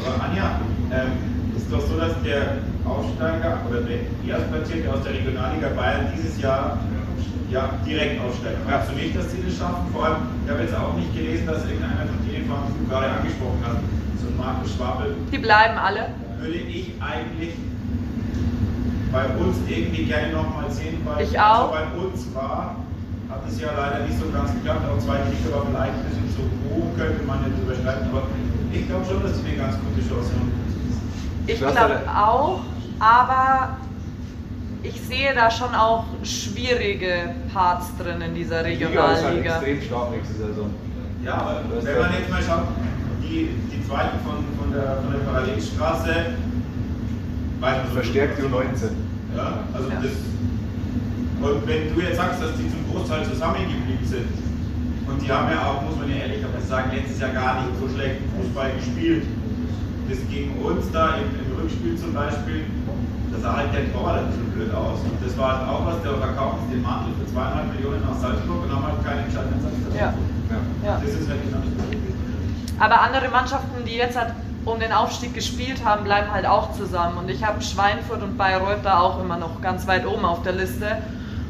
Aber 0.05 0.25
Anja, 0.25 0.61
ähm, 0.93 1.13
ist 1.57 1.73
doch 1.73 1.81
so, 1.81 1.99
dass 1.99 2.13
der 2.23 2.59
Aufsteiger 2.85 3.59
oder 3.69 3.81
der 3.81 3.99
Erstplatzierte 4.27 4.93
aus 4.93 5.03
der 5.03 5.15
Regionalliga 5.15 5.69
Bayern 5.71 6.13
dieses 6.17 6.41
Jahr 6.41 6.79
ja, 7.51 7.71
direkt 7.87 8.21
aufsteigt. 8.21 8.59
Glaubst 8.67 8.91
du 8.91 8.95
nicht, 8.97 9.17
dass 9.17 9.31
sie 9.33 9.43
das 9.45 9.57
schaffen? 9.57 9.89
Vor 9.93 10.05
allem, 10.05 10.17
ich 10.45 10.51
habe 10.51 10.63
jetzt 10.63 10.75
auch 10.77 10.95
nicht 10.95 11.13
gelesen, 11.15 11.47
dass 11.47 11.65
irgendeiner 11.65 12.05
von 12.07 12.21
denen, 12.29 12.45
die 12.45 12.79
du 12.79 12.91
gerade 12.91 13.07
angesprochen 13.09 13.61
hast, 13.65 13.81
so 14.21 14.29
ein 14.29 14.37
Markus 14.37 14.75
Schwabel, 14.75 15.17
Die 15.33 15.39
bleiben 15.39 15.79
alle. 15.79 16.09
würde 16.41 16.59
ich 16.59 16.93
eigentlich 17.01 17.55
bei 19.11 19.25
uns 19.41 19.57
irgendwie 19.67 20.05
gerne 20.05 20.33
nochmal 20.33 20.71
sehen, 20.71 21.01
weil 21.05 21.25
Ich 21.25 21.39
auch. 21.41 21.73
also 21.73 21.73
bei 21.73 21.87
uns 22.05 22.35
war, 22.35 22.77
hat 23.31 23.41
es 23.49 23.61
ja 23.61 23.69
leider 23.77 24.05
nicht 24.05 24.19
so 24.21 24.29
ganz 24.31 24.53
geklappt. 24.53 24.85
Auch 24.85 24.99
zweite 25.01 25.29
Liga 25.33 25.49
war 25.57 25.65
vielleicht 25.65 25.95
ein 25.97 26.05
bisschen 26.05 26.29
zu 26.37 26.43
hoch, 26.69 26.85
könnte 26.99 27.25
man 27.25 27.39
jetzt 27.49 27.57
überschreiten, 27.65 28.09
aber 28.13 28.23
ich 28.73 28.87
glaube 28.87 29.05
schon, 29.09 29.23
dass 29.23 29.33
sie 29.41 29.49
eine 29.49 29.57
ganz 29.57 29.75
gute 29.81 30.01
Chance 30.07 30.31
haben. 30.37 30.53
Ich 31.47 31.59
glaube 31.59 32.01
auch, 32.13 32.61
aber 33.01 33.79
ich 34.89 35.01
sehe 35.03 35.35
da 35.35 35.51
schon 35.51 35.75
auch 35.75 36.05
schwierige 36.23 37.35
Parts 37.53 37.87
drin 37.99 38.21
in 38.21 38.35
dieser 38.35 38.63
Die 38.63 38.71
Liga 38.75 38.89
ist 38.89 38.97
halt 39.25 39.37
Regionalliga. 39.37 39.55
extrem 39.57 39.83
stark 39.83 40.11
nächste 40.11 40.35
Saison. 40.35 40.71
Ja, 41.25 41.35
aber 41.35 41.63
wenn 41.83 41.99
man 41.99 42.13
jetzt 42.13 42.31
mal 42.31 42.43
schaut, 42.43 42.69
die, 43.23 43.51
die 43.73 43.87
zweiten 43.87 44.19
von, 44.25 44.45
von, 44.59 44.73
der, 44.73 44.99
von 45.03 45.13
der 45.13 45.21
Parallelstraße, 45.31 46.15
Verstärkt 47.93 48.39
die 48.39 48.43
U19. 48.43 48.95
Ja, 49.37 49.65
also 49.75 49.89
Ja. 49.91 49.97
das. 50.01 50.15
Und 51.43 51.67
wenn 51.67 51.95
du 51.95 52.01
jetzt 52.01 52.17
sagst, 52.17 52.41
dass 52.43 52.55
die 52.55 52.71
zum 52.71 52.83
Großteil 52.91 53.25
zusammengeblieben 53.27 54.05
sind, 54.07 54.31
und 55.09 55.23
die 55.23 55.31
haben 55.33 55.51
ja 55.51 55.67
auch, 55.67 55.83
muss 55.83 55.97
man 55.97 56.09
ja 56.11 56.17
ehrlicherweise 56.27 56.67
sagen, 56.67 56.91
letztes 56.95 57.19
Jahr 57.19 57.31
gar 57.31 57.63
nicht 57.67 57.75
so 57.81 57.89
schlecht 57.89 58.21
Fußball 58.37 58.71
gespielt. 58.77 59.25
Das 60.09 60.19
gegen 60.31 60.55
uns 60.63 60.91
da 60.93 61.17
im, 61.17 61.29
im 61.35 61.61
Rückspiel 61.61 61.97
zum 61.97 62.13
Beispiel, 62.15 62.65
da 63.33 63.39
sah 63.41 63.57
halt 63.57 63.75
der 63.75 63.93
Torwart 63.93 64.19
ein 64.19 64.27
bisschen 64.29 64.51
blöd 64.53 64.75
aus. 64.75 65.01
Und 65.01 65.19
das 65.25 65.37
war 65.37 65.59
halt 65.59 65.69
auch 65.69 65.87
was, 65.87 66.03
der 66.03 66.15
verkauft 66.15 66.59
den 66.71 66.83
Mantel 66.83 67.13
für 67.19 67.27
zweieinhalb 67.33 67.75
Millionen 67.75 68.03
aus 68.09 68.21
Salzburg 68.21 68.65
und 68.65 68.73
haben 68.73 68.85
halt 68.85 69.05
keinen 69.05 69.25
entscheidenden 69.25 69.61
Satz 69.63 69.73
Ja. 69.95 70.15
Ja. 70.51 70.61
Ja. 70.85 71.01
Das 71.03 71.13
ist 71.15 71.29
halt 71.29 71.43
genau 71.45 71.59
das 71.65 71.75
Problem. 71.75 72.01
Aber 72.79 73.01
andere 73.01 73.29
Mannschaften, 73.29 73.85
die 73.85 73.97
jetzt 73.97 74.17
halt 74.17 74.33
um 74.65 74.79
den 74.79 74.93
Aufstieg 74.93 75.35
gespielt 75.35 75.85
haben, 75.85 76.05
bleiben 76.05 76.31
halt 76.31 76.47
auch 76.47 76.73
zusammen. 76.73 77.19
Und 77.19 77.31
ich 77.31 77.45
habe 77.45 77.61
Schweinfurt 77.63 78.23
und 78.23 78.37
Bayreuth 78.37 78.85
da 78.85 79.01
auch 79.01 79.21
immer 79.21 79.37
noch 79.37 79.61
ganz 79.61 79.87
weit 79.87 80.07
oben 80.07 80.25
auf 80.25 80.43
der 80.43 80.53
Liste. 80.53 80.99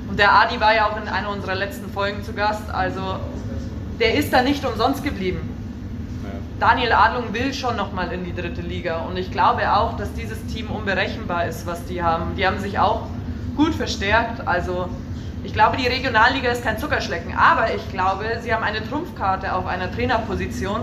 Und 0.08 0.18
der 0.18 0.32
Adi 0.32 0.60
war 0.60 0.74
ja 0.74 0.86
auch 0.88 0.96
in 0.96 1.08
einer 1.08 1.30
unserer 1.30 1.54
letzten 1.54 1.90
Folgen 1.90 2.22
zu 2.24 2.32
Gast. 2.32 2.70
Also 2.72 3.00
der 4.00 4.14
ist 4.14 4.32
da 4.32 4.42
nicht 4.42 4.64
umsonst 4.64 5.04
geblieben. 5.04 5.57
Daniel 6.60 6.92
Adlung 6.92 7.32
will 7.32 7.54
schon 7.54 7.76
nochmal 7.76 8.12
in 8.12 8.24
die 8.24 8.34
dritte 8.34 8.62
Liga. 8.62 9.02
Und 9.02 9.16
ich 9.16 9.30
glaube 9.30 9.72
auch, 9.72 9.96
dass 9.96 10.12
dieses 10.14 10.44
Team 10.46 10.70
unberechenbar 10.70 11.46
ist, 11.46 11.66
was 11.66 11.84
die 11.84 12.02
haben. 12.02 12.34
Die 12.36 12.44
haben 12.44 12.58
sich 12.58 12.80
auch 12.80 13.06
gut 13.56 13.74
verstärkt. 13.74 14.46
Also 14.46 14.88
ich 15.44 15.52
glaube, 15.52 15.76
die 15.76 15.86
Regionalliga 15.86 16.50
ist 16.50 16.64
kein 16.64 16.76
Zuckerschlecken. 16.76 17.32
Aber 17.36 17.72
ich 17.72 17.88
glaube, 17.90 18.24
sie 18.42 18.52
haben 18.52 18.64
eine 18.64 18.82
Trumpfkarte 18.88 19.54
auf 19.54 19.66
einer 19.66 19.92
Trainerposition. 19.92 20.80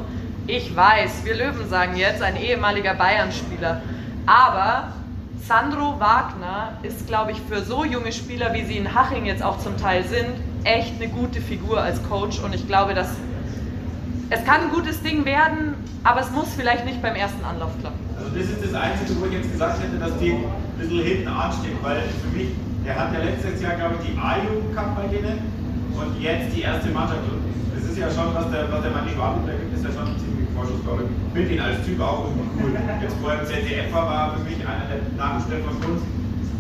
Ich 0.48 0.74
weiß, 0.74 1.26
wir 1.26 1.36
Löwen 1.36 1.68
sagen 1.68 1.98
jetzt, 1.98 2.22
ein 2.22 2.38
ehemaliger 2.38 2.94
Bayern-Spieler. 2.94 3.82
Aber 4.26 4.94
Sandro 5.46 6.00
Wagner 6.00 6.72
ist, 6.84 7.06
glaube 7.06 7.34
ich, 7.34 7.42
für 7.42 7.62
so 7.62 7.84
junge 7.84 8.14
Spieler, 8.14 8.54
wie 8.54 8.64
sie 8.64 8.78
in 8.78 8.96
Haching 8.96 9.26
jetzt 9.26 9.44
auch 9.44 9.60
zum 9.60 9.78
Teil 9.78 10.06
sind, 10.06 10.36
echt 10.64 10.94
eine 11.02 11.10
gute 11.10 11.42
Figur 11.42 11.82
als 11.82 12.02
Coach. 12.08 12.40
Und 12.40 12.56
ich 12.56 12.66
glaube, 12.66 12.94
dass 12.94 13.10
es 14.30 14.44
kann 14.44 14.62
ein 14.62 14.70
gutes 14.74 15.02
Ding 15.02 15.26
werden, 15.26 15.76
aber 16.04 16.22
es 16.22 16.32
muss 16.32 16.54
vielleicht 16.58 16.86
nicht 16.86 17.02
beim 17.02 17.16
ersten 17.16 17.44
Anlauf 17.46 17.72
klappen. 17.80 18.00
Also 18.18 18.30
das 18.34 18.46
ist 18.50 18.62
das 18.66 18.74
Einzige, 18.74 19.22
wo 19.22 19.26
ich 19.28 19.34
jetzt 19.34 19.52
gesagt 19.52 19.78
hätte, 19.82 19.98
dass 20.02 20.18
die 20.18 20.34
ein 20.34 20.50
bisschen 20.80 21.04
hinten 21.04 21.28
anstehen, 21.28 21.78
weil 21.82 22.02
für 22.02 22.32
mich, 22.34 22.50
der 22.86 22.96
hat 22.98 23.14
ja 23.14 23.22
letztes 23.22 23.62
Jahr, 23.62 23.76
glaube 23.78 24.02
ich, 24.02 24.10
die 24.10 24.18
A-Jugend 24.18 24.74
gehabt 24.74 24.96
bei 24.98 25.08
denen 25.14 25.38
und 25.94 26.10
jetzt 26.18 26.56
die 26.56 26.62
erste 26.62 26.90
Mannschaft. 26.90 27.22
Und 27.30 27.46
das 27.78 27.86
ist 27.86 27.98
ja 27.98 28.10
schon, 28.10 28.34
was 28.34 28.50
der, 28.50 28.66
was 28.72 28.82
der 28.82 28.92
Manni 28.92 29.14
Schwaben 29.14 29.46
da 29.46 29.54
gibt, 29.54 29.78
ist 29.78 29.86
ja 29.86 29.94
schon 29.94 30.10
ein 30.10 30.18
ziemlich 30.18 30.50
Vorschuss, 30.58 30.82
glaube 30.82 31.06
ich. 31.06 31.10
Ich 31.14 31.34
finde 31.38 31.50
ihn 31.54 31.62
als 31.62 31.86
Typ 31.86 32.00
auch 32.02 32.26
irgendwie 32.26 32.50
cool. 32.58 32.72
Jetzt 32.74 33.18
vorher 33.22 33.40
im 33.42 33.46
ZDF 33.46 33.94
war 33.94 34.34
für 34.34 34.42
mich 34.42 34.58
einer 34.66 34.90
der 34.90 35.06
nach 35.22 35.38
Stefan 35.46 35.78
Kunz 35.86 36.02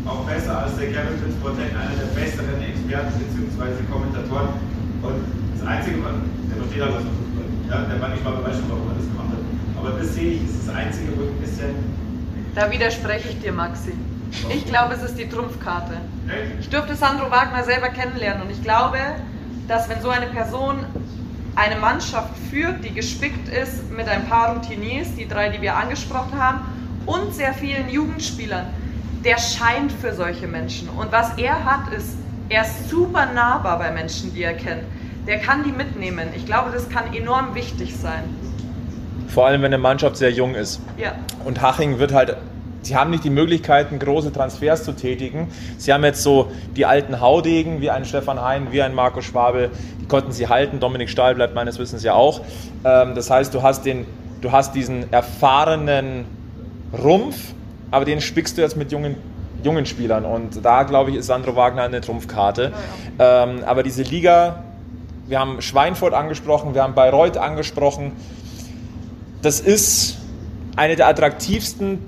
auch 0.06 0.22
besser 0.30 0.54
als 0.70 0.78
der 0.78 0.94
Kevin 0.94 1.18
Fitzbourne, 1.18 1.66
einer 1.66 1.98
der 1.98 2.14
besseren 2.14 2.62
Experten 2.62 3.14
bzw. 3.18 3.74
Kommentatoren. 3.90 4.54
Und 5.02 5.18
das 5.58 5.66
Einzige, 5.66 5.98
der 5.98 6.58
versteht 6.62 6.94
was. 6.94 7.25
Ja, 7.70 7.82
der 7.82 8.02
war 8.02 8.12
weiß 8.12 8.20
schon, 8.20 8.70
warum 8.70 8.90
er 8.90 8.96
das 8.96 9.06
gemacht 9.06 9.30
hat. 9.30 9.78
Aber 9.78 10.00
das 10.00 10.14
sehe 10.14 10.34
ich, 10.34 10.44
ist 10.44 10.68
das 10.68 10.76
Einzige, 10.76 11.18
wo 11.18 11.24
ich 11.24 11.30
ein 11.30 11.42
bisschen. 11.42 11.76
Da 12.54 12.72
widerspreche 12.72 13.30
ich 13.30 13.40
dir, 13.40 13.52
Maxi. 13.52 13.94
Ich 14.50 14.66
glaube, 14.66 14.94
es 14.94 15.04
ist 15.04 15.18
die 15.18 15.28
Trumpfkarte. 15.28 15.94
Ich 16.60 16.70
durfte 16.70 16.96
Sandro 16.96 17.30
Wagner 17.32 17.64
selber 17.64 17.90
kennenlernen 17.90 18.44
und 18.44 18.52
ich 18.52 18.62
glaube, 18.62 18.98
dass 19.68 19.90
wenn 19.90 20.02
so 20.02 20.10
eine 20.10 20.28
Person 20.28 20.86
eine 21.56 21.78
Mannschaft 21.78 22.36
führt, 22.50 22.84
die 22.84 22.94
gespickt 22.94 23.48
ist 23.48 23.90
mit 23.92 24.08
ein 24.10 24.28
paar 24.28 24.56
Routiniers, 24.56 25.16
die 25.16 25.28
drei, 25.28 25.50
die 25.50 25.62
wir 25.62 25.76
angesprochen 25.76 26.38
haben, 26.38 26.62
und 27.06 27.34
sehr 27.34 27.54
vielen 27.54 27.90
Jugendspielern, 27.90 28.66
der 29.24 29.38
scheint 29.38 29.92
für 29.92 30.14
solche 30.14 30.48
Menschen. 30.48 30.90
Und 30.90 31.12
was 31.12 31.38
er 31.38 31.64
hat, 31.64 31.94
ist, 31.94 32.18
er 32.50 32.64
ist 32.64 32.90
super 32.90 33.28
nahbar 33.34 33.80
bei 33.80 33.92
Menschen, 33.92 34.34
die 34.34 34.44
er 34.44 34.54
kennt. 34.54 34.84
Der 35.28 35.40
kann 35.40 35.64
die 35.64 35.72
mitnehmen. 35.72 36.30
Ich 36.36 36.46
glaube, 36.46 36.72
das 36.72 36.90
kann 36.90 37.14
enorm 37.14 37.56
wichtig 37.56 37.96
sein. 37.96 38.24
Vor 39.28 39.48
allem, 39.48 39.62
wenn 39.62 39.74
eine 39.74 39.80
Mannschaft 39.80 40.18
sehr 40.18 40.32
jung 40.32 40.56
ist. 40.56 40.80
Ja. 40.98 41.14
Und 41.44 41.62
Haching 41.62 41.98
wird 42.00 42.14
halt, 42.14 42.38
sie 42.84 42.96
haben 42.96 43.10
nicht 43.10 43.24
die 43.24 43.32
Möglichkeiten, 43.32 43.98
große 43.98 44.32
Transfers 44.32 44.84
zu 44.84 44.94
tätigen. 44.94 45.50
Sie 45.78 45.92
haben 45.92 46.04
jetzt 46.04 46.22
so 46.22 46.52
die 46.76 46.86
alten 46.86 47.20
Haudegen, 47.22 47.82
wie 47.82 47.90
ein 47.90 48.06
Stefan 48.06 48.40
Hein, 48.40 48.68
wie 48.72 48.82
ein 48.82 48.94
Marco 48.94 49.22
Schwabel, 49.22 49.72
die 50.00 50.08
konnten 50.08 50.32
sie 50.32 50.48
halten. 50.48 50.80
Dominik 50.80 51.10
Stahl 51.10 51.36
bleibt 51.36 51.56
meines 51.56 51.80
Wissens 51.80 52.04
ja 52.04 52.14
auch. 52.14 52.42
Ähm, 52.84 53.16
das 53.16 53.30
heißt, 53.30 53.54
du 53.54 53.64
hast, 53.64 53.86
den, 53.86 54.06
du 54.42 54.52
hast 54.52 54.76
diesen 54.76 55.12
erfahrenen 55.12 56.26
Rumpf, 56.94 57.54
aber 57.90 58.06
den 58.06 58.22
spickst 58.22 58.58
du 58.58 58.62
jetzt 58.62 58.78
mit 58.78 58.92
jungen 58.92 59.18
jungen 59.64 59.88
Spielern 59.88 60.26
und 60.26 60.64
da 60.64 60.84
glaube 60.84 61.10
ich 61.10 61.18
ist 61.18 61.26
Sandro 61.26 61.56
Wagner 61.56 61.84
eine 61.84 62.00
Trumpfkarte. 62.00 62.72
Ähm, 63.18 63.64
aber 63.66 63.82
diese 63.84 64.04
Liga, 64.04 64.65
wir 65.28 65.40
haben 65.40 65.62
Schweinfurt 65.62 66.14
angesprochen, 66.14 66.74
wir 66.74 66.84
haben 66.84 66.96
Bayreuth 66.96 67.38
angesprochen, 67.38 68.12
das 69.42 69.60
ist 69.60 70.18
eine 70.76 70.96
der 70.96 71.08
attraktivsten 71.08 72.00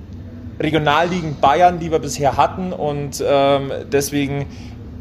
Regionalligen 0.60 1.40
Bayern, 1.40 1.80
die 1.80 1.92
wir 1.92 2.00
bisher 2.00 2.36
hatten. 2.36 2.74
Und 2.74 3.24
ähm, 3.26 3.72
deswegen 3.92 4.48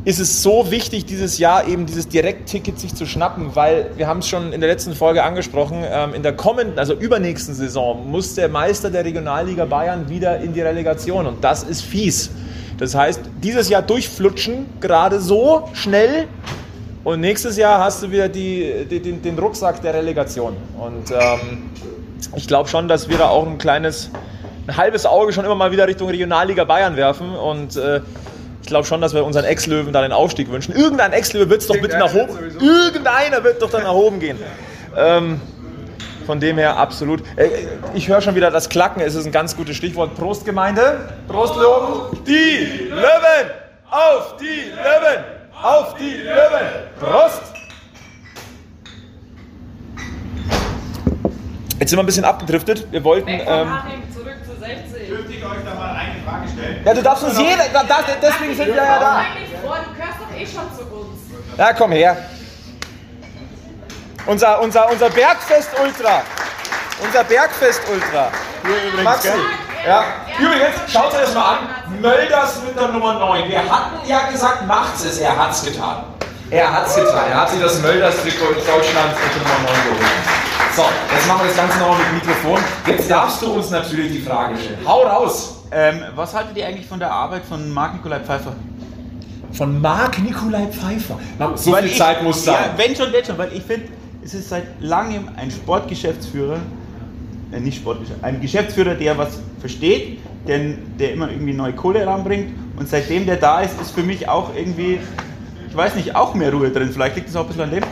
ist 0.04 0.20
es 0.20 0.42
so 0.42 0.70
wichtig, 0.70 1.06
dieses 1.06 1.38
Jahr 1.38 1.66
eben 1.66 1.86
dieses 1.86 2.08
Direktticket 2.08 2.78
sich 2.78 2.94
zu 2.94 3.06
schnappen, 3.06 3.56
weil 3.56 3.90
wir 3.96 4.06
haben 4.06 4.18
es 4.18 4.28
schon 4.28 4.52
in 4.52 4.60
der 4.60 4.70
letzten 4.70 4.94
Folge 4.94 5.24
angesprochen, 5.24 5.82
ähm, 5.84 6.14
in 6.14 6.22
der 6.22 6.34
kommenden, 6.34 6.78
also 6.78 6.94
übernächsten 6.94 7.54
Saison 7.54 8.08
muss 8.08 8.34
der 8.34 8.48
Meister 8.48 8.90
der 8.90 9.04
Regionalliga 9.04 9.64
Bayern 9.64 10.08
wieder 10.08 10.38
in 10.40 10.52
die 10.52 10.60
Relegation. 10.60 11.26
Und 11.26 11.42
das 11.42 11.64
ist 11.64 11.82
fies. 11.82 12.30
Das 12.78 12.94
heißt, 12.94 13.22
dieses 13.42 13.70
Jahr 13.70 13.82
durchflutschen, 13.82 14.66
gerade 14.80 15.20
so 15.20 15.70
schnell 15.72 16.28
und 17.06 17.20
nächstes 17.20 17.56
Jahr 17.56 17.78
hast 17.78 18.02
du 18.02 18.10
wieder 18.10 18.28
die, 18.28 18.84
die, 18.90 18.98
den, 18.98 19.22
den 19.22 19.38
Rucksack 19.38 19.80
der 19.80 19.94
Relegation. 19.94 20.56
Und 20.76 21.12
ähm, 21.12 21.70
ich 22.34 22.48
glaube 22.48 22.68
schon, 22.68 22.88
dass 22.88 23.08
wir 23.08 23.16
da 23.16 23.28
auch 23.28 23.46
ein 23.46 23.58
kleines, 23.58 24.10
ein 24.66 24.76
halbes 24.76 25.06
Auge 25.06 25.32
schon 25.32 25.44
immer 25.44 25.54
mal 25.54 25.70
wieder 25.70 25.86
Richtung 25.86 26.08
Regionalliga 26.08 26.64
Bayern 26.64 26.96
werfen 26.96 27.30
und 27.36 27.76
äh, 27.76 28.00
ich 28.60 28.66
glaube 28.66 28.86
schon, 28.86 29.00
dass 29.00 29.14
wir 29.14 29.24
unseren 29.24 29.44
Ex-Löwen 29.44 29.92
da 29.92 30.02
den 30.02 30.10
Aufstieg 30.10 30.50
wünschen. 30.50 30.74
Irgendein 30.74 31.12
Ex-Löwe 31.12 31.48
wird 31.48 31.60
es 31.60 31.68
doch 31.68 31.80
bitte 31.80 31.96
nach 31.96 32.12
oben. 32.12 32.36
Irgendeiner 32.60 33.44
wird 33.44 33.62
doch 33.62 33.70
dann 33.70 33.84
nach 33.84 33.94
oben 33.94 34.18
gehen. 34.18 34.38
Ähm, 34.96 35.40
von 36.26 36.40
dem 36.40 36.58
her 36.58 36.76
absolut. 36.76 37.22
Äh, 37.36 37.50
Ich 37.94 38.08
höre 38.08 38.20
schon 38.20 38.34
wieder 38.34 38.50
das 38.50 38.68
Klacken, 38.68 39.00
es 39.00 39.14
ist 39.14 39.26
ein 39.26 39.30
ganz 39.30 39.56
gutes 39.56 39.76
Stichwort. 39.76 40.16
Prost, 40.16 40.44
Gemeinde. 40.44 41.08
Prost, 41.28 41.54
Löwen. 41.54 42.24
Die 42.26 42.88
Löwen! 42.88 43.50
Auf 43.92 44.36
die 44.40 44.70
Löwen! 44.72 45.35
Auf 45.62 45.94
die 45.94 46.14
Löwen! 46.14 46.90
Prost! 47.00 47.42
Jetzt 51.78 51.90
sind 51.90 51.98
wir 51.98 52.02
ein 52.02 52.06
bisschen 52.06 52.24
abgedriftet. 52.24 52.90
Wir 52.90 53.02
wollten. 53.04 53.26
Weg 53.28 53.44
Ähm, 53.46 53.68
zurück 54.12 54.36
zu 54.44 54.58
60. 54.58 55.08
Dürfte 55.08 55.32
ich 55.32 55.44
euch 55.44 55.58
da 55.64 55.74
mal 55.74 55.94
eine 55.94 56.14
Frage 56.24 56.48
stellen? 56.48 56.82
ja, 56.84 56.94
du 56.94 57.02
darfst 57.02 57.24
uns 57.24 57.38
jeder. 57.38 57.64
Da, 57.72 57.82
da, 57.84 57.96
deswegen 58.20 58.54
sind 58.54 58.66
wir 58.68 58.74
ja 58.76 58.98
da. 58.98 59.24
vor, 59.62 59.76
du 59.84 59.94
gehörst 59.94 60.18
doch 60.20 60.36
eh 60.36 60.46
schon 60.46 60.76
zu 60.76 60.82
uns. 60.94 61.20
Ja, 61.58 61.72
komm 61.72 61.92
her. 61.92 62.16
Unser, 64.26 64.60
unser, 64.60 64.90
unser 64.90 65.10
Bergfest-Ultra. 65.10 66.22
Unser 67.02 67.24
Bergfest-Ultra. 67.24 68.30
Maxi. 69.02 69.28
Ja. 69.86 70.04
Übrigens, 70.40 70.92
schaut 70.92 71.14
euch 71.14 71.20
das 71.20 71.34
mal 71.34 71.58
an. 71.58 71.58
Mölders 72.00 72.62
mit 72.66 72.78
der 72.78 72.88
Nummer 72.88 73.14
9. 73.18 73.48
Wir 73.48 73.58
hatten 73.60 74.08
ja 74.08 74.28
gesagt, 74.30 74.66
macht's 74.66 75.04
es. 75.04 75.18
Er 75.18 75.36
hat's 75.36 75.64
getan. 75.64 76.04
Er 76.50 76.72
hat's 76.72 76.94
getan. 76.96 77.24
Er 77.30 77.40
hat 77.42 77.50
sich 77.50 77.60
das 77.60 77.80
Mölders-Trikot 77.82 78.48
in 78.50 78.66
Deutschland 78.66 79.10
mit 79.10 79.34
der 79.34 79.42
Nummer 79.42 79.72
9 79.72 79.98
geholt. 79.98 80.12
So, 80.76 80.82
jetzt 81.14 81.26
machen 81.26 81.40
wir 81.42 81.48
das 81.48 81.56
Ganze 81.56 81.78
nochmal 81.78 81.98
mit 82.12 82.24
Mikrofon. 82.26 82.58
Jetzt 82.86 83.10
darfst 83.10 83.42
du 83.42 83.52
uns 83.52 83.70
natürlich 83.70 84.12
die 84.12 84.20
Frage 84.20 84.56
stellen. 84.58 84.78
Hau 84.86 85.02
raus! 85.02 85.64
Ähm, 85.72 86.00
was 86.14 86.34
haltet 86.34 86.56
ihr 86.56 86.66
eigentlich 86.66 86.86
von 86.86 86.98
der 86.98 87.10
Arbeit 87.10 87.42
von 87.48 87.72
Marc 87.72 87.94
Nikolai 87.94 88.20
Pfeiffer? 88.20 88.52
Von 89.52 89.80
Marc 89.80 90.18
Nikolai 90.18 90.66
Pfeiffer. 90.66 91.18
Na, 91.38 91.56
so 91.56 91.72
Weil 91.72 91.84
viel 91.84 91.92
ich- 91.92 91.98
Zeit 91.98 92.22
muss 92.22 92.44
sein. 92.44 92.54
Ja, 92.54 92.70
wenn 92.78 92.94
schon, 92.94 93.12
wenn 93.12 93.24
schon, 93.24 93.38
weil 93.38 93.52
ich 93.52 93.62
finde, 93.62 93.88
es 94.24 94.34
ist 94.34 94.48
seit 94.50 94.64
langem 94.80 95.28
ein 95.36 95.50
Sportgeschäftsführer, 95.50 96.58
äh, 97.52 97.58
nicht 97.60 97.78
Sportgeschäftsführer, 97.78 98.28
ein 98.28 98.40
Geschäftsführer, 98.40 98.94
der 98.94 99.16
was 99.18 99.38
versteht, 99.60 100.18
denn 100.48 100.78
der 100.98 101.12
immer 101.12 101.30
irgendwie 101.30 101.52
neue 101.52 101.72
Kohle 101.72 102.06
ranbringt 102.06 102.52
und 102.76 102.88
seitdem 102.88 103.26
der 103.26 103.36
da 103.36 103.60
ist, 103.60 103.80
ist 103.80 103.90
für 103.92 104.02
mich 104.02 104.28
auch 104.28 104.54
irgendwie, 104.54 105.00
ich 105.68 105.76
weiß 105.76 105.94
nicht, 105.96 106.14
auch 106.14 106.34
mehr 106.34 106.52
Ruhe 106.52 106.70
drin. 106.70 106.90
Vielleicht 106.92 107.16
liegt 107.16 107.28
es 107.28 107.36
auch 107.36 107.42
ein 107.42 107.46
bisschen 107.48 107.62
an 107.64 107.70
dem. 107.70 107.82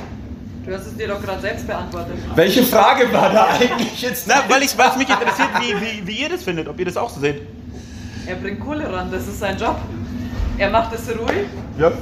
Du 0.67 0.75
hast 0.75 0.87
es 0.87 0.97
dir 0.97 1.09
doch 1.09 1.23
gerade 1.23 1.43
selbst 1.43 1.67
beantwortet. 1.67 2.15
Welche 2.35 2.63
Frage 2.63 3.13
war 3.13 3.31
da 3.31 3.49
eigentlich 3.61 4.01
jetzt? 4.01 4.27
Na, 4.27 4.37
weil 4.49 4.63
ich, 4.63 4.71
es 4.79 4.97
mich 4.97 5.09
interessiert, 5.09 5.49
wie, 5.61 5.75
wie, 5.81 6.07
wie 6.07 6.23
ihr 6.23 6.29
das 6.31 6.43
findet, 6.43 6.69
ob 6.69 6.79
ihr 6.79 6.87
das 6.87 6.97
auch 6.97 7.11
so 7.11 7.21
seht. 7.21 7.43
Er 8.27 8.37
bringt 8.37 8.61
Kohle 8.61 8.91
ran, 8.91 9.11
das 9.13 9.29
ist 9.29 9.41
sein 9.41 9.59
Job. 9.59 9.77
Er 10.57 10.71
macht 10.71 10.95
es 10.95 11.09
ruhig, 11.11 11.47
Ja. 11.79 11.93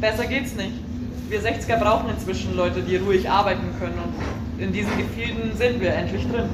besser 0.00 0.24
geht's 0.24 0.54
nicht. 0.54 0.72
Wir 1.28 1.40
60er 1.42 1.76
brauchen 1.76 2.08
inzwischen 2.08 2.56
Leute, 2.56 2.80
die 2.80 2.96
ruhig 2.96 3.28
arbeiten 3.28 3.66
können 3.78 3.98
und 4.02 4.62
in 4.62 4.72
diesen 4.72 4.96
Gefilden 4.96 5.54
sind 5.58 5.80
wir 5.80 5.92
endlich 5.92 6.26
drin. 6.28 6.48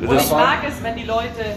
Und 0.00 0.12
Das 0.12 0.26
ich 0.26 0.30
mag 0.30 0.58
es, 0.68 0.80
wenn 0.82 0.94
die 0.94 1.04
Leute, 1.04 1.56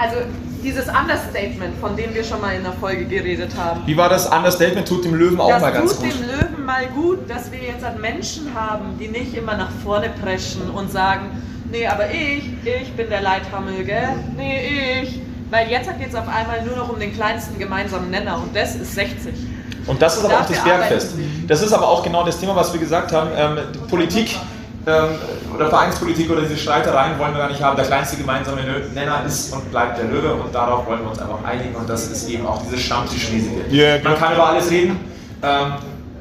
also 0.00 0.16
dieses 0.62 0.86
Understatement, 0.88 1.76
von 1.80 1.96
dem 1.96 2.14
wir 2.14 2.24
schon 2.24 2.40
mal 2.40 2.54
in 2.54 2.62
der 2.62 2.72
Folge 2.72 3.04
geredet 3.04 3.50
haben, 3.56 3.82
Wie 3.86 3.96
war 3.96 4.08
das 4.08 4.26
Understatement? 4.26 4.88
Tut 4.88 5.04
dem 5.04 5.14
Löwen 5.14 5.40
auch 5.40 5.50
das 5.50 5.62
mal 5.62 5.72
ganz 5.72 5.96
tut 5.96 6.02
gut. 6.04 6.12
dem 6.12 6.26
Löwen 6.26 6.64
mal 6.64 6.86
gut, 6.88 7.30
dass 7.30 7.52
wir 7.52 7.58
jetzt 7.58 7.84
an 7.84 8.00
Menschen 8.00 8.54
haben, 8.54 8.98
die 8.98 9.08
nicht 9.08 9.34
immer 9.34 9.56
nach 9.56 9.70
vorne 9.84 10.10
preschen 10.22 10.70
und 10.70 10.90
sagen, 10.90 11.42
nee, 11.70 11.86
aber 11.86 12.10
ich, 12.10 12.50
ich 12.64 12.92
bin 12.94 13.08
der 13.08 13.22
Leithammel, 13.22 13.84
gell? 13.84 14.08
Nee, 14.36 15.02
ich. 15.02 15.20
Weil 15.50 15.68
jetzt 15.68 15.86
geht 15.98 16.08
es 16.08 16.14
auf 16.14 16.28
einmal 16.28 16.62
nur 16.64 16.76
noch 16.76 16.90
um 16.90 16.98
den 17.00 17.12
kleinsten 17.12 17.58
gemeinsamen 17.58 18.10
Nenner 18.10 18.36
und 18.36 18.54
das 18.54 18.76
ist 18.76 18.94
60. 18.94 19.34
Und 19.86 20.00
das 20.00 20.16
ist 20.16 20.24
aber 20.24 20.40
auch 20.40 20.46
das 20.46 20.62
Bergfest. 20.62 21.14
Das 21.48 21.62
ist 21.62 21.72
aber 21.72 21.88
auch 21.88 22.04
genau 22.04 22.24
das 22.24 22.38
Thema, 22.38 22.54
was 22.54 22.72
wir 22.72 22.78
gesagt 22.78 23.12
haben. 23.12 23.30
Ähm, 23.36 23.58
Politik, 23.88 24.34
ähm, 24.34 24.59
oder 25.54 25.68
Vereinspolitik 25.68 26.30
oder 26.30 26.42
diese 26.42 26.56
Streitereien 26.56 27.18
wollen 27.18 27.32
wir 27.34 27.40
gar 27.40 27.48
nicht 27.50 27.62
haben. 27.62 27.76
Der 27.76 27.84
kleinste 27.84 28.16
gemeinsame 28.16 28.60
Nenner 28.94 29.22
ist 29.26 29.52
und 29.52 29.70
bleibt 29.70 29.98
der 29.98 30.06
Löwe 30.06 30.34
und 30.34 30.54
darauf 30.54 30.86
wollen 30.86 31.00
wir 31.02 31.10
uns 31.10 31.18
einfach 31.18 31.42
einigen 31.44 31.74
und 31.74 31.88
das 31.88 32.08
ist 32.08 32.28
eben 32.28 32.46
auch 32.46 32.62
dieses 32.62 32.80
Stammtischmäßige. 32.82 33.50
Ja, 33.70 33.98
Man 34.02 34.16
kann 34.18 34.34
über 34.34 34.48
alles 34.50 34.70
reden. 34.70 34.98
Ähm, 35.42 35.72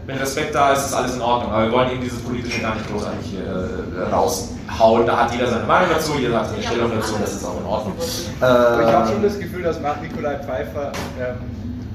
wenn 0.08 0.18
Respekt 0.18 0.56
da 0.56 0.74
ist, 0.74 0.88
ist 0.88 0.94
alles 0.96 1.16
in 1.16 1.22
Ordnung. 1.22 1.52
Aber 1.54 1.66
wir 1.66 1.72
wollen 1.72 1.92
eben 1.92 2.02
dieses 2.02 2.20
Politische 2.22 2.62
gar 2.62 2.74
nicht 2.74 2.90
großartig 2.90 3.28
hier 3.30 3.42
äh, 3.44 4.12
raushauen. 4.12 5.06
Da 5.06 5.18
hat 5.18 5.32
jeder 5.34 5.46
seine 5.48 5.66
Meinung 5.66 5.90
dazu, 5.94 6.14
jeder 6.20 6.40
hat 6.40 6.50
seine 6.50 6.64
Stellung 6.64 6.92
dazu, 6.96 7.14
das 7.22 7.34
ist 7.34 7.46
auch 7.46 7.60
in 7.60 7.66
Ordnung. 7.66 7.94
Ich 8.00 8.26
habe 8.42 8.82
Ähm, 9.08 9.08
schon 9.14 9.22
das 9.24 9.38
Gefühl, 9.40 9.62
dass 9.62 9.80
Marc 9.80 10.02
Nikolai 10.02 10.38
Pfeiffer 10.40 10.92
ähm, 11.20 11.36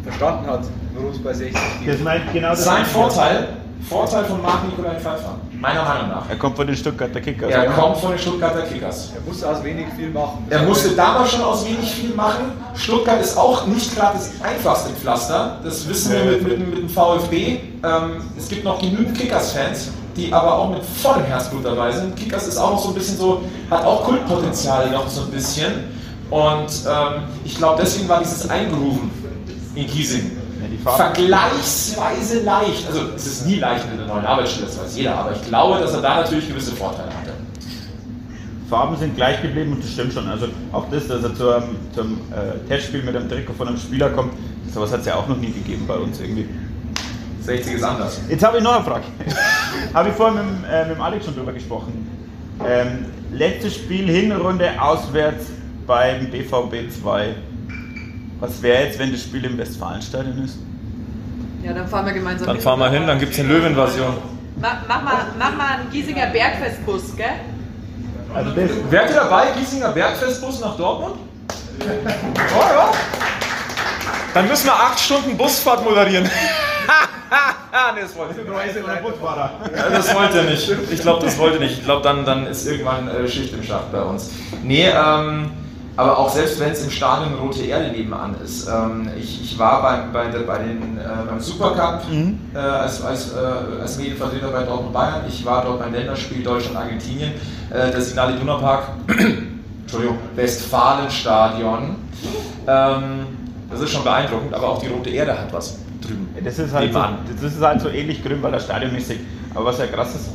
verstanden 0.04 0.46
hat, 0.48 0.60
worum 0.94 1.10
es 1.10 1.22
bei 1.24 1.32
60 1.32 1.60
geht. 1.84 1.94
Das 1.94 2.00
meint 2.02 2.32
genau 2.32 2.50
das. 2.50 2.64
sein 2.64 2.84
Vorteil, 2.84 3.48
Vorteil 3.88 4.24
von 4.24 4.40
Marc 4.40 4.64
Nikolai 4.66 4.94
Pfeiffer, 4.94 5.36
meiner 5.60 5.84
Meinung 5.84 6.08
nach. 6.08 6.28
Er 6.28 6.36
kommt 6.36 6.56
von 6.56 6.66
den 6.66 6.76
Stuttgarter 6.76 7.20
Kickers. 7.20 7.50
Er 7.50 7.64
ja. 7.64 7.72
kommt 7.72 7.98
von 7.98 8.10
den 8.10 8.18
Stuttgarter 8.18 8.62
Kickers. 8.62 9.12
Er 9.14 9.20
muss 9.28 9.44
aus 9.44 9.62
wenig 9.62 9.86
viel 9.96 10.10
machen. 10.10 10.46
Er 10.48 10.62
musste 10.62 10.90
damals 10.90 11.32
schon 11.32 11.42
aus 11.42 11.66
wenig 11.66 11.90
viel 11.92 12.14
machen. 12.14 12.52
Stuttgart 12.74 13.20
ist 13.20 13.36
auch 13.36 13.66
nicht 13.66 13.94
gerade 13.94 14.16
das 14.16 14.32
einfachste 14.42 14.90
Pflaster. 14.94 15.58
Das 15.62 15.86
wissen 15.86 16.12
wir 16.12 16.24
mit, 16.24 16.42
mit, 16.48 16.68
mit 16.70 16.78
dem 16.78 16.88
VfB. 16.88 17.58
Ähm, 17.82 18.22
es 18.38 18.48
gibt 18.48 18.64
noch 18.64 18.80
genügend 18.80 19.18
Kickers-Fans, 19.18 19.90
die 20.16 20.32
aber 20.32 20.58
auch 20.58 20.70
mit 20.70 20.82
vollem 20.82 21.24
Herzblut 21.24 21.64
dabei 21.66 21.92
sind. 21.92 22.16
Kickers 22.16 22.48
ist 22.48 22.56
auch 22.56 22.70
noch 22.70 22.82
so 22.82 22.88
ein 22.88 22.94
bisschen 22.94 23.18
so, 23.18 23.42
hat 23.70 23.84
auch 23.84 24.04
Kultpotenzial 24.04 24.90
noch 24.90 25.08
so 25.08 25.22
ein 25.22 25.30
bisschen. 25.30 25.72
Und 26.30 26.70
ähm, 26.88 27.24
ich 27.44 27.56
glaube, 27.56 27.82
deswegen 27.82 28.08
war 28.08 28.20
dieses 28.20 28.48
Eingrooven 28.48 29.10
in 29.74 29.86
Giesing 29.86 30.43
vergleichsweise 30.84 32.42
leicht. 32.42 32.86
Also 32.86 33.00
es 33.16 33.26
ist 33.26 33.46
nie 33.46 33.56
leicht 33.56 33.90
mit 33.90 34.00
einer 34.00 34.12
neuen 34.12 34.26
Arbeitsstelle, 34.26 34.66
das 34.66 34.80
weiß 34.80 34.96
jeder. 34.96 35.16
Aber 35.16 35.32
ich 35.32 35.42
glaube, 35.42 35.78
dass 35.80 35.94
er 35.94 36.02
da 36.02 36.16
natürlich 36.16 36.48
gewisse 36.48 36.72
Vorteile 36.72 37.08
hatte. 37.08 37.32
Farben 38.68 38.96
sind 38.96 39.16
gleich 39.16 39.40
geblieben 39.42 39.72
und 39.72 39.84
das 39.84 39.92
stimmt 39.92 40.12
schon. 40.12 40.28
Also 40.28 40.46
auch 40.72 40.86
das, 40.90 41.06
dass 41.06 41.22
er 41.22 41.34
zum, 41.34 41.76
zum 41.94 42.20
äh, 42.32 42.66
Testspiel 42.68 43.02
mit 43.02 43.14
einem 43.14 43.28
Trikot 43.28 43.54
von 43.54 43.68
einem 43.68 43.78
Spieler 43.78 44.10
kommt, 44.10 44.32
sowas 44.72 44.92
hat 44.92 45.00
es 45.00 45.06
ja 45.06 45.16
auch 45.16 45.28
noch 45.28 45.36
nie 45.36 45.52
gegeben 45.52 45.84
bei 45.86 45.96
uns 45.96 46.20
irgendwie. 46.20 46.48
60 47.42 47.74
ist 47.74 47.82
anders. 47.82 48.20
Jetzt 48.28 48.42
habe 48.42 48.58
ich 48.58 48.64
noch 48.64 48.76
eine 48.76 48.84
Frage. 48.84 49.04
habe 49.94 50.08
ich 50.08 50.14
vorhin 50.14 50.38
mit, 50.38 50.70
äh, 50.70 50.86
mit 50.86 50.98
Alex 50.98 51.26
schon 51.26 51.34
drüber 51.34 51.52
gesprochen. 51.52 52.08
Ähm, 52.66 53.06
letztes 53.32 53.74
Spiel, 53.74 54.06
Hinrunde 54.06 54.70
auswärts 54.80 55.46
beim 55.86 56.30
BVB 56.30 56.90
2. 57.02 57.34
Was 58.40 58.62
wäre 58.62 58.84
jetzt, 58.84 58.98
wenn 58.98 59.12
das 59.12 59.22
Spiel 59.22 59.44
im 59.44 59.58
Westfalenstadion 59.58 60.42
ist? 60.42 60.58
Ja, 61.64 61.72
dann 61.72 61.88
fahren 61.88 62.04
wir 62.04 62.12
gemeinsam 62.12 62.46
Dann 62.46 62.60
fahren 62.60 62.78
wir 62.78 62.90
hin, 62.90 63.06
dann 63.06 63.18
gibt 63.18 63.32
es 63.32 63.40
eine 63.40 63.48
Löwenversion. 63.48 64.18
Mach, 64.60 64.76
mach, 64.86 65.02
mal, 65.02 65.26
mach 65.38 65.56
mal 65.56 65.66
einen 65.78 65.90
Giesinger 65.90 66.26
Bergfestbus, 66.26 67.16
gell? 67.16 67.26
Also 68.34 68.54
Wärt 68.54 69.10
ihr 69.10 69.16
dabei, 69.16 69.46
Giesinger 69.58 69.92
Bergfestbus 69.92 70.60
nach 70.60 70.76
Dortmund? 70.76 71.16
Oh 71.80 72.60
ja. 72.60 72.90
Dann 74.34 74.48
müssen 74.48 74.66
wir 74.66 74.74
acht 74.74 75.00
Stunden 75.00 75.38
Busfahrt 75.38 75.82
moderieren. 75.84 76.24
nee, 77.94 78.00
das 78.02 78.14
wollte 78.14 78.34
ich 78.40 79.76
ja, 79.76 79.90
Das 79.90 80.14
wollte 80.14 80.38
er 80.38 80.44
nicht. 80.44 80.70
Ich 80.90 81.00
glaube, 81.00 81.24
das 81.24 81.38
wollte 81.38 81.58
nicht. 81.60 81.78
Ich 81.78 81.84
glaube, 81.84 82.02
dann, 82.02 82.26
dann 82.26 82.46
ist 82.46 82.66
irgendwann 82.66 83.08
äh, 83.08 83.26
Schicht 83.26 83.54
im 83.54 83.62
Schacht 83.62 83.90
bei 83.90 84.02
uns. 84.02 84.30
Nee, 84.62 84.88
ähm, 84.88 85.50
aber 85.96 86.18
auch 86.18 86.28
selbst 86.28 86.58
wenn 86.58 86.72
es 86.72 86.82
im 86.82 86.90
Stadion 86.90 87.34
Rote 87.34 87.62
Erde 87.62 87.92
nebenan 87.92 88.34
ist. 88.42 88.68
Ähm, 88.68 89.08
ich, 89.16 89.42
ich 89.42 89.58
war 89.58 89.80
beim, 89.82 90.12
bei, 90.12 90.26
der, 90.26 90.40
bei 90.40 90.58
den, 90.58 90.98
äh, 90.98 91.02
beim 91.28 91.38
Supercup 91.38 92.02
äh, 92.54 92.58
als, 92.58 93.02
als, 93.02 93.32
äh, 93.32 93.80
als 93.80 93.96
Medienvertreter 93.98 94.48
bei 94.48 94.62
Dortmund 94.64 94.92
Bayern. 94.92 95.22
Ich 95.28 95.44
war 95.44 95.64
dort 95.64 95.78
beim 95.78 95.92
Länderspiel 95.92 96.42
Deutschland-Argentinien. 96.42 97.32
Äh, 97.70 97.92
das 97.92 98.08
Signal 98.08 98.34
Iduna 98.34 98.56
Park, 98.56 98.88
Entschuldigung, 99.82 100.18
Westfalenstadion. 100.34 101.96
Ähm, 102.66 103.26
das 103.70 103.80
ist 103.80 103.90
schon 103.90 104.04
beeindruckend, 104.04 104.52
aber 104.52 104.68
auch 104.68 104.80
die 104.80 104.88
Rote 104.88 105.10
Erde 105.10 105.38
hat 105.38 105.52
was 105.52 105.78
drüben. 106.00 106.28
das, 106.42 106.58
ist 106.58 106.72
halt 106.74 106.92
so, 106.92 107.00
das 107.40 107.52
ist 107.52 107.62
halt 107.62 107.80
so 107.80 107.88
ähnlich 107.88 108.22
grün, 108.22 108.42
weil 108.42 108.52
das 108.52 108.64
stadionmäßig. 108.64 109.20
Aber 109.54 109.66
was 109.66 109.78
ja 109.78 109.86
krass 109.86 110.14
ist, 110.14 110.30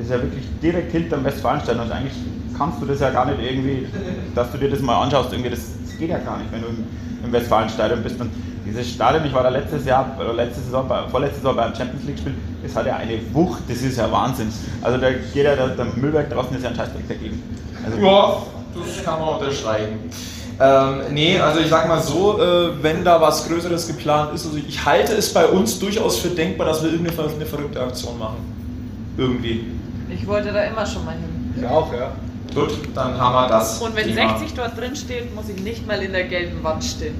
ist 0.00 0.10
ja 0.10 0.22
wirklich 0.22 0.44
direkt 0.62 0.92
hinterm 0.92 1.24
Westfalenstadion. 1.24 1.84
Und 1.84 1.92
eigentlich 1.92 2.14
kannst 2.58 2.82
du 2.82 2.86
das 2.86 3.00
ja 3.00 3.10
gar 3.10 3.24
nicht 3.24 3.40
irgendwie, 3.40 3.86
dass 4.34 4.50
du 4.52 4.58
dir 4.58 4.68
das 4.68 4.80
mal 4.80 5.00
anschaust. 5.02 5.32
Irgendwie, 5.32 5.50
das, 5.50 5.60
das 5.86 5.96
geht 5.96 6.10
ja 6.10 6.18
gar 6.18 6.38
nicht, 6.38 6.52
wenn 6.52 6.60
du 6.60 6.68
im, 6.68 6.84
im 7.24 7.32
Westfalenstadion 7.32 8.02
bist. 8.02 8.20
Und 8.20 8.30
dieses 8.66 8.90
Stadion, 8.90 9.24
ich 9.24 9.32
war 9.32 9.44
da 9.44 9.48
letztes 9.48 9.86
Jahr, 9.86 10.14
oder 10.20 10.34
letzte 10.34 10.60
Saison, 10.60 10.86
bei, 10.86 11.08
vorletzte 11.08 11.36
Saison 11.36 11.56
beim 11.56 11.74
Champions 11.74 12.04
League 12.04 12.18
Spiel, 12.18 12.34
das 12.62 12.76
hat 12.76 12.86
ja 12.86 12.96
eine 12.96 13.18
Wucht, 13.32 13.62
das 13.68 13.78
ist 13.78 13.96
ja 13.96 14.10
Wahnsinn. 14.10 14.52
Also 14.82 14.98
da 14.98 15.10
geht 15.10 15.44
ja 15.44 15.54
der, 15.54 15.68
der 15.68 15.86
Müllberg 15.96 16.28
draußen 16.30 16.54
ist 16.56 16.62
ja 16.62 16.70
ein 16.70 16.76
Scheißdreck 16.76 17.08
dagegen. 17.08 17.42
Also, 17.84 17.98
Ja, 17.98 18.36
das 18.74 19.04
kann 19.04 19.20
man 19.20 19.28
unterschreiben. 19.34 20.10
Ähm, 20.60 21.14
nee, 21.14 21.38
also 21.38 21.60
ich 21.60 21.68
sag 21.68 21.86
mal 21.86 22.02
so, 22.02 22.42
äh, 22.42 22.82
wenn 22.82 23.04
da 23.04 23.20
was 23.20 23.46
Größeres 23.46 23.86
geplant 23.86 24.34
ist, 24.34 24.44
also 24.44 24.58
ich 24.58 24.84
halte 24.84 25.12
es 25.12 25.32
bei 25.32 25.46
uns 25.46 25.78
durchaus 25.78 26.18
für 26.18 26.30
denkbar, 26.30 26.66
dass 26.66 26.82
wir 26.82 26.90
irgendeine 26.90 27.28
eine 27.28 27.46
verrückte 27.46 27.80
Aktion 27.80 28.18
machen. 28.18 28.38
Irgendwie. 29.16 29.66
Ich 30.10 30.26
wollte 30.26 30.52
da 30.52 30.64
immer 30.64 30.84
schon 30.84 31.04
mal 31.04 31.12
hin. 31.12 31.54
Ich 31.56 31.64
auch, 31.64 31.92
ja. 31.92 32.10
Gut, 32.54 32.70
dann 32.94 33.20
haben 33.20 33.34
wir 33.34 33.48
das. 33.48 33.78
Und 33.80 33.94
wenn 33.96 34.14
Thema. 34.14 34.38
60 34.38 34.54
dort 34.56 34.76
drin 34.78 34.96
steht, 34.96 35.34
muss 35.34 35.48
ich 35.48 35.60
nicht 35.62 35.86
mal 35.86 36.02
in 36.02 36.12
der 36.12 36.24
gelben 36.24 36.62
Wand 36.64 36.82
stehen. 36.82 37.14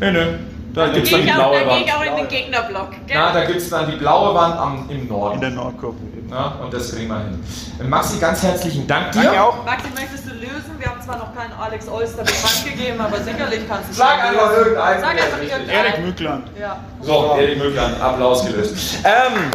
Nö, 0.00 0.10
nö. 0.12 0.26
Da 0.72 0.84
Dann 0.86 0.94
gibt 0.94 1.06
es 1.06 1.10
gehe 1.10 1.18
dann 1.18 1.26
die 1.26 1.32
ich, 1.32 1.32
auch- 1.34 1.50
blaue 1.50 1.58
dann 1.60 1.68
geh 1.68 1.84
ich 1.84 1.92
Wand. 1.92 1.96
auch 1.98 2.04
in 2.10 2.16
den 2.16 2.28
Gegnerblock. 2.28 2.90
Gell? 3.06 3.16
Na, 3.18 3.32
da 3.32 3.44
gibt 3.44 3.58
es 3.58 3.70
dann 3.70 3.90
die 3.90 3.96
blaue 3.96 4.34
Wand 4.34 4.56
am, 4.56 4.88
im 4.88 5.08
Norden. 5.08 5.34
in 5.34 5.40
der 5.40 5.50
Nordkurve. 5.50 5.96
Ja, 6.30 6.54
und 6.62 6.72
das 6.72 6.94
kriegen 6.94 7.08
wir 7.08 7.18
hin. 7.18 7.88
Maxi, 7.90 8.20
ganz 8.20 8.40
herzlichen 8.44 8.86
Dank 8.86 9.10
dir. 9.10 9.22
Danke 9.24 9.42
auch. 9.42 9.64
Maxi, 9.64 9.88
möchtest 9.96 10.26
du 10.26 10.30
lösen? 10.34 10.76
Wir 10.78 10.86
haben 10.86 11.02
zwar 11.02 11.18
noch 11.18 11.34
keinen 11.34 11.52
Alex 11.60 11.88
Olster 11.88 12.22
bekannt 12.22 12.64
gegeben, 12.64 13.00
aber 13.00 13.16
sicherlich 13.18 13.68
kannst 13.68 13.90
du 13.90 13.94
Sag 13.94 14.20
schon 14.20 14.28
einfach 14.28 14.48
lösen. 14.50 14.58
irgendeinen, 14.66 15.00
Sag 15.00 15.10
einfach 15.10 15.42
irgendeinen. 15.42 15.68
Erik 15.70 16.04
Mückland. 16.06 16.44
Ja. 16.60 16.76
So, 17.02 17.34
Erik 17.36 17.58
Mögler, 17.58 17.90
Applaus 18.00 18.46
gelöst. 18.46 18.98
Ähm, 19.02 19.50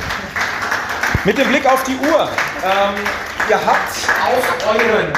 mit 1.25 1.37
dem 1.37 1.47
Blick 1.49 1.65
auf 1.65 1.83
die 1.83 1.95
Uhr. 1.95 2.29
Ähm, 2.63 2.95
ihr 3.49 3.57
habt 3.57 3.97
auf 4.23 4.67
euren 4.67 5.13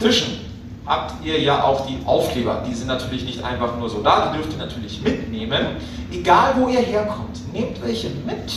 Tischen 0.00 0.46
habt 0.86 1.24
ihr 1.24 1.40
ja 1.40 1.64
auch 1.64 1.86
die 1.86 1.98
Aufkleber. 2.06 2.62
Die 2.66 2.74
sind 2.74 2.86
natürlich 2.86 3.24
nicht 3.24 3.42
einfach 3.42 3.76
nur 3.76 3.90
so 3.90 4.02
da, 4.02 4.28
die 4.28 4.38
dürft 4.38 4.52
ihr 4.52 4.58
natürlich 4.58 5.02
mitnehmen. 5.02 5.76
Egal 6.12 6.54
wo 6.56 6.68
ihr 6.68 6.80
herkommt, 6.80 7.52
nehmt 7.52 7.82
welche 7.82 8.08
mit, 8.08 8.52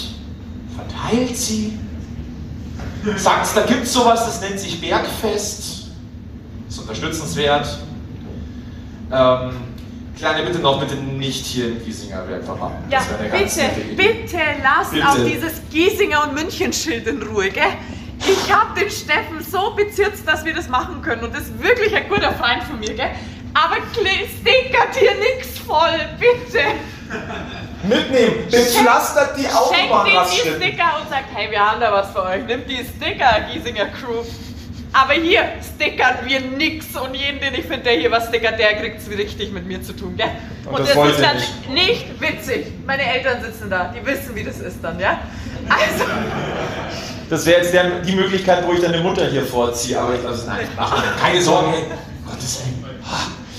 verteilt 0.75 1.35
sie. 1.35 1.79
Sagt, 3.15 3.55
da 3.55 3.61
gibt 3.61 3.83
es 3.83 3.93
sowas, 3.93 4.25
das 4.25 4.41
nennt 4.41 4.59
sich 4.59 4.79
Bergfest. 4.79 5.87
Ist 6.67 6.79
unterstützenswert. 6.79 7.79
Ähm, 9.11 9.51
kleine 10.19 10.43
Bitte 10.43 10.59
noch, 10.59 10.79
bitte 10.79 10.95
nicht 10.95 11.45
hier 11.45 11.67
im 11.67 11.83
Giesinger 11.83 12.27
Werk 12.27 12.43
verpacken. 12.43 12.83
Ja, 12.89 13.01
bitte, 13.31 13.61
bitte 13.95 14.37
lasst 14.61 14.91
Bitte. 14.91 15.07
auch 15.07 15.15
dieses 15.15 15.61
Giesinger 15.71 16.23
und 16.23 16.33
München-Schild 16.33 17.07
in 17.07 17.21
Ruhe, 17.23 17.49
gell? 17.49 17.63
Ich 18.27 18.53
habe 18.53 18.77
den 18.77 18.89
Steffen 18.91 19.41
so 19.49 19.73
bezirzt, 19.75 20.27
dass 20.27 20.43
wir 20.43 20.53
das 20.53 20.67
machen 20.67 21.01
können 21.01 21.23
und 21.23 21.33
das 21.33 21.43
ist 21.43 21.63
wirklich 21.63 21.95
ein 21.95 22.09
guter 22.09 22.33
Freund 22.33 22.63
von 22.63 22.79
mir, 22.79 22.93
gell? 22.93 23.11
Aber 23.53 23.77
stickert 23.93 24.95
hier 24.95 25.15
nichts 25.15 25.57
voll, 25.59 25.99
bitte. 26.19 26.59
Mitnehmen, 27.83 28.45
bepflastert 28.51 29.37
die 29.37 29.43
Schenkt 29.43 29.93
ihm 30.07 30.21
die. 30.31 30.49
Sticker 30.49 30.99
und 31.01 31.09
sagt, 31.09 31.25
hey, 31.33 31.49
wir 31.49 31.59
haben 31.59 31.79
da 31.79 31.91
was 31.91 32.11
für 32.11 32.23
euch. 32.23 32.43
Nimmt 32.45 32.69
die 32.69 32.83
Sticker, 32.83 33.47
Giesinger 33.51 33.85
Crew. 33.85 34.23
Aber 34.91 35.13
hier 35.13 35.43
stickern 35.75 36.15
wir 36.25 36.39
nix 36.41 36.95
und 36.95 37.13
jeden, 37.13 37.39
den 37.39 37.53
ich 37.53 37.65
finde, 37.65 37.83
der 37.83 37.93
hier 37.93 38.11
was 38.11 38.27
stickert, 38.27 38.57
der 38.57 38.73
kriegt 38.75 38.99
es 38.99 39.09
richtig 39.09 39.51
mit 39.51 39.67
mir 39.67 39.81
zu 39.83 39.93
tun, 39.93 40.15
gell? 40.17 40.31
Und 40.65 40.79
das 40.79 40.95
wollt 40.95 41.13
ist 41.13 41.21
dann 41.21 41.35
nicht. 41.35 41.69
nicht 41.69 42.21
witzig. 42.21 42.65
Meine 42.85 43.03
Eltern 43.03 43.41
sitzen 43.43 43.69
da, 43.69 43.93
die 43.95 44.05
wissen, 44.05 44.35
wie 44.35 44.43
das 44.43 44.59
ist 44.59 44.77
dann, 44.81 44.99
ja? 44.99 45.19
Also, 45.69 46.05
Das 47.29 47.45
wäre 47.45 47.61
jetzt 47.61 47.73
der, 47.73 47.99
die 48.01 48.15
Möglichkeit, 48.15 48.65
wo 48.65 48.73
ich 48.73 48.81
deine 48.81 48.99
Mutter 48.99 49.27
hier 49.27 49.43
vorziehe. 49.43 49.99
Aber 49.99 50.15
ich 50.15 50.25
also, 50.25 50.47
nein, 50.47 50.67
mach 50.75 51.19
keine 51.21 51.41
Sorgen. 51.41 51.73
Gottes 52.25 52.61
Willen. 52.63 52.85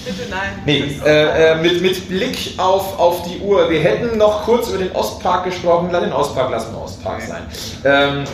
bitte 0.05 0.29
nein. 0.31 0.63
Nee, 0.67 1.01
äh, 1.05 1.53
äh, 1.53 1.63
mit, 1.63 1.81
mit 1.81 2.09
Blick 2.09 2.55
auf, 2.57 2.99
auf 2.99 3.23
die 3.23 3.39
Uhr. 3.39 3.71
Wir 3.71 3.81
hätten 3.81 4.19
noch 4.19 4.45
kurz 4.45 4.69
über 4.69 4.79
den 4.79 4.93
Ostpark 4.93 5.45
gesprochen. 5.45 5.91
Lass 5.93 6.03
den 6.03 6.13
Ostpark, 6.13 6.51
lassen 6.51 6.73
wir 6.73 6.83
Ostpark 6.83 7.23
sein. 7.23 7.43
Ähm, 7.85 8.25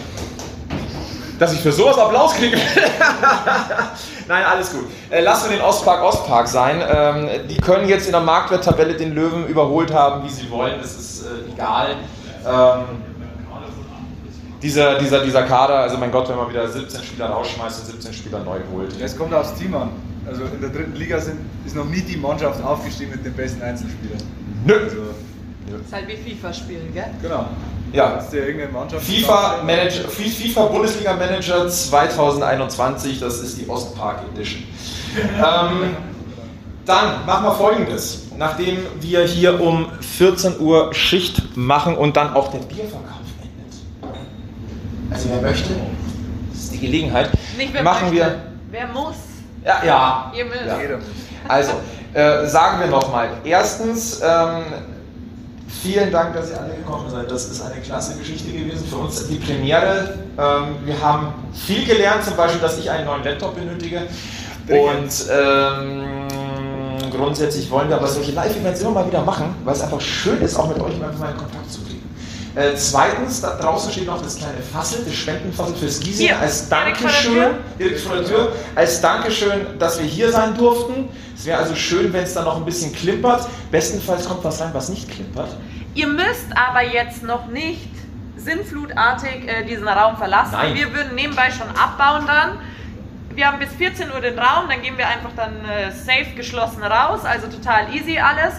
dass 1.38 1.52
ich 1.52 1.60
für 1.60 1.72
sowas 1.72 1.98
Applaus 1.98 2.34
kriege. 2.34 2.56
Nein, 4.28 4.44
alles 4.44 4.72
gut. 4.72 4.86
Äh, 5.10 5.20
lassen 5.22 5.50
wir 5.50 5.58
den 5.58 5.64
Ostpark 5.64 6.02
Ostpark 6.02 6.48
sein. 6.48 6.82
Ähm, 6.88 7.28
die 7.48 7.56
können 7.56 7.88
jetzt 7.88 8.06
in 8.06 8.12
der 8.12 8.20
Marktwerttabelle 8.20 8.94
den 8.94 9.14
Löwen 9.14 9.46
überholt 9.46 9.92
haben, 9.92 10.24
wie 10.24 10.30
sie 10.30 10.50
wollen. 10.50 10.80
Das 10.80 10.94
ist 10.94 11.22
äh, 11.22 11.52
egal. 11.52 11.96
Ähm, 12.46 12.84
dieser, 14.62 14.98
dieser, 14.98 15.22
dieser 15.22 15.42
Kader, 15.42 15.80
also 15.80 15.98
mein 15.98 16.10
Gott, 16.10 16.28
wenn 16.28 16.36
man 16.36 16.48
wieder 16.48 16.66
17 16.66 17.02
Spieler 17.02 17.26
rausschmeißt 17.26 17.80
und 17.80 17.86
17 17.86 18.12
Spieler 18.12 18.40
neu 18.40 18.58
holt. 18.72 19.00
Es 19.00 19.16
kommt 19.16 19.34
aufs 19.34 19.54
Team 19.54 19.74
an. 19.74 19.90
Also 20.26 20.42
in 20.44 20.60
der 20.60 20.70
dritten 20.70 20.96
Liga 20.96 21.20
sind, 21.20 21.38
ist 21.64 21.76
noch 21.76 21.84
nie 21.84 22.00
die 22.00 22.16
Mannschaft 22.16 22.64
aufgestiegen 22.64 23.12
mit 23.12 23.24
den 23.24 23.34
besten 23.34 23.62
Einzelspielern. 23.62 24.22
Nö. 24.64 24.74
Also 24.74 25.82
ist 25.84 25.92
halt 25.92 26.08
wie 26.08 26.34
FIFA 26.34 26.52
spielen, 26.52 26.92
gell? 26.92 27.10
Genau. 27.22 27.46
Ja. 27.92 28.22
Du 28.30 28.36
ja 28.36 28.44
irgendeine 28.44 28.72
Mannschaft? 28.72 29.06
FIFA 29.06 29.62
Manager, 29.64 30.08
FIFA 30.08 30.66
Bundesliga 30.66 31.14
Manager 31.14 31.68
2021, 31.68 33.20
das 33.20 33.38
ist 33.40 33.58
die 33.58 33.68
Ostpark 33.68 34.20
Edition. 34.34 34.64
ähm, 35.16 35.96
dann 36.84 37.24
machen 37.26 37.44
wir 37.44 37.52
folgendes. 37.52 38.22
Nachdem 38.38 38.78
wir 39.00 39.22
hier 39.24 39.60
um 39.60 39.86
14 40.00 40.60
Uhr 40.60 40.92
Schicht 40.92 41.56
machen 41.56 41.96
und 41.96 42.16
dann 42.16 42.34
auch 42.34 42.48
der 42.50 42.58
Bierverkauf 42.58 43.22
endet. 43.40 44.12
Also 45.10 45.28
wer 45.32 45.40
möchte, 45.40 45.70
das 46.52 46.64
ist 46.64 46.74
die 46.74 46.80
Gelegenheit, 46.80 47.30
Nicht 47.56 47.72
wer 47.72 47.82
machen 47.82 48.10
möchte. 48.10 48.16
wir. 48.16 48.34
Wer 48.70 48.86
muss? 48.88 49.14
Ja, 49.64 49.82
ja. 49.84 50.32
Ihr 50.36 50.44
müsst. 50.44 50.66
Ja. 50.66 50.76
Also, 51.48 51.72
äh, 52.12 52.46
sagen 52.46 52.80
wir 52.80 52.88
nochmal. 52.88 53.30
Erstens, 53.44 54.20
ähm, 54.22 54.62
vielen 55.68 56.10
Dank, 56.10 56.34
dass 56.34 56.50
ihr 56.50 56.60
alle 56.60 56.74
gekommen 56.74 57.08
seid. 57.10 57.30
Das 57.30 57.46
ist 57.46 57.60
eine 57.62 57.80
klasse 57.80 58.18
Geschichte 58.18 58.50
gewesen. 58.50 58.86
Für 58.88 58.96
uns 58.96 59.26
die 59.26 59.36
Premiere. 59.36 60.18
Ähm, 60.38 60.76
wir 60.84 61.00
haben 61.00 61.34
viel 61.52 61.84
gelernt, 61.84 62.24
zum 62.24 62.36
Beispiel, 62.36 62.60
dass 62.60 62.78
ich 62.78 62.90
einen 62.90 63.06
neuen 63.06 63.24
Laptop 63.24 63.54
benötige. 63.54 64.02
Und 64.68 65.10
ähm, 65.30 66.26
grundsätzlich 67.10 67.70
wollen 67.70 67.88
wir 67.88 67.96
aber 67.96 68.08
solche 68.08 68.32
Live-Events 68.32 68.80
immer 68.80 68.90
mal 68.90 69.06
wieder 69.06 69.22
machen, 69.22 69.54
weil 69.64 69.74
es 69.74 69.80
einfach 69.80 70.00
schön 70.00 70.40
ist, 70.40 70.56
auch 70.56 70.68
mit 70.68 70.78
euch 70.78 70.98
mal 70.98 71.10
in 71.10 71.18
Kontakt. 71.18 71.55
Äh, 72.56 72.74
zweitens, 72.74 73.42
da 73.42 73.54
draußen 73.56 73.92
steht 73.92 74.06
noch 74.06 74.22
das 74.22 74.36
kleine 74.38 74.62
Fassel, 74.72 75.04
das 75.04 75.14
Spendenfassel 75.14 75.76
fürs 75.76 76.00
Giesing 76.00 76.28
Hier, 76.28 76.38
als 76.38 76.70
Dankeschön, 76.70 77.56
direkt 77.78 78.00
vor 78.00 78.16
der 78.16 78.24
Tür, 78.24 78.52
als 78.74 78.98
Dankeschön, 79.02 79.78
dass 79.78 79.98
wir 79.98 80.06
hier 80.06 80.32
sein 80.32 80.56
durften. 80.56 81.10
Es 81.36 81.44
wäre 81.44 81.58
also 81.58 81.74
schön, 81.74 82.10
wenn 82.14 82.24
es 82.24 82.32
da 82.32 82.42
noch 82.42 82.56
ein 82.56 82.64
bisschen 82.64 82.94
klimpert. 82.94 83.46
Bestenfalls 83.70 84.26
kommt 84.26 84.42
was 84.42 84.58
rein, 84.62 84.70
was 84.72 84.88
nicht 84.88 85.10
klimpert. 85.10 85.54
Ihr 85.94 86.06
müsst 86.06 86.46
aber 86.54 86.82
jetzt 86.82 87.22
noch 87.22 87.46
nicht 87.48 87.90
sinnflutartig 88.38 89.46
äh, 89.46 89.66
diesen 89.66 89.86
Raum 89.86 90.16
verlassen. 90.16 90.52
Nein. 90.52 90.74
Wir 90.74 90.94
würden 90.94 91.14
nebenbei 91.14 91.50
schon 91.50 91.68
abbauen 91.68 92.26
dann. 92.26 92.58
Wir 93.34 93.48
haben 93.48 93.58
bis 93.58 93.68
14 93.72 94.10
Uhr 94.10 94.22
den 94.22 94.38
Raum, 94.38 94.70
dann 94.70 94.80
gehen 94.80 94.96
wir 94.96 95.06
einfach 95.06 95.32
dann 95.36 95.62
äh, 95.66 95.90
safe 95.92 96.34
geschlossen 96.34 96.82
raus, 96.82 97.20
also 97.22 97.48
total 97.48 97.94
easy 97.94 98.18
alles. 98.18 98.54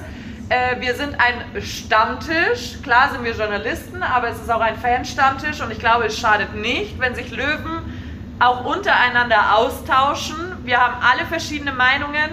Äh, 0.49 0.80
wir 0.80 0.95
sind 0.95 1.15
ein 1.19 1.61
Stammtisch, 1.61 2.82
klar 2.82 3.10
sind 3.11 3.26
wir 3.26 3.34
Journalisten, 3.34 4.02
aber 4.02 4.30
es 4.30 4.38
ist 4.38 4.49
auch 4.49 4.61
ein 4.61 4.78
Fan-Stammtisch 4.78 5.60
und 5.60 5.72
ich 5.72 5.80
glaube, 5.80 6.06
es 6.06 6.18
schadet 6.18 6.56
nicht, 6.56 6.98
wenn 6.99 7.15
sich 7.15 7.32
Löwen 7.32 7.82
auch 8.40 8.64
untereinander 8.64 9.57
austauschen. 9.57 10.36
Wir 10.64 10.80
haben 10.80 10.95
alle 11.02 11.26
verschiedene 11.26 11.74
Meinungen. 11.74 12.30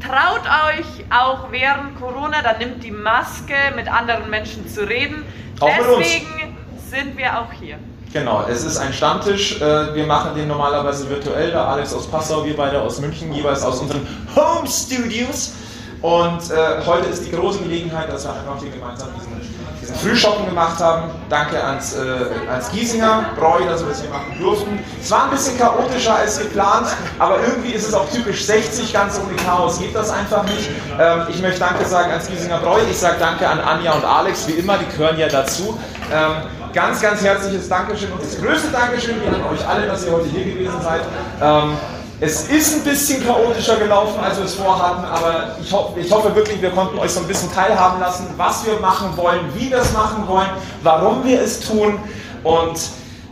Traut 0.00 0.42
euch 0.46 1.04
auch 1.10 1.52
während 1.52 2.00
Corona, 2.00 2.40
dann 2.42 2.58
nimmt 2.58 2.82
die 2.82 2.90
Maske, 2.90 3.54
mit 3.76 3.86
anderen 3.86 4.30
Menschen 4.30 4.66
zu 4.66 4.88
reden. 4.88 5.22
Auch. 5.60 5.68
Deswegen 5.98 6.56
sind 6.90 7.18
wir 7.18 7.38
auch 7.38 7.52
hier. 7.52 7.76
Genau, 8.14 8.46
es 8.48 8.64
ist 8.64 8.78
ein 8.78 8.92
Stammtisch. 8.92 9.60
Äh, 9.60 9.94
Wir 9.94 10.06
machen 10.06 10.34
den 10.34 10.48
normalerweise 10.48 11.08
virtuell. 11.08 11.50
Der 11.50 11.66
Alex 11.66 11.92
aus 11.94 12.10
Passau, 12.10 12.44
wir 12.44 12.56
beide 12.56 12.80
aus 12.80 13.00
München, 13.00 13.32
jeweils 13.32 13.62
aus 13.62 13.80
unseren 13.80 14.06
Home 14.34 14.66
Studios. 14.66 15.54
Und 16.02 16.50
äh, 16.50 16.84
heute 16.84 17.06
ist 17.06 17.24
die 17.24 17.30
große 17.30 17.60
Gelegenheit, 17.60 18.12
dass 18.12 18.24
wir 18.24 18.32
einfach 18.32 18.60
hier 18.60 18.72
gemeinsam 18.72 19.08
diesen, 19.16 19.40
diesen 19.80 19.94
Frühschoppen 19.94 20.46
gemacht 20.46 20.80
haben. 20.80 21.10
Danke 21.28 21.62
ans, 21.62 21.94
äh, 21.94 22.50
ans 22.50 22.72
Giesinger 22.72 23.26
Bräu, 23.38 23.64
dass 23.68 23.82
wir 23.82 23.90
das 23.90 24.00
hier 24.00 24.10
machen 24.10 24.36
durften. 24.40 24.80
Es 25.00 25.12
war 25.12 25.24
ein 25.24 25.30
bisschen 25.30 25.56
chaotischer 25.56 26.16
als 26.16 26.40
geplant, 26.40 26.88
aber 27.20 27.38
irgendwie 27.40 27.70
ist 27.70 27.86
es 27.86 27.94
auch 27.94 28.08
typisch 28.10 28.44
60, 28.44 28.92
ganz 28.92 29.20
ohne 29.24 29.36
Chaos 29.36 29.78
geht 29.78 29.94
das 29.94 30.10
einfach 30.10 30.42
nicht. 30.42 30.70
Ähm, 30.98 31.22
ich 31.28 31.40
möchte 31.40 31.60
Danke 31.60 31.84
sagen 31.84 32.10
ans 32.10 32.26
Giesinger 32.26 32.58
Bräu. 32.58 32.80
Ich 32.90 32.98
sage 32.98 33.16
Danke 33.20 33.48
an 33.48 33.60
Anja 33.60 33.92
und 33.92 34.04
Alex, 34.04 34.48
wie 34.48 34.54
immer, 34.54 34.78
die 34.78 34.86
gehören 34.96 35.18
ja 35.18 35.28
dazu. 35.28 35.78
Ähm, 36.12 36.32
ganz, 36.72 37.00
ganz 37.00 37.22
herzliches 37.22 37.68
Dankeschön 37.68 38.10
und 38.10 38.20
das 38.20 38.40
größte 38.40 38.72
Dankeschön 38.72 39.22
geht 39.22 39.32
an 39.32 39.44
euch 39.44 39.66
alle, 39.68 39.86
dass 39.86 40.04
ihr 40.04 40.12
heute 40.12 40.26
hier 40.26 40.46
gewesen 40.46 40.82
seid. 40.82 41.02
Ähm, 41.40 41.76
es 42.24 42.48
ist 42.48 42.74
ein 42.76 42.84
bisschen 42.84 43.26
chaotischer 43.26 43.76
gelaufen, 43.78 44.20
als 44.22 44.38
wir 44.38 44.44
es 44.44 44.54
vorhatten, 44.54 45.04
aber 45.04 45.56
ich, 45.60 45.72
ho 45.72 45.92
ich 46.00 46.08
hoffe 46.12 46.32
wirklich, 46.36 46.62
wir 46.62 46.70
konnten 46.70 46.96
euch 46.96 47.10
so 47.10 47.18
ein 47.18 47.26
bisschen 47.26 47.52
teilhaben 47.52 47.98
lassen, 47.98 48.28
was 48.36 48.64
wir 48.64 48.78
machen 48.78 49.16
wollen, 49.16 49.40
wie 49.56 49.68
wir 49.68 49.78
es 49.78 49.92
machen 49.92 50.28
wollen, 50.28 50.50
warum 50.84 51.24
wir 51.24 51.40
es 51.42 51.58
tun. 51.58 51.98
Und 52.44 52.78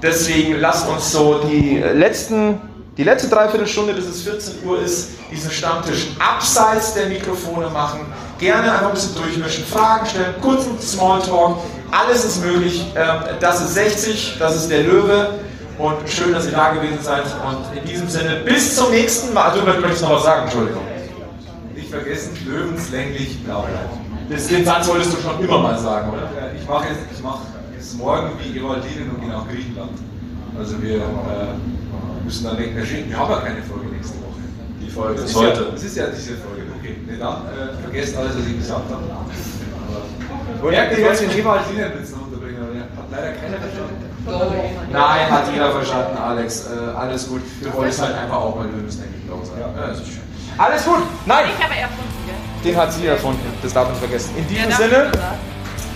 deswegen 0.02 0.58
lasst 0.58 0.88
uns 0.88 1.12
so 1.12 1.38
die 1.48 1.78
letzten, 1.78 2.60
die 2.96 3.04
letzte 3.04 3.28
Dreiviertelstunde, 3.28 3.92
bis 3.92 4.06
es 4.06 4.22
14 4.22 4.54
Uhr 4.66 4.82
ist, 4.82 5.10
diesen 5.30 5.52
Stammtisch 5.52 6.08
abseits 6.18 6.94
der 6.94 7.06
Mikrofone 7.06 7.68
machen. 7.70 8.00
Gerne 8.40 8.72
einfach 8.72 8.88
ein 8.88 8.94
bisschen 8.94 9.14
durchmischen, 9.14 9.64
Fragen 9.66 10.06
stellen, 10.06 10.34
kurzen 10.42 10.80
Smalltalk. 10.80 11.58
Alles 11.92 12.24
ist 12.24 12.44
möglich. 12.44 12.84
Ähm, 12.96 13.36
Das 13.38 13.60
ist 13.60 13.74
60, 13.74 14.36
das 14.40 14.56
ist 14.56 14.68
der 14.68 14.82
Löwe. 14.82 15.28
Und 15.80 16.06
schön, 16.10 16.32
dass 16.34 16.44
ihr 16.44 16.52
da 16.52 16.72
gewesen 16.72 16.98
seid. 17.00 17.24
Und 17.24 17.78
in 17.78 17.88
diesem 17.88 18.06
Sinne, 18.06 18.42
bis 18.44 18.76
zum 18.76 18.90
nächsten 18.90 19.32
Mal. 19.32 19.58
Du 19.58 19.64
möchtest 19.64 20.02
noch 20.02 20.12
was 20.12 20.24
sagen, 20.24 20.42
Entschuldigung. 20.42 20.82
Nicht 21.74 21.88
vergessen, 21.88 22.36
lebenslänglich 22.46 23.42
blau 23.44 23.62
bleiben. 23.62 23.88
Das, 24.28 24.46
den 24.46 24.64
Satz 24.64 24.86
wolltest 24.88 25.14
du 25.14 25.22
schon 25.22 25.42
immer 25.42 25.58
mal 25.58 25.78
sagen, 25.78 26.10
oder? 26.10 26.28
Ich 26.54 26.68
mache 26.68 26.88
jetzt, 26.88 27.00
ich 27.16 27.22
mache 27.22 27.40
jetzt 27.72 27.96
morgen 27.96 28.30
wie 28.38 28.52
Geraldinen 28.52 29.10
und 29.10 29.20
gehe 29.20 29.30
nach 29.30 29.48
Griechenland. 29.48 29.96
Also 30.58 30.82
wir 30.82 30.96
äh, 30.96 32.24
müssen 32.24 32.44
dann 32.44 32.58
weg. 32.58 32.76
Wir 32.76 33.18
haben 33.18 33.30
ja 33.30 33.40
keine 33.40 33.62
Folge 33.62 33.86
nächste 33.86 34.18
Woche. 34.18 34.40
Die 34.82 34.90
Folge 34.90 35.14
Das 35.14 35.24
ist 35.24 35.30
ist, 35.30 35.40
ja, 35.40 35.48
heute. 35.48 35.68
das 35.72 35.82
ist 35.82 35.96
ja 35.96 36.06
diese 36.08 36.36
Folge. 36.36 36.62
Okay, 36.78 36.96
nee, 37.08 37.16
dann 37.18 37.46
äh, 37.46 37.82
vergesst 37.82 38.16
alles, 38.18 38.36
was 38.36 38.46
ich 38.46 38.58
gesagt 38.58 38.84
habe. 38.90 39.02
Aber 40.60 40.70
Merkt 40.70 40.98
ihr 40.98 41.04
jetzt 41.06 41.22
den 41.22 41.30
Geraldinen 41.30 41.92
Witz 41.98 42.10
noch 42.12 42.26
unterbringen, 42.26 42.60
aber 42.62 42.72
der 42.74 42.82
hat 42.82 43.08
leider 43.10 43.32
keiner 43.40 43.56
verstanden. 43.56 44.09
Nein, 44.92 45.30
hat 45.30 45.44
jeder 45.52 45.70
verstanden, 45.72 46.18
Alex. 46.18 46.66
Äh, 46.66 46.96
alles 46.96 47.28
gut. 47.28 47.42
Du 47.62 47.72
wolltest 47.74 48.00
halt 48.02 48.16
einfach 48.16 48.36
auch 48.36 48.56
mal 48.56 48.66
lebenslänglich 48.66 49.22
blau 49.26 49.40
sein. 49.44 49.60
Ja, 49.60 49.86
das 49.88 49.98
ist 50.00 50.06
schön. 50.08 50.22
Alles 50.58 50.84
gut. 50.84 51.02
Nein, 51.26 51.46
Ich 51.56 51.64
habe 51.64 51.74
erfunden, 51.74 52.14
gell? 52.26 52.72
den 52.72 52.80
hat 52.80 52.92
sie 52.92 53.06
erfunden. 53.06 53.52
Das 53.62 53.72
darf 53.72 53.84
man 53.84 53.92
nicht 53.92 54.00
vergessen. 54.00 54.30
In 54.36 54.46
diesem 54.48 54.70
Ja, 54.70 54.76
danke 54.76 54.94
Sinne, 54.96 55.12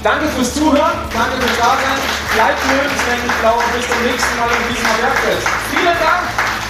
danke 0.03 0.27
fürs 0.29 0.55
Zuhören. 0.55 0.99
Danke 1.13 1.37
fürs 1.43 1.57
Dasein. 1.59 1.99
Bleibt 2.35 2.61
lebenslänglich 2.71 3.33
blau 3.41 3.55
und 3.59 3.71
bis 3.77 3.87
zum 3.89 4.03
nächsten 4.05 4.39
Mal 4.39 4.49
in 4.49 4.75
diesem 4.75 4.91
Bergfest. 5.01 5.47
Vielen 5.71 5.99
Dank. 6.01 6.64